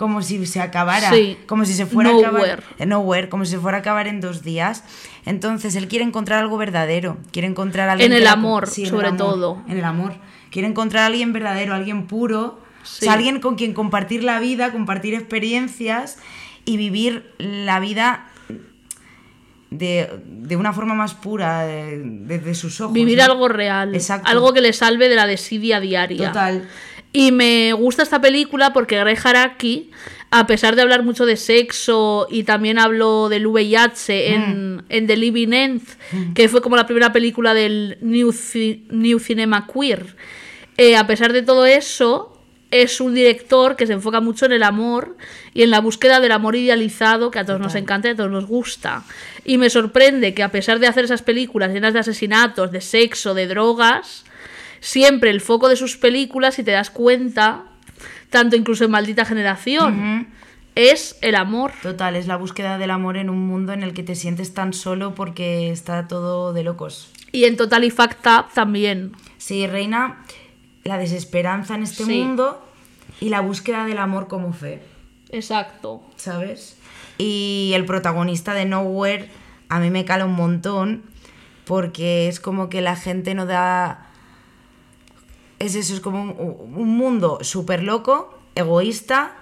Como 0.00 0.22
si 0.22 0.46
se 0.46 0.62
acabara, 0.62 1.10
Sí. 1.12 1.36
como 1.46 1.66
si 1.66 1.74
se 1.74 1.84
fuera 1.84 2.08
a 2.08 2.18
acabar. 2.18 2.64
eh, 2.78 2.86
Nowhere, 2.86 3.28
como 3.28 3.44
si 3.44 3.50
se 3.50 3.58
fuera 3.58 3.76
a 3.76 3.80
acabar 3.80 4.08
en 4.08 4.22
dos 4.22 4.42
días. 4.42 4.82
Entonces 5.26 5.74
él 5.76 5.88
quiere 5.88 6.06
encontrar 6.06 6.38
algo 6.40 6.56
verdadero. 6.56 7.18
Quiere 7.32 7.46
encontrar 7.48 7.90
a 7.90 7.92
alguien 7.92 8.12
En 8.12 8.16
el 8.16 8.24
la- 8.24 8.32
amor, 8.32 8.66
sí, 8.66 8.80
en 8.80 8.86
el 8.86 8.90
sobre 8.92 9.08
amor, 9.08 9.18
todo. 9.18 9.62
En 9.68 9.76
el 9.76 9.84
amor. 9.84 10.14
Quiere 10.50 10.66
encontrar 10.68 11.02
a 11.02 11.06
alguien 11.08 11.34
verdadero, 11.34 11.74
alguien 11.74 12.06
puro. 12.06 12.60
O 12.82 12.86
Sí. 12.86 13.04
sea, 13.04 13.12
alguien 13.12 13.40
con 13.40 13.56
quien 13.56 13.74
compartir 13.74 14.24
la 14.24 14.40
vida, 14.40 14.72
compartir 14.72 15.12
experiencias 15.12 16.16
y 16.64 16.78
vivir 16.78 17.34
la 17.36 17.78
vida 17.78 18.26
de, 19.70 20.10
de 20.26 20.56
una 20.56 20.72
forma 20.72 20.94
más 20.94 21.14
pura, 21.14 21.62
de- 21.64 22.00
desde 22.02 22.54
sus 22.54 22.80
ojos. 22.80 22.92
Vivir 22.92 23.18
¿no? 23.18 23.24
algo 23.24 23.48
real. 23.48 23.94
Exacto. 23.94 24.28
Algo 24.28 24.52
que 24.52 24.60
le 24.60 24.72
salve 24.72 25.08
de 25.08 25.14
la 25.14 25.26
desidia 25.26 25.78
diaria. 25.78 26.28
Total. 26.28 26.68
Y 27.12 27.32
me 27.32 27.72
gusta 27.72 28.02
esta 28.02 28.20
película 28.20 28.72
porque 28.72 28.98
Greg 29.00 29.18
Haraki, 29.22 29.90
a 30.30 30.46
pesar 30.46 30.76
de 30.76 30.82
hablar 30.82 31.02
mucho 31.02 31.26
de 31.26 31.36
sexo 31.36 32.28
y 32.30 32.44
también 32.44 32.78
habló 32.78 33.28
del 33.28 33.46
VIH 33.48 34.34
en, 34.34 34.84
en 34.88 35.06
The 35.08 35.16
Living 35.16 35.52
End, 35.52 35.82
que 36.34 36.48
fue 36.48 36.60
como 36.62 36.76
la 36.76 36.86
primera 36.86 37.12
película 37.12 37.52
del 37.52 37.98
New, 38.00 38.28
Ci- 38.30 38.82
New 38.90 39.18
Cinema 39.18 39.66
Queer, 39.66 40.14
eh, 40.76 40.96
a 40.96 41.06
pesar 41.08 41.32
de 41.32 41.42
todo 41.42 41.66
eso, 41.66 42.36
es 42.70 43.00
un 43.00 43.12
director 43.14 43.74
que 43.74 43.88
se 43.88 43.92
enfoca 43.94 44.20
mucho 44.20 44.46
en 44.46 44.52
el 44.52 44.62
amor 44.62 45.16
y 45.52 45.62
en 45.64 45.70
la 45.70 45.80
búsqueda 45.80 46.20
del 46.20 46.30
amor 46.30 46.54
idealizado 46.54 47.32
que 47.32 47.40
a 47.40 47.44
todos 47.44 47.58
nos 47.58 47.74
encanta 47.74 48.06
y 48.06 48.12
a 48.12 48.16
todos 48.16 48.30
nos 48.30 48.46
gusta. 48.46 49.02
Y 49.44 49.58
me 49.58 49.68
sorprende 49.68 50.32
que 50.34 50.44
a 50.44 50.52
pesar 50.52 50.78
de 50.78 50.86
hacer 50.86 51.04
esas 51.04 51.22
películas 51.22 51.72
llenas 51.72 51.92
de 51.92 51.98
asesinatos, 51.98 52.70
de 52.70 52.80
sexo, 52.80 53.34
de 53.34 53.48
drogas, 53.48 54.24
siempre 54.80 55.30
el 55.30 55.40
foco 55.40 55.68
de 55.68 55.76
sus 55.76 55.96
películas, 55.96 56.54
si 56.56 56.62
te 56.64 56.70
das 56.72 56.90
cuenta, 56.90 57.64
tanto 58.30 58.56
incluso 58.56 58.84
en 58.84 58.90
Maldita 58.90 59.24
Generación, 59.24 60.28
es 60.74 61.16
el 61.20 61.34
amor. 61.34 61.72
Total, 61.82 62.16
es 62.16 62.26
la 62.26 62.36
búsqueda 62.36 62.78
del 62.78 62.90
amor 62.90 63.16
en 63.16 63.28
un 63.30 63.46
mundo 63.46 63.72
en 63.72 63.82
el 63.82 63.92
que 63.92 64.02
te 64.02 64.14
sientes 64.14 64.54
tan 64.54 64.72
solo 64.72 65.14
porque 65.14 65.70
está 65.70 66.08
todo 66.08 66.52
de 66.52 66.62
locos. 66.64 67.10
Y 67.32 67.44
en 67.44 67.56
Total 67.56 67.84
y 67.84 67.90
Fact 67.90 68.26
Up 68.26 68.52
también. 68.54 69.12
Sí, 69.38 69.66
reina 69.66 70.24
la 70.84 70.96
desesperanza 70.98 71.74
en 71.74 71.82
este 71.82 72.04
Sí. 72.04 72.20
mundo 72.22 72.64
y 73.20 73.28
la 73.28 73.40
búsqueda 73.40 73.84
del 73.84 73.98
amor 73.98 74.28
como 74.28 74.52
fe, 74.52 74.82
Exacto. 75.30 76.02
¿sabes? 76.16 76.76
Y 77.18 77.72
el 77.74 77.84
protagonista 77.84 78.54
de 78.54 78.64
Nowhere 78.64 79.28
a 79.68 79.78
mí 79.78 79.90
me 79.90 80.04
cala 80.04 80.24
un 80.24 80.32
montón 80.32 81.02
porque 81.66 82.28
es 82.28 82.40
como 82.40 82.68
que 82.68 82.80
la 82.80 82.96
gente 82.96 83.34
no 83.34 83.46
da... 83.46 84.06
Es 85.60 85.76
eso, 85.76 85.94
es 85.94 86.00
como 86.00 86.20
un, 86.22 86.74
un 86.74 86.88
mundo 86.96 87.38
súper 87.42 87.82
loco, 87.84 88.36
egoísta, 88.56 89.36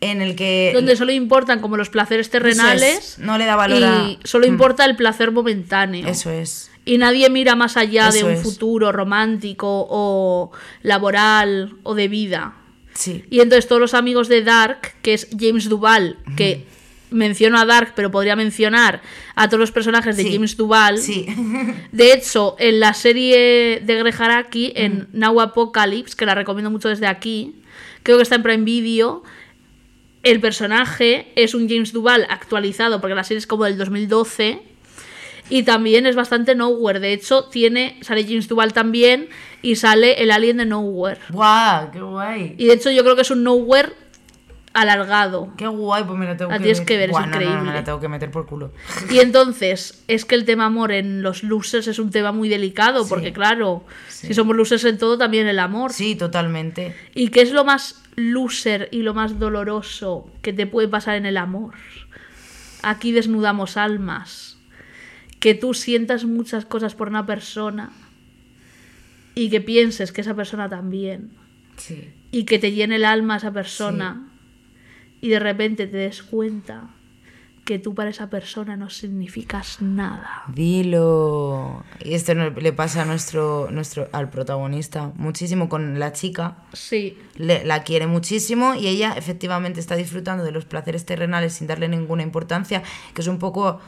en 0.00 0.22
el 0.22 0.34
que... 0.34 0.70
Donde 0.74 0.96
solo 0.96 1.12
importan 1.12 1.60
como 1.60 1.76
los 1.76 1.90
placeres 1.90 2.30
terrenales. 2.30 2.98
Es, 2.98 3.18
no 3.18 3.36
le 3.38 3.44
da 3.44 3.54
valor 3.56 3.84
a- 3.84 4.04
Y 4.08 4.18
solo 4.24 4.46
Mm. 4.46 4.50
importa 4.50 4.84
el 4.84 4.96
placer 4.96 5.30
momentáneo. 5.32 6.08
Eso 6.08 6.30
es. 6.30 6.70
Y 6.84 6.98
nadie 6.98 7.28
mira 7.30 7.54
más 7.54 7.76
allá 7.76 8.10
de 8.10 8.24
un 8.24 8.32
es. 8.32 8.42
futuro 8.42 8.90
romántico 8.90 9.86
o 9.90 10.50
laboral 10.82 11.76
o 11.84 11.94
de 11.94 12.08
vida. 12.08 12.54
Sí. 12.94 13.24
Y 13.30 13.40
entonces 13.40 13.68
todos 13.68 13.80
los 13.80 13.94
amigos 13.94 14.28
de 14.28 14.42
Dark, 14.42 14.94
que 15.02 15.14
es 15.14 15.28
James 15.38 15.68
Duval, 15.68 16.18
que 16.36 16.66
menciono 17.12 17.58
a 17.58 17.64
Dark, 17.64 17.92
pero 17.94 18.10
podría 18.10 18.36
mencionar 18.36 19.00
a 19.34 19.48
todos 19.48 19.60
los 19.60 19.72
personajes 19.72 20.16
de 20.16 20.22
Sí. 20.24 20.32
James 20.32 20.56
Duval. 20.56 20.98
Sí. 20.98 21.26
De 21.92 22.12
hecho, 22.12 22.56
en 22.58 22.80
la 22.80 22.94
serie 22.94 23.80
de 23.84 23.94
Greg 23.98 24.14
Araki, 24.20 24.72
en 24.76 25.08
Now 25.12 25.40
Apocalypse, 25.40 26.16
que 26.16 26.26
la 26.26 26.34
recomiendo 26.34 26.70
mucho 26.70 26.88
desde 26.88 27.06
aquí, 27.06 27.54
creo 28.02 28.16
que 28.16 28.22
está 28.22 28.36
en 28.36 28.42
Prime 28.42 28.64
Video, 28.64 29.22
el 30.22 30.40
personaje 30.40 31.32
es 31.36 31.54
un 31.54 31.68
James 31.68 31.92
Duval 31.92 32.26
actualizado, 32.30 33.00
porque 33.00 33.14
la 33.14 33.24
serie 33.24 33.38
es 33.38 33.46
como 33.46 33.64
del 33.64 33.76
2012. 33.78 34.60
Y 35.50 35.64
también 35.64 36.06
es 36.06 36.14
bastante 36.16 36.54
Nowhere. 36.54 37.00
De 37.00 37.12
hecho, 37.12 37.44
tiene, 37.44 37.98
sale 38.02 38.22
James 38.24 38.48
Duval 38.48 38.72
también 38.72 39.28
y 39.60 39.74
sale 39.76 40.22
el 40.22 40.30
alien 40.30 40.58
de 40.58 40.64
Nowhere. 40.66 41.20
¡Guau! 41.30 41.90
¡Qué 41.90 42.00
guay! 42.00 42.54
Y 42.56 42.66
de 42.66 42.74
hecho, 42.74 42.90
yo 42.90 43.02
creo 43.02 43.16
que 43.16 43.22
es 43.22 43.30
un 43.32 43.42
Nowhere 43.42 43.92
alargado. 44.74 45.52
¡Qué 45.56 45.66
guay! 45.66 46.04
Pues 46.04 46.18
me 46.18 46.26
la 46.26 46.36
tengo 46.36 46.50
La 46.50 46.58
que 46.58 46.64
tienes 46.64 46.78
ver. 46.80 46.86
que 46.86 46.96
ver, 46.96 47.10
es 47.10 47.14
no, 47.14 47.20
no, 47.20 47.26
no, 47.26 47.32
increíble. 47.32 47.60
me 47.62 47.72
la 47.72 47.84
tengo 47.84 48.00
que 48.00 48.08
meter 48.08 48.30
por 48.30 48.46
culo. 48.46 48.72
Y 49.10 49.18
entonces, 49.20 50.02
es 50.08 50.24
que 50.24 50.34
el 50.34 50.44
tema 50.44 50.66
amor 50.66 50.92
en 50.92 51.22
los 51.22 51.42
losers 51.42 51.86
es 51.88 51.98
un 51.98 52.10
tema 52.10 52.32
muy 52.32 52.48
delicado, 52.48 53.04
Sí. 53.04 53.08
porque 53.10 53.32
claro, 53.32 53.84
Sí. 54.08 54.28
si 54.28 54.34
somos 54.34 54.56
losers 54.56 54.84
en 54.84 54.98
todo, 54.98 55.18
también 55.18 55.46
el 55.46 55.58
amor. 55.58 55.92
Sí, 55.92 56.14
totalmente. 56.16 56.94
¿Y 57.14 57.28
qué 57.28 57.42
es 57.42 57.52
lo 57.52 57.64
más 57.64 58.02
loser 58.16 58.88
y 58.92 59.02
lo 59.02 59.14
más 59.14 59.38
doloroso 59.38 60.30
que 60.42 60.52
te 60.52 60.66
puede 60.66 60.88
pasar 60.88 61.16
en 61.16 61.26
el 61.26 61.36
amor? 61.36 61.74
Aquí 62.82 63.12
desnudamos 63.12 63.76
almas. 63.76 64.58
Que 65.38 65.54
tú 65.54 65.74
sientas 65.74 66.24
muchas 66.24 66.64
cosas 66.64 66.94
por 66.94 67.08
una 67.08 67.26
persona 67.26 67.90
y 69.34 69.50
que 69.50 69.60
pienses 69.60 70.12
que 70.12 70.20
esa 70.20 70.34
persona 70.34 70.68
también. 70.68 71.30
Sí. 71.76 72.10
Y 72.30 72.44
que 72.44 72.58
te 72.58 72.72
llene 72.72 72.96
el 72.96 73.04
alma 73.04 73.36
esa 73.36 73.52
persona 73.52 74.28
y 75.22 75.28
de 75.30 75.38
repente 75.38 75.86
te 75.86 75.96
des 75.96 76.22
cuenta 76.22 76.90
que 77.64 77.78
tú 77.78 77.94
para 77.94 78.10
esa 78.10 78.28
persona 78.28 78.76
no 78.76 78.90
significas 78.90 79.80
nada. 79.80 80.42
Dilo. 80.48 81.84
Y 82.04 82.14
esto 82.14 82.34
le 82.34 82.72
pasa 82.72 83.02
a 83.02 83.04
nuestro, 83.04 83.68
nuestro, 83.70 84.08
al 84.12 84.30
protagonista 84.30 85.12
muchísimo 85.16 85.68
con 85.68 85.98
la 86.00 86.12
chica. 86.12 86.56
Sí, 86.72 87.16
Le- 87.36 87.64
la 87.64 87.84
quiere 87.84 88.06
muchísimo 88.08 88.74
y 88.74 88.88
ella 88.88 89.12
efectivamente 89.16 89.78
está 89.80 89.94
disfrutando 89.94 90.42
de 90.44 90.50
los 90.50 90.64
placeres 90.64 91.06
terrenales 91.06 91.52
sin 91.54 91.68
darle 91.68 91.88
ninguna 91.88 92.22
importancia, 92.24 92.82
que 93.14 93.20
es 93.22 93.28
un 93.28 93.38
poco 93.38 93.80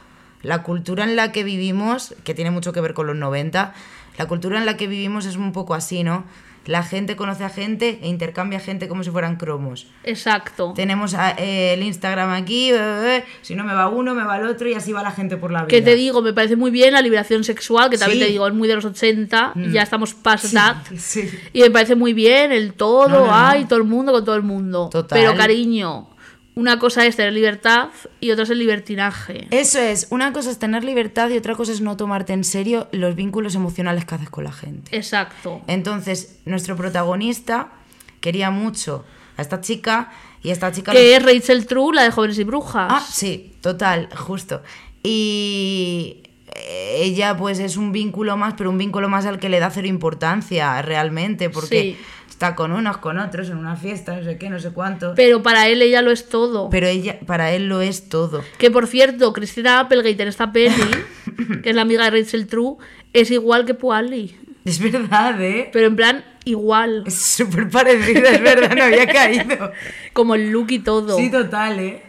la 0.42 0.62
cultura 0.62 1.02
en 1.04 1.16
la 1.16 1.32
que 1.32 1.42
vivimos, 1.42 2.14
que 2.22 2.34
tiene 2.34 2.50
mucho 2.52 2.72
que 2.72 2.80
ver 2.80 2.94
con 2.94 3.06
los 3.08 3.16
90, 3.16 3.74
la 4.18 4.26
cultura 4.28 4.58
en 4.58 4.66
la 4.66 4.76
que 4.76 4.86
vivimos 4.86 5.26
es 5.26 5.36
un 5.36 5.50
poco 5.52 5.74
así, 5.74 6.04
¿no? 6.04 6.24
La 6.66 6.82
gente 6.82 7.14
conoce 7.16 7.44
a 7.44 7.48
gente 7.50 7.98
e 8.02 8.08
intercambia 8.08 8.58
gente 8.60 8.88
como 8.88 9.02
si 9.04 9.10
fueran 9.10 9.36
cromos. 9.36 9.86
exacto. 10.02 10.72
Tenemos 10.74 11.14
a- 11.14 11.32
eh, 11.38 11.74
el 11.74 11.82
Instagram 11.82 12.30
aquí, 12.30 12.70
eh, 12.70 12.76
eh, 13.18 13.24
si 13.42 13.54
no 13.54 13.64
me 13.64 13.74
va 13.74 13.88
uno, 13.88 14.14
me 14.14 14.24
va 14.24 14.38
el 14.38 14.46
otro 14.46 14.68
y 14.68 14.74
así 14.74 14.92
va 14.92 15.02
la 15.02 15.10
gente 15.12 15.36
por 15.36 15.50
la 15.52 15.60
vida. 15.60 15.68
Que 15.68 15.82
te 15.82 15.94
digo, 15.94 16.22
me 16.22 16.32
parece 16.32 16.56
muy 16.56 16.70
bien 16.70 16.92
la 16.94 17.02
liberación 17.02 17.44
sexual, 17.44 17.90
que 17.90 17.98
también 17.98 18.20
Sí. 18.20 18.26
te 18.26 18.30
digo, 18.32 18.46
es 18.46 18.54
muy 18.54 18.66
de 18.68 18.74
los 18.76 18.84
80, 18.84 19.52
y 19.56 19.72
ya 19.72 19.82
estamos 19.82 20.14
past 20.14 20.46
Sí, 20.46 20.54
that. 20.56 20.76
sí. 20.96 21.28
Y 21.52 21.60
me 21.60 21.70
parece 21.70 21.94
muy 21.94 22.12
bien 22.14 22.52
el 22.52 22.72
todo, 22.74 23.08
No, 23.08 23.18
no, 23.20 23.26
no. 23.26 23.30
ay, 23.34 23.64
todo 23.66 23.78
el 23.78 23.84
mundo 23.84 24.12
con 24.12 24.24
todo 24.24 24.36
el 24.36 24.42
mundo. 24.42 24.88
Total. 24.90 25.18
Pero 25.18 25.36
cariño, 25.36 26.08
una 26.56 26.78
cosa 26.78 27.04
es 27.04 27.16
tener 27.16 27.32
libertad 27.32 27.88
y 28.20 28.30
otra 28.30 28.44
es 28.44 28.50
el 28.50 28.58
libertinaje. 28.58 29.48
Eso 29.50 29.80
es, 29.80 30.06
una 30.10 30.32
cosa 30.32 30.50
es 30.50 30.58
tener 30.58 30.84
libertad 30.84 31.28
y 31.30 31.36
otra 31.36 31.54
cosa 31.54 31.72
es 31.72 31.80
no 31.80 31.96
tomarte 31.96 32.32
en 32.32 32.44
serio 32.44 32.88
los 32.92 33.16
vínculos 33.16 33.54
emocionales 33.54 34.04
que 34.04 34.14
haces 34.14 34.30
con 34.30 34.44
la 34.44 34.52
gente. 34.52 34.96
Exacto. 34.96 35.62
Entonces, 35.66 36.38
nuestro 36.44 36.76
protagonista 36.76 37.72
quería 38.20 38.50
mucho 38.50 39.04
a 39.36 39.42
esta 39.42 39.60
chica 39.60 40.12
y 40.42 40.50
esta 40.50 40.70
chica... 40.70 40.92
Que 40.92 41.16
es 41.16 41.22
Rachel 41.22 41.66
True, 41.66 41.94
la 41.94 42.04
de 42.04 42.10
Jóvenes 42.12 42.38
y 42.38 42.44
Brujas. 42.44 42.88
Ah, 42.88 43.04
sí, 43.04 43.54
total, 43.60 44.08
justo. 44.14 44.62
Y 45.02 46.22
eh, 46.54 47.00
ella 47.02 47.36
pues 47.36 47.58
es 47.58 47.76
un 47.76 47.90
vínculo 47.90 48.36
más, 48.36 48.54
pero 48.56 48.70
un 48.70 48.78
vínculo 48.78 49.08
más 49.08 49.26
al 49.26 49.40
que 49.40 49.48
le 49.48 49.58
da 49.58 49.70
cero 49.70 49.88
importancia 49.88 50.80
realmente, 50.82 51.50
porque 51.50 51.96
Sí. 51.96 51.96
Está 52.34 52.56
con 52.56 52.72
unos, 52.72 52.96
con 52.96 53.18
otros, 53.18 53.48
en 53.48 53.58
una 53.58 53.76
fiesta, 53.76 54.16
no 54.16 54.24
sé 54.24 54.36
qué, 54.38 54.50
no 54.50 54.58
sé 54.58 54.70
cuánto. 54.70 55.14
Pero 55.14 55.44
para 55.44 55.68
él 55.68 55.80
ella 55.82 56.02
lo 56.02 56.10
es 56.10 56.28
todo. 56.28 56.68
Pero 56.68 56.88
ella, 56.88 57.20
para 57.26 57.52
él 57.52 57.68
lo 57.68 57.80
es 57.80 58.08
todo. 58.08 58.42
Que 58.58 58.72
por 58.72 58.88
cierto, 58.88 59.32
Cristina 59.32 59.78
Applegate 59.78 60.20
en 60.20 60.28
esta 60.28 60.50
peli, 60.50 60.74
que 61.62 61.70
es 61.70 61.76
la 61.76 61.82
amiga 61.82 62.10
de 62.10 62.10
Rachel 62.10 62.48
True, 62.48 62.76
es 63.12 63.30
igual 63.30 63.64
que 63.64 63.74
Puali. 63.74 64.36
Es 64.64 64.80
verdad, 64.80 65.40
¿eh? 65.40 65.70
Pero 65.72 65.86
en 65.86 65.94
plan, 65.94 66.24
igual. 66.44 67.04
Es 67.06 67.14
súper 67.14 67.68
parecida, 67.68 68.30
es 68.30 68.42
verdad, 68.42 68.74
no 68.74 68.82
había 68.82 69.06
caído. 69.06 69.70
Como 70.12 70.34
el 70.34 70.50
look 70.50 70.72
y 70.72 70.80
todo. 70.80 71.16
Sí, 71.16 71.30
total, 71.30 71.78
¿eh? 71.78 72.02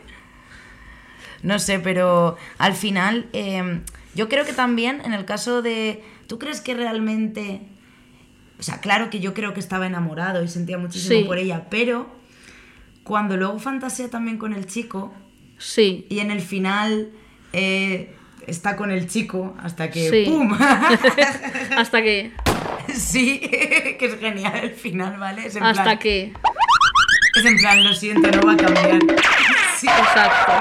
No 1.43 1.59
sé, 1.59 1.79
pero 1.79 2.35
al 2.57 2.73
final, 2.73 3.27
eh, 3.31 3.81
yo 4.15 4.27
creo 4.27 4.43
que 4.43 4.53
también 4.53 5.01
en 5.05 5.13
el 5.13 5.25
caso 5.25 5.61
de... 5.61 6.03
¿Tú 6.25 6.39
crees 6.39 6.61
que 6.61 6.73
realmente... 6.73 7.61
O 8.59 8.63
sea, 8.63 8.79
claro 8.79 9.09
que 9.09 9.19
yo 9.19 9.33
creo 9.33 9.53
que 9.53 9.59
estaba 9.59 9.85
enamorado 9.87 10.43
y 10.43 10.47
sentía 10.47 10.77
muchísimo 10.77 11.19
Sí. 11.19 11.25
por 11.25 11.37
ella, 11.37 11.65
pero 11.69 12.09
cuando 13.03 13.37
luego 13.37 13.59
fantasea 13.59 14.09
también 14.09 14.37
con 14.37 14.53
el 14.53 14.65
chico 14.65 15.13
Sí. 15.57 16.05
y 16.09 16.19
en 16.19 16.31
el 16.31 16.41
final 16.41 17.11
eh, 17.53 18.15
está 18.47 18.75
con 18.75 18.91
el 18.91 19.07
chico 19.07 19.55
hasta 19.61 19.89
que 19.91 20.09
Sí. 20.09 20.23
¡pum! 20.25 20.53
Hasta 21.77 22.01
que. 22.01 22.31
sí, 22.93 23.39
que 23.97 23.97
es 24.05 24.19
genial 24.19 24.59
el 24.63 24.71
final, 24.71 25.17
¿vale? 25.17 25.45
Es 25.47 25.55
en 25.55 25.63
Hasta 25.63 25.83
plan, 25.83 25.99
que. 25.99 26.33
Es 27.37 27.45
en 27.45 27.57
plan, 27.57 27.83
lo 27.83 27.93
siento, 27.93 28.29
no 28.31 28.41
va 28.47 28.53
a 28.53 28.57
cambiar. 28.57 28.99
Sí. 29.77 29.87
Exacto. 29.87 30.51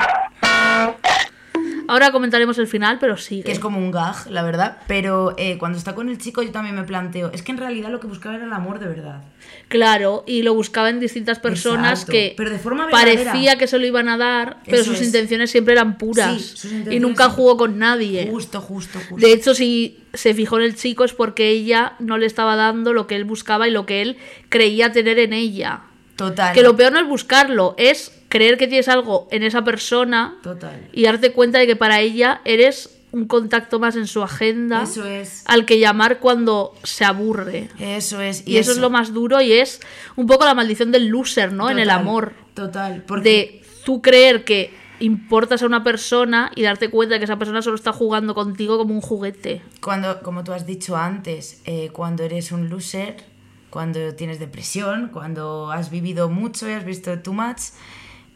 Ahora 1.89 2.11
comentaremos 2.13 2.59
el 2.59 2.67
final, 2.67 2.99
pero 2.99 3.17
sigue. 3.17 3.45
que 3.45 3.53
es 3.53 3.59
como 3.59 3.79
un 3.79 3.91
gag, 3.91 4.31
la 4.31 4.43
verdad. 4.43 4.79
Pero 4.87 5.35
eh, 5.39 5.59
cuando 5.59 5.79
está 5.79 5.95
con 5.95 6.09
el 6.09 6.19
chico 6.19 6.43
yo 6.43 6.51
también 6.51 6.75
me 6.77 6.85
planteo, 6.85 7.31
es 7.33 7.43
que 7.43 7.53
en 7.53 7.59
realidad 7.59 7.91
lo 7.91 8.01
que 8.01 8.07
buscaba 8.07 8.35
era 8.37 8.45
el 8.45 8.53
amor 8.53 8.79
de 8.79 8.87
verdad. 8.87 9.23
Claro, 9.69 10.25
y 10.27 10.43
lo 10.43 10.55
buscaba 10.55 10.91
en 10.91 11.01
distintas 11.01 11.39
personas 11.39 12.01
Exacto, 12.03 12.13
que 12.13 12.35
pero 12.37 12.51
de 12.51 12.59
forma 12.59 12.89
parecía 12.91 13.57
que 13.57 13.67
se 13.67 13.79
lo 13.79 13.87
iban 13.87 14.09
a 14.09 14.17
dar, 14.17 14.59
pero 14.65 14.79
Eso 14.83 14.91
sus 14.93 15.01
es. 15.01 15.07
intenciones 15.07 15.51
siempre 15.51 15.73
eran 15.75 15.99
puras. 15.99 16.41
Sí, 16.41 16.57
sus 16.57 16.73
y 16.73 17.01
nunca 17.01 17.25
siempre- 17.25 17.29
jugó 17.37 17.57
con 17.57 17.79
nadie. 17.79 18.29
Justo, 18.31 18.61
justo, 18.61 18.99
justo. 19.09 19.17
De 19.27 19.33
hecho, 19.33 19.55
si 19.55 19.99
se 20.13 20.35
fijó 20.35 20.59
en 20.59 20.65
el 20.65 20.77
chico 20.77 21.05
es 21.05 21.13
porque 21.13 21.49
ella 21.51 21.95
no 21.99 22.19
le 22.19 22.27
estaba 22.27 22.57
dando 22.57 22.93
lo 22.93 23.07
que 23.07 23.17
él 23.17 23.25
buscaba 23.25 23.67
y 23.69 23.71
lo 23.71 23.87
que 23.87 24.03
él 24.03 24.17
creía 24.49 24.93
tener 24.93 25.19
en 25.19 25.33
ella. 25.33 25.81
Total. 26.17 26.55
Que 26.55 26.63
lo 26.63 26.77
peor 26.77 26.93
no 26.93 27.01
es 27.01 27.09
buscarlo, 27.09 27.75
es 27.77 28.13
creer 28.35 28.59
que 28.59 28.67
tienes 28.67 28.89
algo 28.89 29.29
en 29.31 29.45
esa 29.45 29.63
persona 29.63 30.39
Total. 30.43 30.89
y 30.93 31.05
darte 31.05 31.31
cuenta 31.31 31.61
de 31.61 31.69
que 31.69 31.77
para 31.77 32.01
ella 32.01 32.41
eres 32.45 32.99
un 33.13 33.29
contacto 33.29 33.79
más 33.79 33.95
en 33.95 34.09
su 34.09 34.25
agenda 34.25 34.83
Eso 34.83 35.07
es. 35.07 35.45
al 35.47 35.65
que 35.67 35.79
llamar 35.79 36.19
cuando 36.19 36.75
se 36.83 37.05
aburre. 37.05 37.69
Eso 37.79 38.21
es. 38.21 38.43
Y, 38.45 38.57
eso, 38.57 38.73
es 38.73 38.79
lo 38.79 38.91
más 38.91 39.15
duro 39.15 39.41
y 39.41 39.53
es 39.53 39.79
un 40.17 40.27
poco 40.27 40.45
la 40.45 40.55
maldición 40.55 40.91
del 40.91 41.07
loser, 41.07 41.53
¿no? 41.53 41.71
En 41.71 41.79
el 41.79 41.85
Total, 41.85 42.01
amor. 42.01 42.33
Total. 42.55 43.05
Porque 43.07 43.29
De 43.29 43.63
tú 43.85 44.03
creer 44.03 44.43
que 44.43 44.75
importas 44.99 45.63
a 45.63 45.67
una 45.67 45.85
persona 45.85 46.51
y 46.57 46.63
darte 46.63 46.91
cuenta 46.91 47.15
de 47.15 47.21
que 47.21 47.27
esa 47.27 47.39
persona 47.39 47.63
solo 47.63 47.77
está 47.77 47.93
jugando 47.93 48.35
contigo 48.35 48.79
como 48.79 48.93
un 48.95 49.01
juguete. 49.01 49.63
cuando, 49.81 50.21
como 50.23 50.43
tú 50.43 50.53
has 50.53 50.67
dicho 50.67 50.97
antes, 50.97 51.63
eh, 51.67 51.91
cuando 51.93 52.25
eres 52.25 52.51
un 52.51 52.69
loser, 52.69 53.23
cuando 53.71 54.13
tienes 54.17 54.41
depresión, 54.41 55.11
cuando 55.13 55.71
has 55.71 55.91
vivido 55.91 56.29
mucho 56.29 56.69
y 56.69 56.73
has 56.73 56.85
visto 56.85 57.17
too 57.21 57.33
much, 57.33 57.61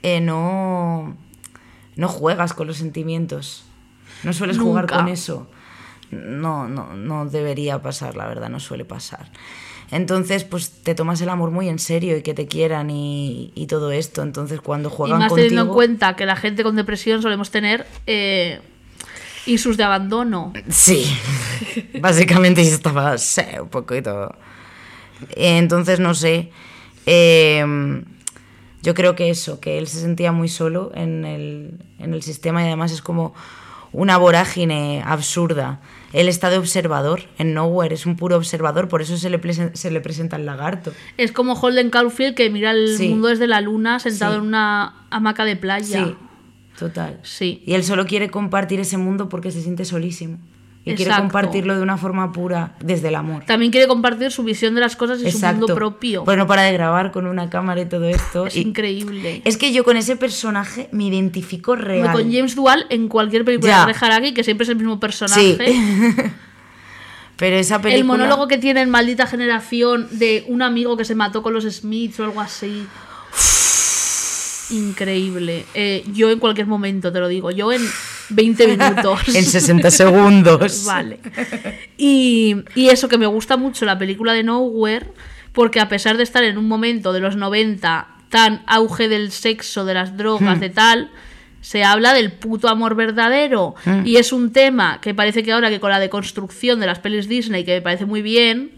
eh, 0.02 0.20
no, 0.20 1.16
no 1.96 2.08
juegas 2.08 2.52
con 2.52 2.66
los 2.66 2.76
sentimientos. 2.76 3.64
No 4.24 4.32
sueles 4.32 4.58
jugar 4.58 4.84
Nunca. 4.84 4.96
con 4.96 5.08
eso. 5.08 5.48
No, 6.10 6.68
no, 6.68 6.94
no 6.94 7.26
debería 7.26 7.80
pasar, 7.82 8.16
la 8.16 8.26
verdad, 8.26 8.48
no 8.48 8.60
suele 8.60 8.84
pasar. 8.84 9.30
Entonces, 9.90 10.44
pues 10.44 10.70
te 10.82 10.94
tomas 10.94 11.20
el 11.20 11.28
amor 11.30 11.50
muy 11.50 11.68
en 11.68 11.78
serio 11.78 12.16
y 12.16 12.22
que 12.22 12.34
te 12.34 12.46
quieran 12.46 12.90
y, 12.90 13.52
y 13.54 13.66
todo 13.66 13.90
esto. 13.90 14.22
Entonces, 14.22 14.60
cuando 14.60 14.88
Y 14.88 14.92
juegan 14.92 15.18
más 15.18 15.28
contigo... 15.28 15.48
teniendo 15.48 15.70
en 15.70 15.74
cuenta 15.74 16.14
que 16.16 16.26
la 16.26 16.36
gente 16.36 16.62
con 16.62 16.76
depresión 16.76 17.22
solemos 17.22 17.50
tener 17.50 17.86
eh, 18.06 18.60
issues 19.46 19.76
de 19.78 19.84
abandono. 19.84 20.52
Sí, 20.68 21.06
básicamente 22.00 22.64
yo 22.64 22.74
estaba 22.74 23.16
sí, 23.18 23.42
un 23.62 23.68
poquito. 23.68 24.34
Entonces, 25.36 26.00
no 26.00 26.14
sé. 26.14 26.50
eh, 27.06 27.64
yo 28.82 28.94
creo 28.94 29.14
que 29.16 29.30
eso, 29.30 29.60
que 29.60 29.78
él 29.78 29.86
se 29.88 30.00
sentía 30.00 30.32
muy 30.32 30.48
solo 30.48 30.92
en 30.94 31.24
el, 31.24 31.78
en 31.98 32.14
el 32.14 32.22
sistema 32.22 32.62
y 32.62 32.66
además 32.66 32.92
es 32.92 33.02
como 33.02 33.34
una 33.92 34.16
vorágine 34.18 35.02
absurda. 35.04 35.80
Él 36.12 36.28
está 36.28 36.50
de 36.50 36.58
observador 36.58 37.22
en 37.38 37.54
Nowhere, 37.54 37.94
es 37.94 38.06
un 38.06 38.16
puro 38.16 38.36
observador, 38.36 38.88
por 38.88 39.02
eso 39.02 39.16
se 39.16 39.30
le, 39.30 39.40
se 39.74 39.90
le 39.90 40.00
presenta 40.00 40.36
el 40.36 40.46
lagarto. 40.46 40.92
Es 41.16 41.32
como 41.32 41.54
Holden 41.54 41.90
Caulfield 41.90 42.34
que 42.34 42.50
mira 42.50 42.70
el 42.70 42.96
Sí. 42.96 43.08
mundo 43.08 43.28
desde 43.28 43.46
la 43.46 43.60
luna 43.60 43.98
sentado 43.98 44.34
Sí. 44.34 44.38
en 44.40 44.46
una 44.46 45.06
hamaca 45.10 45.44
de 45.44 45.56
playa. 45.56 46.04
Sí, 46.06 46.14
total. 46.78 47.18
Sí. 47.22 47.62
Y 47.66 47.74
él 47.74 47.82
solo 47.84 48.06
quiere 48.06 48.30
compartir 48.30 48.78
ese 48.80 48.96
mundo 48.98 49.28
porque 49.28 49.50
se 49.50 49.60
siente 49.62 49.84
solísimo. 49.84 50.38
Y 50.92 50.96
quiere 50.96 51.10
Exacto. 51.10 51.22
compartirlo 51.32 51.76
de 51.76 51.82
una 51.82 51.96
forma 51.96 52.32
pura, 52.32 52.74
desde 52.80 53.08
el 53.08 53.14
amor. 53.14 53.44
También 53.44 53.70
quiere 53.72 53.86
compartir 53.88 54.30
su 54.30 54.42
visión 54.44 54.74
de 54.74 54.80
las 54.80 54.96
cosas 54.96 55.20
y 55.22 55.30
su 55.30 55.38
mundo 55.46 55.74
propio. 55.74 56.24
Pues 56.24 56.36
no 56.38 56.46
para 56.46 56.62
de 56.62 56.72
grabar 56.72 57.10
con 57.12 57.26
una 57.26 57.50
cámara 57.50 57.80
y 57.80 57.86
todo 57.86 58.04
esto. 58.08 58.46
es 58.46 58.56
y- 58.56 58.60
increíble. 58.60 59.42
Es 59.44 59.56
que 59.56 59.72
yo 59.72 59.84
con 59.84 59.96
ese 59.96 60.16
personaje 60.16 60.88
me 60.92 61.04
identifico 61.04 61.76
real. 61.76 62.12
Con 62.12 62.32
James 62.32 62.54
Duval 62.54 62.86
en 62.90 63.08
cualquier 63.08 63.44
película 63.44 63.72
Ya. 63.72 63.86
de 63.86 63.94
Haraki, 64.00 64.34
que 64.34 64.44
siempre 64.44 64.64
es 64.64 64.68
el 64.70 64.76
mismo 64.76 64.98
personaje. 65.00 65.56
Sí. 65.56 66.12
Pero 67.36 67.56
esa 67.56 67.80
película. 67.80 67.98
El 68.00 68.04
monólogo 68.04 68.48
que 68.48 68.58
tiene 68.58 68.80
en 68.82 68.90
Maldita 68.90 69.26
Generación 69.26 70.08
de 70.10 70.44
un 70.48 70.60
amigo 70.60 70.96
que 70.96 71.04
se 71.04 71.14
mató 71.14 71.42
con 71.42 71.54
los 71.54 71.64
Smiths 71.64 72.18
o 72.18 72.24
algo 72.24 72.40
así. 72.40 72.84
Increíble. 74.70 75.64
Eh, 75.74 76.04
yo 76.12 76.30
en 76.30 76.38
cualquier 76.38 76.66
momento, 76.66 77.12
te 77.12 77.20
lo 77.20 77.28
digo. 77.28 77.50
Yo 77.50 77.72
en 77.72 77.82
20 78.30 78.66
minutos. 78.68 79.20
En 79.34 79.44
60 79.44 79.90
segundos. 79.90 80.84
Vale. 80.84 81.18
Y, 81.96 82.56
y 82.74 82.88
eso 82.88 83.08
que 83.08 83.18
me 83.18 83.26
gusta 83.26 83.56
mucho 83.56 83.84
la 83.84 83.98
película 83.98 84.32
de 84.32 84.42
Nowhere, 84.42 85.06
porque 85.52 85.80
a 85.80 85.88
pesar 85.88 86.16
de 86.16 86.22
estar 86.22 86.44
en 86.44 86.58
un 86.58 86.68
momento 86.68 87.12
de 87.12 87.20
los 87.20 87.36
90 87.36 88.08
tan 88.28 88.62
auge 88.66 89.08
del 89.08 89.30
sexo, 89.32 89.84
de 89.84 89.94
las 89.94 90.16
drogas, 90.16 90.58
Hmm. 90.58 90.60
de 90.60 90.70
tal, 90.70 91.10
se 91.62 91.82
habla 91.82 92.12
del 92.12 92.32
puto 92.32 92.68
amor 92.68 92.94
verdadero. 92.94 93.74
Hmm. 93.84 94.06
Y 94.06 94.16
es 94.16 94.32
un 94.32 94.52
tema 94.52 95.00
que 95.00 95.14
parece 95.14 95.42
que 95.42 95.52
ahora 95.52 95.70
que 95.70 95.80
con 95.80 95.90
la 95.90 95.98
deconstrucción 95.98 96.78
de 96.78 96.86
las 96.86 96.98
pelis 96.98 97.26
Disney, 97.28 97.64
que 97.64 97.74
me 97.76 97.80
parece 97.82 98.04
muy 98.04 98.20
bien, 98.22 98.72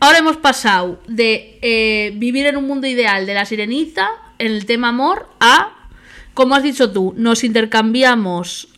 ahora 0.00 0.18
hemos 0.18 0.38
pasado 0.38 1.00
de 1.06 1.58
eh, 1.60 2.12
vivir 2.16 2.46
en 2.46 2.56
un 2.56 2.66
mundo 2.66 2.86
ideal 2.86 3.26
de 3.26 3.34
la 3.34 3.44
sirenita, 3.44 4.08
en 4.08 4.27
el 4.38 4.66
tema 4.66 4.88
amor, 4.88 5.28
a, 5.40 5.88
como 6.34 6.54
has 6.54 6.62
dicho 6.62 6.90
tú, 6.90 7.14
nos 7.16 7.44
intercambiamos. 7.44 8.68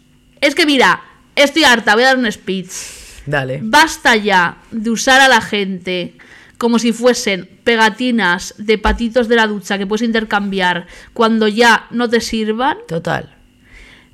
Es 0.41 0.55
que 0.55 0.67
mira, 0.67 1.03
estoy 1.37 1.65
harta, 1.65 1.95
voy 1.95 2.05
a 2.05 2.09
dar 2.09 2.19
un 2.19 2.31
speech. 2.31 2.71
Dale. 3.27 3.61
Basta 3.63 4.17
ya 4.17 4.59
de 4.71 4.91
usar 4.91 5.21
a 5.21 5.29
la 5.29 5.41
gente 5.41 6.17
como 6.59 6.79
si 6.79 6.93
fuesen 6.93 7.49
pegatinas 7.65 8.55
de 8.59 8.77
patitos 8.77 9.29
de 9.29 9.37
la 9.37 9.47
ducha 9.47 9.79
que 9.79 9.87
puedes 9.87 10.07
intercambiar 10.07 10.87
cuando 11.15 11.49
ya 11.49 11.87
no 11.91 12.09
te 12.09 12.21
sirvan. 12.21 12.77
Total. 12.87 13.35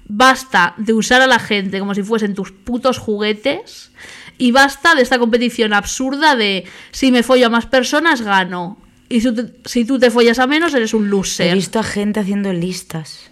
Basta 0.09 0.74
de 0.77 0.93
usar 0.93 1.23
a 1.23 1.27
la 1.27 1.40
gente 1.40 1.81
como 1.81 1.94
si 1.94 2.05
fuesen 2.05 2.35
tus 2.35 2.52
putos 2.52 2.98
juguetes. 2.98 3.90
Y 4.39 4.52
basta 4.52 4.94
de 4.94 5.02
esta 5.02 5.18
competición 5.18 5.73
absurda 5.73 6.36
de 6.36 6.64
si 6.93 7.10
me 7.10 7.24
follo 7.24 7.47
a 7.47 7.51
más 7.51 7.66
personas, 7.66 8.23
gano. 8.23 8.78
Y 9.08 9.20
si 9.20 9.32
tú, 9.32 9.52
si 9.64 9.84
tú 9.84 9.98
te 9.98 10.10
follas 10.10 10.38
a 10.38 10.46
menos, 10.46 10.74
eres 10.74 10.94
un 10.94 11.06
He 11.06 11.10
loser. 11.10 11.54
visto 11.54 11.78
a 11.78 11.82
gente 11.82 12.20
haciendo 12.20 12.52
listas. 12.52 13.30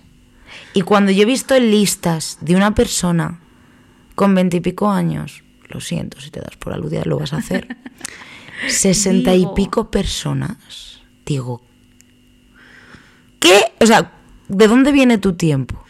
Y 0.73 0.83
cuando 0.83 1.13
yo 1.13 1.23
he 1.23 1.27
visto 1.27 1.59
listas 1.59 2.39
de 2.41 2.57
una 2.57 2.75
persona 2.75 3.41
con 4.15 4.35
veintipico 4.35 4.91
años, 4.91 5.43
lo 5.69 5.81
siento 5.81 6.21
si 6.21 6.31
te 6.31 6.41
das 6.41 6.57
por 6.57 6.73
aludida, 6.73 7.03
lo 7.05 7.19
vas 7.19 7.33
a 7.33 7.39
hacer. 7.39 7.77
Sesenta 8.69 9.35
y 9.35 9.47
pico 9.55 9.91
personas. 9.91 11.01
Digo, 11.27 11.63
¿qué? 13.41 13.73
O 13.81 13.87
sea, 13.87 14.13
¿de 14.49 14.69
dónde 14.69 14.93
viene 14.93 15.19
tu 15.19 15.35
tiempo? 15.35 15.84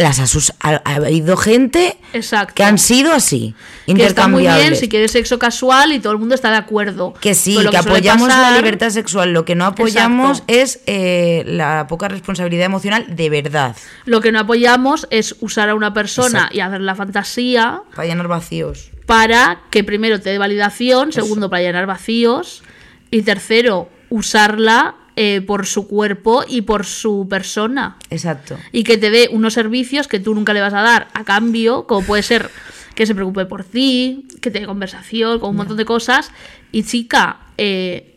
Las 0.00 0.18
ha, 0.60 0.80
ha 0.84 0.94
habido 0.94 1.36
gente 1.36 1.96
Exacto. 2.12 2.54
que 2.54 2.64
han 2.64 2.78
sido 2.78 3.12
así, 3.12 3.54
que 3.86 4.04
está 4.06 4.28
muy 4.28 4.42
bien 4.42 4.52
intercambiables. 4.52 4.80
si 4.80 4.88
quieres 4.88 5.10
sexo 5.12 5.38
casual 5.38 5.92
y 5.92 6.00
todo 6.00 6.12
el 6.14 6.18
mundo 6.18 6.34
está 6.34 6.50
de 6.50 6.56
acuerdo. 6.56 7.12
Que 7.20 7.34
sí, 7.34 7.54
que 7.56 7.62
suele 7.62 7.76
apoyamos 7.78 8.28
la 8.28 8.34
pasar- 8.34 8.56
libertad 8.56 8.90
sexual. 8.90 9.32
Lo 9.32 9.44
que 9.44 9.54
no 9.54 9.66
apoyamos 9.66 10.38
Exacto. 10.46 10.54
es 10.54 10.80
eh, 10.86 11.42
la 11.46 11.86
poca 11.88 12.08
responsabilidad 12.08 12.66
emocional 12.66 13.04
de 13.14 13.28
verdad. 13.30 13.76
Lo 14.06 14.20
que 14.20 14.32
no 14.32 14.40
apoyamos 14.40 15.06
es 15.10 15.36
usar 15.40 15.68
a 15.68 15.74
una 15.74 15.92
persona 15.92 16.38
Exacto. 16.38 16.56
y 16.56 16.60
hacer 16.60 16.80
la 16.80 16.94
fantasía 16.94 17.82
Para 17.94 18.08
llenar 18.08 18.28
vacíos. 18.28 18.90
para 19.06 19.60
que 19.70 19.84
primero 19.84 20.20
te 20.20 20.30
dé 20.30 20.38
validación, 20.38 21.12
segundo 21.12 21.50
para 21.50 21.62
llenar 21.62 21.86
vacíos 21.86 22.62
y 23.10 23.22
tercero 23.22 23.88
usarla 24.08 24.94
eh, 25.16 25.42
por 25.46 25.66
su 25.66 25.86
cuerpo 25.86 26.44
y 26.46 26.62
por 26.62 26.86
su 26.86 27.26
persona 27.28 27.96
Exacto. 28.10 28.56
y 28.72 28.84
que 28.84 28.96
te 28.96 29.10
dé 29.10 29.28
unos 29.32 29.54
servicios 29.54 30.08
que 30.08 30.20
tú 30.20 30.34
nunca 30.34 30.52
le 30.52 30.60
vas 30.60 30.74
a 30.74 30.82
dar 30.82 31.08
a 31.14 31.24
cambio, 31.24 31.86
como 31.86 32.06
puede 32.06 32.22
ser 32.22 32.50
que 32.94 33.06
se 33.06 33.14
preocupe 33.14 33.46
por 33.46 33.64
ti, 33.64 34.26
que 34.40 34.50
te 34.50 34.60
dé 34.60 34.66
conversación, 34.66 35.40
con 35.40 35.50
un 35.50 35.56
montón 35.56 35.76
de 35.76 35.84
cosas. 35.84 36.32
Y 36.70 36.82
chica, 36.82 37.40
eh, 37.56 38.14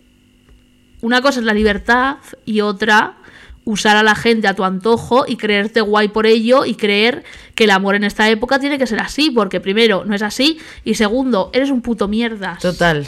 una 1.02 1.22
cosa 1.22 1.40
es 1.40 1.46
la 1.46 1.54
libertad 1.54 2.18
y 2.46 2.62
otra 2.62 3.18
usar 3.66 3.96
a 3.96 4.04
la 4.04 4.16
gente 4.16 4.48
a 4.48 4.56
tu 4.56 4.64
antojo 4.64 5.26
y 5.28 5.38
creerte 5.38 5.82
guay 5.82 6.10
por 6.10 6.26
ello 6.26 6.66
y 6.66 6.76
creer 6.76 7.24
que 7.56 7.64
el 7.64 7.72
amor 7.72 7.96
en 7.96 8.04
esta 8.04 8.30
época 8.30 8.60
tiene 8.60 8.78
que 8.78 8.88
ser 8.88 9.00
así, 9.00 9.32
porque 9.32 9.62
primero 9.62 10.04
no 10.06 10.16
es 10.16 10.22
así 10.22 10.60
y 10.84 10.96
segundo, 10.96 11.50
eres 11.54 11.70
un 11.70 11.82
puto 11.82 12.08
mierda. 12.08 12.58
Total. 12.62 13.08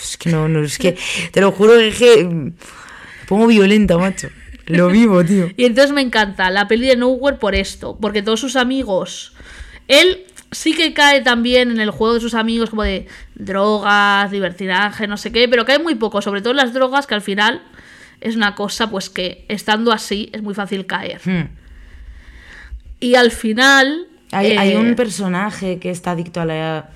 Es 0.00 0.16
que 0.16 0.30
no, 0.30 0.48
no, 0.48 0.62
es 0.62 0.78
que 0.78 0.96
te 1.32 1.40
lo 1.40 1.52
juro 1.52 1.74
que, 1.74 1.88
es 1.88 1.98
que 1.98 2.24
me 2.24 2.52
pongo 3.26 3.46
violenta, 3.46 3.98
macho. 3.98 4.28
Lo 4.66 4.88
vivo, 4.88 5.24
tío. 5.24 5.48
Y 5.56 5.64
entonces 5.64 5.92
me 5.92 6.02
encanta 6.02 6.50
la 6.50 6.68
peli 6.68 6.88
de 6.88 6.96
Nowhere 6.96 7.38
por 7.38 7.54
esto, 7.54 7.96
porque 8.00 8.22
todos 8.22 8.40
sus 8.40 8.56
amigos, 8.56 9.32
él 9.88 10.26
sí 10.50 10.74
que 10.74 10.92
cae 10.92 11.22
también 11.22 11.70
en 11.70 11.80
el 11.80 11.90
juego 11.90 12.14
de 12.14 12.20
sus 12.20 12.34
amigos 12.34 12.70
como 12.70 12.82
de 12.82 13.06
drogas, 13.34 14.30
libertinaje, 14.30 15.06
no 15.06 15.16
sé 15.16 15.32
qué, 15.32 15.48
pero 15.48 15.64
cae 15.64 15.78
muy 15.78 15.94
poco, 15.94 16.20
sobre 16.22 16.40
todo 16.40 16.50
en 16.50 16.58
las 16.58 16.72
drogas 16.72 17.06
que 17.06 17.14
al 17.14 17.22
final 17.22 17.62
es 18.20 18.36
una 18.36 18.54
cosa 18.54 18.90
pues 18.90 19.10
que 19.10 19.44
estando 19.48 19.92
así 19.92 20.30
es 20.32 20.42
muy 20.42 20.54
fácil 20.54 20.86
caer. 20.86 21.20
Hmm. 21.24 21.48
Y 23.00 23.14
al 23.14 23.30
final... 23.30 24.06
Hay, 24.32 24.56
hay 24.56 24.72
eh, 24.72 24.78
un 24.78 24.94
personaje 24.94 25.78
que 25.78 25.90
está 25.90 26.10
adicto 26.10 26.42
a 26.42 26.44
la. 26.44 26.90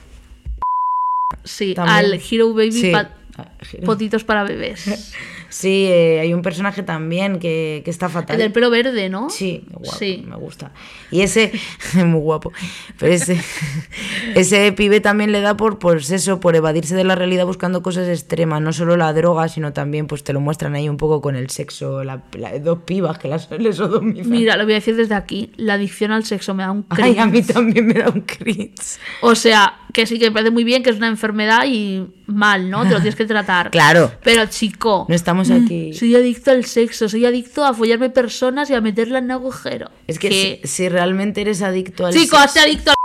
Sí, 1.45 1.75
también. 1.75 1.97
al 1.97 2.21
Hero 2.31 2.53
Baby 2.55 2.73
Sí. 2.73 2.91
pa- 2.93 3.11
Ah, 3.39 3.49
potitos 3.87 4.25
para 4.25 4.45
bebés. 4.45 5.15
Sí, 5.53 5.85
eh, 5.87 6.19
hay 6.21 6.33
un 6.33 6.41
personaje 6.41 6.83
también 6.83 7.39
que, 7.39 7.83
que 7.85 7.91
está 7.91 8.09
fatal. 8.09 8.37
El 8.37 8.41
del 8.41 8.53
pelo 8.53 8.71
verde, 8.71 9.11
¿no? 9.11 9.29
Sí, 9.29 9.67
guapo, 9.71 9.99
Sí. 9.99 10.25
me 10.27 10.37
gusta. 10.37 10.73
Y 11.11 11.21
ese, 11.21 11.53
muy 12.07 12.21
guapo, 12.21 12.53
pero 12.99 13.13
ese, 13.13 13.39
ese 14.35 14.73
pibe 14.73 15.01
también 15.01 15.31
le 15.31 15.43
da 15.43 15.55
por, 15.57 15.79
por 15.79 15.99
eso, 15.99 16.41
por 16.41 16.57
evadirse 16.57 16.95
de 16.95 17.05
la 17.05 17.15
realidad 17.17 17.45
buscando 17.45 17.83
cosas 17.83 18.09
extremas, 18.09 18.63
no 18.63 18.73
solo 18.73 18.97
la 18.97 19.13
droga, 19.13 19.47
sino 19.49 19.75
también 19.75 20.07
pues 20.07 20.25
te 20.25 20.33
lo 20.33 20.41
muestran 20.41 20.75
ahí 20.75 20.89
un 20.89 20.97
poco 20.97 21.21
con 21.21 21.37
el 21.37 21.51
sexo, 21.51 22.03
la, 22.03 22.23
la- 22.33 22.59
dos 22.59 22.79
pibas 22.87 23.19
que 23.19 23.29
las 23.29 23.51
le 23.51 23.75
sodomizan. 23.75 24.31
Mira, 24.31 24.57
lo 24.57 24.65
voy 24.65 24.73
a 24.73 24.77
decir 24.77 24.97
desde 24.97 25.15
aquí, 25.15 25.53
la 25.57 25.75
adicción 25.75 26.13
al 26.13 26.25
sexo 26.25 26.55
me 26.55 26.63
da 26.63 26.71
un 26.73 26.87
Ay, 26.89 27.19
a 27.19 27.27
mí 27.27 27.33
cringe. 27.43 27.53
también 27.53 27.87
me 27.89 27.95
da 27.95 28.09
un 28.09 28.23
cringe. 28.23 28.75
O 29.21 29.35
sea, 29.35 29.81
que 29.93 30.07
sí 30.07 30.19
que 30.19 30.27
me 30.27 30.33
parece 30.33 30.51
muy 30.51 30.65
bien 30.65 30.83
que 30.83 30.91
es 30.91 30.97
una 30.97 31.09
enfermedad 31.09 31.65
y 31.67 32.07
mal, 32.27 32.71
¿no? 32.71 32.83
Te 32.85 32.91
lo 32.91 32.97
tienes 32.97 33.15
que 33.17 33.25
tratar. 33.27 33.71
Claro. 33.71 34.13
Pero 34.23 34.47
chico, 34.47 35.07
No 35.09 35.15
estamos 35.15 35.49
mm, 35.51 35.65
aquí. 35.65 35.93
soy 35.93 36.15
adicto 36.17 36.51
al 36.51 36.65
sexo, 36.65 37.09
soy 37.09 37.27
adicto 37.27 37.65
a 37.65 37.75
follarme 37.75 38.11
personas 38.11 38.71
y 38.71 38.75
a 38.75 38.81
meterla 38.81 39.19
en 39.19 39.31
agujero. 39.31 39.91
Es 40.07 40.19
que 40.19 40.61
si, 40.63 40.69
si 40.69 40.89
realmente 40.89 41.41
eres 41.43 41.63
adicto 41.63 42.07
al 42.07 42.13
Chico, 42.13 42.37
sexo, 42.37 42.39
hazte 42.39 42.61
adicto 42.61 42.91
al 42.91 42.97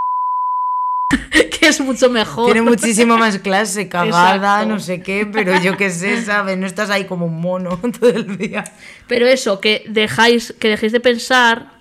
que 1.49 1.67
es 1.67 1.79
mucho 1.79 2.09
mejor. 2.09 2.45
tiene 2.51 2.61
muchísimo 2.61 3.17
más 3.17 3.37
clase, 3.39 3.87
cagada, 3.89 4.65
no 4.65 4.79
sé 4.79 5.01
qué, 5.01 5.25
pero 5.31 5.61
yo 5.61 5.77
qué 5.77 5.89
sé, 5.89 6.21
¿sabes? 6.23 6.57
No 6.57 6.67
estás 6.67 6.89
ahí 6.89 7.05
como 7.05 7.25
un 7.25 7.39
mono 7.39 7.79
todo 7.99 8.09
el 8.09 8.37
día. 8.37 8.63
Pero 9.07 9.27
eso, 9.27 9.59
que 9.61 9.83
dejáis, 9.87 10.53
que 10.59 10.69
dejéis 10.69 10.91
de 10.91 10.99
pensar 10.99 11.77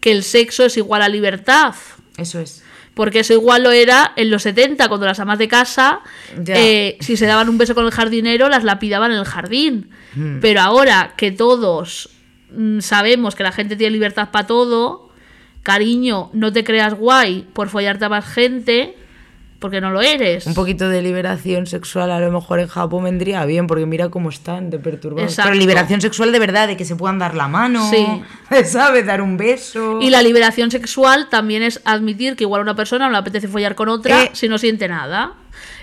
que 0.00 0.12
el 0.12 0.22
sexo 0.22 0.64
es 0.64 0.76
igual 0.76 1.02
a 1.02 1.08
libertad. 1.08 1.74
Eso 2.20 2.40
es. 2.40 2.62
Porque 2.94 3.20
eso 3.20 3.32
igual 3.32 3.62
lo 3.62 3.70
era 3.70 4.12
en 4.16 4.30
los 4.30 4.42
70, 4.42 4.88
cuando 4.88 5.06
las 5.06 5.20
amas 5.20 5.38
de 5.38 5.48
casa, 5.48 6.00
eh, 6.46 6.96
si 7.00 7.16
se 7.16 7.26
daban 7.26 7.48
un 7.48 7.56
beso 7.56 7.74
con 7.74 7.86
el 7.86 7.92
jardinero, 7.92 8.48
las 8.48 8.64
lapidaban 8.64 9.12
en 9.12 9.18
el 9.18 9.24
jardín. 9.24 9.90
Hmm. 10.14 10.40
Pero 10.40 10.60
ahora 10.60 11.14
que 11.16 11.30
todos 11.30 12.10
mm, 12.50 12.80
sabemos 12.80 13.34
que 13.34 13.42
la 13.42 13.52
gente 13.52 13.76
tiene 13.76 13.92
libertad 13.92 14.30
para 14.30 14.46
todo, 14.46 15.10
cariño, 15.62 16.30
no 16.32 16.52
te 16.52 16.64
creas 16.64 16.94
guay 16.94 17.46
por 17.52 17.68
follarte 17.68 18.06
a 18.06 18.08
más 18.08 18.26
gente, 18.26 18.96
porque 19.60 19.80
no 19.80 19.90
lo 19.90 20.00
eres. 20.00 20.46
Un 20.46 20.54
poquito 20.54 20.88
de 20.88 21.00
liberación 21.02 21.66
sexual 21.66 22.10
a 22.10 22.18
lo 22.18 22.32
mejor 22.32 22.58
en 22.58 22.66
Japón 22.66 23.04
vendría 23.04 23.44
bien, 23.44 23.66
porque 23.68 23.86
mira 23.86 24.08
cómo 24.08 24.30
están 24.30 24.70
de 24.70 24.78
perturbados. 24.80 25.30
Exacto. 25.30 25.50
Pero 25.50 25.60
liberación 25.60 26.00
sexual 26.00 26.32
de 26.32 26.38
verdad, 26.40 26.66
de 26.66 26.76
que 26.76 26.84
se 26.84 26.96
puedan 26.96 27.18
dar 27.18 27.34
la 27.34 27.46
mano, 27.46 27.88
Sí. 27.90 28.04
¿sabes? 28.64 29.06
Dar 29.06 29.22
un 29.22 29.36
beso. 29.36 30.00
Y 30.00 30.10
la 30.10 30.22
liberación 30.22 30.70
sexual 30.70 31.28
también 31.30 31.62
es 31.62 31.80
admitir 31.84 32.34
que 32.36 32.44
igual 32.44 32.60
a 32.60 32.62
una 32.62 32.74
persona 32.74 33.06
no 33.06 33.12
le 33.12 33.18
apetece 33.18 33.46
follar 33.46 33.74
con 33.76 33.88
otra 33.88 34.24
Eh. 34.24 34.30
si 34.32 34.48
no 34.48 34.58
siente 34.58 34.88
nada. 34.88 35.34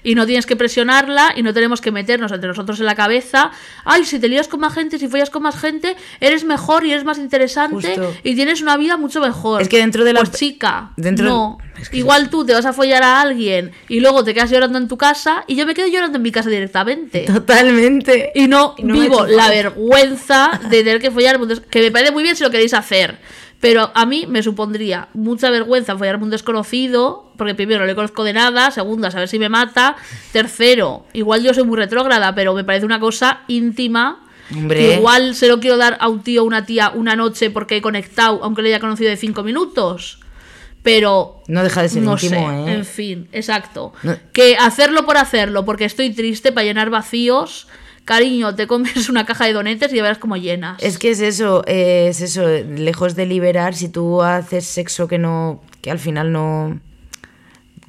Y 0.03 0.15
no 0.15 0.25
tienes 0.25 0.45
que 0.45 0.55
presionarla 0.55 1.33
y 1.35 1.43
no 1.43 1.53
tenemos 1.53 1.81
que 1.81 1.91
meternos 1.91 2.31
entre 2.31 2.47
nosotros 2.47 2.79
en 2.79 2.85
la 2.85 2.95
cabeza. 2.95 3.51
Ay, 3.85 4.05
si 4.05 4.19
te 4.19 4.27
lías 4.27 4.47
con 4.47 4.59
más 4.59 4.73
gente, 4.73 4.97
si 4.99 5.07
follas 5.07 5.29
con 5.29 5.43
más 5.43 5.59
gente, 5.59 5.95
eres 6.19 6.43
mejor 6.43 6.85
y 6.85 6.91
eres 6.91 7.03
más 7.03 7.17
interesante 7.17 7.75
Justo. 7.95 8.13
y 8.23 8.35
tienes 8.35 8.61
una 8.61 8.77
vida 8.77 8.97
mucho 8.97 9.19
mejor. 9.21 9.61
Es 9.61 9.69
que 9.69 9.77
dentro 9.77 10.03
de 10.03 10.13
la- 10.13 10.19
Pues 10.21 10.31
chica, 10.31 10.91
dentro- 10.95 11.25
no. 11.27 11.57
Es 11.79 11.89
que- 11.89 11.97
Igual 11.97 12.29
tú 12.29 12.43
te 12.45 12.53
vas 12.53 12.65
a 12.65 12.73
follar 12.73 13.03
a 13.03 13.21
alguien 13.21 13.71
y 13.87 13.99
luego 13.99 14.23
te 14.23 14.33
quedas 14.33 14.49
llorando 14.49 14.77
en 14.79 14.87
tu 14.87 14.97
casa 14.97 15.43
y 15.47 15.55
yo 15.55 15.65
me 15.67 15.73
quedo 15.75 15.87
llorando 15.87 16.17
en 16.17 16.23
mi 16.23 16.31
casa 16.31 16.49
directamente. 16.49 17.25
Totalmente. 17.27 18.31
Y 18.35 18.47
no, 18.47 18.73
Y 18.77 18.83
no 18.83 18.93
vivo 18.93 19.25
la 19.27 19.49
vergüenza 19.49 20.59
de 20.69 20.83
tener 20.83 20.99
que 21.01 21.11
follar. 21.11 21.39
Que 21.69 21.81
me 21.81 21.91
parece 21.91 22.11
muy 22.11 22.23
bien 22.23 22.35
si 22.35 22.43
lo 22.43 22.49
queréis 22.49 22.73
hacer. 22.73 23.19
Pero 23.59 23.91
a 23.95 24.05
mí 24.05 24.25
me 24.27 24.43
supondría 24.43 25.07
mucha 25.13 25.49
vergüenza 25.49 25.97
follar 25.97 26.17
un 26.21 26.29
desconocido. 26.29 27.31
Porque 27.37 27.55
primero, 27.55 27.79
no 27.81 27.85
le 27.87 27.95
conozco 27.95 28.23
de 28.23 28.33
nada. 28.33 28.69
Segundo, 28.71 29.07
a 29.07 29.11
saber 29.11 29.27
si 29.27 29.39
me 29.39 29.49
mata. 29.49 29.95
Tercero, 30.31 31.05
igual 31.13 31.41
yo 31.43 31.53
soy 31.53 31.63
muy 31.63 31.77
retrógrada, 31.77 32.35
pero 32.35 32.53
me 32.53 32.63
parece 32.63 32.85
una 32.85 32.99
cosa 32.99 33.41
íntima. 33.47 34.23
Hombre. 34.55 34.79
que 34.79 34.93
igual 34.95 35.35
se 35.35 35.49
lo 35.49 35.59
quiero 35.59 35.75
dar 35.75 35.97
a 35.99 36.07
un 36.07 36.23
tío 36.23 36.41
o 36.43 36.45
una 36.45 36.65
tía 36.65 36.91
una 36.95 37.17
noche 37.17 37.49
porque 37.49 37.75
he 37.75 37.81
conectado, 37.81 38.39
aunque 38.43 38.61
le 38.61 38.69
haya 38.69 38.79
conocido 38.79 39.09
de 39.09 39.17
cinco 39.17 39.43
minutos. 39.43 40.19
Pero 40.83 41.41
No 41.47 41.63
deja 41.63 41.81
de 41.81 41.89
ser 41.89 42.03
no 42.03 42.13
íntimo, 42.13 42.49
sé, 42.49 42.71
¿eh? 42.71 42.73
en 42.75 42.85
fin, 42.85 43.27
exacto. 43.33 43.91
No- 44.03 44.15
Que 44.31 44.55
hacerlo 44.55 45.05
por 45.05 45.17
hacerlo, 45.17 45.65
porque 45.65 45.83
estoy 45.85 46.11
triste 46.11 46.51
para 46.53 46.65
llenar 46.65 46.89
vacíos. 46.89 47.67
Cariño, 48.07 48.55
te 48.55 48.67
comes 48.67 49.09
una 49.09 49.25
caja 49.25 49.45
de 49.45 49.51
donetes 49.51 49.91
y 49.91 49.97
ya 49.97 50.01
verás 50.01 50.17
cómo 50.17 50.37
llenas. 50.37 50.81
Es 50.81 50.97
que 50.97 51.11
es 51.11 51.19
eso, 51.19 51.61
eh, 51.67 52.07
es 52.09 52.21
eso, 52.21 52.47
lejos 52.47 53.15
de 53.15 53.25
liberar, 53.25 53.75
si 53.75 53.89
tú 53.89 54.21
haces 54.23 54.65
sexo 54.65 55.09
que 55.09 55.17
no, 55.17 55.61
que 55.81 55.91
al 55.91 55.99
final 55.99 56.31
no, 56.31 56.79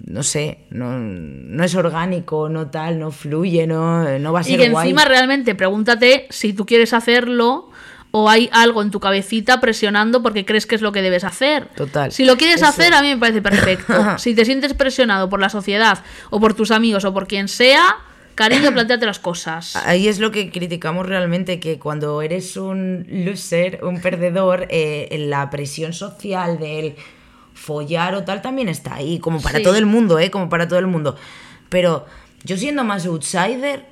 no 0.05 0.23
sé, 0.25 0.65
no, 0.71 0.99
no 0.99 1.63
es 1.63 1.73
orgánico, 1.77 2.49
no 2.49 2.67
tal, 2.69 2.99
no 2.99 3.13
fluye, 3.13 3.69
no, 3.69 4.19
no 4.19 4.33
va 4.33 4.41
a 4.41 4.43
y 4.43 4.47
ser 4.47 4.59
que 4.59 4.69
guay. 4.71 4.89
encima 4.89 5.05
realmente 5.05 5.55
pregúntate 5.55 6.27
si 6.31 6.53
tú 6.53 6.67
quieres 6.67 6.93
hacerlo 6.95 7.71
o 8.11 8.29
hay 8.29 8.51
algo 8.53 8.83
en 8.83 8.91
tu 8.91 8.99
cabecita 8.99 9.61
presionando 9.61 10.21
porque 10.21 10.45
crees 10.45 10.67
que 10.67 10.75
es 10.75 10.83
lo 10.83 10.91
que 10.91 11.01
debes 11.01 11.23
hacer. 11.23 11.69
Total. 11.77 12.11
Si 12.11 12.25
lo 12.25 12.37
quieres 12.37 12.57
Eso. 12.57 12.67
hacer, 12.67 12.93
a 12.93 13.03
mí 13.03 13.09
me 13.11 13.19
parece 13.19 13.41
perfecto. 13.41 13.95
si 14.19 14.35
te 14.35 14.45
sientes 14.45 14.75
presionado 14.75 15.29
por 15.29 15.39
la 15.39 15.49
sociedad 15.49 16.03
o 16.31 16.41
por 16.41 16.55
tus 16.55 16.73
amigos 16.73 17.05
o 17.05 17.15
por 17.15 17.29
quien 17.29 17.47
sea, 17.47 17.99
cariño, 18.39 18.73
planteate 18.73 19.05
las 19.05 19.19
cosas. 19.19 19.75
Ahí 19.75 20.07
es 20.07 20.21
lo 20.21 20.31
que 20.31 20.51
criticamos 20.51 21.07
realmente, 21.07 21.59
que 21.59 21.79
cuando 21.81 22.23
eres 22.23 22.57
un 22.57 23.05
loser, 23.11 23.81
un 23.83 24.01
perdedor, 24.01 24.67
eh, 24.71 25.09
la 25.29 25.51
presión 25.51 25.93
social 25.93 26.59
del 26.61 26.95
follar 27.55 28.15
o 28.15 28.23
tal 28.23 28.41
también 28.41 28.69
está 28.69 28.95
ahí, 28.95 29.19
como 29.19 29.41
para 29.43 29.59
Sí. 29.59 29.65
todo 29.65 29.75
el 29.77 29.87
mundo, 29.87 30.19
¿eh? 30.21 30.31
Como 30.31 30.49
para 30.49 30.69
todo 30.69 30.79
el 30.79 30.87
mundo. 30.87 31.17
Pero 31.69 32.07
yo 32.45 32.57
siendo 32.57 32.85
más 32.85 33.05
outsider, 33.07 33.85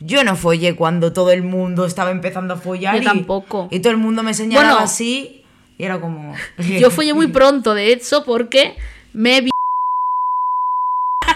yo 0.00 0.22
no 0.24 0.36
follé 0.36 0.76
cuando 0.76 1.12
todo 1.14 1.30
el 1.30 1.42
mundo 1.42 1.86
estaba 1.86 2.10
empezando 2.10 2.54
a 2.54 2.56
follar. 2.58 2.96
Yo 2.96 3.00
y, 3.02 3.04
tampoco. 3.04 3.68
Y 3.70 3.80
todo 3.80 3.92
el 3.92 3.98
mundo 3.98 4.22
me 4.22 4.34
señalaba 4.34 4.72
Bueno. 4.72 4.84
así 4.84 5.42
y 5.78 5.84
era 5.84 5.98
como... 6.00 6.34
Yo 6.80 6.90
follé 6.90 7.14
muy 7.14 7.28
pronto, 7.28 7.72
de 7.72 7.92
hecho, 7.92 8.24
porque 8.24 8.76
me 9.14 9.40
vi 9.40 9.51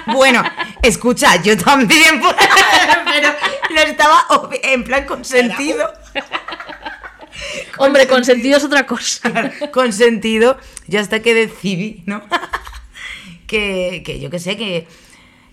Bueno, 0.06 0.42
escucha, 0.82 1.42
yo 1.42 1.56
también, 1.56 2.20
pero 3.04 3.28
lo 3.70 3.80
estaba 3.80 4.26
en 4.62 4.84
plan 4.84 5.04
consentido. 5.04 5.92
Hombre, 7.78 8.06
consentido 8.06 8.56
es 8.56 8.64
otra 8.64 8.86
cosa. 8.86 9.52
consentido, 9.72 10.58
yo 10.86 11.00
hasta 11.00 11.20
que 11.20 11.34
decidí, 11.34 12.02
¿no? 12.06 12.22
que, 13.46 14.02
que 14.04 14.20
yo 14.20 14.30
que 14.30 14.38
sé, 14.38 14.56
que 14.56 14.86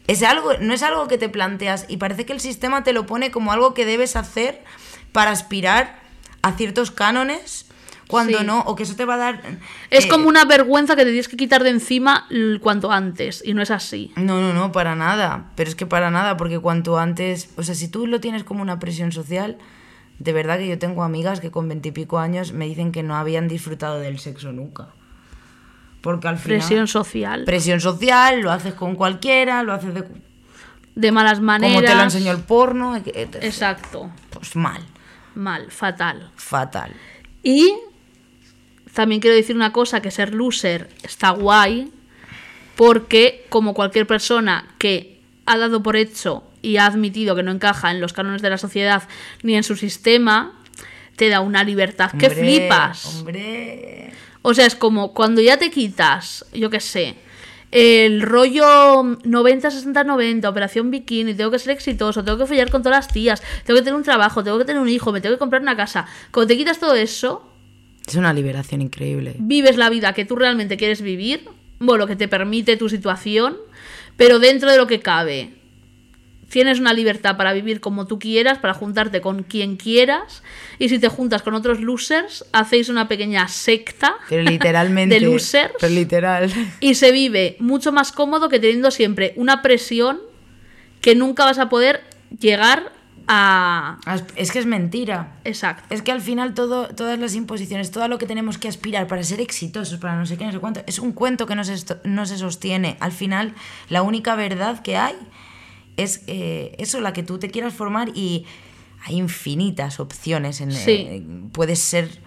es 0.08 0.24
algo, 0.24 0.54
no 0.60 0.74
es 0.74 0.84
algo 0.84 1.08
que 1.08 1.18
te 1.18 1.30
planteas 1.30 1.86
y 1.88 1.98
parece 1.98 2.26
que 2.26 2.34
el 2.34 2.40
sistema 2.40 2.84
te 2.84 2.94
lo 2.94 3.06
pone 3.06 3.32
como 3.32 3.52
algo 3.52 3.74
que 3.74 3.86
debes 3.86 4.16
hacer 4.16 4.64
para 5.12 5.32
aspirar 5.32 6.00
a 6.42 6.54
ciertos 6.54 6.92
cánones 6.92 7.68
cuando 8.14 8.38
Sí. 8.38 8.46
no, 8.46 8.60
o 8.62 8.76
que 8.76 8.84
eso 8.84 8.96
te 8.96 9.06
va 9.06 9.16
a 9.16 9.18
dar... 9.18 9.42
Es 9.90 10.06
eh, 10.06 10.08
como 10.08 10.28
una 10.30 10.46
vergüenza 10.46 10.96
que 10.96 11.02
te 11.04 11.10
tienes 11.10 11.28
que 11.28 11.36
quitar 11.36 11.64
de 11.64 11.72
encima 11.72 12.28
cuanto 12.62 12.92
antes, 12.92 13.42
y 13.44 13.54
no 13.56 13.62
es 13.64 13.72
así. 13.72 14.12
No, 14.16 14.40
no, 14.40 14.54
no, 14.54 14.72
para 14.72 14.96
nada. 14.96 15.50
Pero 15.56 15.68
es 15.70 15.76
que 15.76 15.86
para 15.88 16.12
nada, 16.12 16.38
porque 16.38 16.60
cuanto 16.60 17.00
antes. 17.00 17.50
O 17.58 17.64
sea, 17.64 17.74
si 17.74 17.88
tú 17.88 18.06
lo 18.06 18.20
tienes 18.20 18.44
como 18.44 18.62
una 18.62 18.78
presión 18.78 19.12
social, 19.12 19.58
de 20.20 20.32
verdad 20.32 20.60
que 20.60 20.68
yo 20.68 20.78
tengo 20.78 21.04
amigas 21.04 21.40
que 21.40 21.50
con 21.50 21.68
veintipico 21.68 22.20
años 22.20 22.54
me 22.54 22.66
dicen 22.68 22.92
que 22.92 23.02
no 23.02 23.16
habían 23.16 23.48
disfrutado 23.48 24.00
del 24.00 24.20
sexo 24.20 24.52
nunca. 24.52 24.90
Porque 26.02 26.28
al 26.28 26.38
final. 26.38 26.60
Presión 26.60 26.88
social, 26.88 27.44
Presión 27.46 27.80
social, 27.80 28.42
lo 28.42 28.52
haces 28.52 28.74
con 28.76 28.96
cualquiera, 28.96 29.64
lo 29.64 29.74
haces 29.74 29.94
de. 29.94 30.04
de 30.96 31.12
malas 31.12 31.40
maneras. 31.42 31.78
Como 31.78 31.88
te 31.88 31.96
lo 31.96 32.04
enseñó 32.04 32.32
el 32.32 32.40
porno. 32.44 32.96
etc. 32.96 33.38
Exacto, 33.42 34.12
Pues 34.30 34.56
mal, 34.56 34.82
mal, 35.34 35.72
fatal. 35.72 36.30
fatal. 36.36 36.92
Y 37.42 37.74
también 38.94 39.22
quiero 39.22 39.36
decir 39.36 39.56
una 39.56 39.72
cosa, 39.74 40.02
que 40.02 40.12
ser 40.12 40.34
loser 40.34 40.90
está 41.04 41.32
guay, 41.32 41.92
porque 42.76 43.46
como 43.50 43.74
cualquier 43.74 44.08
persona 44.08 44.68
que 44.78 45.20
ha 45.46 45.58
dado 45.58 45.84
por 45.84 45.96
hecho 45.96 46.44
y 46.62 46.78
ha 46.78 46.86
admitido 46.86 47.36
que 47.36 47.44
no 47.44 47.52
encaja 47.52 47.92
en 47.92 48.00
los 48.00 48.14
cánones 48.14 48.42
de 48.42 48.50
la 48.50 48.58
sociedad 48.58 49.04
ni 49.42 49.56
en 49.56 49.64
su 49.64 49.76
sistema, 49.76 50.54
te 51.16 51.30
da 51.30 51.42
una 51.42 51.64
libertad 51.64 52.12
que 52.12 52.30
flipas. 52.30 53.06
Hombre. 53.06 54.14
O 54.42 54.54
sea, 54.54 54.66
es 54.66 54.76
como 54.76 55.14
cuando 55.14 55.42
ya 55.42 55.58
te 55.58 55.72
quitas, 55.72 56.46
yo 56.54 56.70
qué 56.70 56.80
sé, 56.80 57.16
el 57.72 58.22
rollo 58.22 59.04
90-60-90, 59.04 60.46
operación 60.48 60.92
bikini, 60.92 61.34
tengo 61.34 61.50
que 61.50 61.60
ser 61.60 61.72
exitoso, 61.72 62.24
tengo 62.24 62.38
que 62.38 62.46
follar 62.46 62.70
con 62.70 62.84
todas 62.84 62.98
las 63.06 63.14
tías, 63.14 63.42
tengo 63.66 63.80
que 63.80 63.84
tener 63.84 63.96
un 63.96 64.04
trabajo, 64.04 64.44
tengo 64.44 64.60
que 64.60 64.66
tener 64.66 64.82
un 64.82 64.90
hijo, 64.90 65.12
me 65.12 65.22
tengo 65.22 65.36
que 65.36 65.40
comprar 65.40 65.62
una 65.62 65.76
casa. 65.76 66.06
Cuando 66.32 66.50
te 66.50 66.58
quitas 66.58 66.80
todo 66.80 66.94
eso, 66.96 67.53
Es 68.08 68.16
una 68.16 68.34
liberación 68.34 68.82
increíble. 68.82 69.36
vives 69.40 69.78
la 69.78 69.90
vida 69.90 70.14
que 70.14 70.26
tú 70.26 70.36
realmente 70.36 70.78
quieres 70.78 71.02
vivir, 71.02 71.46
bueno, 71.80 72.08
que 72.08 72.16
te 72.16 72.28
permite 72.28 72.78
tu 72.78 72.90
situación, 72.90 73.58
pero 74.18 74.40
dentro 74.40 74.72
de 74.72 74.78
lo 74.78 74.88
que 74.88 75.00
cabe. 75.00 75.50
Tienes 76.50 76.80
una 76.80 76.94
libertad 76.94 77.36
para 77.36 77.52
vivir 77.52 77.80
como 77.80 78.06
tú 78.06 78.20
quieras, 78.20 78.60
para 78.60 78.76
juntarte 78.76 79.22
con 79.22 79.42
quien 79.42 79.76
quieras, 79.76 80.44
y 80.78 80.88
si 80.90 81.00
te 81.00 81.08
juntas 81.08 81.42
con 81.42 81.56
otros 81.56 81.82
losers, 81.82 82.46
hacéis 82.52 82.90
una 82.90 83.08
pequeña 83.08 83.48
secta 83.48 84.16
Pero 84.30 84.44
literalmente. 84.44 85.16
de 85.20 85.22
losers 85.22 85.74
Pero 85.80 85.92
literal. 85.92 86.54
y 86.80 86.94
se 86.94 87.12
vive 87.12 87.56
mucho 87.60 87.92
más 87.92 88.12
cómodo 88.12 88.50
que 88.50 88.60
teniendo 88.60 88.92
siempre 88.92 89.34
una 89.36 89.64
presión 89.64 90.20
que 91.02 91.16
nunca 91.16 91.44
vas 91.44 91.58
a 91.58 91.70
poder 91.70 92.02
llegar 92.40 92.92
a... 93.28 93.98
Es 94.36 94.52
que 94.52 94.60
es 94.60 94.66
mentira. 94.66 95.38
Exacto. 95.44 95.84
Es 95.94 96.02
que 96.02 96.12
al 96.12 96.22
final 96.22 96.54
todo, 96.54 96.88
todas 96.90 97.18
las 97.20 97.36
imposiciones, 97.36 97.92
todo 97.92 98.08
lo 98.08 98.18
que 98.18 98.26
tenemos 98.26 98.58
que 98.58 98.68
aspirar 98.68 99.08
para 99.08 99.24
ser 99.24 99.40
exitosos, 99.42 100.00
para 100.00 100.16
no 100.16 100.26
sé 100.26 100.38
qué, 100.38 100.46
no 100.46 100.52
sé 100.52 100.60
cuánto, 100.60 100.82
es 100.88 101.00
un 101.00 101.12
cuento 101.14 101.46
que 101.46 101.56
no 101.56 101.64
se, 101.64 101.76
no 102.04 102.26
se 102.26 102.38
sostiene. 102.38 102.98
Al 103.00 103.12
final, 103.12 103.54
la 103.90 104.02
única 104.02 104.36
verdad 104.36 104.82
que 104.82 104.98
hay 104.98 105.16
es 105.98 106.24
eh, 106.28 106.76
eso, 106.80 107.00
la 107.02 107.14
que 107.14 107.24
tú 107.24 107.38
te 107.40 107.50
quieras 107.50 107.74
formar 107.74 108.10
y 108.16 108.46
hay 109.06 109.18
infinitas 109.18 110.00
opciones. 110.00 110.62
En, 110.62 110.72
Sí. 110.72 110.92
eh, 110.92 111.24
puedes 111.52 111.80
ser... 111.80 112.23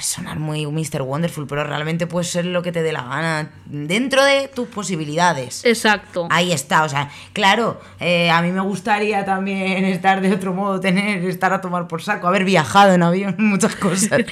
Sonar 0.00 0.38
muy 0.38 0.66
Mr. 0.66 1.02
Wonderful, 1.02 1.46
pero 1.46 1.64
realmente 1.64 2.06
puedes 2.06 2.28
ser 2.30 2.44
lo 2.46 2.62
que 2.62 2.72
te 2.72 2.82
dé 2.82 2.92
la 2.92 3.02
gana 3.02 3.50
dentro 3.66 4.24
de 4.24 4.48
tus 4.48 4.68
posibilidades. 4.68 5.64
Exacto. 5.64 6.26
Ahí 6.30 6.52
está, 6.52 6.84
o 6.84 6.88
sea, 6.88 7.10
claro, 7.32 7.80
eh, 8.00 8.30
a 8.30 8.42
mí 8.42 8.50
me 8.52 8.60
gustaría 8.60 9.24
también 9.24 9.84
estar 9.84 10.20
de 10.20 10.32
otro 10.32 10.52
modo, 10.54 10.80
tener, 10.80 11.24
estar 11.24 11.52
a 11.52 11.60
tomar 11.60 11.88
por 11.88 12.02
saco, 12.02 12.26
haber 12.28 12.44
viajado 12.44 12.92
en 12.92 13.02
avión, 13.02 13.34
muchas 13.38 13.74
cosas. 13.76 14.22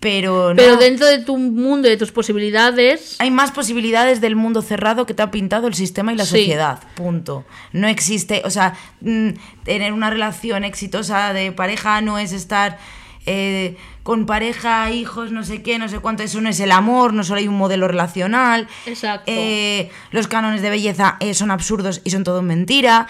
Pero 0.00 0.50
no. 0.50 0.56
Pero 0.56 0.76
dentro 0.76 1.06
de 1.06 1.18
tu 1.18 1.36
mundo 1.38 1.88
y 1.88 1.90
de 1.90 1.96
tus 1.96 2.12
posibilidades, 2.12 3.16
Hay 3.18 3.32
más 3.32 3.50
posibilidades 3.50 4.20
del 4.20 4.36
mundo 4.36 4.62
cerrado 4.62 5.06
que 5.06 5.14
te 5.14 5.22
ha 5.22 5.32
pintado 5.32 5.66
el 5.66 5.74
sistema 5.74 6.12
y 6.12 6.16
la 6.16 6.24
Sí. 6.24 6.30
sociedad. 6.38 6.78
Punto. 6.94 7.44
No 7.72 7.88
existe, 7.88 8.42
o 8.44 8.50
sea, 8.50 8.74
mm, 9.00 9.30
tener 9.64 9.92
una 9.92 10.08
relación 10.08 10.62
exitosa 10.62 11.32
de 11.32 11.50
pareja 11.50 12.00
no 12.00 12.16
es 12.20 12.30
estar 12.30 12.78
eh, 13.26 13.76
con 14.02 14.24
pareja, 14.26 14.90
hijos, 14.90 15.32
no 15.32 15.44
sé 15.44 15.62
qué, 15.62 15.78
no 15.78 15.88
sé 15.88 15.98
cuánto. 15.98 16.22
Eso 16.22 16.40
no 16.40 16.48
es 16.48 16.60
el 16.60 16.72
amor, 16.72 17.12
no 17.12 17.24
solo 17.24 17.40
hay 17.40 17.48
un 17.48 17.56
modelo 17.58 17.88
relacional. 17.88 18.68
Exacto. 18.86 19.24
Eh, 19.32 19.90
los 20.12 20.26
cánones 20.28 20.62
de 20.62 20.70
belleza 20.70 21.16
eh, 21.20 21.34
son 21.34 21.50
absurdos 21.50 22.00
y 22.04 22.10
son 22.10 22.24
todo 22.24 22.42
mentira. 22.42 23.06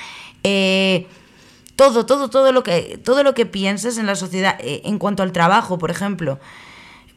Todo, 1.76 2.06
todo, 2.06 2.28
todo 2.28 2.50
lo 2.52 2.62
que, 2.64 2.98
todo 3.04 3.22
lo 3.22 3.34
que 3.34 3.46
pienses 3.46 3.98
en 3.98 4.06
la 4.06 4.16
sociedad, 4.16 4.56
en 4.60 4.98
cuanto 4.98 5.22
al 5.22 5.30
trabajo, 5.32 5.78
por 5.78 5.90
ejemplo 5.90 6.38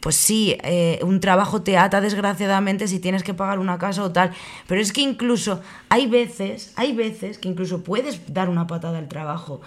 pues 0.01 0.15
sí, 0.15 0.57
un 1.03 1.19
trabajo 1.19 1.61
te 1.61 1.77
ata 1.77 2.01
desgraciadamente 2.01 2.87
si 2.87 2.99
tienes 2.99 3.21
que 3.21 3.35
pagar 3.35 3.59
una 3.59 3.77
casa 3.77 4.01
o 4.03 4.11
tal. 4.11 4.31
Pero 4.65 4.81
es 4.81 4.93
que 4.93 5.01
incluso 5.01 5.61
hay 5.89 6.07
veces, 6.07 6.73
hay 6.75 6.93
veces 6.93 7.37
que 7.37 7.47
incluso 7.47 7.83
puedes 7.83 8.33
dar 8.33 8.49
una 8.49 8.65
patada 8.65 8.97
al 8.97 9.07
trabajo. 9.07 9.61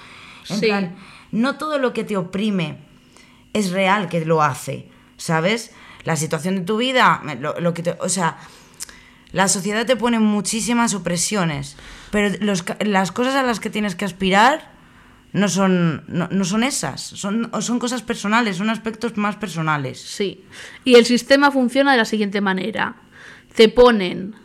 En 0.51 0.59
Sí. 0.59 0.67
plan, 0.67 0.97
no 1.31 1.57
todo 1.57 1.79
lo 1.79 1.93
que 1.93 2.03
te 2.03 2.17
oprime 2.17 2.79
es 3.55 3.71
real 3.71 4.09
que 4.09 4.25
lo 4.27 4.43
hace, 4.43 4.89
¿sabes? 5.17 5.71
La 6.05 6.17
situación 6.17 6.57
de 6.57 6.61
tu 6.63 6.77
vida, 6.77 7.23
lo, 7.41 7.59
lo 7.59 7.73
que 7.73 7.83
te, 7.83 7.97
o 8.01 8.11
sea, 8.11 8.37
la 9.33 9.49
sociedad 9.49 9.87
te 9.87 9.97
pone 9.97 10.19
muchísimas 10.21 10.95
opresiones, 10.95 11.77
pero 12.11 12.37
los 12.41 12.65
las 12.81 13.11
cosas 13.11 13.35
a 13.35 13.43
las 13.43 13.59
que 13.59 13.71
tienes 13.71 13.95
que 13.95 14.05
aspirar 14.05 14.75
no 15.33 15.49
son, 15.49 16.05
no, 16.07 16.29
no 16.31 16.45
son 16.45 16.63
esas, 16.63 17.01
son, 17.01 17.51
son 17.61 17.81
cosas 17.81 18.03
personales, 18.03 18.57
son 18.57 18.71
aspectos 18.71 19.17
más 19.17 19.35
personales. 19.35 20.01
Sí. 20.01 20.45
Y 20.85 20.95
el 20.95 21.07
sistema 21.07 21.51
funciona 21.51 21.91
de 21.91 21.99
la 21.99 22.05
siguiente 22.05 22.41
manera. 22.41 22.95
Te 23.57 23.69
ponen 23.69 24.37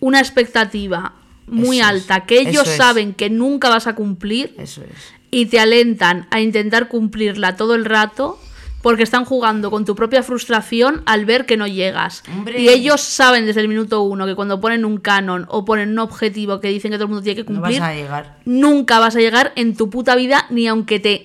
una 0.00 0.20
expectativa 0.20 1.14
muy 1.46 1.78
Eso 1.78 1.88
alta 1.88 2.26
que 2.26 2.40
ellos 2.40 2.68
es. 2.68 2.76
saben 2.76 3.14
que 3.14 3.30
nunca 3.30 3.70
vas 3.70 3.86
a 3.86 3.94
cumplir 3.94 4.54
Eso 4.58 4.82
es. 4.82 5.14
Y 5.30 5.46
te 5.46 5.58
alentan 5.60 6.26
a 6.30 6.40
intentar 6.40 6.88
cumplirla 6.88 7.56
todo 7.56 7.74
el 7.74 7.84
rato 7.84 8.38
porque 8.82 9.02
están 9.02 9.24
jugando 9.24 9.70
con 9.70 9.84
tu 9.84 9.96
propia 9.96 10.22
frustración 10.22 11.02
al 11.06 11.24
ver 11.24 11.44
que 11.44 11.56
no 11.56 11.66
llegas. 11.66 12.22
Hombre. 12.32 12.60
Y 12.60 12.68
ellos 12.68 13.00
saben 13.00 13.44
desde 13.44 13.60
el 13.60 13.68
minuto 13.68 14.02
uno 14.02 14.26
que 14.26 14.36
cuando 14.36 14.60
ponen 14.60 14.84
un 14.84 14.98
canon 14.98 15.44
o 15.48 15.64
ponen 15.64 15.90
un 15.90 15.98
objetivo 15.98 16.60
que 16.60 16.68
dicen 16.68 16.92
que 16.92 16.96
todo 16.96 17.04
el 17.06 17.10
mundo 17.10 17.22
tiene 17.24 17.42
que 17.42 17.50
No 17.52 17.60
cumplir, 17.60 17.80
vas 17.80 17.90
a 17.90 17.94
llegar. 17.94 18.36
nunca 18.44 19.00
vas 19.00 19.16
a 19.16 19.18
llegar 19.18 19.52
en 19.56 19.76
tu 19.76 19.90
puta 19.90 20.14
vida 20.14 20.46
ni 20.50 20.68
aunque 20.68 21.00
te 21.00 21.24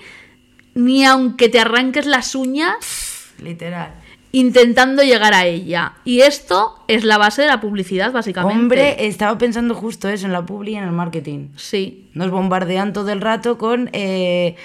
ni 0.73 1.05
aunque 1.05 1.49
te 1.49 1.59
arranques 1.59 2.05
las 2.07 2.33
uñas 2.33 2.75
Literal. 3.43 3.91
Intentando 4.31 5.03
llegar 5.03 5.33
a 5.33 5.45
ella. 5.45 5.93
Y 6.05 6.21
esto 6.21 6.79
es 6.87 7.03
la 7.03 7.17
base 7.17 7.41
de 7.41 7.47
la 7.49 7.59
publicidad, 7.61 8.11
básicamente. 8.11 8.57
Hombre, 8.59 9.07
estaba 9.07 9.37
pensando 9.37 9.75
justo 9.75 10.07
eso 10.09 10.25
en 10.25 10.31
la 10.33 10.45
publi 10.45 10.71
y 10.71 10.75
en 10.75 10.83
el 10.85 10.91
marketing. 10.91 11.49
Sí, 11.55 12.09
Nos 12.13 12.29
bombardean 12.31 12.93
todo 12.93 13.11
el 13.11 13.19
rato 13.21 13.57
con 13.57 13.89
eh, 13.93 14.55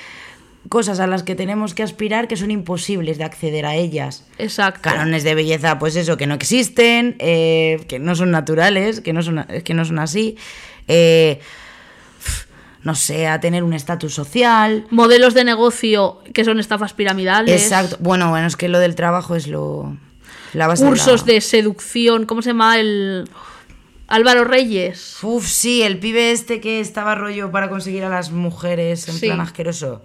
cosas 0.69 1.01
a 1.01 1.07
las 1.07 1.23
que 1.23 1.35
tenemos 1.35 1.75
que 1.75 1.83
aspirar 1.83 2.29
que 2.29 2.37
son 2.37 2.51
imposibles 2.51 3.19
de 3.19 3.25
acceder 3.25 3.67
a 3.67 3.75
ellas. 3.77 4.27
exacto. 4.39 4.81
Cánones 4.83 5.25
de 5.25 5.35
belleza, 5.35 5.79
pues 5.79 5.97
eso, 5.97 6.17
que 6.17 6.27
no 6.27 6.35
existen, 6.35 7.17
eh, 7.19 7.81
que 7.89 7.99
no 7.99 8.15
son 8.15 8.31
naturales, 8.31 9.01
que 9.01 9.13
no 9.13 9.23
son, 9.23 9.45
que 9.65 9.75
no 9.75 9.85
son 9.85 9.99
así. 9.99 10.37
eh, 10.89 11.41
no 12.87 12.95
sé, 12.95 13.27
a 13.27 13.41
tener 13.41 13.63
un 13.65 13.75
estatus 13.75 14.15
social. 14.15 14.87
Modelos 14.91 15.35
de 15.35 15.45
negocio 15.45 16.21
que 16.33 16.45
son 16.45 16.59
estafas 16.61 16.93
piramidales. 16.95 17.61
Exacto. 17.63 17.97
Bueno, 18.01 18.31
bueno, 18.31 18.47
es 18.47 18.57
que 18.57 18.69
lo 18.69 18.79
del 18.79 18.95
trabajo 18.95 19.35
es 19.37 19.49
lo. 19.49 19.97
La 20.55 20.67
base 20.69 20.85
Cursos 20.87 21.27
la- 21.27 21.35
de 21.35 21.41
seducción. 21.41 22.25
¿Cómo 22.27 22.41
se 22.43 22.51
llama 22.51 22.79
el. 22.79 23.29
Álvaro 24.09 24.45
Reyes? 24.45 25.19
Uf, 25.23 25.49
sí, 25.49 25.83
el 25.83 25.99
pibe 25.99 26.31
este 26.31 26.61
que 26.61 26.79
estaba 26.79 27.17
rollo 27.17 27.51
para 27.51 27.69
conseguir 27.69 28.05
a 28.05 28.09
las 28.09 28.31
mujeres 28.31 29.09
en 29.09 29.15
Sí. 29.17 29.27
plan 29.27 29.41
asqueroso. 29.41 30.03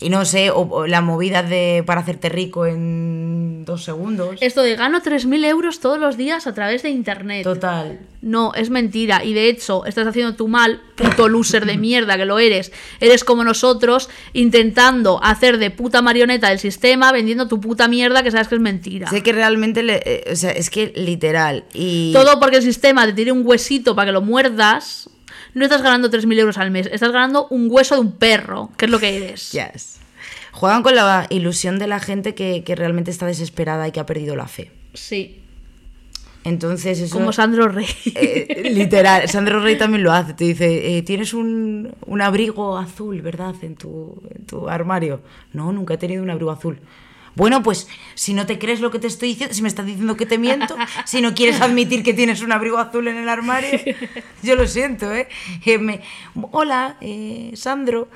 Y 0.00 0.08
no 0.10 0.24
sé, 0.24 0.50
o, 0.50 0.60
o 0.60 0.86
la 0.86 1.00
movida 1.00 1.42
de 1.42 1.82
para 1.86 2.00
hacerte 2.00 2.28
rico 2.28 2.66
en 2.66 3.64
dos 3.64 3.84
segundos. 3.84 4.36
Esto 4.40 4.62
de 4.62 4.76
gano 4.76 5.00
3.000 5.00 5.44
euros 5.46 5.80
todos 5.80 5.98
los 5.98 6.16
días 6.16 6.46
a 6.46 6.52
través 6.52 6.82
de 6.82 6.90
internet. 6.90 7.44
Total. 7.44 8.00
No, 8.20 8.52
es 8.54 8.70
mentira. 8.70 9.24
Y 9.24 9.34
de 9.34 9.48
hecho, 9.48 9.84
estás 9.86 10.06
haciendo 10.06 10.34
tu 10.34 10.48
mal, 10.48 10.80
puto 10.96 11.28
loser 11.28 11.64
de 11.64 11.76
mierda 11.78 12.16
que 12.16 12.24
lo 12.24 12.38
eres. 12.38 12.72
Eres 13.00 13.22
como 13.24 13.44
nosotros, 13.44 14.10
intentando 14.32 15.20
hacer 15.22 15.58
de 15.58 15.70
puta 15.70 16.02
marioneta 16.02 16.48
del 16.50 16.58
sistema, 16.58 17.12
vendiendo 17.12 17.48
tu 17.48 17.60
puta 17.60 17.88
mierda 17.88 18.22
que 18.22 18.30
sabes 18.30 18.48
que 18.48 18.56
es 18.56 18.60
mentira. 18.60 19.08
Sé 19.08 19.22
que 19.22 19.32
realmente, 19.32 19.82
le- 19.82 20.02
eh, 20.04 20.24
o 20.32 20.36
sea, 20.36 20.50
es 20.50 20.70
que 20.70 20.92
literal. 20.96 21.64
Y 21.72 22.12
Todo 22.12 22.38
porque 22.40 22.56
el 22.56 22.62
sistema 22.62 23.06
te 23.06 23.12
tire 23.12 23.32
un 23.32 23.46
huesito 23.46 23.94
para 23.94 24.06
que 24.06 24.12
lo 24.12 24.20
muerdas. 24.22 25.08
No 25.54 25.64
estás 25.64 25.82
ganando 25.82 26.10
3.000 26.10 26.38
euros 26.40 26.58
al 26.58 26.70
mes, 26.70 26.88
estás 26.92 27.12
ganando 27.12 27.46
un 27.48 27.68
hueso 27.70 27.94
de 27.94 28.00
un 28.00 28.12
perro, 28.12 28.70
que 28.76 28.86
es 28.86 28.90
lo 28.90 28.98
que 28.98 29.16
eres. 29.16 29.52
Yes. 29.52 30.00
Juegan 30.52 30.82
con 30.82 30.94
la 30.94 31.26
ilusión 31.30 31.78
de 31.78 31.86
la 31.86 31.98
gente 32.00 32.34
que, 32.34 32.62
que 32.64 32.74
realmente 32.76 33.10
está 33.10 33.26
desesperada 33.26 33.86
y 33.88 33.92
que 33.92 34.00
ha 34.00 34.06
perdido 34.06 34.36
la 34.36 34.46
fe. 34.46 34.70
Sí, 34.94 35.40
Entonces, 36.44 37.00
eso. 37.00 37.14
como 37.16 37.32
Sandro 37.32 37.68
Rey. 37.68 37.86
Eh, 38.14 38.70
literal, 38.72 39.28
Sandro 39.28 39.60
Rey 39.60 39.76
también 39.76 40.02
lo 40.02 40.12
hace. 40.12 40.34
Te 40.34 40.44
dice, 40.44 40.96
eh, 40.96 41.02
tienes 41.02 41.34
un, 41.34 41.94
un 42.06 42.20
abrigo 42.20 42.76
azul, 42.78 43.20
¿verdad? 43.22 43.54
En 43.62 43.74
tu, 43.76 44.22
en 44.34 44.44
tu 44.46 44.68
armario. 44.68 45.22
No, 45.52 45.72
nunca 45.72 45.94
he 45.94 45.98
tenido 45.98 46.22
un 46.22 46.30
abrigo 46.30 46.50
azul. 46.50 46.78
Bueno, 47.36 47.62
pues 47.62 47.88
si 48.14 48.32
no 48.32 48.46
te 48.46 48.58
crees 48.58 48.80
lo 48.80 48.90
que 48.90 48.98
te 48.98 49.06
estoy 49.08 49.30
diciendo, 49.30 49.54
si 49.54 49.62
me 49.62 49.68
estás 49.68 49.86
diciendo 49.86 50.16
que 50.16 50.24
te 50.26 50.38
miento, 50.38 50.76
si 51.04 51.20
no 51.20 51.34
quieres 51.34 51.60
admitir 51.60 52.02
que 52.04 52.14
tienes 52.14 52.42
un 52.42 52.52
abrigo 52.52 52.78
azul 52.78 53.08
en 53.08 53.16
el 53.16 53.28
armario, 53.28 53.80
yo 54.42 54.54
lo 54.54 54.66
siento, 54.66 55.12
¿eh? 55.12 55.28
Eh, 55.64 55.78
me- 55.78 56.00
hola, 56.52 56.96
eh, 57.00 57.50
Sandro. 57.54 58.08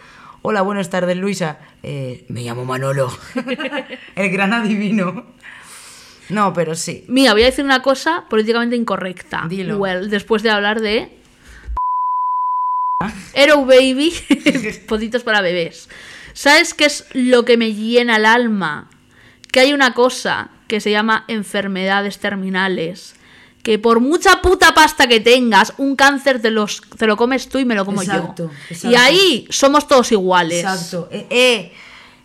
Hola, 0.42 0.62
buenas 0.62 0.88
tardes, 0.88 1.16
Luisa. 1.16 1.58
Eh, 1.82 2.24
me 2.28 2.42
llamo 2.42 2.64
Manolo. 2.64 3.10
el 4.14 4.30
gran 4.30 4.52
adivino. 4.52 5.26
No, 6.28 6.52
pero 6.52 6.74
sí. 6.76 7.04
Mira, 7.08 7.32
voy 7.32 7.42
a 7.42 7.46
decir 7.46 7.64
una 7.64 7.82
cosa 7.82 8.24
políticamente 8.30 8.76
incorrecta. 8.76 9.46
Dilo. 9.48 9.78
Well, 9.78 10.10
después 10.10 10.42
de 10.44 10.50
hablar 10.50 10.80
de. 10.80 11.10
Hero 13.34 13.64
Baby, 13.64 14.12
pocitos 14.88 15.22
para 15.24 15.40
bebés. 15.40 15.88
¿Sabes 16.34 16.72
qué 16.74 16.84
es 16.84 17.06
lo 17.14 17.44
que 17.44 17.56
me 17.56 17.74
llena 17.74 18.16
el 18.16 18.26
alma? 18.26 18.88
Que 19.50 19.60
hay 19.60 19.72
una 19.72 19.94
cosa 19.94 20.50
que 20.66 20.80
se 20.80 20.90
llama 20.90 21.24
enfermedades 21.28 22.18
terminales. 22.18 23.14
Que 23.62 23.78
por 23.78 24.00
mucha 24.00 24.40
puta 24.40 24.72
pasta 24.72 25.06
que 25.08 25.20
tengas, 25.20 25.74
un 25.78 25.96
cáncer 25.96 26.40
te, 26.40 26.50
los, 26.50 26.80
te 26.96 27.06
lo 27.06 27.16
comes 27.16 27.48
tú 27.48 27.58
y 27.58 27.64
me 27.64 27.74
lo 27.74 27.84
como 27.84 28.02
Exacto, 28.02 28.44
yo. 28.44 28.50
exacto. 28.70 28.90
Y 28.90 28.94
ahí 28.94 29.46
somos 29.50 29.86
todos 29.88 30.12
iguales. 30.12 30.60
Exacto. 30.60 31.08
Eh, 31.10 31.26
eh, 31.28 31.72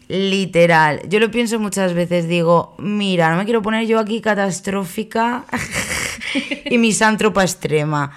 literal. 0.07 1.01
Yo 1.09 1.19
lo 1.19 1.31
pienso 1.31 1.59
muchas 1.59 1.93
veces. 1.93 2.27
Digo, 2.27 2.75
mira, 2.77 3.31
no 3.31 3.37
me 3.37 3.45
quiero 3.45 3.61
poner 3.61 3.87
yo 3.87 3.99
aquí 3.99 4.21
catastrófica 4.21 5.45
y 6.65 6.77
misántropa 6.77 7.43
extrema. 7.43 8.11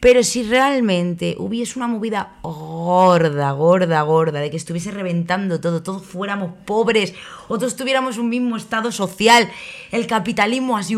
Pero 0.00 0.22
si 0.24 0.42
realmente 0.42 1.36
hubiese 1.38 1.78
una 1.78 1.86
movida 1.86 2.32
gorda, 2.42 3.52
gorda, 3.52 4.00
gorda, 4.02 4.40
de 4.40 4.50
que 4.50 4.56
estuviese 4.56 4.90
reventando 4.90 5.60
todo, 5.60 5.82
todos 5.82 6.02
fuéramos 6.02 6.52
pobres, 6.64 7.14
o 7.48 7.58
todos 7.58 7.76
tuviéramos 7.76 8.16
un 8.16 8.30
mismo 8.30 8.56
estado 8.56 8.92
social, 8.92 9.50
el 9.92 10.06
capitalismo 10.06 10.78
así, 10.78 10.96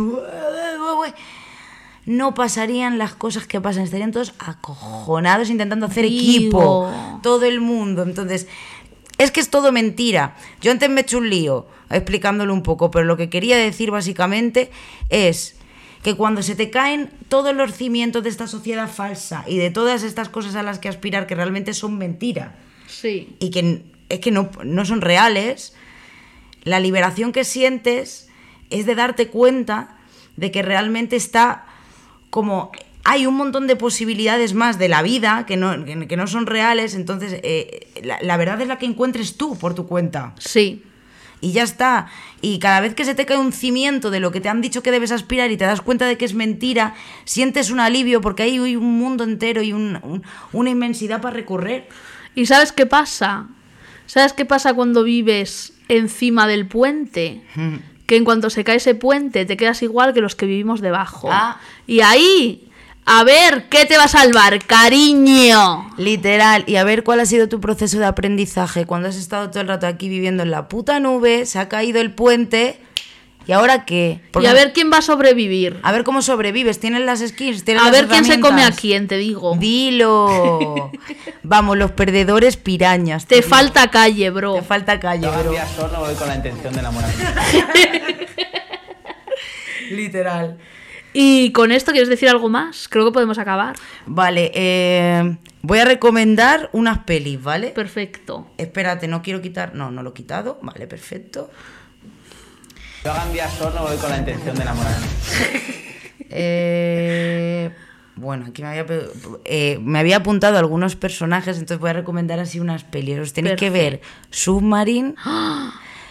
no 2.06 2.34
pasarían 2.34 2.98
las 2.98 3.14
cosas 3.14 3.46
que 3.46 3.60
pasan, 3.60 3.84
estarían 3.84 4.12
todos 4.12 4.34
acojonados 4.38 5.50
intentando 5.50 5.86
hacer 5.86 6.04
Digo. 6.04 6.20
equipo, 6.20 7.20
todo 7.22 7.44
el 7.44 7.60
mundo. 7.60 8.02
Entonces, 8.02 8.46
es 9.18 9.30
que 9.30 9.40
es 9.40 9.50
todo 9.50 9.72
mentira. 9.72 10.36
Yo 10.60 10.70
antes 10.70 10.88
me 10.90 11.00
he 11.00 11.02
hecho 11.02 11.18
un 11.18 11.28
lío 11.28 11.66
explicándolo 11.90 12.52
un 12.54 12.62
poco, 12.62 12.90
pero 12.90 13.04
lo 13.04 13.16
que 13.16 13.30
quería 13.30 13.56
decir 13.56 13.90
básicamente 13.90 14.70
es 15.10 15.56
que 16.02 16.16
cuando 16.16 16.42
se 16.42 16.54
te 16.54 16.70
caen 16.70 17.10
todos 17.28 17.54
los 17.54 17.72
cimientos 17.74 18.22
de 18.24 18.28
esta 18.28 18.46
sociedad 18.46 18.88
falsa 18.88 19.44
y 19.46 19.58
de 19.58 19.70
todas 19.70 20.02
estas 20.02 20.28
cosas 20.28 20.54
a 20.56 20.62
las 20.62 20.78
que 20.78 20.88
aspirar 20.88 21.26
que 21.26 21.34
realmente 21.34 21.74
son 21.74 21.98
mentira 21.98 22.56
Sí. 22.86 23.36
y 23.38 23.50
que 23.50 23.84
es 24.08 24.20
que 24.20 24.30
no, 24.30 24.50
no 24.64 24.84
son 24.84 25.00
reales, 25.00 25.74
la 26.64 26.80
liberación 26.80 27.32
que 27.32 27.44
sientes 27.44 28.28
es 28.70 28.84
de 28.84 28.94
darte 28.94 29.28
cuenta 29.28 29.96
de 30.36 30.50
que 30.50 30.62
realmente 30.62 31.16
está 31.16 31.66
como 32.30 32.72
hay 33.04 33.26
un 33.26 33.34
montón 33.34 33.66
de 33.66 33.76
posibilidades 33.76 34.54
más 34.54 34.78
de 34.78 34.88
la 34.88 35.02
vida 35.02 35.44
que 35.46 35.56
no, 35.56 35.84
que, 35.84 36.16
no 36.16 36.26
son 36.26 36.46
reales, 36.46 36.94
entonces 36.94 37.40
eh, 37.42 37.88
la, 38.02 38.18
la 38.22 38.36
verdad 38.36 38.60
es 38.60 38.68
la 38.68 38.78
que 38.78 38.86
encuentres 38.86 39.36
tú 39.36 39.58
por 39.58 39.74
tu 39.74 39.86
cuenta. 39.86 40.34
Sí. 40.38 40.84
Y 41.42 41.52
ya 41.52 41.64
está. 41.64 42.06
Y 42.40 42.58
cada 42.60 42.80
vez 42.80 42.94
que 42.94 43.04
se 43.04 43.14
te 43.14 43.26
cae 43.26 43.36
un 43.36 43.52
cimiento 43.52 44.10
de 44.10 44.20
lo 44.20 44.30
que 44.30 44.40
te 44.40 44.48
han 44.48 44.62
dicho 44.62 44.82
que 44.82 44.90
debes 44.92 45.12
aspirar 45.12 45.50
y 45.50 45.56
te 45.58 45.64
das 45.64 45.80
cuenta 45.82 46.06
de 46.06 46.16
que 46.16 46.24
es 46.24 46.32
mentira, 46.34 46.94
sientes 47.24 47.70
un 47.70 47.80
alivio 47.80 48.20
porque 48.22 48.44
hay 48.44 48.58
un 48.76 48.98
mundo 48.98 49.24
entero 49.24 49.60
y 49.60 49.72
un- 49.74 49.98
un- 50.02 50.22
una 50.52 50.70
inmensidad 50.70 51.20
para 51.20 51.34
recorrer. 51.34 51.88
¿Y 52.34 52.46
sabes 52.46 52.72
qué 52.72 52.86
pasa? 52.86 53.48
¿Sabes 54.06 54.32
qué 54.32 54.44
pasa 54.44 54.72
cuando 54.72 55.02
vives 55.02 55.74
encima 55.88 56.46
del 56.46 56.66
puente? 56.66 57.42
Que 58.06 58.16
en 58.16 58.24
cuanto 58.24 58.48
se 58.50 58.62
cae 58.64 58.76
ese 58.76 58.94
puente 58.94 59.44
te 59.44 59.56
quedas 59.56 59.82
igual 59.82 60.14
que 60.14 60.20
los 60.20 60.34
que 60.36 60.46
vivimos 60.46 60.80
debajo. 60.80 61.28
Ah. 61.32 61.58
Y 61.86 62.00
ahí, 62.00 62.70
a 63.04 63.24
ver, 63.24 63.68
¿qué 63.68 63.84
te 63.84 63.96
va 63.96 64.04
a 64.04 64.08
salvar, 64.08 64.64
cariño? 64.64 65.90
Literal, 65.98 66.64
y 66.66 66.76
a 66.76 66.84
ver 66.84 67.02
cuál 67.02 67.20
ha 67.20 67.26
sido 67.26 67.48
tu 67.48 67.60
proceso 67.60 67.98
de 67.98 68.06
aprendizaje 68.06 68.86
cuando 68.86 69.08
has 69.08 69.16
estado 69.16 69.50
todo 69.50 69.60
el 69.60 69.68
rato 69.68 69.86
aquí 69.86 70.08
viviendo 70.08 70.42
en 70.42 70.50
la 70.50 70.68
puta 70.68 71.00
nube, 71.00 71.46
se 71.46 71.58
ha 71.58 71.68
caído 71.68 72.00
el 72.00 72.12
puente 72.12 72.78
¿Y 73.46 73.52
ahora 73.52 73.84
qué? 73.84 74.20
Y 74.40 74.46
a 74.46 74.52
ver 74.52 74.72
quién 74.72 74.90
va 74.92 74.98
a 74.98 75.02
sobrevivir. 75.02 75.80
a 75.82 75.92
ver 75.92 76.04
cómo 76.04 76.22
sobrevives. 76.22 76.78
Tienes 76.78 77.02
las 77.02 77.20
skills, 77.20 77.64
tienes 77.64 77.82
A 77.82 77.86
las 77.86 77.92
ver 77.92 78.06
quién 78.06 78.24
se 78.24 78.40
come 78.40 78.62
a 78.62 78.70
quién, 78.70 79.08
te 79.08 79.16
digo. 79.16 79.56
Dilo. 79.58 80.90
Vamos, 81.42 81.76
los 81.76 81.90
perdedores 81.90 82.56
pirañas. 82.56 83.26
Te 83.26 83.42
falta 83.42 83.90
calle, 83.90 84.30
bro. 84.30 84.54
Te 84.54 84.62
falta 84.62 85.00
calle, 85.00 85.24
Yo 85.24 85.32
bro. 85.32 85.54
solo 85.74 86.00
voy 86.00 86.14
con 86.14 86.28
la 86.28 86.36
intención 86.36 86.72
de 86.72 86.80
enamorarme. 86.80 87.24
Literal. 89.90 90.58
Y 91.12 91.52
con 91.52 91.72
esto, 91.72 91.92
¿quieres 91.92 92.08
decir 92.08 92.28
algo 92.28 92.48
más? 92.48 92.88
Creo 92.88 93.04
que 93.04 93.12
podemos 93.12 93.38
acabar. 93.38 93.76
Vale, 94.06 94.50
eh, 94.54 95.36
voy 95.62 95.78
a 95.78 95.84
recomendar 95.84 96.70
unas 96.72 96.98
pelis, 96.98 97.42
¿vale? 97.42 97.68
Perfecto. 97.68 98.50
Espérate, 98.56 99.08
no 99.08 99.22
quiero 99.22 99.42
quitar. 99.42 99.74
No, 99.74 99.90
no 99.90 100.02
lo 100.02 100.10
he 100.10 100.14
quitado. 100.14 100.58
Vale, 100.62 100.86
perfecto. 100.86 101.50
Yo 103.04 103.12
hagan 103.12 103.32
día 103.32 103.48
solo 103.50 103.82
voy 103.82 103.96
con 103.96 104.10
la 104.10 104.18
intención 104.18 104.56
de 104.56 104.62
enamorarme. 104.62 105.06
Eh, 106.34 107.70
bueno, 108.16 108.46
aquí 108.48 108.62
me 108.62 108.68
había, 108.68 108.86
eh, 109.44 109.78
me 109.82 109.98
había 109.98 110.16
apuntado 110.16 110.56
algunos 110.56 110.96
personajes, 110.96 111.58
entonces 111.58 111.78
voy 111.78 111.90
a 111.90 111.92
recomendar 111.92 112.38
así 112.38 112.58
unas 112.58 112.84
pelis. 112.84 113.18
Os 113.18 113.32
tenéis 113.34 113.56
que 113.56 113.68
ver 113.68 114.00
Submarine, 114.30 115.14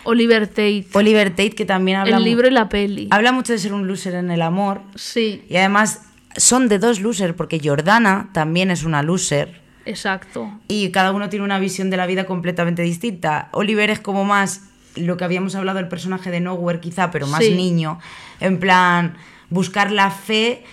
Oliver 0.04 0.48
Tate. 0.48 0.86
Oliver 0.94 1.30
Tate, 1.30 1.52
que 1.52 1.66
también 1.66 1.98
habla, 1.98 2.18
el 2.18 2.24
libro 2.24 2.48
y 2.48 2.52
la 2.52 2.70
peli. 2.70 3.08
habla 3.12 3.32
mucho 3.32 3.54
de 3.54 3.60
ser 3.60 3.74
un 3.74 3.88
loser 3.88 4.16
en 4.16 4.32
el 4.32 4.42
amor. 4.42 4.82
Sí, 4.96 5.44
Y 5.50 5.58
además 5.58 6.02
son 6.36 6.68
de 6.70 6.80
dos 6.80 7.00
losers, 7.02 7.34
porque 7.34 7.60
Jordana 7.64 8.30
también 8.34 8.72
es 8.72 8.84
una 8.84 9.04
loser. 9.04 9.62
exacto. 9.86 10.52
Y 10.68 10.92
cada 10.92 11.12
uno 11.12 11.30
tiene 11.30 11.44
una 11.46 11.60
visión 11.60 11.90
de 11.90 11.98
la 11.98 12.06
vida 12.06 12.26
completamente 12.26 12.82
distinta. 12.84 13.50
Oliver 13.52 13.90
es 13.90 14.00
como 14.00 14.24
más 14.26 14.62
lo 14.96 15.18
que 15.18 15.24
habíamos 15.24 15.56
hablado 15.56 15.78
del 15.78 15.88
personaje 15.88 16.32
de 16.32 16.40
Nowhere, 16.40 16.80
quizá, 16.80 17.12
pero 17.12 17.26
más 17.28 17.44
Sí. 17.44 17.56
niño. 17.56 18.00
En 18.40 18.60
plan, 18.60 19.16
buscar 19.50 19.92
la 19.92 20.12
fe 20.12 20.64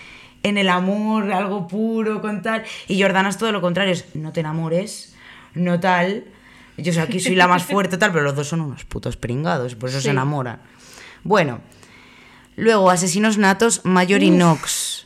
en 0.43 0.57
el 0.57 0.69
amor, 0.69 1.31
algo 1.33 1.67
puro, 1.67 2.21
con 2.21 2.41
tal. 2.41 2.63
Y 2.87 3.01
Jordana 3.01 3.29
es 3.29 3.37
todo 3.37 3.51
lo 3.51 3.61
contrario, 3.61 3.93
es 3.93 4.05
no 4.15 4.31
te 4.31 4.39
enamores, 4.41 5.15
no 5.53 5.79
tal. 5.79 6.23
Yo 6.81 7.01
aquí 7.01 7.19
soy 7.19 7.35
la 7.35 7.47
más 7.47 7.63
fuerte, 7.63 7.97
tal, 7.97 8.11
pero 8.11 8.23
los 8.23 8.35
dos 8.35 8.47
son 8.47 8.61
unos 8.61 8.85
putos 8.85 9.17
pringados, 9.17 9.75
por 9.75 9.89
eso 9.89 9.99
Sí. 9.99 10.05
se 10.05 10.09
enamoran. 10.11 10.61
Bueno, 11.23 11.61
luego, 12.55 12.89
Asesinos 12.89 13.37
Natos, 13.37 13.81
Mayor 13.83 14.23
y. 14.23 14.29
Nox. 14.31 15.05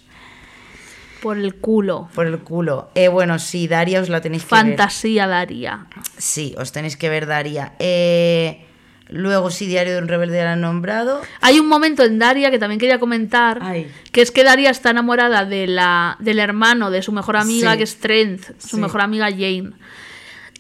Por 1.22 1.38
el 1.38 1.56
culo. 1.56 2.10
Por 2.14 2.28
el 2.28 2.40
culo. 2.40 2.92
Eh, 2.96 3.08
bueno, 3.08 3.40
sí, 3.40 3.68
Daria 3.70 4.02
os 4.02 4.10
la 4.10 4.20
tenéis 4.20 4.44
que 4.44 4.54
ver. 4.56 4.66
Fantasía 4.66 5.26
Daria. 5.28 5.88
Sí, 6.18 6.54
os 6.58 6.72
tenéis 6.74 6.98
que 6.98 7.08
ver 7.08 7.28
Daria. 7.28 7.74
Eh, 7.80 8.66
luego 9.08 9.50
sí, 9.50 9.66
Diario 9.68 9.94
de 9.94 10.00
un 10.00 10.10
Rebelde 10.10 10.44
la 10.44 10.52
han 10.54 10.62
nombrado. 10.62 11.22
Hay 11.40 11.60
un 11.60 11.68
momento 11.70 12.04
en 12.04 12.20
Daria 12.20 12.52
que 12.52 12.60
también 12.60 12.78
quería 12.78 13.00
comentar, 13.00 13.60
Ay. 13.62 13.90
que 14.12 14.22
es 14.22 14.32
que 14.32 14.44
Daria 14.44 14.70
está 14.70 14.90
enamorada 14.90 15.46
de 15.46 15.66
la, 15.66 16.18
del 16.20 16.40
hermano 16.40 16.92
de 16.92 17.02
su 17.02 17.14
mejor 17.14 17.38
amiga, 17.38 17.72
Sí. 17.72 17.78
que 17.78 17.84
es 17.86 18.00
Trent, 18.00 18.42
su 18.60 18.76
Sí. 18.76 18.82
mejor 18.82 19.00
amiga 19.00 19.30
Jane. 19.32 19.72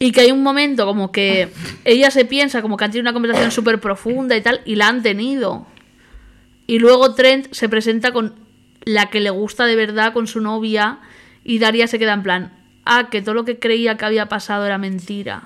Y 0.03 0.11
que 0.11 0.19
hay 0.19 0.33
un 0.33 0.43
momento 0.43 0.85
como 0.85 1.13
que 1.13 1.47
ella 1.85 2.11
se 2.11 2.25
piensa 2.25 2.61
como 2.61 2.75
que 2.75 2.83
han 2.83 2.91
tenido 2.91 3.03
una 3.03 3.13
conversación 3.13 3.51
súper 3.51 3.79
profunda 3.79 4.35
y 4.35 4.41
tal, 4.41 4.59
y 4.65 4.75
la 4.75 4.89
han 4.89 5.01
tenido. 5.01 5.65
Y 6.67 6.79
luego 6.79 7.15
Trent 7.15 7.53
se 7.53 7.69
presenta 7.69 8.11
con 8.11 8.35
la 8.83 9.09
que 9.09 9.21
le 9.21 9.29
gusta 9.29 9.65
de 9.65 9.77
verdad, 9.77 10.11
con 10.11 10.27
su 10.27 10.41
novia, 10.41 10.99
y 11.45 11.59
Daria 11.59 11.87
se 11.87 11.99
queda 11.99 12.11
en 12.11 12.21
plan, 12.21 12.53
ah, 12.83 13.07
que 13.09 13.21
todo 13.21 13.33
lo 13.33 13.45
que 13.45 13.59
creía 13.59 13.95
que 13.95 14.03
había 14.03 14.27
pasado 14.27 14.65
era 14.65 14.77
mentira. 14.77 15.43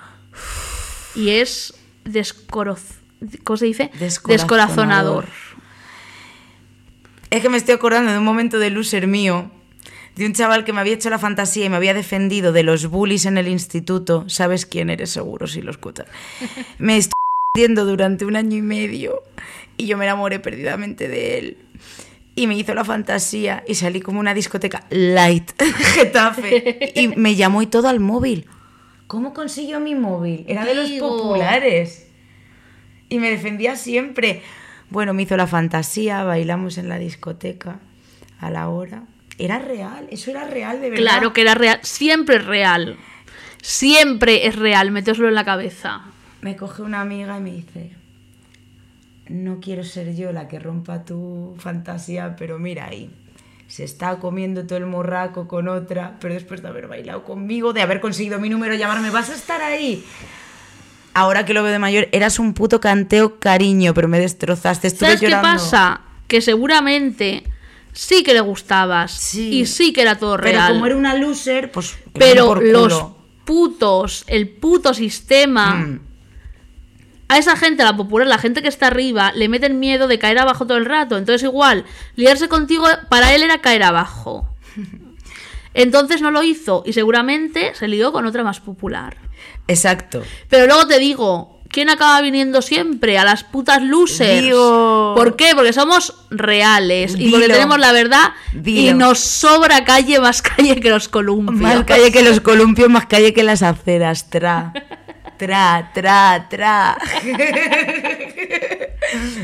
Y 1.14 1.28
es 1.30 1.74
descoroz... 2.04 2.98
¿Cómo 3.44 3.58
se 3.58 3.66
dice? 3.66 3.92
Descorazonador. 4.00 5.26
Descorazonador. 5.26 5.28
Es 7.30 7.42
que 7.42 7.48
me 7.48 7.58
estoy 7.58 7.74
acordando 7.76 8.10
de 8.10 8.18
un 8.18 8.24
momento 8.24 8.58
de 8.58 8.70
loser 8.70 9.06
mío, 9.06 9.52
de 10.18 10.26
un 10.26 10.32
chaval 10.32 10.64
que 10.64 10.72
me 10.72 10.80
había 10.80 10.94
hecho 10.94 11.10
la 11.10 11.18
fantasía 11.18 11.64
y 11.64 11.68
me 11.68 11.76
había 11.76 11.94
defendido 11.94 12.52
de 12.52 12.64
los 12.64 12.86
bullies 12.86 13.24
en 13.24 13.38
el 13.38 13.48
instituto. 13.48 14.28
¿Sabes 14.28 14.66
quién 14.66 14.90
eres 14.90 15.10
seguro 15.10 15.46
si 15.46 15.62
lo 15.62 15.70
escuchas? 15.70 16.06
Me 16.78 17.00
viendo 17.56 17.84
durante 17.84 18.24
un 18.24 18.36
año 18.36 18.56
y 18.56 18.62
medio 18.62 19.22
y 19.76 19.86
yo 19.86 19.96
me 19.96 20.04
enamoré 20.04 20.38
perdidamente 20.38 21.08
de 21.08 21.38
él. 21.38 21.56
Y 22.34 22.46
me 22.46 22.56
hizo 22.56 22.72
la 22.72 22.84
fantasía 22.84 23.64
y 23.66 23.74
salí 23.74 24.00
como 24.00 24.20
una 24.20 24.32
discoteca 24.32 24.84
light, 24.90 25.60
Getafe. 25.94 26.92
Y 26.94 27.08
me 27.08 27.34
llamó 27.34 27.62
y 27.62 27.66
todo 27.66 27.88
al 27.88 27.98
móvil. 27.98 28.46
¿Cómo 29.08 29.34
consiguió 29.34 29.80
mi 29.80 29.96
móvil? 29.96 30.44
Era 30.46 30.64
de 30.64 30.74
los 30.74 30.90
populares. 30.90 32.06
Y 33.08 33.18
me 33.18 33.30
defendía 33.30 33.74
siempre. 33.74 34.42
Bueno, 34.90 35.14
me 35.14 35.22
hizo 35.22 35.36
la 35.36 35.46
fantasía, 35.46 36.22
bailamos 36.22 36.78
en 36.78 36.88
la 36.88 36.98
discoteca 36.98 37.80
a 38.38 38.50
la 38.50 38.68
hora. 38.68 39.04
Era 39.38 39.60
real, 39.60 40.08
eso 40.10 40.30
era 40.30 40.44
real 40.44 40.80
de 40.80 40.90
verdad. 40.90 41.02
Claro 41.02 41.32
que 41.32 41.40
era 41.42 41.54
real. 41.54 41.78
Siempre 41.82 42.36
es 42.36 42.44
real. 42.44 42.96
Siempre 43.62 44.46
es 44.46 44.56
real. 44.56 44.90
Meteoslo 44.90 45.28
en 45.28 45.34
la 45.34 45.44
cabeza. 45.44 46.02
Me 46.40 46.56
coge 46.56 46.82
una 46.82 47.00
amiga 47.00 47.38
y 47.38 47.40
me 47.40 47.50
dice, 47.52 47.90
no 49.28 49.60
quiero 49.60 49.84
ser 49.84 50.14
yo 50.16 50.32
la 50.32 50.48
que 50.48 50.58
rompa 50.58 51.04
tu 51.04 51.54
fantasía, 51.58 52.36
pero 52.36 52.58
mira 52.58 52.86
ahí. 52.86 53.10
Se 53.68 53.84
está 53.84 54.18
comiendo 54.18 54.66
todo 54.66 54.78
el 54.78 54.86
morraco 54.86 55.46
con 55.46 55.68
otra, 55.68 56.16
pero 56.20 56.34
después 56.34 56.62
de 56.62 56.68
haber 56.68 56.88
bailado 56.88 57.22
conmigo, 57.24 57.72
de 57.72 57.82
haber 57.82 58.00
conseguido 58.00 58.40
mi 58.40 58.48
número, 58.48 58.74
llamarme, 58.74 59.10
vas 59.10 59.30
a 59.30 59.34
estar 59.34 59.60
ahí. 59.60 60.04
Ahora 61.12 61.44
que 61.44 61.52
lo 61.52 61.62
veo 61.62 61.72
de 61.72 61.78
mayor, 61.78 62.08
eras 62.12 62.38
un 62.38 62.54
puto 62.54 62.80
canteo 62.80 63.38
cariño, 63.38 63.92
pero 63.92 64.08
me 64.08 64.20
destrozaste, 64.20 64.88
estuve 64.88 65.08
¿Sabes 65.08 65.20
llorando. 65.20 65.48
qué 65.48 65.54
pasa? 65.54 66.00
Que 66.28 66.40
seguramente 66.40 67.42
sí 67.98 68.22
que 68.22 68.32
le 68.32 68.40
gustabas. 68.40 69.10
Sí. 69.10 69.60
Y 69.60 69.66
sí 69.66 69.92
que 69.92 70.02
era 70.02 70.16
todo 70.16 70.36
Pero 70.36 70.52
real. 70.52 70.72
como 70.74 70.86
era 70.86 70.96
una 70.96 71.14
loser, 71.14 71.72
pues... 71.72 71.98
Pero 72.14 72.54
los 72.54 73.06
putos, 73.44 74.24
el 74.28 74.48
puto 74.48 74.94
sistema. 74.94 75.74
Mm. 75.74 76.00
A 77.26 77.38
esa 77.38 77.56
gente, 77.56 77.82
a 77.82 77.86
la 77.86 77.96
popular, 77.96 78.28
la 78.28 78.38
gente 78.38 78.62
que 78.62 78.68
está 78.68 78.86
arriba, 78.86 79.32
le 79.32 79.48
meten 79.48 79.80
miedo 79.80 80.06
de 80.06 80.18
caer 80.20 80.38
abajo 80.38 80.64
todo 80.64 80.78
el 80.78 80.84
rato. 80.84 81.18
Entonces, 81.18 81.42
igual, 81.42 81.84
liarse 82.14 82.48
contigo 82.48 82.86
para 83.08 83.34
él 83.34 83.42
era 83.42 83.60
caer 83.60 83.82
abajo. 83.82 84.48
Entonces 85.74 86.22
no 86.22 86.30
lo 86.30 86.44
hizo 86.44 86.84
y 86.86 86.92
seguramente 86.92 87.74
se 87.74 87.88
lió 87.88 88.12
con 88.12 88.26
otra 88.26 88.44
más 88.44 88.60
popular. 88.60 89.16
Exacto. 89.66 90.22
Pero 90.48 90.66
luego 90.66 90.86
te 90.86 90.98
digo, 91.00 91.57
¿quién 91.78 91.90
acaba 91.90 92.20
viniendo 92.22 92.60
siempre? 92.60 93.18
A 93.18 93.24
las 93.24 93.44
putas 93.44 93.80
losers. 93.80 94.42
Digo. 94.42 95.12
¿Por 95.14 95.36
qué? 95.36 95.52
Porque 95.54 95.72
somos 95.72 96.26
reales 96.28 97.14
y 97.16 97.30
porque 97.30 97.46
tenemos 97.46 97.78
la 97.78 97.92
verdad 97.92 98.32
y 98.64 98.92
nos 98.94 99.20
sobra 99.20 99.84
calle 99.84 100.18
más 100.18 100.42
calle 100.42 100.80
que 100.80 100.90
los 100.90 101.08
columpios. 101.08 101.60
Más 101.60 101.84
calle 101.84 102.10
que 102.10 102.24
los 102.24 102.40
columpios, 102.40 102.88
más 102.88 103.06
calle 103.06 103.32
que 103.32 103.44
las 103.44 103.62
aceras. 103.62 104.28
Tra, 104.28 104.72
tra, 105.38 105.92
tra, 105.94 106.48
tra. 106.50 106.98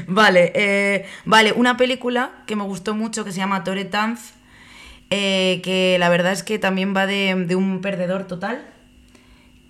vale, 0.09 0.51
eh, 0.56 1.06
vale, 1.24 1.52
una 1.52 1.77
película 1.77 2.32
que 2.48 2.56
me 2.56 2.65
gustó 2.65 2.97
mucho 2.97 3.24
que 3.24 3.31
se 3.31 3.39
llama 3.39 3.62
Tore 3.62 3.85
Tanz, 3.85 4.32
eh, 5.11 5.61
que 5.62 5.98
la 6.01 6.09
verdad 6.09 6.32
es 6.32 6.43
que 6.43 6.59
también 6.59 6.97
va 6.97 7.06
de, 7.06 7.44
de 7.47 7.55
un 7.55 7.81
perdedor 7.81 8.27
total, 8.27 8.73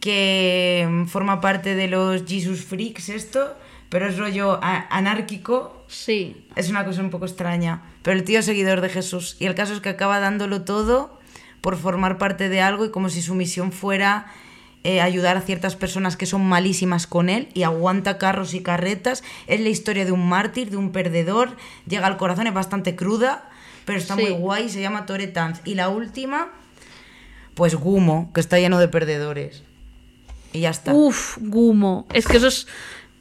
que 0.05 0.87
mm, 0.87 1.07
forma 1.07 1.41
parte 1.41 1.75
de 1.75 1.89
los 1.89 2.25
Jesus 2.27 2.63
Freaks 2.63 3.09
esto, 3.09 3.57
pero 3.89 4.07
es 4.07 4.19
rollo 4.19 4.61
anárquico, 4.63 5.83
Sí. 5.89 6.47
es 6.57 6.69
una 6.69 6.85
cosa 6.85 7.01
un 7.01 7.09
poco 7.09 7.25
extraña. 7.25 7.81
Pero 8.03 8.15
el 8.19 8.23
tío 8.25 8.41
es 8.41 8.45
seguidor 8.45 8.83
de 8.83 8.91
Jesús. 8.91 9.39
Y 9.41 9.47
el 9.47 9.55
caso 9.55 9.73
es 9.73 9.81
que 9.81 9.89
acaba 9.89 10.21
dándolo 10.21 10.61
todo 10.63 11.19
por 11.63 11.79
formar 11.79 12.19
parte 12.19 12.51
de 12.51 12.61
algo 12.61 12.85
y 12.85 12.91
como 12.91 13.09
si 13.09 13.23
su 13.23 13.35
misión 13.35 13.73
fuera 13.73 14.27
eh, 14.83 15.01
ayudar 15.01 15.39
a 15.39 15.41
ciertas 15.41 15.75
personas 15.75 16.19
que 16.19 16.27
son 16.27 16.45
malísimas 16.47 17.07
con 17.07 17.31
él 17.31 17.49
y 17.55 17.63
aguanta 17.63 18.19
carros 18.19 18.53
y 18.53 18.61
carretas. 18.63 19.23
Es 19.47 19.61
la 19.61 19.71
historia 19.71 20.05
de 20.05 20.13
un 20.13 20.29
mártir, 20.29 20.69
de 20.69 20.77
un 20.77 20.93
perdedor. 20.93 21.57
Llega 21.89 22.07
al 22.07 22.19
corazón, 22.19 22.47
es 22.47 22.53
bastante 22.53 22.95
cruda, 22.95 23.49
pero 23.87 23.99
está 23.99 24.17
Sí. 24.17 24.21
muy 24.21 24.33
guay. 24.33 24.69
Se 24.69 24.83
llama 24.83 25.07
Tore 25.07 25.29
Tanz. 25.29 25.63
Y 25.65 25.77
la 25.77 25.89
última, 25.89 26.49
pues 27.55 27.75
Gumo, 27.75 28.31
que 28.35 28.41
está 28.41 28.59
lleno 28.59 28.79
de 28.79 28.89
perdedores. 28.89 29.63
Y 30.55 30.61
ya 30.61 30.71
está. 30.71 30.95
Uf, 30.95 31.37
Gumo. 31.41 32.07
Es 32.15 32.27
que 32.27 32.39
esos 32.39 32.67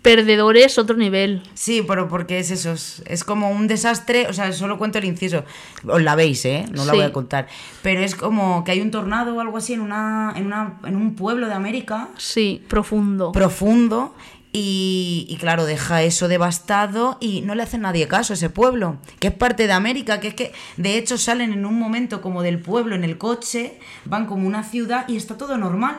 perdedores 0.03 0.77
otro 0.77 0.97
nivel. 0.97 1.41
Sí, 1.53 1.84
pero 1.88 2.07
porque 2.10 2.38
es 2.39 2.51
eso, 2.51 2.73
es, 2.73 3.23
como 3.23 3.49
un 3.49 3.68
desastre, 3.68 4.27
o 4.27 4.34
sea, 4.34 4.51
solo 4.51 4.77
cuento 4.77 4.97
el 4.99 5.05
inciso, 5.05 5.45
os 5.88 6.01
la 6.01 6.15
veis, 6.15 6.43
¿eh? 6.45 6.65
No 6.72 6.84
la 6.85 6.91
Sí. 6.91 6.97
voy 6.97 7.05
a 7.05 7.14
contar, 7.14 7.47
pero 7.81 8.01
es 8.01 8.14
como 8.15 8.64
que 8.65 8.72
hay 8.72 8.81
un 8.81 8.91
tornado 8.91 9.34
o 9.35 9.39
algo 9.39 9.57
así 9.57 9.73
en, 9.73 9.80
una, 9.81 10.34
en, 10.35 10.45
una, 10.45 10.77
en 10.85 10.95
un 10.97 11.15
pueblo 11.15 11.47
de 11.47 11.53
América 11.53 12.10
Sí, 12.18 12.61
profundo. 12.68 13.31
profundo 13.31 14.14
y, 14.51 15.26
y 15.30 15.38
claro, 15.38 15.65
deja 15.65 16.03
eso 16.03 16.27
devastado 16.27 17.18
y 17.22 17.39
no 17.41 17.55
le 17.55 17.64
hace 17.64 17.77
nadie 17.77 18.07
caso 18.10 18.34
a 18.34 18.35
ese 18.35 18.49
pueblo, 18.49 18.97
que 19.19 19.27
es 19.30 19.34
parte 19.34 19.68
de 19.68 19.73
América, 19.73 20.19
que 20.19 20.27
es 20.27 20.34
que 20.35 20.51
de 20.76 20.97
hecho 20.97 21.18
salen 21.18 21.53
en 21.53 21.65
un 21.65 21.80
momento 21.80 22.22
como 22.22 22.43
del 22.43 22.60
pueblo 22.60 22.93
en 22.93 23.05
el 23.05 23.18
coche, 23.18 23.80
van 24.03 24.26
como 24.27 24.45
una 24.45 24.64
ciudad 24.64 25.07
y 25.07 25.15
está 25.15 25.38
todo 25.38 25.57
normal. 25.57 25.97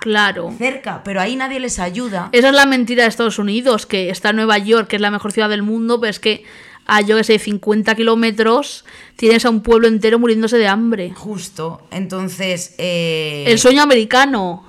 Claro. 0.00 0.52
cerca, 0.58 1.02
pero 1.04 1.20
ahí 1.20 1.36
nadie 1.36 1.60
les 1.60 1.78
ayuda. 1.78 2.28
Esa 2.32 2.48
es 2.48 2.54
la 2.54 2.66
mentira 2.66 3.04
de 3.04 3.08
Estados 3.08 3.38
Unidos, 3.38 3.86
que 3.86 4.10
está 4.10 4.32
Nueva 4.32 4.58
York, 4.58 4.88
que 4.88 4.96
es 4.96 5.02
la 5.02 5.10
mejor 5.12 5.30
ciudad 5.32 5.48
del 5.48 5.62
mundo, 5.62 6.00
pero 6.00 6.10
es 6.10 6.18
que 6.18 6.44
a 6.86 7.00
yo 7.00 7.16
que 7.16 7.22
sé, 7.24 7.38
50 7.38 7.94
kilómetros 7.94 8.84
tienes 9.16 9.44
a 9.44 9.50
un 9.50 9.62
pueblo 9.62 9.86
entero 9.86 10.18
muriéndose 10.18 10.58
de 10.58 10.66
hambre. 10.66 11.12
Justo. 11.14 11.86
Entonces, 11.92 12.74
eh, 12.78 13.44
El 13.46 13.58
sueño 13.60 13.82
americano. 13.82 14.64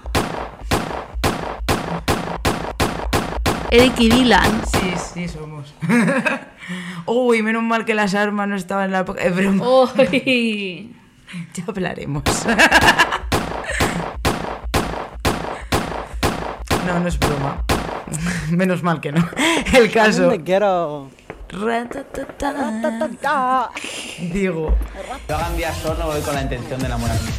Eric 3.72 4.00
y 4.00 4.10
Dylan. 4.10 4.62
Sí, 4.72 4.94
sí, 5.14 5.28
somos. 5.28 5.74
Uy, 7.08 7.42
menos 7.42 7.64
mal 7.64 7.86
que 7.86 7.96
las 7.96 8.14
armas 8.14 8.48
no 8.48 8.56
estaban 8.56 8.86
en 8.86 8.92
la 8.92 9.00
época. 9.00 9.24
Es 9.24 9.36
broma. 9.36 9.66
Uy. 9.68 10.96
Ya 11.56 11.64
hablaremos. 11.68 12.22
No, 16.86 17.00
no 17.00 17.08
es 17.08 17.18
broma. 17.18 17.64
Menos 18.52 18.84
mal 18.84 19.00
que 19.00 19.12
no. 19.12 19.28
El 19.74 19.92
caso. 19.92 20.30
Ghetto. 20.38 21.10
Ratatata. 21.50 22.90
Digo. 24.20 24.76
Yo 25.30 25.36
hagan 25.36 25.56
día 25.58 25.74
sol, 25.74 25.96
no 26.00 26.08
voy 26.08 26.22
con 26.22 26.34
la 26.36 26.42
intención 26.42 26.80
de 26.80 26.86
enamorarme. 26.88 27.30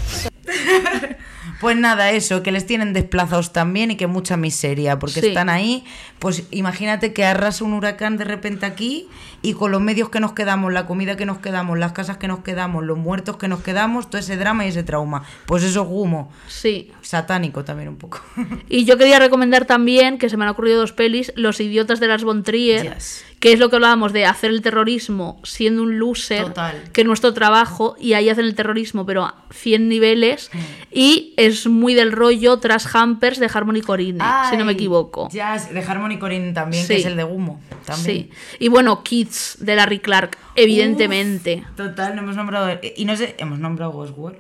Pues 1.60 1.76
nada, 1.76 2.10
eso, 2.10 2.42
que 2.42 2.52
les 2.52 2.66
tienen 2.66 2.92
desplazados 2.92 3.52
también 3.52 3.90
y 3.90 3.96
que 3.96 4.06
mucha 4.06 4.36
miseria, 4.36 4.98
porque 4.98 5.20
Sí. 5.20 5.28
están 5.28 5.48
ahí, 5.48 5.84
pues 6.18 6.44
imagínate 6.50 7.12
que 7.12 7.24
arrasa 7.24 7.64
un 7.64 7.72
huracán 7.74 8.16
de 8.16 8.24
repente 8.24 8.66
aquí 8.66 9.08
y 9.42 9.54
con 9.54 9.70
los 9.72 9.80
medios 9.80 10.08
que 10.10 10.20
nos 10.20 10.32
quedamos, 10.32 10.72
la 10.72 10.86
comida 10.86 11.16
que 11.16 11.26
nos 11.26 11.38
quedamos, 11.38 11.78
las 11.78 11.92
casas 11.92 12.16
que 12.16 12.28
nos 12.28 12.40
quedamos, 12.40 12.84
los 12.84 12.98
muertos 12.98 13.36
que 13.36 13.48
nos 13.48 13.60
quedamos, 13.62 14.10
todo 14.10 14.18
ese 14.20 14.36
drama 14.36 14.64
y 14.66 14.68
ese 14.68 14.82
trauma. 14.82 15.22
Pues 15.46 15.62
eso 15.62 15.82
es 15.82 15.88
humo. 15.90 16.30
Sí. 16.48 16.90
Satánico 17.02 17.64
también 17.64 17.88
un 17.88 17.96
poco. 17.96 18.20
Y 18.68 18.84
yo 18.84 18.98
quería 18.98 19.18
recomendar 19.18 19.64
también, 19.64 20.18
que 20.18 20.28
se 20.28 20.36
me 20.36 20.44
han 20.44 20.50
ocurrido 20.50 20.78
dos 20.80 20.92
pelis, 20.92 21.32
Los 21.36 21.60
idiotas 21.60 22.00
de 22.00 22.08
Las 22.08 22.24
von 22.24 22.42
Trier, 22.42 22.94
Yes. 22.94 23.24
Que 23.44 23.52
es 23.52 23.58
lo 23.60 23.68
que 23.68 23.76
hablábamos 23.76 24.14
de 24.14 24.24
hacer 24.24 24.50
el 24.50 24.62
terrorismo 24.62 25.38
siendo 25.44 25.82
un 25.82 25.98
loser, 25.98 26.44
Total. 26.46 26.82
que 26.94 27.02
es 27.02 27.06
nuestro 27.06 27.34
trabajo, 27.34 27.94
y 28.00 28.14
ahí 28.14 28.30
hacen 28.30 28.46
el 28.46 28.54
terrorismo, 28.54 29.04
pero 29.04 29.22
a 29.24 29.44
100 29.52 29.86
niveles, 29.90 30.50
Mm. 30.52 30.58
y 30.92 31.34
es 31.36 31.66
muy 31.66 31.92
del 31.92 32.10
rollo 32.12 32.58
tras 32.58 32.94
Hampers 32.94 33.38
de 33.38 33.50
Harmony 33.52 33.82
Corine, 33.82 34.24
si 34.50 34.56
no 34.56 34.64
me 34.64 34.72
equivoco. 34.72 35.28
Ya, 35.30 35.58
de 35.58 35.80
Harmony 35.82 36.18
Corinne 36.18 36.54
también, 36.54 36.84
Sí. 36.86 36.94
que 36.94 37.00
es 37.00 37.06
el 37.06 37.16
de 37.16 37.24
humo. 37.24 37.60
También. 37.84 38.30
Sí. 38.30 38.30
Y 38.60 38.68
bueno, 38.68 39.02
Kids 39.02 39.58
de 39.60 39.76
Larry 39.76 39.98
Clark, 39.98 40.38
evidentemente. 40.56 41.64
Total, 41.76 42.16
no 42.16 42.22
hemos 42.22 42.36
nombrado. 42.36 42.80
Y 42.96 43.04
no 43.04 43.14
sé, 43.14 43.34
hemos 43.38 43.58
nombrado 43.58 43.92
Ghost 43.92 44.16
World. 44.16 44.38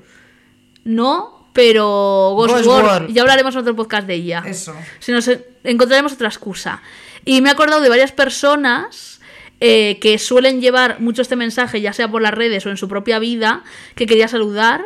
No, 0.84 1.48
pero 1.52 2.32
Ghost, 2.36 2.64
Ghost 2.64 3.08
ya 3.10 3.22
hablaremos 3.22 3.54
en 3.54 3.60
otro 3.60 3.76
podcast 3.76 4.06
de 4.06 4.14
ella. 4.14 4.42
Eso. 4.46 4.74
Si 4.98 5.12
nos 5.12 5.26
en- 5.28 5.44
encontraremos 5.64 6.12
otra 6.12 6.28
excusa. 6.28 6.82
Y 7.24 7.40
me 7.40 7.48
he 7.48 7.52
acordado 7.52 7.80
de 7.80 7.88
varias 7.88 8.12
personas 8.12 9.20
eh, 9.60 9.98
que 10.00 10.18
suelen 10.18 10.60
llevar 10.60 11.00
mucho 11.00 11.22
este 11.22 11.36
mensaje, 11.36 11.80
ya 11.80 11.92
sea 11.92 12.10
por 12.10 12.20
las 12.20 12.34
redes 12.34 12.66
o 12.66 12.70
en 12.70 12.76
su 12.76 12.88
propia 12.88 13.18
vida, 13.18 13.62
que 13.94 14.06
quería 14.06 14.28
saludar. 14.28 14.82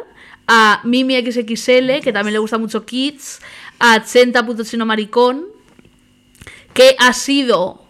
A 0.51 0.81
Mimi 0.85 1.15
XXL, 1.21 2.01
que 2.03 2.11
también 2.13 2.33
le 2.33 2.39
gusta 2.39 2.57
mucho 2.57 2.87
Kids. 2.87 3.41
A 3.81 4.03
Chenta 4.05 4.47
Puto 4.47 4.65
Chino 4.65 4.87
Maricón, 4.87 5.47
que 6.73 6.97
ha 6.99 7.13
sido 7.13 7.88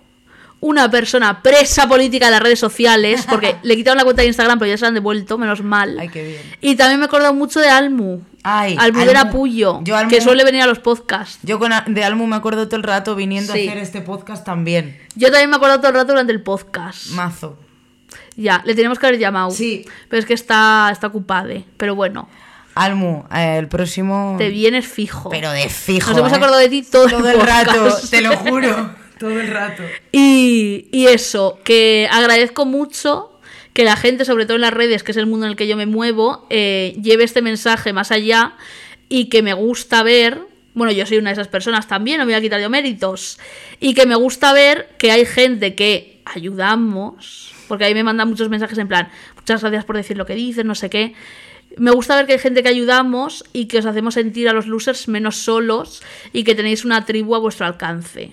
una 0.61 0.91
persona 0.91 1.43
presa 1.43 1.89
política 1.89 2.27
de 2.27 2.33
las 2.33 2.43
redes 2.43 2.59
sociales, 2.59 3.25
porque 3.29 3.57
le 3.63 3.77
quitaron 3.77 3.99
la 3.99 4.05
cuenta 4.05 4.23
de 4.23 4.29
Instagram, 4.29 4.59
pero 4.59 4.71
ya 4.71 4.77
se 4.77 4.83
la 4.83 4.89
han 4.89 4.95
devuelto, 4.95 5.39
menos 5.39 5.63
mal. 5.63 5.99
Ay, 5.99 6.09
qué 6.09 6.27
bien. 6.27 6.43
Y 6.61 6.75
también 6.77 6.99
me 6.99 7.05
he 7.05 7.09
acordado 7.09 7.33
mucho 7.35 7.61
de 7.61 7.69
Almu. 7.69 8.21
Ay, 8.43 8.77
Almu. 8.79 9.01
Yo 9.47 9.97
Almu- 9.97 10.09
que 10.09 10.21
suele 10.21 10.45
venir 10.45 10.63
a 10.63 10.67
los 10.67 10.79
podcasts. 10.79 11.39
Yo 11.43 11.59
con, 11.59 11.73
de 11.87 12.05
Almu 12.05 12.27
me 12.27 12.37
acuerdo 12.37 12.67
todo 12.67 12.77
el 12.77 12.83
rato 12.83 13.15
viniendo 13.15 13.53
Sí. 13.53 13.67
a 13.69 13.71
hacer 13.71 13.83
este 13.83 14.01
podcast 14.01 14.45
también. 14.45 14.99
Yo 15.15 15.31
también 15.31 15.51
me 15.51 15.57
acuerdo 15.57 15.79
todo 15.79 15.89
el 15.89 15.95
rato 15.95 16.13
durante 16.13 16.33
el 16.33 16.43
podcast. 16.43 17.09
Mazo. 17.11 17.59
Ya, 18.37 18.63
le 18.65 18.75
tenemos 18.75 18.99
que 18.99 19.07
haber 19.07 19.19
llamado. 19.19 19.51
Sí. 19.51 19.85
Pero 20.09 20.21
es 20.21 20.27
que 20.27 20.35
está, 20.35 20.89
está 20.93 21.09
ocupade. 21.09 21.65
Pero 21.77 21.95
bueno, 21.95 22.29
Almu, 22.75 23.25
eh, 23.35 23.57
el 23.59 23.69
próximo. 23.69 24.37
te 24.39 24.49
vienes 24.51 24.87
fijo. 24.87 25.29
Pero 25.31 25.51
de 25.51 25.69
fijo. 25.69 26.11
Nos 26.11 26.19
hemos 26.21 26.33
¿eh? 26.33 26.37
acordado 26.37 26.59
de 26.59 26.69
ti 26.69 26.83
todo, 26.83 27.09
Todo 27.09 27.29
el 27.29 27.41
rato, 27.41 27.97
te 28.09 28.21
lo 28.21 28.37
juro. 28.37 28.91
Todo 29.19 29.41
el 29.41 29.49
rato. 29.49 29.83
Y, 30.13 30.89
eso, 30.93 31.59
que 31.65 32.09
agradezco 32.11 32.65
mucho 32.65 33.39
que 33.73 33.85
la 33.85 33.97
gente, 33.97 34.25
sobre 34.25 34.47
todo 34.47 34.57
en 34.57 34.63
las 34.63 34.73
redes, 34.73 35.03
que 35.03 35.13
es 35.13 35.17
el 35.17 35.27
mundo 35.27 35.47
en 35.47 35.51
el 35.51 35.57
que 35.57 35.67
yo 35.67 35.77
me 35.77 35.87
muevo, 35.87 36.47
eh, 36.51 36.97
lleve 37.03 37.25
este 37.25 37.43
mensaje 37.43 37.93
más 37.93 38.11
allá 38.11 38.55
y 39.09 39.27
que 39.27 39.43
me 39.43 39.55
gusta 39.55 40.03
ver, 40.03 40.41
bueno, 40.75 40.93
yo 40.93 41.07
soy 41.07 41.19
una 41.19 41.31
de 41.31 41.35
esas 41.35 41.49
personas 41.49 41.89
también, 41.89 42.19
no 42.19 42.27
me 42.27 42.33
voy 42.33 42.39
a 42.39 42.43
quitar 42.43 42.61
yo 42.61 42.71
méritos, 42.71 43.39
y 43.81 43.95
que 43.95 44.07
me 44.07 44.15
gusta 44.15 44.53
ver 44.53 44.89
que 44.99 45.11
hay 45.11 45.25
gente 45.25 45.75
que 45.75 46.21
ayudamos, 46.25 47.55
porque 47.69 47.85
ahí 47.85 47.95
me 47.95 48.05
mandan 48.05 48.29
muchos 48.29 48.49
mensajes 48.49 48.79
en 48.79 48.89
plan, 48.89 49.09
muchas 49.37 49.61
gracias 49.61 49.85
por 49.85 49.97
decir 49.97 50.17
lo 50.17 50.27
que 50.27 50.35
dices, 50.35 50.65
no 50.65 50.75
sé 50.75 50.91
qué. 50.91 51.15
Me 51.77 51.91
gusta 51.91 52.17
ver 52.17 52.27
que 52.27 52.33
hay 52.33 52.39
gente 52.39 52.63
que 52.63 52.69
ayudamos 52.69 53.45
y 53.53 53.67
que 53.67 53.79
os 53.79 53.87
hacemos 53.87 54.15
sentir 54.15 54.49
a 54.49 54.53
los 54.53 54.67
losers 54.67 55.07
menos 55.07 55.37
solos 55.37 56.03
y 56.33 56.43
que 56.43 56.55
tenéis 56.55 56.85
una 56.85 57.05
tribu 57.05 57.35
a 57.35 57.39
vuestro 57.39 57.67
alcance. 57.67 58.33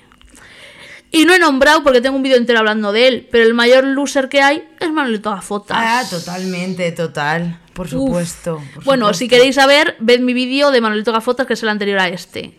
Y 1.15 1.25
no 1.25 1.33
he 1.33 1.39
nombrado 1.39 1.81
porque 1.83 2.01
tengo 2.01 2.15
un 2.17 2.23
vídeo 2.23 2.37
entero 2.37 2.59
hablando 2.59 2.91
de 2.91 3.07
él, 3.07 3.27
pero 3.31 3.45
el 3.45 3.53
mayor 3.53 3.85
loser 3.85 4.27
que 4.27 4.41
hay 4.41 4.67
es 4.79 4.91
Manolito 4.91 5.31
Gafotas. 5.31 5.77
Ah, 5.79 6.03
totalmente, 6.09 6.91
total. 6.91 7.59
Por 7.73 7.87
supuesto. 7.87 8.61
por 8.73 8.83
Bueno, 8.83 9.05
supuesto. 9.05 9.19
si 9.19 9.27
queréis 9.29 9.55
saber, 9.55 9.95
ved 9.99 10.19
mi 10.19 10.33
vídeo 10.33 10.71
de 10.71 10.81
Manolito 10.81 11.11
Gafotas, 11.13 11.47
que 11.47 11.53
es 11.53 11.63
el 11.63 11.69
anterior 11.69 11.99
a 11.99 12.09
este. 12.09 12.57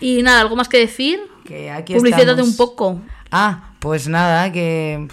Y 0.00 0.22
nada, 0.22 0.40
¿algo 0.40 0.56
más 0.56 0.68
que 0.68 0.78
decir? 0.78 1.20
Que 1.46 1.70
aquí 1.70 1.94
Publicítate 1.94 2.42
un 2.42 2.56
poco. 2.56 3.00
Ah, 3.30 3.72
pues 3.78 4.08
nada, 4.08 4.50
que 4.52 5.06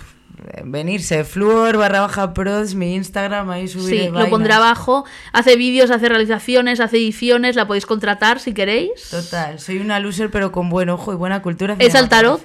venirse. 0.63 1.23
Fluor 1.23 1.77
barra 1.77 2.01
baja 2.01 2.33
pros, 2.33 2.73
mi 2.75 2.95
Instagram, 2.95 3.49
ahí 3.49 3.67
subiré 3.67 4.05
Sí, 4.05 4.09
lo 4.09 4.29
pondré 4.29 4.53
abajo. 4.53 5.05
Hace 5.33 5.55
vídeos, 5.55 5.91
hace 5.91 6.09
realizaciones, 6.09 6.79
hace 6.79 6.97
ediciones, 6.97 7.55
la 7.55 7.67
podéis 7.67 7.85
contratar 7.85 8.39
si 8.39 8.53
queréis. 8.53 9.09
Total, 9.09 9.59
soy 9.59 9.77
una 9.79 9.99
loser 9.99 10.31
pero 10.31 10.51
con 10.51 10.69
buen 10.69 10.89
ojo 10.89 11.13
y 11.13 11.15
buena 11.15 11.41
cultura. 11.41 11.75
¿Echa 11.79 11.99
el 11.99 12.09
tarot? 12.09 12.41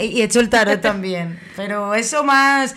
Y 0.00 0.20
he 0.20 0.24
hecho 0.24 0.40
el 0.40 0.48
tarot 0.48 0.80
también, 0.82 1.40
pero 1.56 1.94
eso 1.94 2.22
más... 2.24 2.74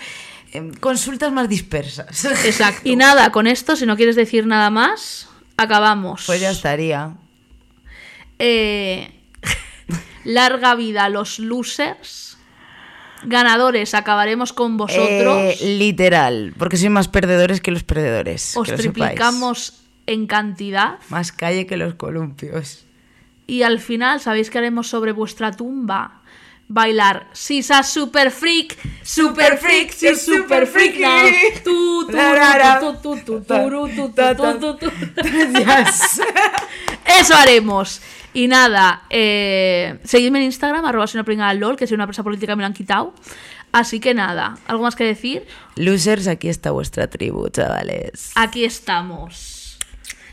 eh, 0.53 0.71
Consultas 0.79 1.31
más 1.31 1.47
dispersas. 1.49 2.25
Exacto. 2.45 2.81
Y 2.83 2.95
nada, 2.95 3.31
con 3.31 3.47
esto, 3.47 3.75
si 3.75 3.85
no 3.85 3.95
quieres 3.95 4.15
decir 4.15 4.45
nada 4.47 4.69
más, 4.69 5.27
acabamos. 5.57 6.23
Pues 6.25 6.41
ya 6.41 6.51
estaría. 6.51 7.13
Eh, 8.39 9.11
larga 10.23 10.75
vida 10.75 11.05
a 11.05 11.09
los 11.09 11.39
losers. 11.39 12.32
Ganadores, 13.25 13.93
acabaremos 13.93 14.53
con 14.53 14.77
vosotros. 14.77 15.37
Eh, 15.61 15.77
literal, 15.77 16.53
porque 16.57 16.77
soy 16.77 16.89
más 16.89 17.07
perdedores 17.07 17.61
que 17.61 17.71
los 17.71 17.83
perdedores. 17.83 18.55
Os 18.57 18.65
que 18.65 18.71
lo 18.71 18.77
triplicamos 18.77 19.83
en 20.05 20.27
cantidad. 20.27 20.99
Más 21.09 21.31
calle 21.31 21.65
que 21.65 21.77
los 21.77 21.95
columpios. 21.95 22.85
Y 23.47 23.63
al 23.63 23.79
final, 23.79 24.19
¿sabéis 24.19 24.49
qué 24.49 24.57
haremos 24.57 24.87
sobre 24.87 25.11
vuestra 25.11 25.51
tumba? 25.51 26.22
Bailar 26.68 27.27
Sisa 27.34 27.84
Super 27.84 28.31
Freak, 28.31 28.77
Super 29.03 29.57
Freak, 29.57 29.91
sí, 29.91 30.15
Super 30.15 30.65
Freak 30.65 30.99
now. 30.99 31.27
Tu, 31.64 32.07
tu, 32.07 32.11
tu, 32.11 32.98
tu, 33.02 33.15
tu, 33.15 33.23
tu, 33.23 33.41
turu, 33.41 33.88
tu, 33.90 34.10
tu, 34.10 34.35
tu, 34.35 34.60
tu, 34.60 34.77
tu. 34.77 34.91
Eso 37.19 37.35
haremos. 37.35 38.02
Y 38.34 38.48
nada, 38.48 39.03
eh, 39.11 39.99
seguidme 40.03 40.40
en 40.40 40.45
Instagram, 40.45 40.84
arroba 40.85 41.06
soy 41.06 41.19
una 41.19 41.26
pringada 41.26 41.53
lol, 41.53 41.77
que 41.77 41.85
soy 41.85 41.95
una 41.95 42.07
presa 42.07 42.23
política, 42.23 42.56
me 42.56 42.64
lo 42.64 42.68
han 42.68 42.73
quitado. 42.73 43.14
Así 43.72 43.99
que 43.99 44.14
nada, 44.14 44.57
¿algo 44.68 44.84
más 44.84 44.95
que 44.95 45.03
decir? 45.03 45.45
Losers, 45.76 46.27
aquí 46.27 46.49
está 46.49 46.72
vuestra 46.72 47.07
tribu, 47.07 47.49
chavales. 47.49 48.31
Aquí 48.35 48.65
estamos. 48.65 49.77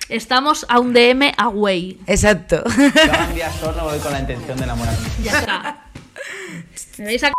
Estamos 0.09 0.67
a 0.69 0.81
un 0.81 0.93
DM 0.93 1.33
away. 1.37 2.01
Exacto. 2.07 2.65
Yo 2.67 3.13
hagan 3.13 3.35
día 3.35 3.53
sol, 3.53 3.75
no 3.77 3.85
voy 3.85 3.99
con 4.01 4.13
la 4.13 4.21
intención 4.21 4.59
de 4.59 4.65
enamorarme. 4.65 5.09
Ya 5.23 5.39
está. 5.39 5.90
Tendréis 6.97 7.23
a. 7.25 7.31